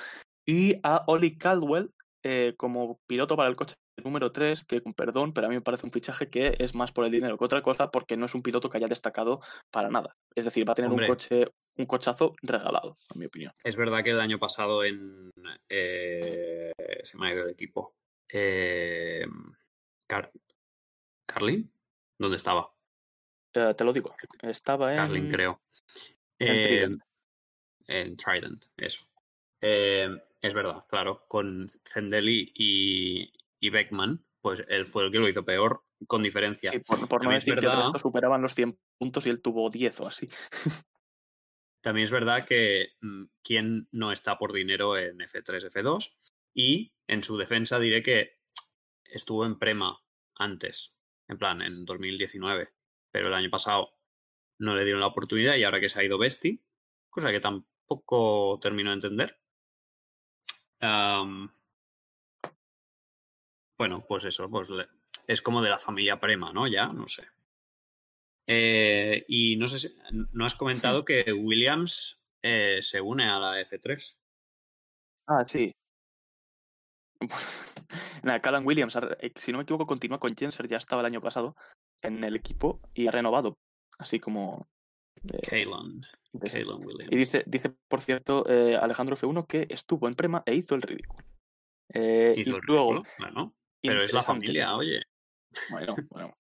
y 0.47 0.79
a 0.83 1.05
Oli 1.09 1.37
Caldwell 1.37 1.91
eh, 2.23 2.55
como 2.57 2.99
piloto 3.07 3.37
para 3.37 3.49
el 3.49 3.57
coche 3.57 3.75
número 4.03 4.31
3, 4.33 4.65
que 4.65 4.83
con 4.83 4.93
perdón, 4.95 5.33
pero 5.33 5.47
a 5.47 5.51
mí 5.51 5.57
me 5.57 5.63
parece 5.63 5.87
un 5.87 5.93
fichaje 5.93 6.29
que 6.29 6.55
es 6.59 6.75
más 6.75 6.93
por 6.93 7.05
el 7.05 7.11
dinero 7.11 7.39
que 7.39 7.45
otra 7.45 7.63
cosa, 7.63 7.91
porque 7.91 8.17
no 8.17 8.27
es 8.27 8.35
un 8.35 8.43
piloto 8.43 8.69
que 8.69 8.77
haya 8.77 8.89
destacado 8.89 9.41
para 9.71 9.89
nada. 9.91 10.17
Es 10.35 10.45
decir, 10.45 10.69
va 10.69 10.73
a 10.73 10.75
tener 10.75 10.91
Hombre. 10.91 11.07
un 11.07 11.13
coche, 11.15 11.47
un 11.77 11.87
cochazo 11.87 12.35
regalado, 12.43 12.99
en 13.15 13.21
mi 13.21 13.27
opinión. 13.27 13.53
Es 13.65 13.75
verdad 13.77 14.05
que 14.05 14.11
el 14.11 14.21
año 14.21 14.39
pasado 14.39 14.85
en. 14.85 15.31
eh, 15.69 16.73
se 17.03 17.17
me 17.17 17.29
ha 17.29 17.33
ido 17.35 17.45
el 17.45 17.51
equipo. 17.51 17.95
Eh, 18.29 19.25
Car- 20.09 20.33
¿Carlin? 21.27 21.71
¿Dónde 22.19 22.37
estaba? 22.37 22.71
Eh, 23.55 23.75
te 23.77 23.85
lo 23.85 23.93
digo, 23.93 24.15
estaba 24.43 24.91
en. 24.91 24.97
Carlin, 24.97 25.31
creo. 25.31 25.61
en 26.39 26.55
Eh, 26.57 26.63
Trident. 26.63 27.03
en 27.89 28.17
Trident, 28.17 28.65
eso. 28.77 29.07
Eh, 29.61 30.09
es 30.43 30.55
verdad, 30.55 30.85
claro. 30.89 31.25
Con 31.29 31.69
Zendeli 31.89 32.53
y, 32.55 33.33
y 33.61 33.71
Beckman, 33.71 34.25
pues 34.41 34.65
él 34.69 34.87
fue 34.87 35.05
el 35.05 35.13
que 35.13 35.19
lo 35.19 35.29
hizo 35.29 35.45
peor, 35.45 35.85
con 36.07 36.23
diferencia. 36.23 36.71
Sí, 36.71 36.79
por, 36.81 37.09
por 37.09 37.25
no 37.25 37.31
es 37.31 37.37
decir 37.45 37.55
que 37.59 37.67
verdad- 37.67 37.85
resto 37.87 37.99
superaban 37.99 38.43
los 38.43 38.55
100 38.55 38.79
puntos 38.99 39.27
y 39.27 39.31
él 39.31 39.43
tuvo 39.43 39.71
10 39.71 40.01
o 40.01 40.07
así. 40.07 40.29
También 41.83 42.05
es 42.05 42.11
verdad 42.11 42.45
que 42.47 42.89
mm, 43.01 43.25
quién 43.43 43.89
no 43.93 44.11
está 44.13 44.39
por 44.39 44.53
dinero 44.53 44.97
en 44.97 45.19
F3, 45.19 45.71
F2. 45.71 46.13
Y 46.55 46.93
en 47.07 47.23
su 47.23 47.37
defensa 47.37 47.79
diré 47.79 48.03
que 48.03 48.41
estuvo 49.05 49.45
en 49.47 49.59
Prema 49.59 49.97
antes, 50.35 50.95
en 51.29 51.39
plan, 51.39 51.63
en 51.63 51.85
2019. 51.85 52.71
Pero 53.13 53.29
el 53.29 53.35
año 53.35 53.51
pasado 53.51 53.91
no 54.59 54.75
le 54.75 54.85
dieron 54.85 55.01
la 55.01 55.07
oportunidad 55.07 55.55
y 55.57 55.65
ahora 55.65 55.81
que 55.81 55.89
se 55.89 56.01
ha 56.01 56.05
ido 56.05 56.19
Besti, 56.19 56.65
cosa 57.11 57.31
que 57.31 57.41
tampoco 57.41 58.59
termino 58.61 58.91
de 58.91 58.95
entender. 58.95 59.39
Bueno, 63.79 64.05
pues 64.07 64.25
eso, 64.25 64.49
pues 64.51 64.71
le- 64.71 64.89
es 65.27 65.43
como 65.43 65.63
de 65.63 65.71
la 65.71 65.79
familia 65.79 66.19
Prema, 66.21 66.53
¿no? 66.53 66.67
Ya, 66.67 66.87
no 66.89 67.09
sé. 67.09 67.25
Eh, 68.47 69.25
y 69.29 69.57
no 69.57 69.67
sé 69.69 69.79
si 69.79 69.97
no 70.33 70.45
has 70.45 70.55
comentado 70.55 71.05
que 71.05 71.33
Williams 71.33 72.23
eh, 72.43 72.79
se 72.81 73.01
une 73.01 73.29
a 73.29 73.39
la 73.39 73.61
F3. 73.61 74.17
Ah, 75.27 75.45
sí. 75.47 75.75
Nada, 78.23 78.41
Callan 78.41 78.67
Williams, 78.67 78.97
eh, 79.21 79.33
si 79.35 79.53
no 79.53 79.59
me 79.59 79.65
equivoco, 79.65 79.87
continúa 79.87 80.21
con 80.21 80.37
Jenser, 80.37 80.69
ya 80.69 80.77
estaba 80.77 81.03
el 81.03 81.07
año 81.07 81.21
pasado 81.21 81.57
en 82.03 82.23
el 82.23 82.37
equipo 82.37 82.81
y 82.95 83.07
ha 83.07 83.11
renovado, 83.11 83.59
así 83.99 84.21
como... 84.21 84.69
eh, 85.25 85.67
Williams. 85.67 87.09
Y 87.11 87.17
dice, 87.17 87.43
dice 87.47 87.71
por 87.89 88.01
cierto, 88.01 88.45
eh, 88.49 88.77
Alejandro 88.77 89.17
F1 89.17 89.47
que 89.47 89.67
estuvo 89.71 90.09
en 90.09 90.15
Prema 90.15 90.43
e 90.47 90.55
hizo 90.55 90.75
el 90.75 90.83
ridículo. 90.83 91.25
Eh, 91.93 92.35
Hizo 92.37 92.51
y 92.51 92.55
el 92.55 92.61
luego, 92.67 92.93
ridículo, 92.93 93.15
bueno, 93.19 93.55
pero 93.83 94.03
es 94.03 94.13
la 94.13 94.23
familia, 94.23 94.75
oye. 94.77 95.03
Bueno, 95.71 95.95
bueno. 96.11 96.37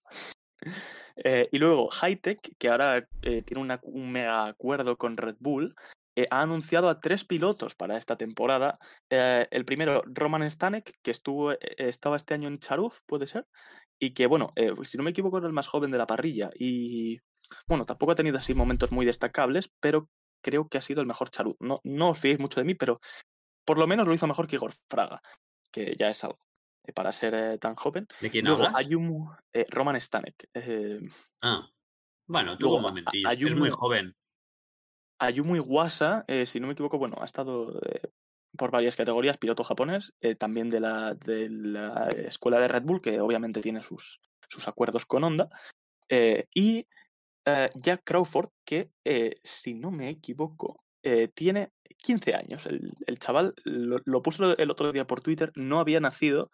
Eh, 1.17 1.49
y 1.51 1.59
luego 1.59 1.89
Hightech, 1.91 2.57
que 2.59 2.69
ahora 2.69 3.09
eh, 3.23 3.43
tiene 3.43 3.63
una- 3.63 3.81
un 3.85 4.13
mega 4.13 4.47
acuerdo 4.47 4.97
con 4.97 5.17
Red 5.17 5.37
Bull, 5.39 5.75
eh, 6.17 6.27
ha 6.31 6.41
anunciado 6.41 6.89
a 6.89 6.99
tres 6.99 7.25
pilotos 7.25 7.75
para 7.75 7.97
esta 7.97 8.17
temporada. 8.17 8.79
Eh, 9.11 9.47
el 9.51 9.65
primero, 9.65 10.03
Roman 10.07 10.51
Stanek, 10.51 10.99
que 11.03 11.11
estuvo, 11.11 11.53
eh, 11.53 11.59
estaba 11.77 12.17
este 12.17 12.35
año 12.35 12.49
en 12.49 12.59
Charuz, 12.59 13.03
puede 13.07 13.27
ser, 13.27 13.47
y 13.99 14.11
que, 14.15 14.27
bueno, 14.27 14.53
si 14.85 14.97
no 14.97 15.05
me 15.05 15.11
equivoco, 15.11 15.39
era 15.39 15.47
el 15.47 15.53
más 15.53 15.69
joven 15.69 15.91
de 15.91 15.99
la 15.99 16.07
parrilla. 16.07 16.51
Y, 16.59 17.21
bueno, 17.69 17.85
tampoco 17.87 18.13
ha 18.13 18.17
tenido 18.17 18.39
así 18.39 18.55
momentos 18.55 18.93
muy 18.93 19.07
destacables, 19.07 19.71
pero 19.81 20.09
creo 20.43 20.69
que 20.69 20.79
ha 20.79 20.83
sido 20.83 21.01
el 21.01 21.07
mejor 21.07 21.31
Charuz. 21.31 21.57
No, 21.61 21.81
no 21.85 22.11
os 22.11 22.19
fiéis 22.19 22.41
mucho 22.41 22.61
de 22.61 22.67
mí, 22.67 22.75
pero 22.75 22.99
por 23.65 23.79
lo 23.79 23.87
menos 23.87 24.07
lo 24.07 24.15
hizo 24.15 24.27
mejor 24.27 24.47
que 24.47 24.57
Igor 24.57 24.73
Fraga, 24.91 25.21
que 25.73 25.95
ya 25.99 26.09
es 26.09 26.23
algo 26.25 26.39
para 26.95 27.11
ser 27.11 27.59
tan 27.59 27.75
joven. 27.75 28.07
¿De 28.21 28.31
quién 28.31 28.45
Luego, 28.45 28.65
hablas? 28.67 28.79
Ayumu, 28.79 29.35
Roman 29.71 30.01
Stanek. 30.01 30.49
Ah, 31.43 31.69
bueno, 32.27 32.57
tuvo 32.57 32.71
luego, 32.71 32.83
momentillos. 32.83 33.33
Ayumu- 33.33 33.47
Es 33.49 33.57
muy 33.57 33.71
joven. 33.71 34.15
Ayumu 35.19 35.57
Iwasa, 35.57 36.25
eh, 36.29 36.47
si 36.47 36.61
no 36.61 36.67
me 36.67 36.75
equivoco, 36.75 36.99
bueno, 36.99 37.17
ha 37.21 37.25
estado 37.25 37.81
eh, 37.87 38.01
por 38.57 38.71
varias 38.71 38.97
categorías, 38.97 39.39
piloto 39.39 39.65
japonés, 39.65 40.13
eh, 40.21 40.35
también 40.35 40.71
de 40.71 40.81
la, 40.81 41.15
de 41.15 41.49
la 41.49 42.09
escuela 42.09 42.61
de 42.61 42.69
Red 42.69 42.83
Bull, 42.83 43.01
que 43.01 43.21
obviamente 43.21 43.61
tiene 43.61 43.83
sus, 43.83 44.21
sus 44.49 44.69
acuerdos 44.69 45.07
con 45.07 45.25
Honda. 45.25 45.49
y 46.55 46.87
Jack 47.77 48.03
Crawford, 48.05 48.51
que 48.65 48.91
si 49.43 49.75
no 49.75 49.91
me 49.91 50.09
equivoco, 50.09 50.83
tiene 51.35 51.71
15 51.99 52.35
años. 52.35 52.67
El, 52.67 52.93
el 53.07 53.19
chaval 53.19 53.55
lo, 53.65 54.01
lo 54.05 54.23
puso 54.23 54.57
el 54.57 54.71
otro 54.71 54.91
día 54.91 55.07
por 55.07 55.21
Twitter, 55.21 55.53
no 55.55 55.79
había 55.79 56.01
nacido 56.01 56.51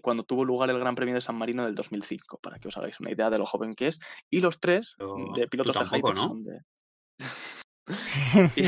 cuando 0.00 0.22
tuvo 0.22 0.44
lugar 0.44 0.70
el 0.70 0.78
Gran 0.78 0.94
Premio 0.94 1.16
de 1.16 1.20
San 1.20 1.34
Marino 1.34 1.64
del 1.64 1.74
2005, 1.74 2.38
para 2.40 2.60
que 2.60 2.68
os 2.68 2.76
hagáis 2.76 3.00
una 3.00 3.10
idea 3.10 3.30
de 3.30 3.38
lo 3.38 3.46
joven 3.46 3.74
que 3.74 3.88
es. 3.88 3.98
Y 4.30 4.40
los 4.40 4.60
tres 4.60 4.94
Pero 4.96 5.16
de 5.34 5.48
pilotos 5.48 5.74
de 5.74 5.80
tampoco, 5.80 6.12
Hightech 6.12 6.14
¿no? 6.14 6.28
son 6.28 6.44
de... 6.44 6.60
y, 8.56 8.64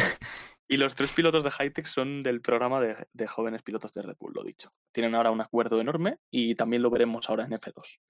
y 0.69 0.77
los 0.77 0.95
tres 0.95 1.13
pilotos 1.13 1.45
de 1.45 1.51
Hightech 1.51 1.87
son 1.87 2.23
del 2.23 2.41
programa 2.41 2.81
de, 2.81 3.07
de 3.13 3.27
jóvenes 3.27 3.63
pilotos 3.63 3.93
de 3.93 4.03
Red 4.03 4.17
Bull, 4.19 4.33
lo 4.35 4.43
dicho. 4.43 4.73
Tienen 4.93 5.15
ahora 5.15 5.31
un 5.31 5.41
acuerdo 5.41 5.81
enorme 5.81 6.19
y 6.31 6.55
también 6.55 6.83
lo 6.83 6.91
veremos 6.91 7.29
ahora 7.29 7.45
en 7.45 7.53
F2. 7.53 8.01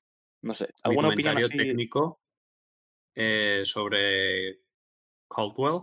No 0.42 0.54
sé, 0.54 0.66
Mi 0.66 0.72
¿alguna 0.90 1.08
opinión 1.08 1.34
comentario 1.34 1.46
así? 1.46 1.56
técnico 1.56 2.20
eh, 3.14 3.62
sobre 3.64 4.60
Caldwell 5.28 5.82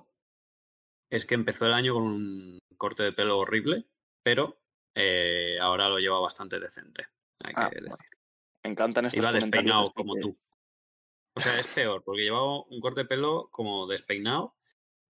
es 1.10 1.26
que 1.26 1.36
empezó 1.36 1.66
el 1.66 1.74
año 1.74 1.94
con 1.94 2.04
un 2.04 2.60
corte 2.78 3.04
de 3.04 3.12
pelo 3.12 3.38
horrible, 3.40 3.86
pero 4.24 4.62
eh, 4.96 5.58
ahora 5.60 5.90
lo 5.90 6.00
lleva 6.00 6.20
bastante 6.20 6.60
decente. 6.60 7.08
Hay 7.44 7.54
Ah, 7.58 7.70
que 7.70 7.80
bueno, 7.80 7.90
decir. 7.96 8.08
Me 8.64 8.70
encantan 8.72 9.06
estos 9.06 9.20
Iba 9.20 9.32
despeinado 9.32 9.92
como 9.94 10.14
que- 10.16 10.22
tú. 10.22 10.38
O 11.34 11.40
sea, 11.40 11.60
es 11.60 11.74
peor, 11.74 12.04
porque 12.04 12.24
llevaba 12.24 12.62
un 12.66 12.82
corte 12.82 13.02
de 13.02 13.06
pelo 13.08 13.48
como 13.52 13.88
despeinado, 13.88 14.54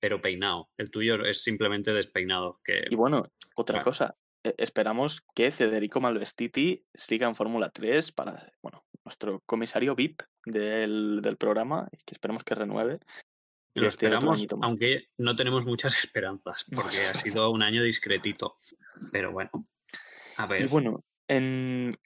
pero 0.00 0.20
peinado. 0.20 0.70
El 0.76 0.90
tuyo 0.90 1.24
es 1.24 1.42
simplemente 1.42 1.92
despeinado. 1.92 2.58
Que 2.64 2.84
Y 2.90 2.94
bueno, 2.96 3.22
otra 3.54 3.74
Claro. 3.74 3.84
cosa. 3.84 4.16
eh, 4.44 4.54
Esperamos 4.58 5.22
que 5.34 5.50
Federico 5.50 6.00
Malvestiti 6.00 6.84
siga 6.94 7.28
en 7.28 7.34
Fórmula 7.36 7.70
3 7.70 8.10
para, 8.12 8.50
bueno, 8.62 8.84
nuestro 9.04 9.40
comisario 9.46 9.94
VIP 9.94 10.22
del, 10.46 11.20
del 11.22 11.36
programa, 11.36 11.88
que 12.06 12.14
esperemos 12.14 12.42
que 12.44 12.54
renueve. 12.54 12.98
lo 13.74 13.86
esperamos, 13.86 14.46
aunque 14.62 15.08
no 15.18 15.36
tenemos 15.36 15.64
muchas 15.66 15.94
esperanzas, 16.04 16.64
porque 16.74 17.06
ha 17.06 17.14
sido 17.14 17.50
un 17.50 17.62
año 17.62 17.82
discretito. 17.82 18.56
Pero 19.12 19.30
bueno, 19.32 19.50
a 20.36 20.46
ver. 20.46 20.62
Y 20.62 20.66
bueno, 20.66 21.04
en 21.28 21.96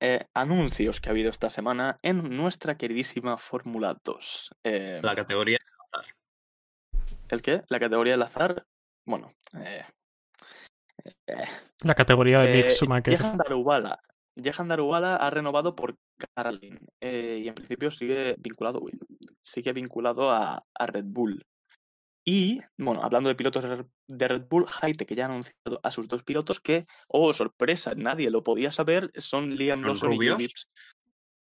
eh, 0.00 0.24
anuncios 0.34 1.00
que 1.00 1.08
ha 1.10 1.12
habido 1.12 1.30
esta 1.30 1.50
semana 1.50 1.96
en 2.02 2.34
nuestra 2.36 2.76
queridísima 2.76 3.36
Fórmula 3.38 3.98
2. 4.02 4.50
Eh, 4.64 5.00
La 5.02 5.14
categoría 5.14 5.58
¿El 7.28 7.42
qué? 7.42 7.60
La 7.68 7.80
categoría 7.80 8.12
del 8.12 8.22
azar. 8.22 8.66
Bueno, 9.06 9.28
eh, 9.58 9.84
eh, 11.26 11.44
La 11.82 11.94
categoría 11.94 12.40
de 12.40 12.56
Mick 12.56 12.66
eh, 12.66 12.70
Schumacher. 12.70 13.18
Johan 13.18 13.36
Daruvala 13.38 14.00
Jehan 14.36 14.68
Daruwala 14.68 15.16
ha 15.16 15.30
renovado 15.30 15.76
por 15.76 15.96
Carlin 16.34 16.78
eh, 17.00 17.40
y 17.44 17.48
en 17.48 17.54
principio 17.54 17.90
sigue 17.90 18.34
vinculado, 18.38 18.80
uy, 18.80 18.98
sigue 19.40 19.72
vinculado 19.72 20.30
a, 20.32 20.64
a 20.74 20.86
Red 20.86 21.04
Bull. 21.06 21.44
Y, 22.26 22.60
bueno, 22.78 23.02
hablando 23.04 23.28
de 23.28 23.34
pilotos 23.34 23.62
de 24.08 24.28
Red- 24.28 24.46
Bull, 24.48 24.66
Haite, 24.80 25.06
que 25.06 25.14
ya 25.14 25.24
ha 25.24 25.28
anunciado 25.28 25.78
a 25.82 25.90
sus 25.90 26.08
dos 26.08 26.24
pilotos 26.24 26.58
que, 26.58 26.86
oh, 27.06 27.32
sorpresa, 27.32 27.94
nadie 27.94 28.30
lo 28.30 28.42
podía 28.42 28.70
saber, 28.70 29.12
son 29.18 29.50
Liam 29.54 29.80
¿Son 29.80 29.88
Lawson 29.88 30.12
y? 30.14 30.18
Gibbs. 30.18 30.66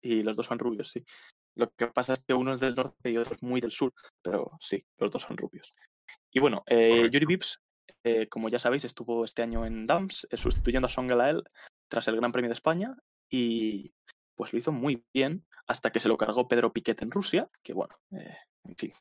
Y 0.02 0.24
los 0.24 0.36
dos 0.36 0.48
son 0.48 0.60
rubios, 0.60 0.90
sí. 0.92 1.06
Lo 1.56 1.70
que 1.72 1.88
pasa 1.88 2.14
es 2.14 2.20
que 2.26 2.34
uno 2.34 2.54
es 2.54 2.60
del 2.60 2.74
norte 2.74 3.12
y 3.12 3.18
otro 3.18 3.36
es 3.36 3.44
muy 3.44 3.62
del 3.62 3.72
sur, 3.72 3.94
pero 4.22 4.52
sí, 4.60 4.84
los 4.98 5.12
dos 5.12 5.22
son 5.22 5.38
rubios. 5.38 5.72
Y 6.32 6.40
bueno, 6.40 6.64
eh. 6.68 7.08
Yuri 7.12 7.26
Vips, 7.26 7.60
eh, 8.04 8.28
como 8.28 8.50
ya 8.50 8.60
sabéis, 8.60 8.84
estuvo 8.84 9.24
este 9.24 9.44
año 9.44 9.66
en 9.66 9.86
Dams, 9.86 10.28
eh, 10.30 10.38
sustituyendo 10.38 10.88
a 10.88 10.90
Son 10.90 11.08
Gelael 11.08 11.44
tras 11.88 12.08
el 12.08 12.18
Gran 12.18 12.32
Premio 12.32 12.50
de 12.50 12.54
España 12.54 12.96
y 13.30 13.94
pues 14.36 14.52
lo 14.52 14.60
hizo 14.60 14.72
muy 14.72 15.06
bien 15.14 15.46
hasta 15.68 15.92
que 15.92 16.00
se 16.00 16.10
lo 16.10 16.18
cargó 16.18 16.48
Pedro 16.48 16.74
Piquet 16.74 17.02
en 17.02 17.12
Rusia, 17.12 17.50
que 17.64 17.74
bueno, 17.74 17.96
eh, 18.12 18.38
en 18.66 18.76
fin, 18.76 18.92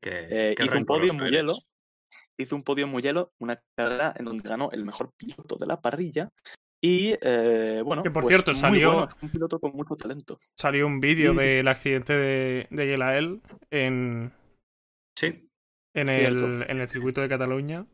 qué 0.00 0.54
hizo 0.58 0.76
un 0.76 0.86
podio 0.86 1.14
muy 1.14 1.30
hielo. 1.30 1.54
Hizo 2.36 2.56
un 2.56 2.62
podio 2.62 2.86
muy 2.86 3.02
hielo, 3.02 3.32
una 3.38 3.60
carrera 3.76 4.14
en 4.16 4.24
donde 4.24 4.48
ganó 4.48 4.70
el 4.72 4.84
mejor 4.84 5.12
piloto 5.16 5.56
de 5.56 5.66
la 5.66 5.80
parrilla. 5.80 6.30
Y 6.82 7.14
eh, 7.20 7.82
bueno, 7.84 8.02
Que, 8.02 8.10
por 8.10 8.22
pues, 8.22 8.28
cierto, 8.32 8.54
salió- 8.54 8.92
bueno, 8.92 9.08
un 9.20 9.28
piloto 9.28 9.58
con 9.58 9.72
mucho 9.72 9.96
talento. 9.96 10.38
Salió 10.58 10.86
un 10.86 10.98
vídeo 11.00 11.32
Sí. 11.32 11.38
del 11.38 11.68
accidente 11.68 12.14
de, 12.14 12.66
de 12.70 12.86
Yelael 12.86 13.40
en, 13.70 14.32
Sí, 15.18 15.48
en, 15.94 16.06
Cierto. 16.08 16.46
el, 16.46 16.70
en 16.70 16.80
el 16.80 16.88
circuito 16.88 17.20
de 17.20 17.28
Cataluña. 17.28 17.84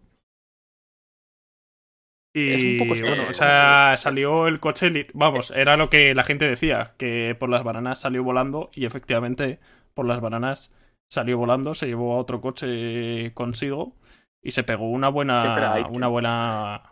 Es 2.35 2.63
un 2.63 2.69
Y 2.69 2.79
poco 2.79 2.91
bueno, 3.01 3.25
o 3.31 3.35
sea, 3.35 3.95
salió 3.97 4.47
el 4.47 4.61
coche, 4.61 5.07
vamos, 5.15 5.51
era 5.53 5.79
lo 5.79 5.89
que 5.89 6.15
la 6.15 6.23
gente 6.23 6.47
decía, 6.47 6.93
que 6.99 7.35
por 7.35 7.49
las 7.49 7.65
bananas 7.65 8.01
salió 8.01 8.23
volando 8.23 8.71
y 8.75 8.85
efectivamente 8.85 9.59
por 9.95 10.05
las 10.07 10.21
bananas 10.21 10.71
salió 11.11 11.39
volando, 11.39 11.75
se 11.75 11.87
llevó 11.87 12.15
a 12.15 12.19
otro 12.19 12.43
coche 12.43 13.33
consigo 13.33 13.95
y 14.43 14.51
se 14.51 14.65
pegó 14.65 14.91
una 14.91 15.09
buena, 15.09 15.87
una 15.91 16.09
buena, 16.09 16.83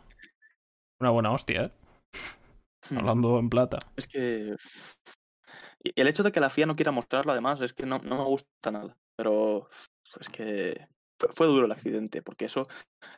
una 0.98 1.10
buena 1.10 1.30
hostia, 1.32 1.64
¿eh? 1.64 1.70
Hmm. 2.90 2.98
hablando 2.98 3.38
en 3.38 3.48
plata. 3.50 3.78
Es 3.96 4.06
que. 4.06 4.56
Y 5.82 5.92
el 6.00 6.08
hecho 6.08 6.22
de 6.22 6.32
que 6.32 6.40
la 6.40 6.50
FIA 6.50 6.66
no 6.66 6.74
quiera 6.74 6.92
mostrarlo, 6.92 7.32
además, 7.32 7.60
es 7.60 7.72
que 7.74 7.86
no, 7.86 7.98
no 7.98 8.16
me 8.18 8.24
gusta 8.24 8.70
nada. 8.70 8.96
Pero 9.16 9.68
es 10.20 10.28
que 10.28 10.86
fue, 11.30 11.46
duro 11.46 11.66
el 11.66 11.72
accidente, 11.72 12.22
porque 12.22 12.46
eso 12.46 12.66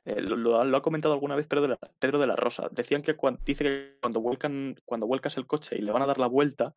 eh, 0.04 0.20
lo, 0.20 0.36
lo 0.36 0.60
ha- 0.60 0.64
lo 0.64 0.76
ha 0.76 0.82
comentado 0.82 1.14
alguna 1.14 1.36
vez 1.36 1.46
Pedro 1.46 1.62
de 1.62 1.68
la, 1.68 1.78
Pedro 1.98 2.18
de 2.18 2.26
la 2.26 2.36
Rosa. 2.36 2.68
Decían 2.70 3.02
que 3.02 3.16
dice 3.44 3.64
que 3.64 3.98
cuando, 4.00 4.20
vuelcan, 4.20 4.76
cuando 4.84 5.06
vuelcas 5.06 5.36
el 5.36 5.46
coche 5.46 5.76
y 5.78 5.82
le 5.82 5.92
van 5.92 6.02
a 6.02 6.06
dar 6.06 6.18
la 6.18 6.26
vuelta, 6.26 6.74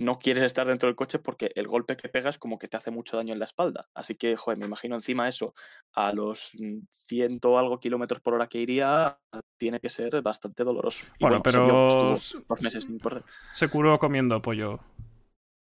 no 0.00 0.18
quieres 0.18 0.44
estar 0.44 0.66
dentro 0.66 0.88
del 0.88 0.96
coche 0.96 1.18
porque 1.18 1.52
el 1.54 1.68
golpe 1.68 1.96
que 1.96 2.08
pegas 2.08 2.38
como 2.38 2.58
que 2.58 2.68
te 2.68 2.76
hace 2.76 2.90
mucho 2.90 3.16
daño 3.16 3.32
en 3.32 3.38
la 3.38 3.44
espalda. 3.44 3.82
Así 3.94 4.14
que, 4.14 4.36
joder, 4.36 4.58
me 4.58 4.66
imagino 4.66 4.96
encima 4.96 5.28
eso, 5.28 5.54
a 5.92 6.12
los 6.12 6.50
mm, 6.58 6.80
ciento 6.90 7.52
o 7.52 7.58
algo 7.58 7.78
kilómetros 7.78 8.20
por 8.20 8.34
hora 8.34 8.48
que 8.48 8.58
iría, 8.58 9.18
tiene 9.56 9.80
que 9.80 9.88
ser 9.88 10.20
bastante 10.22 10.64
doloroso. 10.64 11.04
Y 11.18 11.24
Bueno, 11.24 11.42
que 11.42 11.50
pero 11.50 12.14
meses 12.60 12.84
sin 12.84 12.98
correr. 12.98 13.24
se 13.54 13.68
curó 13.68 13.98
comiendo 13.98 14.40
pollo, 14.42 14.80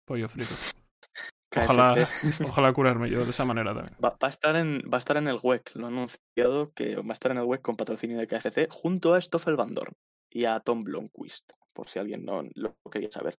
pollo 0.05 0.29
frito. 0.29 0.51
Ojalá, 1.55 2.09
ojalá 2.49 2.73
curarme 2.73 3.11
yo 3.11 3.23
de 3.23 3.29
esa 3.29 3.45
manera 3.45 3.75
también. 3.75 3.95
Va, 4.03 4.09
va 4.09 4.17
a 4.21 4.27
estar 4.27 4.55
en, 4.55 4.81
va 4.91 4.95
a 4.95 4.97
estar 4.97 5.17
en 5.17 5.27
el 5.27 5.37
WEC, 5.39 5.75
lo 5.75 5.85
han 5.85 5.93
anunciado 5.93 6.73
que 6.73 6.95
va 6.95 7.09
a 7.09 7.13
estar 7.13 7.31
en 7.31 7.37
el 7.37 7.43
WEC 7.43 7.61
con 7.61 7.75
patrocinio 7.75 8.17
de 8.17 8.25
KFC 8.25 8.67
junto 8.71 9.13
a 9.13 9.21
Stoffel 9.21 9.55
Van 9.55 9.75
Dorn 9.75 9.93
y 10.33 10.45
a 10.45 10.59
Tom 10.59 10.83
Blomqvist, 10.83 11.53
por 11.73 11.89
si 11.89 11.99
alguien 11.99 12.25
no 12.25 12.43
lo 12.55 12.75
quería 12.91 13.11
saber. 13.11 13.37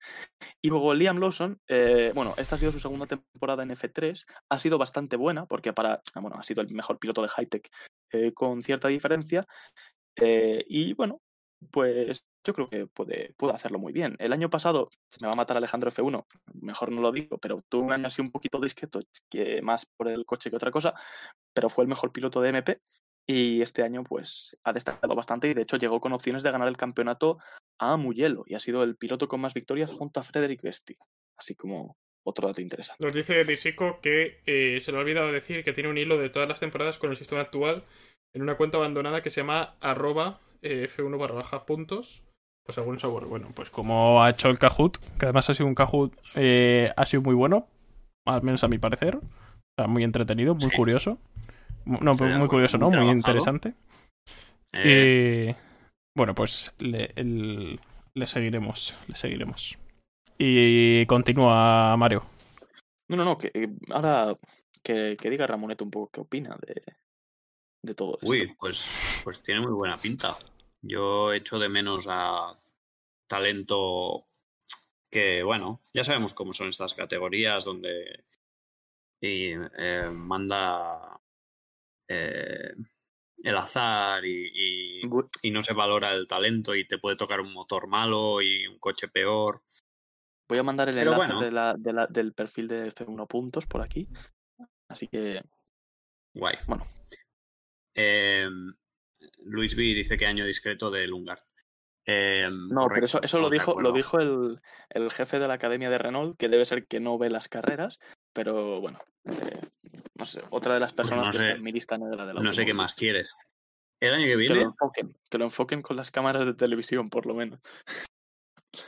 Y 0.62 0.68
luego 0.68 0.94
Liam 0.94 1.18
Lawson, 1.18 1.60
eh, 1.68 2.12
bueno, 2.14 2.34
esta 2.36 2.54
ha 2.54 2.58
sido 2.58 2.72
su 2.72 2.80
segunda 2.80 3.06
temporada 3.06 3.62
en 3.62 3.70
F3, 3.70 4.24
ha 4.48 4.58
sido 4.58 4.78
bastante 4.78 5.16
buena 5.16 5.46
porque 5.46 5.72
para, 5.72 6.00
ah, 6.14 6.20
bueno, 6.20 6.36
ha 6.38 6.42
sido 6.42 6.62
el 6.62 6.72
mejor 6.72 6.98
piloto 6.98 7.22
de 7.22 7.28
Hightech 7.28 7.68
eh, 8.12 8.32
con 8.32 8.62
cierta 8.62 8.88
diferencia 8.88 9.44
eh, 10.16 10.64
y 10.68 10.94
bueno, 10.94 11.20
pues 11.70 12.24
yo 12.46 12.52
creo 12.52 12.68
que 12.68 12.86
puede, 12.86 13.32
puede 13.36 13.54
hacerlo 13.54 13.78
muy 13.78 13.92
bien. 13.92 14.16
El 14.18 14.32
año 14.32 14.50
pasado 14.50 14.88
me 15.20 15.28
va 15.28 15.32
a 15.32 15.36
matar 15.36 15.56
Alejandro 15.56 15.90
F1, 15.90 16.24
mejor 16.60 16.92
no 16.92 17.00
lo 17.00 17.10
digo, 17.10 17.38
pero 17.38 17.60
tuvo 17.68 17.86
un 17.86 17.92
año 17.92 18.06
así 18.06 18.20
un 18.20 18.30
poquito 18.30 18.60
discreto, 18.60 19.00
que 19.30 19.62
más 19.62 19.86
por 19.96 20.08
el 20.08 20.26
coche 20.26 20.50
que 20.50 20.56
otra 20.56 20.70
cosa, 20.70 20.94
pero 21.54 21.68
fue 21.68 21.84
el 21.84 21.88
mejor 21.88 22.12
piloto 22.12 22.40
de 22.40 22.50
MP 22.50 22.80
y 23.26 23.62
este 23.62 23.82
año 23.82 24.04
pues 24.04 24.56
ha 24.64 24.72
destacado 24.72 25.14
bastante 25.14 25.48
y 25.48 25.54
de 25.54 25.62
hecho 25.62 25.76
llegó 25.76 26.00
con 26.00 26.12
opciones 26.12 26.42
de 26.42 26.50
ganar 26.50 26.68
el 26.68 26.76
campeonato 26.76 27.38
a 27.78 27.96
Mugello 27.96 28.44
y 28.46 28.54
ha 28.54 28.60
sido 28.60 28.82
el 28.82 28.96
piloto 28.96 29.28
con 29.28 29.40
más 29.40 29.54
victorias 29.54 29.90
junto 29.90 30.20
a 30.20 30.22
Frederick 30.22 30.62
Vesti. 30.62 30.96
Así 31.38 31.54
como 31.54 31.96
otro 32.26 32.48
dato 32.48 32.60
interesante. 32.60 33.02
Nos 33.04 33.12
dice 33.14 33.44
Disico 33.44 34.00
que 34.00 34.40
eh, 34.46 34.78
se 34.80 34.92
le 34.92 34.98
ha 34.98 35.00
olvidado 35.00 35.32
decir 35.32 35.62
que 35.64 35.72
tiene 35.72 35.90
un 35.90 35.98
hilo 35.98 36.18
de 36.18 36.30
todas 36.30 36.48
las 36.48 36.60
temporadas 36.60 36.98
con 36.98 37.10
el 37.10 37.16
sistema 37.16 37.40
actual 37.40 37.84
en 38.34 38.42
una 38.42 38.56
cuenta 38.56 38.78
abandonada 38.78 39.22
que 39.22 39.30
se 39.30 39.40
llama 39.40 39.76
arroba 39.80 40.40
eh, 40.62 40.88
F1 40.88 41.18
barra 41.18 41.34
baja 41.36 41.66
puntos. 41.66 42.22
Pues 42.66 42.78
algún 42.78 42.98
sabor. 42.98 43.26
Bueno, 43.26 43.48
pues 43.54 43.68
como 43.68 44.22
ha 44.22 44.30
hecho 44.30 44.48
el 44.48 44.58
Kahoot, 44.58 44.96
que 45.18 45.26
además 45.26 45.50
ha 45.50 45.54
sido 45.54 45.66
un 45.66 45.74
Kahoot, 45.74 46.14
eh, 46.34 46.90
ha 46.96 47.04
sido 47.04 47.22
muy 47.22 47.34
bueno, 47.34 47.68
al 48.26 48.42
menos 48.42 48.64
a 48.64 48.68
mi 48.68 48.78
parecer. 48.78 49.16
O 49.16 49.20
sea, 49.76 49.86
muy 49.86 50.02
entretenido, 50.02 50.54
muy 50.54 50.70
Sí. 50.70 50.76
curioso. 50.76 51.18
No, 51.86 51.98
muy 51.98 52.14
acuerdo, 52.14 52.48
curioso, 52.48 52.78
muy 52.78 52.90
¿no? 52.90 53.02
Muy 53.02 53.12
interesante. 53.12 53.74
Eh, 54.72 55.48
Eh, 55.50 55.56
bueno, 56.16 56.34
pues 56.34 56.72
le, 56.78 57.12
el- 57.16 57.80
le 58.14 58.26
seguiremos, 58.26 58.96
le 59.08 59.16
seguiremos. 59.16 59.78
Y 60.38 61.04
continúa 61.06 61.96
Mario. 61.96 62.24
No, 63.08 63.16
no, 63.16 63.24
no, 63.24 63.38
que 63.38 63.50
eh, 63.54 63.68
ahora 63.90 64.36
que, 64.82 65.16
que 65.20 65.30
diga 65.30 65.46
Ramoneto 65.46 65.84
un 65.84 65.90
poco 65.90 66.10
qué 66.10 66.20
opina 66.20 66.56
de, 66.66 66.82
de 67.82 67.94
todo 67.94 68.14
esto. 68.14 68.26
Uy, 68.26 68.54
pues, 68.58 69.20
pues 69.22 69.42
tiene 69.42 69.60
muy 69.60 69.72
buena 69.72 69.98
pinta. 69.98 70.36
Yo 70.82 71.32
echo 71.32 71.58
de 71.58 71.68
menos 71.68 72.06
a 72.08 72.52
talento 73.28 74.24
que, 75.10 75.42
bueno, 75.42 75.80
ya 75.92 76.02
sabemos 76.04 76.34
cómo 76.34 76.52
son 76.52 76.68
estas 76.68 76.94
categorías 76.94 77.64
donde 77.64 78.24
y, 79.20 79.52
eh, 79.78 80.10
manda 80.12 81.18
eh, 82.08 82.74
el 83.42 83.56
azar 83.56 84.24
y, 84.24 84.50
y- 84.54 85.02
Bu- 85.02 85.28
y 85.42 85.50
no 85.50 85.62
se 85.62 85.74
valora 85.74 86.12
el 86.14 86.26
talento 86.26 86.74
y 86.74 86.86
te 86.86 86.98
puede 86.98 87.16
tocar 87.16 87.40
un 87.40 87.52
motor 87.52 87.86
malo 87.86 88.40
y 88.40 88.66
un 88.66 88.78
coche 88.78 89.08
peor. 89.08 89.62
Voy 90.48 90.58
a 90.58 90.62
mandar 90.62 90.88
el 90.88 90.94
Pero 90.96 91.12
enlace 91.12 91.32
bueno. 91.32 91.44
de 91.44 91.52
la- 91.52 91.74
de 91.76 91.92
la- 91.92 92.06
del 92.06 92.32
perfil 92.32 92.68
de 92.68 92.88
F1 92.88 93.26
puntos 93.26 93.66
por 93.66 93.80
aquí. 93.82 94.08
Así 94.88 95.08
que, 95.08 95.42
Guay. 96.34 96.56
Bueno. 96.66 96.84
Eh, 97.94 98.48
Luis 99.44 99.74
B 99.76 99.82
dice 99.82 100.16
que 100.16 100.26
año 100.26 100.44
discreto 100.44 100.90
de 100.90 101.06
Lungard. 101.06 101.40
Eh, 102.06 102.48
no, 102.50 102.86
pero 102.88 103.06
eso, 103.06 103.22
eso 103.22 103.38
lo 103.38 103.48
dijo, 103.48 103.80
lo 103.80 103.92
dijo 103.92 104.18
el, 104.20 104.60
el 104.90 105.10
jefe 105.10 105.38
de 105.38 105.48
la 105.48 105.54
academia 105.54 105.88
de 105.88 105.96
Renault, 105.96 106.36
que 106.36 106.50
debe 106.50 106.66
ser 106.66 106.86
que 106.86 107.00
no 107.00 107.16
ve 107.16 107.30
las 107.30 107.48
carreras, 107.48 107.98
pero 108.34 108.80
bueno, 108.80 108.98
eh, 109.24 109.60
no 110.16 110.24
sé, 110.24 110.42
otra 110.50 110.74
de 110.74 110.80
las 110.80 110.92
Pues 110.92 111.08
personas 111.08 111.26
no 111.26 111.32
que 111.32 111.38
sé- 111.38 111.44
está 111.46 111.56
en 111.56 111.62
mi 111.62 111.72
lista 111.72 111.98
negra 111.98 112.26
de 112.26 112.34
la 112.34 112.40
No 112.40 112.52
sé 112.52 112.64
qué 112.64 112.74
más 112.74 112.94
quieres. 112.94 113.34
El 114.00 114.14
año 114.14 114.24
que 114.24 114.30
Que 114.30 114.36
viene, 114.36 114.54
lo 114.56 114.62
enfoquen, 114.70 115.16
que 115.30 115.38
lo 115.38 115.44
enfoquen 115.44 115.80
con 115.82 115.96
las 115.96 116.10
cámaras 116.10 116.46
de 116.46 116.54
televisión, 116.54 117.08
por 117.10 117.26
lo 117.26 117.34
menos. 117.34 117.60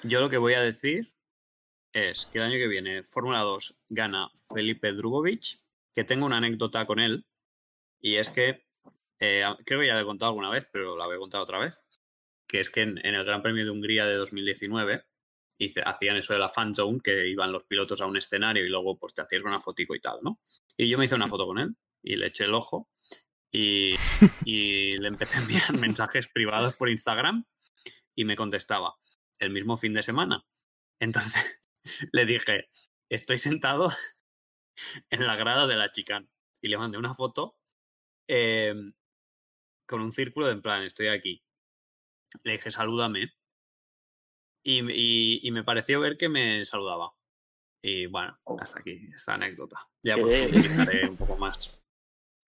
yo 0.02 0.20
lo 0.20 0.28
que 0.28 0.38
voy 0.38 0.54
a 0.54 0.60
decir 0.60 1.12
es 1.92 2.26
que 2.26 2.38
el 2.38 2.44
año 2.44 2.54
que 2.58 2.68
viene 2.68 3.02
Fórmula 3.02 3.40
2 3.40 3.80
gana 3.88 4.28
Felipe 4.52 4.92
Drugovic, 4.92 5.58
que 5.94 6.04
tengo 6.04 6.26
una 6.26 6.36
anécdota 6.38 6.84
con 6.86 7.00
él, 7.00 7.24
y 8.00 8.16
es 8.16 8.28
que, 8.30 8.66
eh, 9.20 9.44
creo 9.64 9.80
que 9.80 9.86
ya 9.86 9.94
la 9.94 10.02
he 10.02 10.04
contado 10.04 10.30
alguna 10.30 10.50
vez, 10.50 10.68
pero 10.70 10.96
la 10.96 11.06
voy 11.06 11.16
a 11.16 11.20
contar 11.20 11.40
otra 11.40 11.58
vez, 11.58 11.82
que 12.46 12.60
es 12.60 12.68
que 12.70 12.82
en, 12.82 12.98
en 13.04 13.14
el 13.14 13.24
Gran 13.24 13.42
Premio 13.42 13.64
de 13.64 13.70
Hungría 13.70 14.04
de 14.04 14.16
2019 14.16 15.04
hice- 15.58 15.82
hacían 15.82 16.16
eso 16.18 16.34
de 16.34 16.38
la 16.40 16.50
fan 16.50 16.74
zone, 16.74 17.00
que 17.02 17.26
iban 17.26 17.50
los 17.52 17.64
pilotos 17.64 18.00
a 18.02 18.06
un 18.06 18.16
escenario 18.18 18.64
y 18.64 18.68
luego 18.68 18.98
pues 18.98 19.14
te 19.14 19.22
hacías 19.22 19.42
una 19.42 19.60
fotico 19.60 19.94
y 19.94 20.00
tal, 20.00 20.18
¿no? 20.22 20.40
Y 20.76 20.88
yo 20.88 20.98
me 20.98 21.06
hice 21.06 21.14
una 21.14 21.28
foto 21.28 21.46
con 21.46 21.58
él 21.58 21.76
y 22.02 22.16
le 22.16 22.26
eché 22.26 22.44
el 22.44 22.54
ojo 22.54 22.88
y, 23.52 23.94
y 24.44 24.92
le 24.98 25.08
empecé 25.08 25.38
a 25.38 25.40
enviar 25.42 25.78
mensajes 25.78 26.28
privados 26.28 26.74
por 26.74 26.88
Instagram 26.90 27.44
y 28.14 28.24
me 28.24 28.36
contestaba 28.36 28.96
el 29.38 29.50
mismo 29.50 29.76
fin 29.76 29.92
de 29.94 30.02
semana. 30.02 30.44
Entonces 31.00 31.60
le 32.12 32.26
dije, 32.26 32.68
estoy 33.10 33.38
sentado 33.38 33.90
en 35.10 35.26
la 35.26 35.36
grada 35.36 35.66
de 35.66 35.76
la 35.76 35.90
chicane 35.92 36.28
y 36.60 36.68
le 36.68 36.78
mandé 36.78 36.98
una 36.98 37.14
foto 37.14 37.56
eh, 38.28 38.74
con 39.86 40.00
un 40.00 40.12
círculo 40.12 40.46
de 40.46 40.52
en 40.52 40.62
plan, 40.62 40.82
estoy 40.82 41.08
aquí. 41.08 41.42
Le 42.42 42.52
dije, 42.52 42.70
salúdame. 42.70 43.32
Y, 44.64 44.80
y- 44.92 45.40
y 45.46 45.50
me 45.52 45.62
pareció 45.64 46.00
ver 46.00 46.16
que 46.18 46.28
me 46.28 46.64
saludaba. 46.64 47.15
Y 47.82 48.06
bueno, 48.06 48.38
Oh. 48.44 48.56
hasta 48.60 48.80
aquí 48.80 49.08
esta 49.14 49.34
anécdota. 49.34 49.76
Ya 50.02 50.16
profundizaré 50.16 51.08
un 51.08 51.16
poco 51.16 51.36
más. 51.36 51.82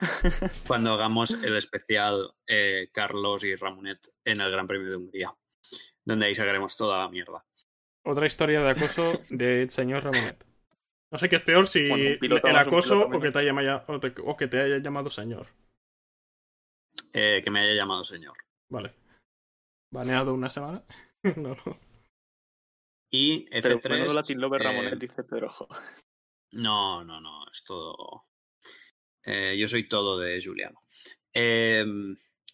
Cuando 0.67 0.93
hagamos 0.93 1.31
el 1.43 1.57
especial 1.57 2.33
eh, 2.47 2.89
Carlos 2.93 3.43
y 3.45 3.55
Ramonet 3.57 3.99
en 4.25 4.41
el 4.41 4.51
Gran 4.51 4.67
Premio 4.67 4.89
de 4.91 4.97
Hungría. 4.97 5.35
donde 6.05 6.27
ahí 6.27 6.35
sacaremos 6.35 6.77
toda 6.77 6.99
la 6.99 7.09
mierda. 7.09 7.45
Otra 8.07 8.27
historia 8.27 8.63
de 8.63 8.71
acoso 8.71 9.21
del 9.29 9.69
señor 9.71 10.05
Ramonet. 10.05 10.43
No 11.13 11.19
sé 11.19 11.29
qué 11.29 11.37
es 11.37 11.43
peor 11.43 11.67
si 11.67 11.89
Bueno, 11.89 12.37
el 12.43 12.57
acoso 12.57 13.07
o 13.09 13.21
que, 13.21 13.31
te 13.31 13.39
haya, 13.41 13.53
maya- 13.53 13.85
o 13.89 13.99
te- 14.01 14.15
o 14.25 14.37
que 14.37 14.47
te 14.49 14.61
haya 14.61 14.79
llamado 14.79 15.11
señor. 15.11 15.49
Eh, 17.13 17.41
que 17.43 17.51
me 17.51 17.61
haya 17.61 17.75
llamado 17.75 18.05
señor. 18.05 18.37
Vale. 18.71 18.95
¿Baneado 19.93 20.35
una 20.35 20.51
semana? 20.51 20.83
no, 21.37 21.55
no. 21.55 21.79
Y 23.11 23.47
Pero 23.63 23.79
F3. 23.81 23.91
menudo 23.91 24.15
Latin 24.15 24.41
Lover 24.41 24.61
eh, 24.61 24.65
Ramonet, 24.65 24.99
dice 24.99 25.25
Pedrojo. 25.25 25.69
No, 26.53 27.05
no, 27.05 27.21
no, 27.21 27.45
es 27.51 27.63
todo. 27.65 28.27
Eh, 29.25 29.57
yo 29.59 29.69
soy 29.69 29.89
todo 29.89 30.19
de 30.19 30.41
Juliano. 30.43 30.81
Eh, 31.35 31.85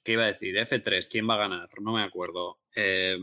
¿Qué 0.04 0.12
iba 0.12 0.24
a 0.24 0.28
decir? 0.28 0.54
F3, 0.56 1.08
¿quién 1.10 1.28
va 1.28 1.34
a 1.34 1.38
ganar? 1.38 1.68
No 1.80 1.92
me 1.92 2.02
acuerdo. 2.02 2.60
Eh, 2.74 3.16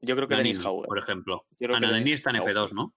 Yo 0.00 0.16
creo 0.16 0.28
que 0.28 0.34
Denis 0.36 0.58
Nannini, 0.58 0.66
Hauer. 0.68 0.86
por 0.88 0.98
ejemplo. 0.98 1.46
Yo 1.58 1.68
que 1.68 1.74
Ananini 1.74 1.98
Denis 2.00 2.14
está 2.14 2.30
en 2.30 2.36
Hauer. 2.36 2.54
F2, 2.56 2.72
¿no? 2.72 2.94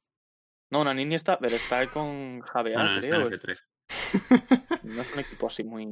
No, 0.70 0.84
Nanini 0.84 1.16
está, 1.16 1.40
pero 1.40 1.56
está 1.56 1.88
con 1.88 2.42
Javier, 2.42 2.78
No, 2.78 2.84
no, 2.86 3.00
está 3.00 3.16
en 3.16 3.22
F3. 3.24 3.60
No 4.84 5.02
es 5.02 5.14
un 5.14 5.20
equipo 5.20 5.48
así 5.48 5.64
muy. 5.64 5.86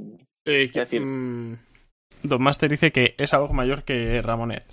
Eh, 0.46 0.70
Quiero 0.72 0.86
decir- 0.86 1.02
mm, 1.02 1.58
Don 2.24 2.42
Master 2.42 2.70
dice 2.70 2.92
que 2.92 3.16
es 3.18 3.34
algo 3.34 3.54
mayor 3.54 3.84
que 3.84 4.22
Ramonet. 4.22 4.66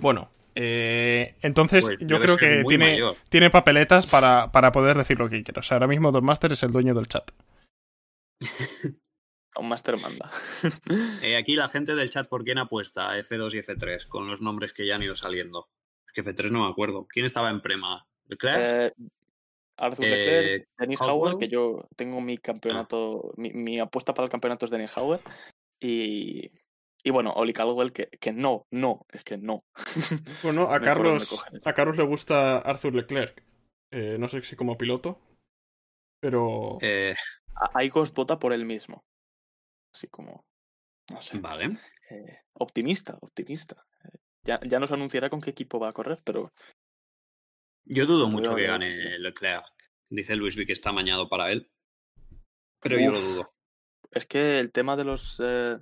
Bueno, 0.00 0.30
eh, 0.56 1.36
entonces 1.42 1.84
Pues 1.84 1.98
yo 2.00 2.18
creo 2.18 2.36
que 2.36 2.64
tiene, 2.66 2.92
mayor. 2.92 3.16
tiene 3.28 3.50
papeletas 3.50 4.06
para, 4.06 4.50
para 4.52 4.72
poder 4.72 4.96
decir 4.96 5.18
lo 5.18 5.28
que 5.28 5.42
quiera. 5.44 5.60
O 5.60 5.62
sea, 5.62 5.76
ahora 5.76 5.86
mismo 5.86 6.10
Don 6.10 6.24
Master 6.24 6.52
es 6.52 6.62
el 6.62 6.72
dueño 6.72 6.94
del 6.94 7.06
chat. 7.06 7.30
Un 9.58 9.68
Master 9.68 9.98
manda. 10.00 10.30
Eh, 11.22 11.36
aquí 11.36 11.56
la 11.56 11.68
gente 11.68 11.94
del 11.94 12.10
chat, 12.10 12.28
¿por 12.28 12.44
quién 12.44 12.58
apuesta? 12.58 13.16
F2 13.18 13.54
y 13.54 13.58
F3, 13.58 14.06
con 14.06 14.28
los 14.28 14.40
nombres 14.40 14.72
que 14.72 14.86
ya 14.86 14.96
han 14.96 15.02
ido 15.02 15.16
saliendo. 15.16 15.68
Es 16.06 16.12
que 16.12 16.22
F3 16.22 16.50
no 16.50 16.64
me 16.64 16.70
acuerdo. 16.70 17.06
¿Quién 17.08 17.26
estaba 17.26 17.50
en 17.50 17.60
Prema? 17.60 18.06
¿Leclerc? 18.26 18.60
Eh, 18.60 18.92
Arthur 19.78 20.04
Eh, 20.04 20.08
Leclerc, 20.10 20.68
Dennis 20.78 20.98
Caldwell. 20.98 21.32
Hauer, 21.32 21.38
que 21.38 21.48
yo 21.48 21.86
tengo 21.96 22.20
mi 22.20 22.38
campeonato, 22.38 23.32
mi, 23.36 23.50
mi 23.52 23.78
apuesta 23.80 24.14
para 24.14 24.24
el 24.24 24.30
campeonato 24.30 24.64
es 24.66 24.70
Dennis 24.70 24.92
Hauer. 24.96 25.20
Y, 25.80 26.50
y 27.02 27.10
bueno, 27.10 27.32
Oli 27.32 27.52
Caldwell, 27.52 27.92
que, 27.92 28.08
que 28.20 28.32
no, 28.32 28.66
no, 28.70 29.06
es 29.12 29.22
que 29.24 29.36
no. 29.38 29.64
Bueno, 30.42 30.70
a 30.70 30.78
No 30.78 30.84
Carlos, 30.84 31.44
a 31.64 31.72
Carlos 31.72 31.96
le 31.96 32.02
gusta 32.04 32.58
Arthur 32.58 32.94
Leclerc. 32.94 33.42
Eh, 33.92 34.16
no 34.18 34.28
sé 34.28 34.42
si 34.42 34.56
como 34.56 34.76
piloto, 34.76 35.20
pero 36.20 36.78
Eh, 36.82 37.14
A- 37.54 37.70
Aigos 37.78 38.12
vota 38.12 38.38
por 38.38 38.52
él 38.52 38.64
mismo. 38.64 39.04
Así 39.94 40.08
como, 40.08 40.44
no 41.10 41.20
sé, 41.22 41.38
vale. 41.38 41.78
eh, 42.10 42.40
optimista, 42.54 43.16
optimista. 43.20 43.86
Eh, 44.04 44.18
ya, 44.44 44.60
ya 44.68 44.78
nos 44.78 44.92
anunciará 44.92 45.30
con 45.30 45.40
qué 45.40 45.50
equipo 45.50 45.78
va 45.78 45.88
a 45.90 45.92
correr, 45.92 46.20
pero 46.24 46.52
Yo 47.84 48.06
dudo 48.06 48.28
mucho 48.28 48.54
que 48.56 48.66
gane 48.66 49.18
Leclerc. 49.18 49.64
Dice 50.10 50.36
Luis 50.36 50.56
V 50.56 50.66
que 50.66 50.72
está 50.72 50.90
amañado 50.90 51.28
para 51.28 51.50
él. 51.52 51.70
Pero 52.80 52.98
yo 52.98 53.10
lo 53.10 53.20
dudo. 53.20 53.52
Es 54.10 54.26
que 54.26 54.58
el 54.60 54.70
tema 54.70 54.96
de 54.96 55.04
los 55.04 55.40
eh, 55.42 55.78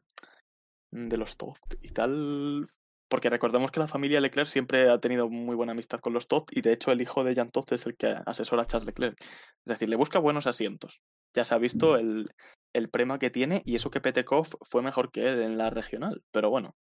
de 0.95 1.16
los 1.16 1.37
Todd 1.37 1.57
y 1.83 1.91
tal. 1.91 2.69
Porque 3.09 3.29
recordemos 3.31 3.71
que 3.71 3.81
la 3.81 3.87
familia 3.87 4.21
Leclerc 4.21 4.49
siempre 4.49 4.89
ha 4.89 4.99
tenido 4.99 5.29
muy 5.29 5.55
buena 5.55 5.73
amistad 5.73 6.01
con 6.01 6.15
los 6.15 6.27
Todd 6.27 6.45
y 6.51 6.62
de 6.62 6.73
hecho 6.73 6.91
el 6.91 7.03
hijo 7.03 7.23
de 7.23 7.35
Jean 7.35 7.51
Todt 7.51 7.73
es 7.73 7.87
el 7.87 7.97
que 7.97 8.16
asesora 8.27 8.62
a 8.62 8.65
Charles 8.65 8.87
Leclerc. 8.87 9.15
Es 9.21 9.65
decir, 9.65 9.89
le 9.89 9.97
busca 9.97 10.19
buenos 10.19 10.47
asientos. 10.47 11.01
Ya 11.35 11.45
se 11.45 11.55
ha 11.55 11.59
visto 11.59 11.97
el, 11.97 12.31
el 12.73 12.89
prema 12.89 13.19
que 13.19 13.31
tiene 13.31 13.62
y 13.65 13.77
eso 13.77 13.91
que 13.91 14.01
Petekov 14.01 14.49
fue 14.62 14.83
mejor 14.83 15.11
que 15.11 15.29
él 15.29 15.43
en 15.43 15.59
la 15.59 15.71
regional. 15.71 16.23
Pero 16.33 16.49
bueno, 16.49 16.77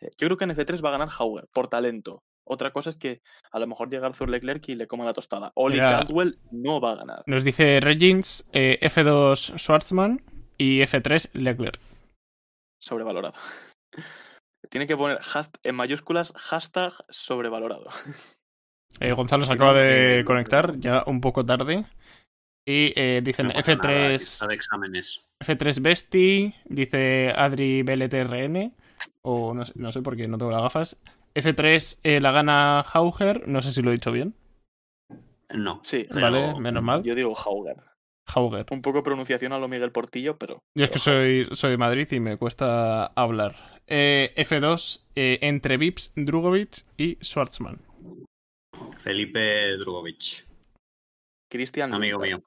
eh, 0.00 0.10
yo 0.16 0.28
creo 0.28 0.36
que 0.36 0.44
en 0.44 0.50
F3 0.50 0.84
va 0.84 0.90
a 0.90 0.92
ganar 0.92 1.08
Hauer 1.18 1.48
por 1.52 1.68
talento. 1.68 2.22
Otra 2.44 2.70
cosa 2.70 2.90
es 2.90 2.96
que 2.96 3.20
a 3.52 3.58
lo 3.58 3.66
mejor 3.66 3.90
llega 3.90 4.06
Arthur 4.06 4.30
Leclerc 4.30 4.66
y 4.68 4.74
le 4.74 4.86
coma 4.86 5.04
la 5.04 5.12
tostada. 5.12 5.52
Oli 5.54 5.74
Mira. 5.74 5.98
Caldwell 5.98 6.38
no 6.50 6.80
va 6.80 6.92
a 6.92 6.96
ganar. 6.96 7.22
nos 7.26 7.44
dice 7.44 7.80
Regins 7.80 8.48
eh, 8.52 8.78
F2 8.80 9.58
Schwartzman 9.58 10.22
y 10.56 10.80
F3 10.80 11.30
Leclerc. 11.34 11.78
Sobrevalorado. 12.88 13.34
Tiene 14.70 14.86
que 14.86 14.96
poner 14.96 15.20
en 15.62 15.74
mayúsculas 15.74 16.32
hashtag 16.36 16.92
sobrevalorado. 17.08 17.88
Eh, 19.00 19.12
Gonzalo 19.12 19.44
se 19.44 19.52
acaba 19.52 19.74
de 19.74 20.24
conectar 20.24 20.78
ya 20.78 21.04
un 21.06 21.20
poco 21.20 21.44
tarde. 21.44 21.84
Y 22.66 22.92
eh, 22.96 23.20
dicen 23.22 23.46
No 23.48 23.52
pasa 23.54 23.74
nada, 23.76 23.90
F3 24.10 24.14
está 24.14 24.46
de 24.46 24.54
exámenes. 24.54 25.26
F3 25.42 25.80
Besti, 25.80 26.54
dice 26.66 27.32
Adri 27.34 27.82
BLTRN, 27.82 28.74
o 29.22 29.54
no 29.54 29.64
sé, 29.64 29.72
no 29.76 29.90
sé 29.92 30.02
porque 30.02 30.28
no 30.28 30.36
tengo 30.36 30.50
las 30.50 30.62
gafas. 30.62 30.96
F3 31.34 32.00
eh, 32.02 32.20
la 32.20 32.32
gana 32.32 32.80
Hauger, 32.80 33.48
no 33.48 33.62
sé 33.62 33.72
si 33.72 33.80
lo 33.82 33.90
he 33.90 33.94
dicho 33.94 34.12
bien. 34.12 34.34
No. 35.50 35.80
Sí, 35.84 36.06
Pero- 36.10 36.20
Vale, 36.20 36.60
menos 36.60 36.82
mal. 36.82 37.02
yo 37.02 37.14
digo 37.14 37.34
Hauger. 37.34 37.76
Hauger. 38.34 38.66
Un 38.70 38.82
poco 38.82 39.02
pronunciación 39.02 39.52
a 39.52 39.58
lo 39.58 39.68
Miguel 39.68 39.92
Portillo, 39.92 40.36
pero. 40.36 40.62
Yo 40.74 40.84
es 40.84 40.90
que 40.90 40.98
soy, 40.98 41.48
soy 41.52 41.72
de 41.72 41.76
Madrid 41.76 42.08
y 42.10 42.20
me 42.20 42.36
cuesta 42.36 43.06
hablar. 43.06 43.54
Eh, 43.86 44.34
F2 44.36 45.06
eh, 45.14 45.38
entre 45.42 45.78
Vips, 45.78 46.12
Drugovic 46.14 46.84
y 46.96 47.16
Schwartzman. 47.22 47.80
Felipe 48.98 49.76
Drugovic, 49.78 50.44
Cristian. 51.50 51.94
amigo 51.94 52.18
mío. 52.18 52.42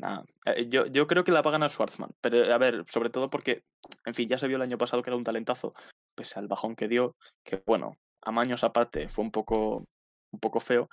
Nah, 0.00 0.24
eh, 0.46 0.66
yo, 0.68 0.86
yo 0.86 1.06
creo 1.06 1.22
que 1.22 1.30
la 1.30 1.42
va 1.42 1.50
a 1.50 1.52
ganar 1.52 1.70
Schwartzman. 1.70 2.10
Pero 2.20 2.52
a 2.52 2.58
ver, 2.58 2.84
sobre 2.88 3.10
todo 3.10 3.30
porque, 3.30 3.62
en 4.04 4.14
fin, 4.14 4.28
ya 4.28 4.36
se 4.36 4.48
vio 4.48 4.56
el 4.56 4.62
año 4.62 4.78
pasado 4.78 5.02
que 5.02 5.10
era 5.10 5.16
un 5.16 5.24
talentazo, 5.24 5.74
pese 6.16 6.38
al 6.38 6.48
bajón 6.48 6.74
que 6.74 6.88
dio, 6.88 7.14
que 7.44 7.62
bueno, 7.64 7.96
a 8.22 8.32
maños 8.32 8.64
aparte 8.64 9.08
fue 9.08 9.24
un 9.24 9.30
poco, 9.30 9.84
un 10.32 10.40
poco 10.40 10.58
feo. 10.58 10.88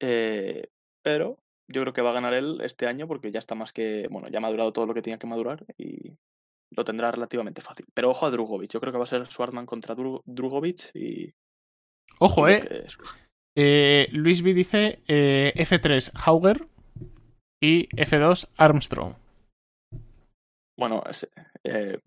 Eh, 0.00 0.68
pero 1.02 1.38
yo 1.68 1.82
creo 1.82 1.92
que 1.92 2.02
va 2.02 2.10
a 2.10 2.14
ganar 2.14 2.34
él 2.34 2.60
este 2.62 2.86
año 2.86 3.06
porque 3.06 3.30
ya 3.30 3.38
está 3.38 3.54
más 3.54 3.72
que, 3.72 4.08
bueno, 4.10 4.28
ya 4.28 4.38
ha 4.38 4.40
madurado 4.42 4.72
todo 4.72 4.86
lo 4.86 4.94
que 4.94 5.02
tenía 5.02 5.18
que 5.18 5.26
madurar 5.26 5.64
y 5.78 6.12
lo 6.70 6.84
tendrá 6.84 7.10
relativamente 7.10 7.60
fácil. 7.60 7.86
Pero 7.94 8.10
ojo 8.10 8.26
a 8.26 8.30
Drugovic, 8.30 8.70
yo 8.72 8.80
creo 8.80 8.92
que 8.92 8.98
va 8.98 9.04
a 9.04 9.08
ser 9.08 9.26
Schwartzman 9.26 9.66
contra 9.66 9.94
Dru- 9.94 10.22
Drugovic 10.24 10.90
y... 10.94 11.32
Ojo, 12.18 12.48
eh. 12.48 12.86
Eh, 13.56 14.08
Luis 14.12 14.42
B 14.42 14.54
dice 14.54 15.02
eh, 15.06 15.52
F3 15.56 16.12
Hauger 16.24 16.66
y 17.62 17.88
F2 17.96 18.48
Armstrong. 18.56 19.14
Bueno, 20.78 21.02
eh, 21.64 21.98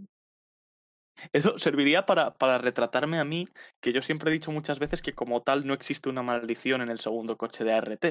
eso 1.31 1.57
serviría 1.59 2.05
para, 2.05 2.33
para 2.33 2.57
retratarme 2.57 3.19
a 3.19 3.23
mí, 3.23 3.45
que 3.81 3.93
yo 3.93 4.01
siempre 4.01 4.29
he 4.29 4.33
dicho 4.33 4.51
muchas 4.51 4.79
veces 4.79 5.01
que 5.01 5.13
como 5.13 5.41
tal 5.43 5.65
no 5.67 5.73
existe 5.73 6.09
una 6.09 6.23
maldición 6.23 6.81
en 6.81 6.89
el 6.89 6.99
segundo 6.99 7.37
coche 7.37 7.63
de 7.63 7.73
ART. 7.73 8.05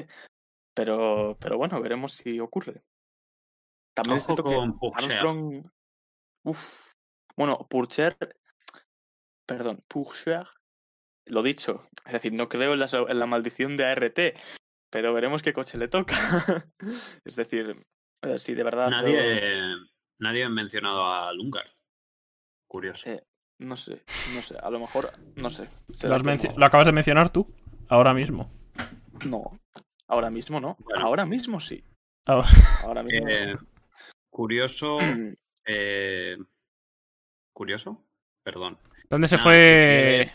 Pero, 0.75 1.37
pero 1.39 1.57
bueno, 1.57 1.81
veremos 1.81 2.13
si 2.13 2.39
ocurre. 2.39 2.83
También 3.95 4.17
es 4.17 4.23
Ojo 4.25 4.35
que 4.35 4.41
con 4.43 4.77
Pourchaire. 4.77 5.13
Armstrong... 5.15 5.71
Uf. 6.43 6.91
Bueno, 7.37 7.65
Purcher... 7.69 8.17
Perdón, 9.47 9.83
Purcher... 9.87 10.47
Lo 11.27 11.41
dicho. 11.41 11.79
Es 12.05 12.13
decir, 12.13 12.33
no 12.33 12.47
creo 12.49 12.73
en 12.73 12.79
la, 12.79 12.87
so- 12.87 13.09
en 13.09 13.17
la 13.17 13.25
maldición 13.25 13.75
de 13.77 13.85
ART, 13.85 14.19
pero 14.91 15.11
veremos 15.13 15.41
qué 15.41 15.53
coche 15.53 15.77
le 15.79 15.87
toca. 15.87 16.15
es 17.25 17.35
decir, 17.35 17.83
eh, 18.21 18.37
si 18.37 18.53
de 18.53 18.63
verdad... 18.63 18.89
Nadie, 18.89 19.75
nadie 20.19 20.43
ha 20.43 20.49
mencionado 20.49 21.03
a 21.03 21.33
Lungard. 21.33 21.69
Curioso. 22.69 23.09
Eh, 23.09 23.23
No 23.59 23.75
sé, 23.75 24.03
no 24.35 24.41
sé, 24.41 24.55
a 24.61 24.69
lo 24.69 24.79
mejor, 24.79 25.13
no 25.35 25.49
sé. 25.49 25.67
Lo, 26.03 26.17
lo 26.19 26.65
acabas 26.65 26.85
de 26.85 26.91
mencionar 26.91 27.29
tú, 27.31 27.47
ahora 27.87 28.13
mismo. 28.13 28.51
No, 29.25 29.57
ahora 30.07 30.29
mismo 30.29 30.59
no. 30.59 30.75
Bueno. 30.79 31.05
Ahora 31.05 31.25
mismo 31.25 31.59
sí. 31.59 31.83
Ah, 32.27 32.43
Ahora 32.83 33.03
mismo. 33.03 33.27
Eh, 33.29 33.55
curioso. 34.29 34.97
eh, 35.65 36.37
¿Curioso? 37.53 38.01
Perdón. 38.43 38.77
¿Dónde 39.09 39.27
se 39.27 39.37
Nada, 39.37 39.43
fue 39.49 40.31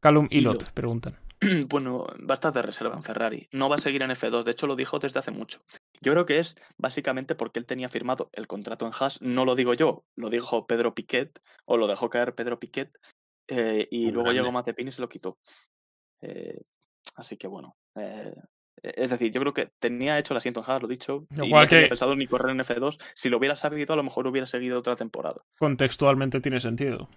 Callum 0.00 0.28
Hilo. 0.30 0.52
Ilott? 0.52 0.70
Preguntan. 0.72 1.16
bueno, 1.68 2.06
va 2.28 2.32
a 2.32 2.34
estar 2.34 2.52
de 2.52 2.62
reserva 2.62 2.94
en 2.96 3.02
Ferrari. 3.02 3.48
No 3.52 3.68
va 3.68 3.76
a 3.76 3.78
seguir 3.78 4.02
en 4.02 4.10
F2, 4.10 4.44
de 4.44 4.50
hecho 4.52 4.66
lo 4.66 4.76
dijo 4.76 4.98
desde 4.98 5.18
hace 5.18 5.30
mucho. 5.30 5.60
Yo 6.02 6.12
creo 6.12 6.26
que 6.26 6.38
es 6.38 6.54
básicamente 6.78 7.34
porque 7.34 7.58
él 7.58 7.66
tenía 7.66 7.88
firmado 7.88 8.30
el 8.32 8.46
contrato 8.46 8.86
en 8.86 8.92
Haas, 8.98 9.20
no 9.20 9.44
lo 9.44 9.54
digo 9.54 9.74
yo, 9.74 10.04
lo 10.16 10.30
dijo 10.30 10.66
Pedro 10.66 10.94
Piquet, 10.94 11.40
o 11.66 11.76
lo 11.76 11.86
dejó 11.86 12.08
caer 12.08 12.34
Pedro 12.34 12.58
Piquet, 12.58 12.90
eh, 13.48 13.86
y 13.90 14.04
luego 14.10 14.24
grande. 14.24 14.40
llegó 14.40 14.52
Mazepin 14.52 14.88
y 14.88 14.92
se 14.92 15.00
lo 15.02 15.08
quitó. 15.08 15.38
Eh, 16.22 16.60
así 17.16 17.36
que 17.36 17.48
bueno. 17.48 17.76
eh, 17.96 18.34
es 18.82 19.10
decir, 19.10 19.30
yo 19.32 19.40
creo 19.40 19.52
que 19.54 19.70
tenía 19.78 20.18
hecho 20.18 20.32
el 20.34 20.38
asiento 20.38 20.60
en 20.60 20.70
Haas, 20.70 20.82
lo 20.82 20.88
dicho, 20.88 21.26
y 21.36 21.46
Igual 21.46 21.64
no 21.64 21.70
que- 21.70 21.86
pensado 21.88 22.14
ni 22.16 22.26
correr 22.26 22.50
en 22.50 22.60
F2. 22.60 22.98
Si 23.14 23.28
lo 23.28 23.38
hubiera 23.38 23.56
sabido, 23.56 23.92
a 23.92 23.96
lo 23.96 24.02
mejor 24.02 24.26
hubiera 24.26 24.46
seguido 24.46 24.78
otra 24.78 24.96
temporada. 24.96 25.36
Contextualmente 25.58 26.40
tiene 26.40 26.60
sentido. 26.60 27.08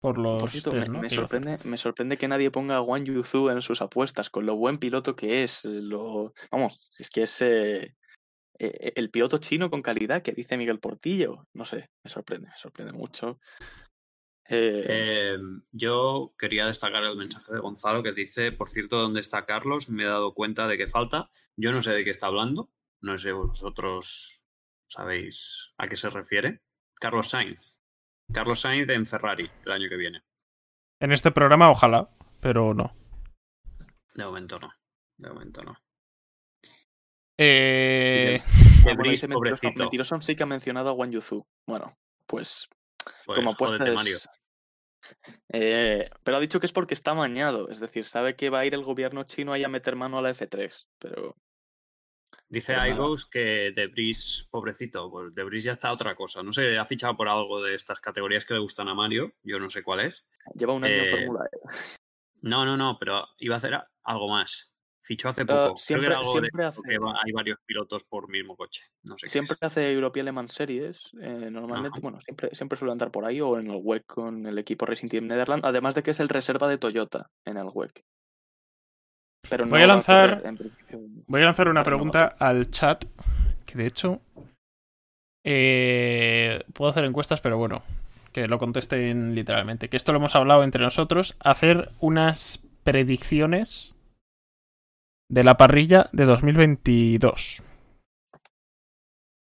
Por 0.00 0.16
los 0.18 0.38
Por 0.38 0.50
cierto, 0.50 0.70
test, 0.70 0.88
me, 0.90 1.10
sorprende, 1.10 1.58
me 1.64 1.76
sorprende 1.76 2.16
que 2.16 2.28
nadie 2.28 2.52
ponga 2.52 2.76
a 2.76 2.82
Wang 2.82 3.02
Yuzu 3.04 3.48
en 3.48 3.60
sus 3.62 3.82
apuestas, 3.82 4.30
con 4.30 4.46
lo 4.46 4.54
buen 4.54 4.76
piloto 4.76 5.16
que 5.16 5.42
es. 5.42 5.64
eh, 5.64 5.68
Lo, 5.82 6.32
vamos, 6.52 6.90
es 6.98 7.10
que 7.10 7.22
es 7.22 7.42
eh, 7.42 7.96
eh, 8.60 8.92
el 8.94 9.10
piloto 9.10 9.38
chino 9.38 9.70
con 9.70 9.82
calidad 9.82 10.22
que 10.22 10.30
dice 10.32 10.56
Miguel 10.56 10.78
Portillo. 10.78 11.46
No 11.52 11.64
sé, 11.64 11.88
me 12.04 12.10
sorprende, 12.10 12.48
me 12.48 12.56
sorprende 12.56 12.92
mucho. 12.92 13.40
Eh, 14.50 14.84
Eh, 14.88 15.38
yo 15.72 16.34
quería 16.38 16.66
destacar 16.66 17.04
el 17.04 17.16
mensaje 17.16 17.52
de 17.52 17.60
Gonzalo 17.60 18.02
que 18.02 18.12
dice, 18.12 18.50
por 18.52 18.68
cierto, 18.70 18.98
¿dónde 18.98 19.20
está 19.20 19.44
Carlos? 19.44 19.88
Me 19.90 20.04
he 20.04 20.06
dado 20.06 20.32
cuenta 20.34 20.66
de 20.66 20.78
que 20.78 20.86
falta. 20.86 21.30
Yo 21.56 21.70
no 21.72 21.82
sé 21.82 21.92
de 21.92 22.04
qué 22.04 22.10
está 22.10 22.26
hablando. 22.28 22.70
No 23.00 23.18
sé 23.18 23.32
vosotros 23.32 24.42
sabéis 24.88 25.74
a 25.76 25.86
qué 25.86 25.96
se 25.96 26.08
refiere. 26.10 26.62
Carlos 26.94 27.28
Sainz. 27.28 27.80
Carlos 28.32 28.60
Sainz 28.60 28.88
en 28.88 29.06
Ferrari 29.06 29.50
el 29.66 29.72
año 29.72 29.88
que 29.88 29.96
viene. 29.96 30.22
En 31.00 31.12
este 31.12 31.30
programa, 31.30 31.70
ojalá, 31.70 32.08
pero 32.40 32.72
no. 32.74 32.94
De 34.14 34.24
momento 34.24 34.58
no. 34.58 34.72
De 35.18 35.28
momento 35.28 35.62
no. 35.62 35.76
Eh, 37.36 38.42
dice 38.44 38.48
Mentiroso, 38.96 39.28
pobrecito. 39.28 39.82
Mentiroso 39.82 40.20
sí 40.22 40.34
que 40.34 40.42
ha 40.42 40.46
mencionado 40.46 40.88
a 40.88 40.92
Wang 40.92 41.10
Yuzu. 41.12 41.46
Bueno, 41.66 41.86
pues 42.26 42.68
Pues, 43.26 43.36
como 43.36 43.54
jódete, 43.54 43.90
apuesta 43.90 44.10
es- 44.10 44.28
Eh, 45.50 46.08
pero 46.22 46.36
ha 46.36 46.40
dicho 46.40 46.60
que 46.60 46.66
es 46.66 46.72
porque 46.72 46.94
está 46.94 47.12
amañado, 47.12 47.68
es 47.70 47.80
decir, 47.80 48.04
sabe 48.04 48.36
que 48.36 48.50
va 48.50 48.60
a 48.60 48.66
ir 48.66 48.74
el 48.74 48.82
gobierno 48.82 49.24
chino 49.24 49.52
ahí 49.52 49.64
a 49.64 49.68
meter 49.68 49.96
mano 49.96 50.18
a 50.18 50.22
la 50.22 50.30
F3, 50.30 50.86
pero 50.98 51.36
Dice 52.50 52.74
Pero 52.74 52.86
iGos 52.86 53.26
que 53.26 53.72
Debris, 53.74 54.48
pobrecito, 54.50 55.10
pues 55.10 55.34
Debris 55.34 55.64
ya 55.64 55.72
está 55.72 55.92
otra 55.92 56.14
cosa. 56.14 56.42
No 56.42 56.50
sé, 56.52 56.78
ha 56.78 56.84
fichado 56.86 57.14
por 57.14 57.28
algo 57.28 57.62
de 57.62 57.74
estas 57.74 58.00
categorías 58.00 58.44
que 58.46 58.54
le 58.54 58.60
gustan 58.60 58.88
a 58.88 58.94
Mario. 58.94 59.34
Yo 59.42 59.58
no 59.58 59.68
sé 59.68 59.82
cuál 59.82 60.00
es. 60.00 60.26
lleva 60.54 60.72
un 60.72 60.82
año 60.84 60.94
en 60.94 61.04
Eh, 61.04 61.10
Fórmula 61.10 61.44
E. 61.44 61.58
No, 62.40 62.64
no, 62.64 62.76
no, 62.76 62.96
pero 62.98 63.26
iba 63.38 63.54
a 63.54 63.58
hacer 63.58 63.78
algo 64.02 64.28
más. 64.30 64.72
Fichó 65.08 65.30
hace 65.30 65.46
poco. 65.46 65.76
Siempre- 65.78 66.06
que 66.08 66.12
era 66.12 66.18
algo 66.20 66.34
de 66.34 66.40
siempre 66.40 66.64
hace- 66.66 66.80
hay 67.24 67.32
varios 67.32 67.58
pilotos 67.64 68.04
por 68.04 68.28
mismo 68.28 68.54
coche. 68.56 68.82
No 69.04 69.16
sé 69.16 69.24
qué 69.24 69.30
Siempre 69.30 69.56
hace 69.62 69.90
European 69.90 70.26
Le 70.26 70.32
Mans 70.32 70.52
Series, 70.52 71.10
eh, 71.20 71.48
normalmente, 71.50 71.96
Ajá. 71.96 72.00
bueno, 72.02 72.20
siempre, 72.20 72.54
siempre 72.54 72.78
suele 72.78 72.92
andar 72.92 73.10
por 73.10 73.24
ahí 73.24 73.40
o 73.40 73.58
en 73.58 73.70
el 73.70 73.80
WEC 73.82 74.04
con 74.04 74.44
el 74.44 74.58
equipo 74.58 74.84
Racing 74.84 75.08
Team 75.08 75.26
Netherlands, 75.26 75.64
además 75.64 75.94
de 75.94 76.02
que 76.02 76.10
es 76.10 76.20
el 76.20 76.28
reserva 76.28 76.68
de 76.68 76.76
Toyota 76.76 77.30
en 77.46 77.56
el 77.56 77.68
WEC. 77.72 78.04
Pero 79.48 79.64
Voy 79.64 79.78
no 79.80 79.84
a 79.84 79.86
va 79.88 79.94
lanzar- 79.94 80.42
voy 81.26 81.40
a 81.40 81.44
lanzar 81.46 81.68
una 81.68 81.80
no, 81.80 81.84
pregunta 81.86 82.26
al 82.38 82.70
chat, 82.70 83.06
que 83.64 83.78
de 83.78 83.86
hecho 83.86 84.20
eh, 85.44 86.62
puedo 86.74 86.90
hacer 86.90 87.04
encuestas, 87.04 87.40
pero 87.40 87.56
bueno, 87.56 87.82
que 88.32 88.46
lo 88.46 88.58
contesten 88.58 89.34
literalmente. 89.34 89.88
Que 89.88 89.96
esto 89.96 90.12
lo 90.12 90.18
hemos 90.18 90.34
hablado 90.34 90.62
entre 90.64 90.82
nosotros, 90.84 91.36
hacer 91.40 91.90
unas 92.00 92.62
predicciones 92.84 93.94
de 95.28 95.44
la 95.44 95.56
parrilla 95.56 96.08
de 96.12 96.24
2022. 96.24 97.62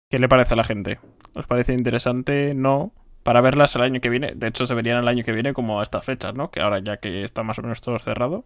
¿Qué 0.10 0.20
le 0.20 0.28
parece 0.28 0.54
a 0.54 0.58
la 0.58 0.64
gente? 0.64 1.00
¿Os 1.34 1.48
parece 1.48 1.74
interesante? 1.74 2.54
No. 2.54 2.94
Para 3.24 3.42
verlas 3.42 3.76
el 3.76 3.84
año 3.84 4.02
que 4.02 4.10
viene. 4.10 4.34
De 4.36 4.48
hecho, 4.48 4.66
se 4.66 4.74
verían 4.74 5.00
el 5.00 5.08
año 5.08 5.24
que 5.24 5.32
viene 5.32 5.54
como 5.54 5.80
a 5.80 5.84
estas 5.84 6.04
fechas, 6.04 6.34
¿no? 6.36 6.52
Que 6.52 6.60
ahora 6.60 6.80
ya 6.80 6.98
que 6.98 7.24
está 7.24 7.44
más 7.44 7.60
o 7.60 7.62
menos 7.62 7.82
todo 7.82 7.98
cerrado. 8.00 8.44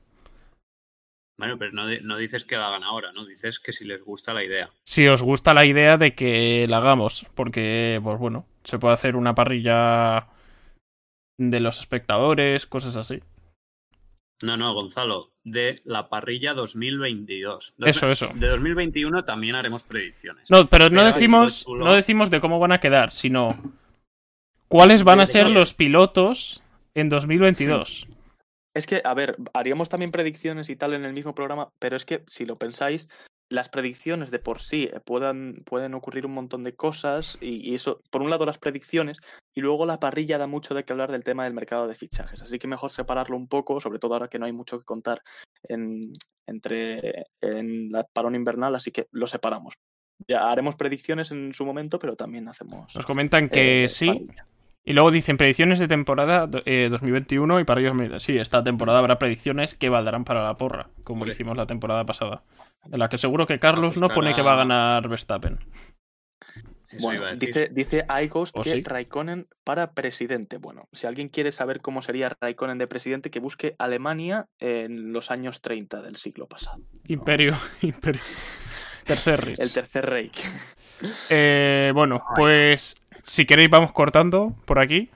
Bueno, 1.37 1.57
pero 1.57 1.71
no, 1.71 1.85
no 2.03 2.17
dices 2.17 2.45
que 2.45 2.55
la 2.55 2.67
hagan 2.67 2.83
ahora, 2.83 3.11
¿no? 3.11 3.25
Dices 3.25 3.59
que 3.59 3.73
si 3.73 3.85
les 3.85 4.03
gusta 4.03 4.33
la 4.33 4.43
idea. 4.43 4.69
Si 4.83 5.07
os 5.07 5.21
gusta 5.21 5.53
la 5.53 5.65
idea 5.65 5.97
de 5.97 6.13
que 6.13 6.65
la 6.69 6.77
hagamos, 6.77 7.25
porque, 7.35 7.99
pues 8.03 8.19
bueno, 8.19 8.45
se 8.63 8.79
puede 8.79 8.93
hacer 8.93 9.15
una 9.15 9.35
parrilla 9.35 10.27
de 11.37 11.59
los 11.59 11.79
espectadores, 11.79 12.65
cosas 12.67 12.95
así. 12.95 13.21
No, 14.43 14.57
no, 14.57 14.73
Gonzalo, 14.73 15.31
de 15.43 15.81
la 15.85 16.09
parrilla 16.09 16.53
2022. 16.53 17.73
Dos- 17.77 17.89
Eso, 17.89 18.11
eso. 18.11 18.29
De 18.35 18.47
2021 18.47 19.23
también 19.23 19.55
haremos 19.55 19.83
predicciones. 19.83 20.49
No, 20.51 20.67
pero 20.67 20.89
no 20.89 21.01
Pero 21.01 21.13
decimos, 21.13 21.65
no 21.67 21.93
decimos 21.93 22.29
de 22.29 22.41
cómo 22.41 22.59
van 22.59 22.71
a 22.73 22.79
quedar, 22.79 23.11
sino 23.11 23.57
cuáles 24.67 25.03
van 25.03 25.19
a 25.21 25.27
ser 25.27 25.49
los 25.49 25.73
pilotos 25.73 26.61
en 26.93 27.09
2022. 27.09 28.07
Es 28.73 28.87
que, 28.87 29.01
a 29.05 29.13
ver, 29.13 29.37
haríamos 29.53 29.87
también 29.87 30.11
predicciones 30.11 30.69
y 30.69 30.75
tal 30.75 30.93
en 30.93 31.05
el 31.05 31.13
mismo 31.13 31.33
programa, 31.33 31.69
pero 31.79 31.95
es 31.95 32.05
que 32.05 32.23
si 32.27 32.45
lo 32.45 32.57
pensáis, 32.57 33.07
las 33.49 33.69
predicciones 33.69 34.31
de 34.31 34.39
por 34.39 34.61
sí 34.61 34.89
eh, 34.91 34.99
puedan, 34.99 35.61
pueden 35.65 35.93
ocurrir 35.93 36.25
un 36.25 36.33
montón 36.33 36.63
de 36.63 36.75
cosas 36.75 37.37
y, 37.41 37.69
y 37.69 37.75
eso, 37.75 38.01
por 38.09 38.21
un 38.21 38.29
lado 38.29 38.45
las 38.45 38.57
predicciones 38.57 39.17
y 39.53 39.61
luego 39.61 39.85
la 39.85 39.99
parrilla 39.99 40.37
da 40.37 40.47
mucho 40.47 40.73
de 40.73 40.83
qué 40.83 40.93
hablar 40.93 41.11
del 41.11 41.23
tema 41.23 41.43
del 41.43 41.53
mercado 41.53 41.87
de 41.87 41.95
fichajes, 41.95 42.41
así 42.41 42.59
que 42.59 42.67
mejor 42.67 42.91
separarlo 42.91 43.37
un 43.37 43.47
poco, 43.47 43.79
sobre 43.79 43.99
todo 43.99 44.13
ahora 44.13 44.27
que 44.27 44.39
no 44.39 44.45
hay 44.45 44.51
mucho 44.51 44.79
que 44.79 44.85
contar 44.85 45.21
en, 45.63 46.13
entre 46.47 47.25
en 47.41 47.89
la 47.89 48.03
parón 48.03 48.35
invernal, 48.35 48.75
así 48.75 48.91
que 48.91 49.07
lo 49.11 49.27
separamos. 49.27 49.75
Ya 50.27 50.49
haremos 50.49 50.75
predicciones 50.75 51.31
en 51.31 51.53
su 51.53 51.65
momento, 51.65 51.99
pero 51.99 52.15
también 52.15 52.47
hacemos 52.47 52.95
Nos 52.95 53.05
comentan 53.05 53.49
que 53.49 53.83
eh, 53.83 53.89
sí. 53.89 54.07
parrilla. 54.07 54.47
Y 54.87 54.93
luego 54.93 55.09
dicen 55.09 55.37
predicciones 55.37 55.79
de 55.79 55.87
temporada 55.87 56.45
do- 56.45 56.61
eh, 56.65 56.89
2021 56.91 57.59
y 57.59 57.63
para 57.63 57.81
ellos 57.81 57.95
me- 57.95 58.19
sí, 58.19 58.37
esta 58.37 58.63
temporada 58.63 58.99
habrá 58.99 59.17
predicciones 59.17 59.73
que 59.75 59.89
valdrán 59.89 60.23
para 60.25 60.43
la 60.43 60.57
porra, 60.57 60.89
como 61.03 61.25
hicimos 61.25 61.57
la 61.57 61.65
temporada 61.65 62.05
pasada. 62.05 62.43
En 62.91 62.99
la 62.99 63.09
que 63.09 63.17
seguro 63.17 63.47
que 63.47 63.57
Carlos 63.57 63.97
no 63.97 64.09
pone 64.09 64.35
que 64.35 64.43
va 64.43 64.53
a 64.53 64.57
ganar 64.57 65.07
Verstappen. 65.09 65.57
Eso 66.91 67.07
Bueno, 67.07 67.35
dice, 67.35 67.69
dice 67.73 68.05
iGhost 68.07 68.55
¿O 68.55 68.61
que 68.61 68.71
sí? 68.73 68.83
Raikkonen 68.83 69.47
para 69.63 69.91
presidente. 69.93 70.57
Bueno, 70.57 70.87
si 70.93 71.07
alguien 71.07 71.29
quiere 71.29 71.51
saber 71.51 71.81
cómo 71.81 72.03
sería 72.03 72.29
Raikkonen 72.39 72.77
de 72.77 72.87
presidente, 72.87 73.31
que 73.31 73.39
busque 73.39 73.75
Alemania 73.79 74.45
en 74.59 75.11
los 75.11 75.31
años 75.31 75.61
30 75.61 76.01
del 76.03 76.15
siglo 76.15 76.47
pasado. 76.47 76.77
Imperio, 77.07 77.55
Imperio. 77.81 78.21
Tercer 79.03 79.43
Rich. 79.45 79.59
El 79.59 79.73
tercer 79.73 80.05
Reich. 80.05 80.41
Eh, 81.29 81.91
bueno, 81.93 82.23
pues 82.35 82.95
si 83.23 83.45
queréis 83.45 83.69
vamos 83.69 83.91
cortando 83.91 84.55
por 84.65 84.79
aquí. 84.79 85.09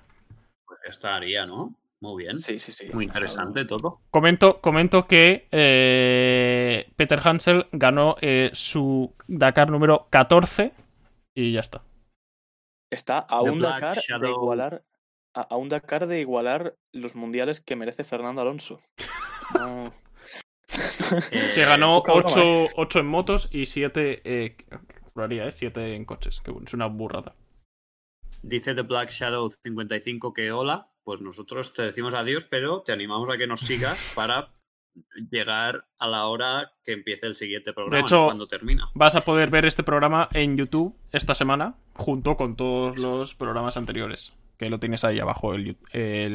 Pues 0.65 0.79
ya 0.83 0.89
estaría, 0.91 1.45
¿no? 1.45 1.75
Muy 2.01 2.23
bien. 2.23 2.39
Sí, 2.39 2.59
sí, 2.59 2.71
sí. 2.71 2.87
Muy 2.93 3.05
interesante 3.05 3.65
todo. 3.65 3.99
Comento, 4.09 4.61
comento 4.61 5.05
que 5.07 5.47
eh, 5.51 6.89
Peter 6.95 7.19
Hansel 7.21 7.67
ganó 7.71 8.15
eh, 8.21 8.51
su 8.53 9.13
Dakar 9.27 9.69
número 9.69 10.07
14 10.09 10.71
y 11.35 11.51
ya 11.51 11.59
está. 11.59 11.81
Está 12.89 13.19
a 13.29 13.43
The 13.43 13.49
un 13.49 13.59
Black 13.59 13.81
Dakar 13.81 14.21
de 14.21 14.29
igualar 14.29 14.83
a, 15.33 15.41
a 15.41 15.57
un 15.57 15.69
Dakar 15.69 16.07
de 16.07 16.21
igualar 16.21 16.75
los 16.93 17.15
mundiales 17.15 17.61
que 17.61 17.75
merece 17.75 18.03
Fernando 18.03 18.41
Alonso. 18.41 18.79
No. 19.55 19.91
Eh, 21.31 21.51
Que 21.55 21.65
ganó 21.65 22.03
poca 22.03 22.13
broma, 22.13 22.67
8, 22.75 22.99
en 22.99 23.07
motos 23.07 23.49
y 23.51 23.65
7 23.65 24.21
eh, 24.23 24.55
¿eh? 25.15 25.51
7 25.51 25.95
en 25.95 26.05
coches. 26.05 26.39
Que 26.41 26.53
es 26.65 26.73
una 26.73 26.85
burrada. 26.85 27.35
Dice 28.41 28.73
The 28.75 28.81
Black 28.83 29.09
Shadow 29.11 29.49
55 29.49 30.33
que 30.33 30.51
hola. 30.51 30.87
Pues 31.03 31.21
nosotros 31.21 31.73
te 31.73 31.81
decimos 31.83 32.13
adiós, 32.13 32.45
pero 32.49 32.81
te 32.81 32.91
animamos 32.91 33.29
a 33.29 33.37
que 33.37 33.47
nos 33.47 33.61
sigas 33.61 34.11
para 34.15 34.49
llegar 35.31 35.85
a 35.97 36.07
la 36.07 36.25
hora 36.27 36.71
que 36.83 36.93
empiece 36.93 37.25
el 37.27 37.35
siguiente 37.35 37.73
programa, 37.73 37.99
hecho- 38.05 38.17
no 38.21 38.25
cuando 38.25 38.47
termina. 38.47 38.89
Vas 38.93 39.15
a 39.15 39.21
poder 39.21 39.49
ver 39.49 39.65
este 39.65 39.83
programa 39.83 40.27
en 40.33 40.57
YouTube 40.57 40.95
esta 41.11 41.35
semana, 41.35 41.75
junto 41.93 42.35
con 42.35 42.55
todos 42.55 42.97
los 42.99 43.35
programas 43.35 43.77
anteriores. 43.77 44.33
Que 44.57 44.69
lo 44.69 44.79
tienes 44.79 45.05
ahí 45.05 45.19
abajo, 45.19 45.53
el, 45.53 45.77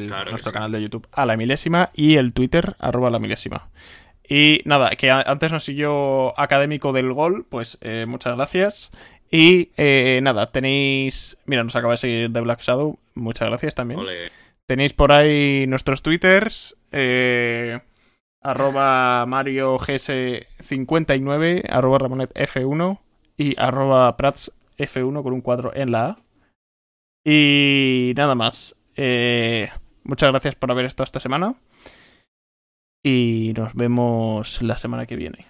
Claro 0.07 0.31
nuestro 0.31 0.49
sí. 0.49 0.53
canal 0.53 0.71
de 0.71 0.81
YouTube, 0.81 1.07
a 1.11 1.25
la 1.27 1.37
milésima, 1.37 1.91
y 1.93 2.15
el 2.15 2.33
Twitter, 2.33 2.75
arroba 2.79 3.11
la 3.11 3.19
milésima. 3.19 3.69
Y 4.27 4.61
nada, 4.65 4.89
que 4.91 5.11
antes 5.11 5.51
nos 5.51 5.63
siguió 5.63 6.37
Académico 6.39 6.91
del 6.91 7.13
Gol, 7.13 7.45
pues 7.47 7.77
eh, 7.81 8.05
muchas 8.07 8.35
gracias. 8.35 8.91
Y 9.37 9.73
eh, 9.75 10.21
nada, 10.23 10.49
tenéis. 10.49 11.37
Mira, 11.45 11.61
nos 11.65 11.75
acaba 11.75 11.91
de 11.91 11.97
seguir 11.97 12.31
The 12.31 12.39
Black 12.39 12.61
Shadow, 12.61 12.99
muchas 13.15 13.49
gracias 13.49 13.75
también. 13.75 13.99
Tenéis 14.65 14.93
por 14.93 15.11
ahí 15.11 15.67
nuestros 15.67 16.01
twitters. 16.01 16.77
eh, 16.93 17.81
arroba 18.41 19.25
Mario 19.25 19.77
GS59, 19.77 21.63
arroba 21.69 21.97
Ramonet 21.97 22.33
F1 22.33 23.01
y 23.35 23.59
arroba 23.59 24.15
Prats 24.15 24.53
F1 24.77 25.21
con 25.21 25.33
un 25.33 25.41
4 25.41 25.75
en 25.75 25.91
la 25.91 26.05
A. 26.05 26.17
Y 27.25 28.13
nada 28.15 28.35
más. 28.35 28.73
Eh, 28.95 29.67
muchas 30.05 30.29
gracias 30.29 30.55
por 30.55 30.71
haber 30.71 30.85
estado 30.85 31.03
esta 31.03 31.19
semana. 31.19 31.55
Y 33.03 33.51
nos 33.57 33.73
vemos 33.73 34.61
la 34.61 34.77
semana 34.77 35.05
que 35.05 35.17
viene. 35.17 35.45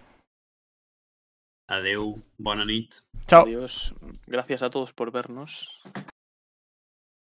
Adeu, 1.68 2.22
bona 2.38 2.66
nit. 2.66 3.02
Chao. 3.28 3.44
Adiós. 3.44 3.94
Gracias 4.28 4.62
a 4.62 4.70
todos 4.70 4.94
por 4.94 5.12
vernos. 5.12 5.82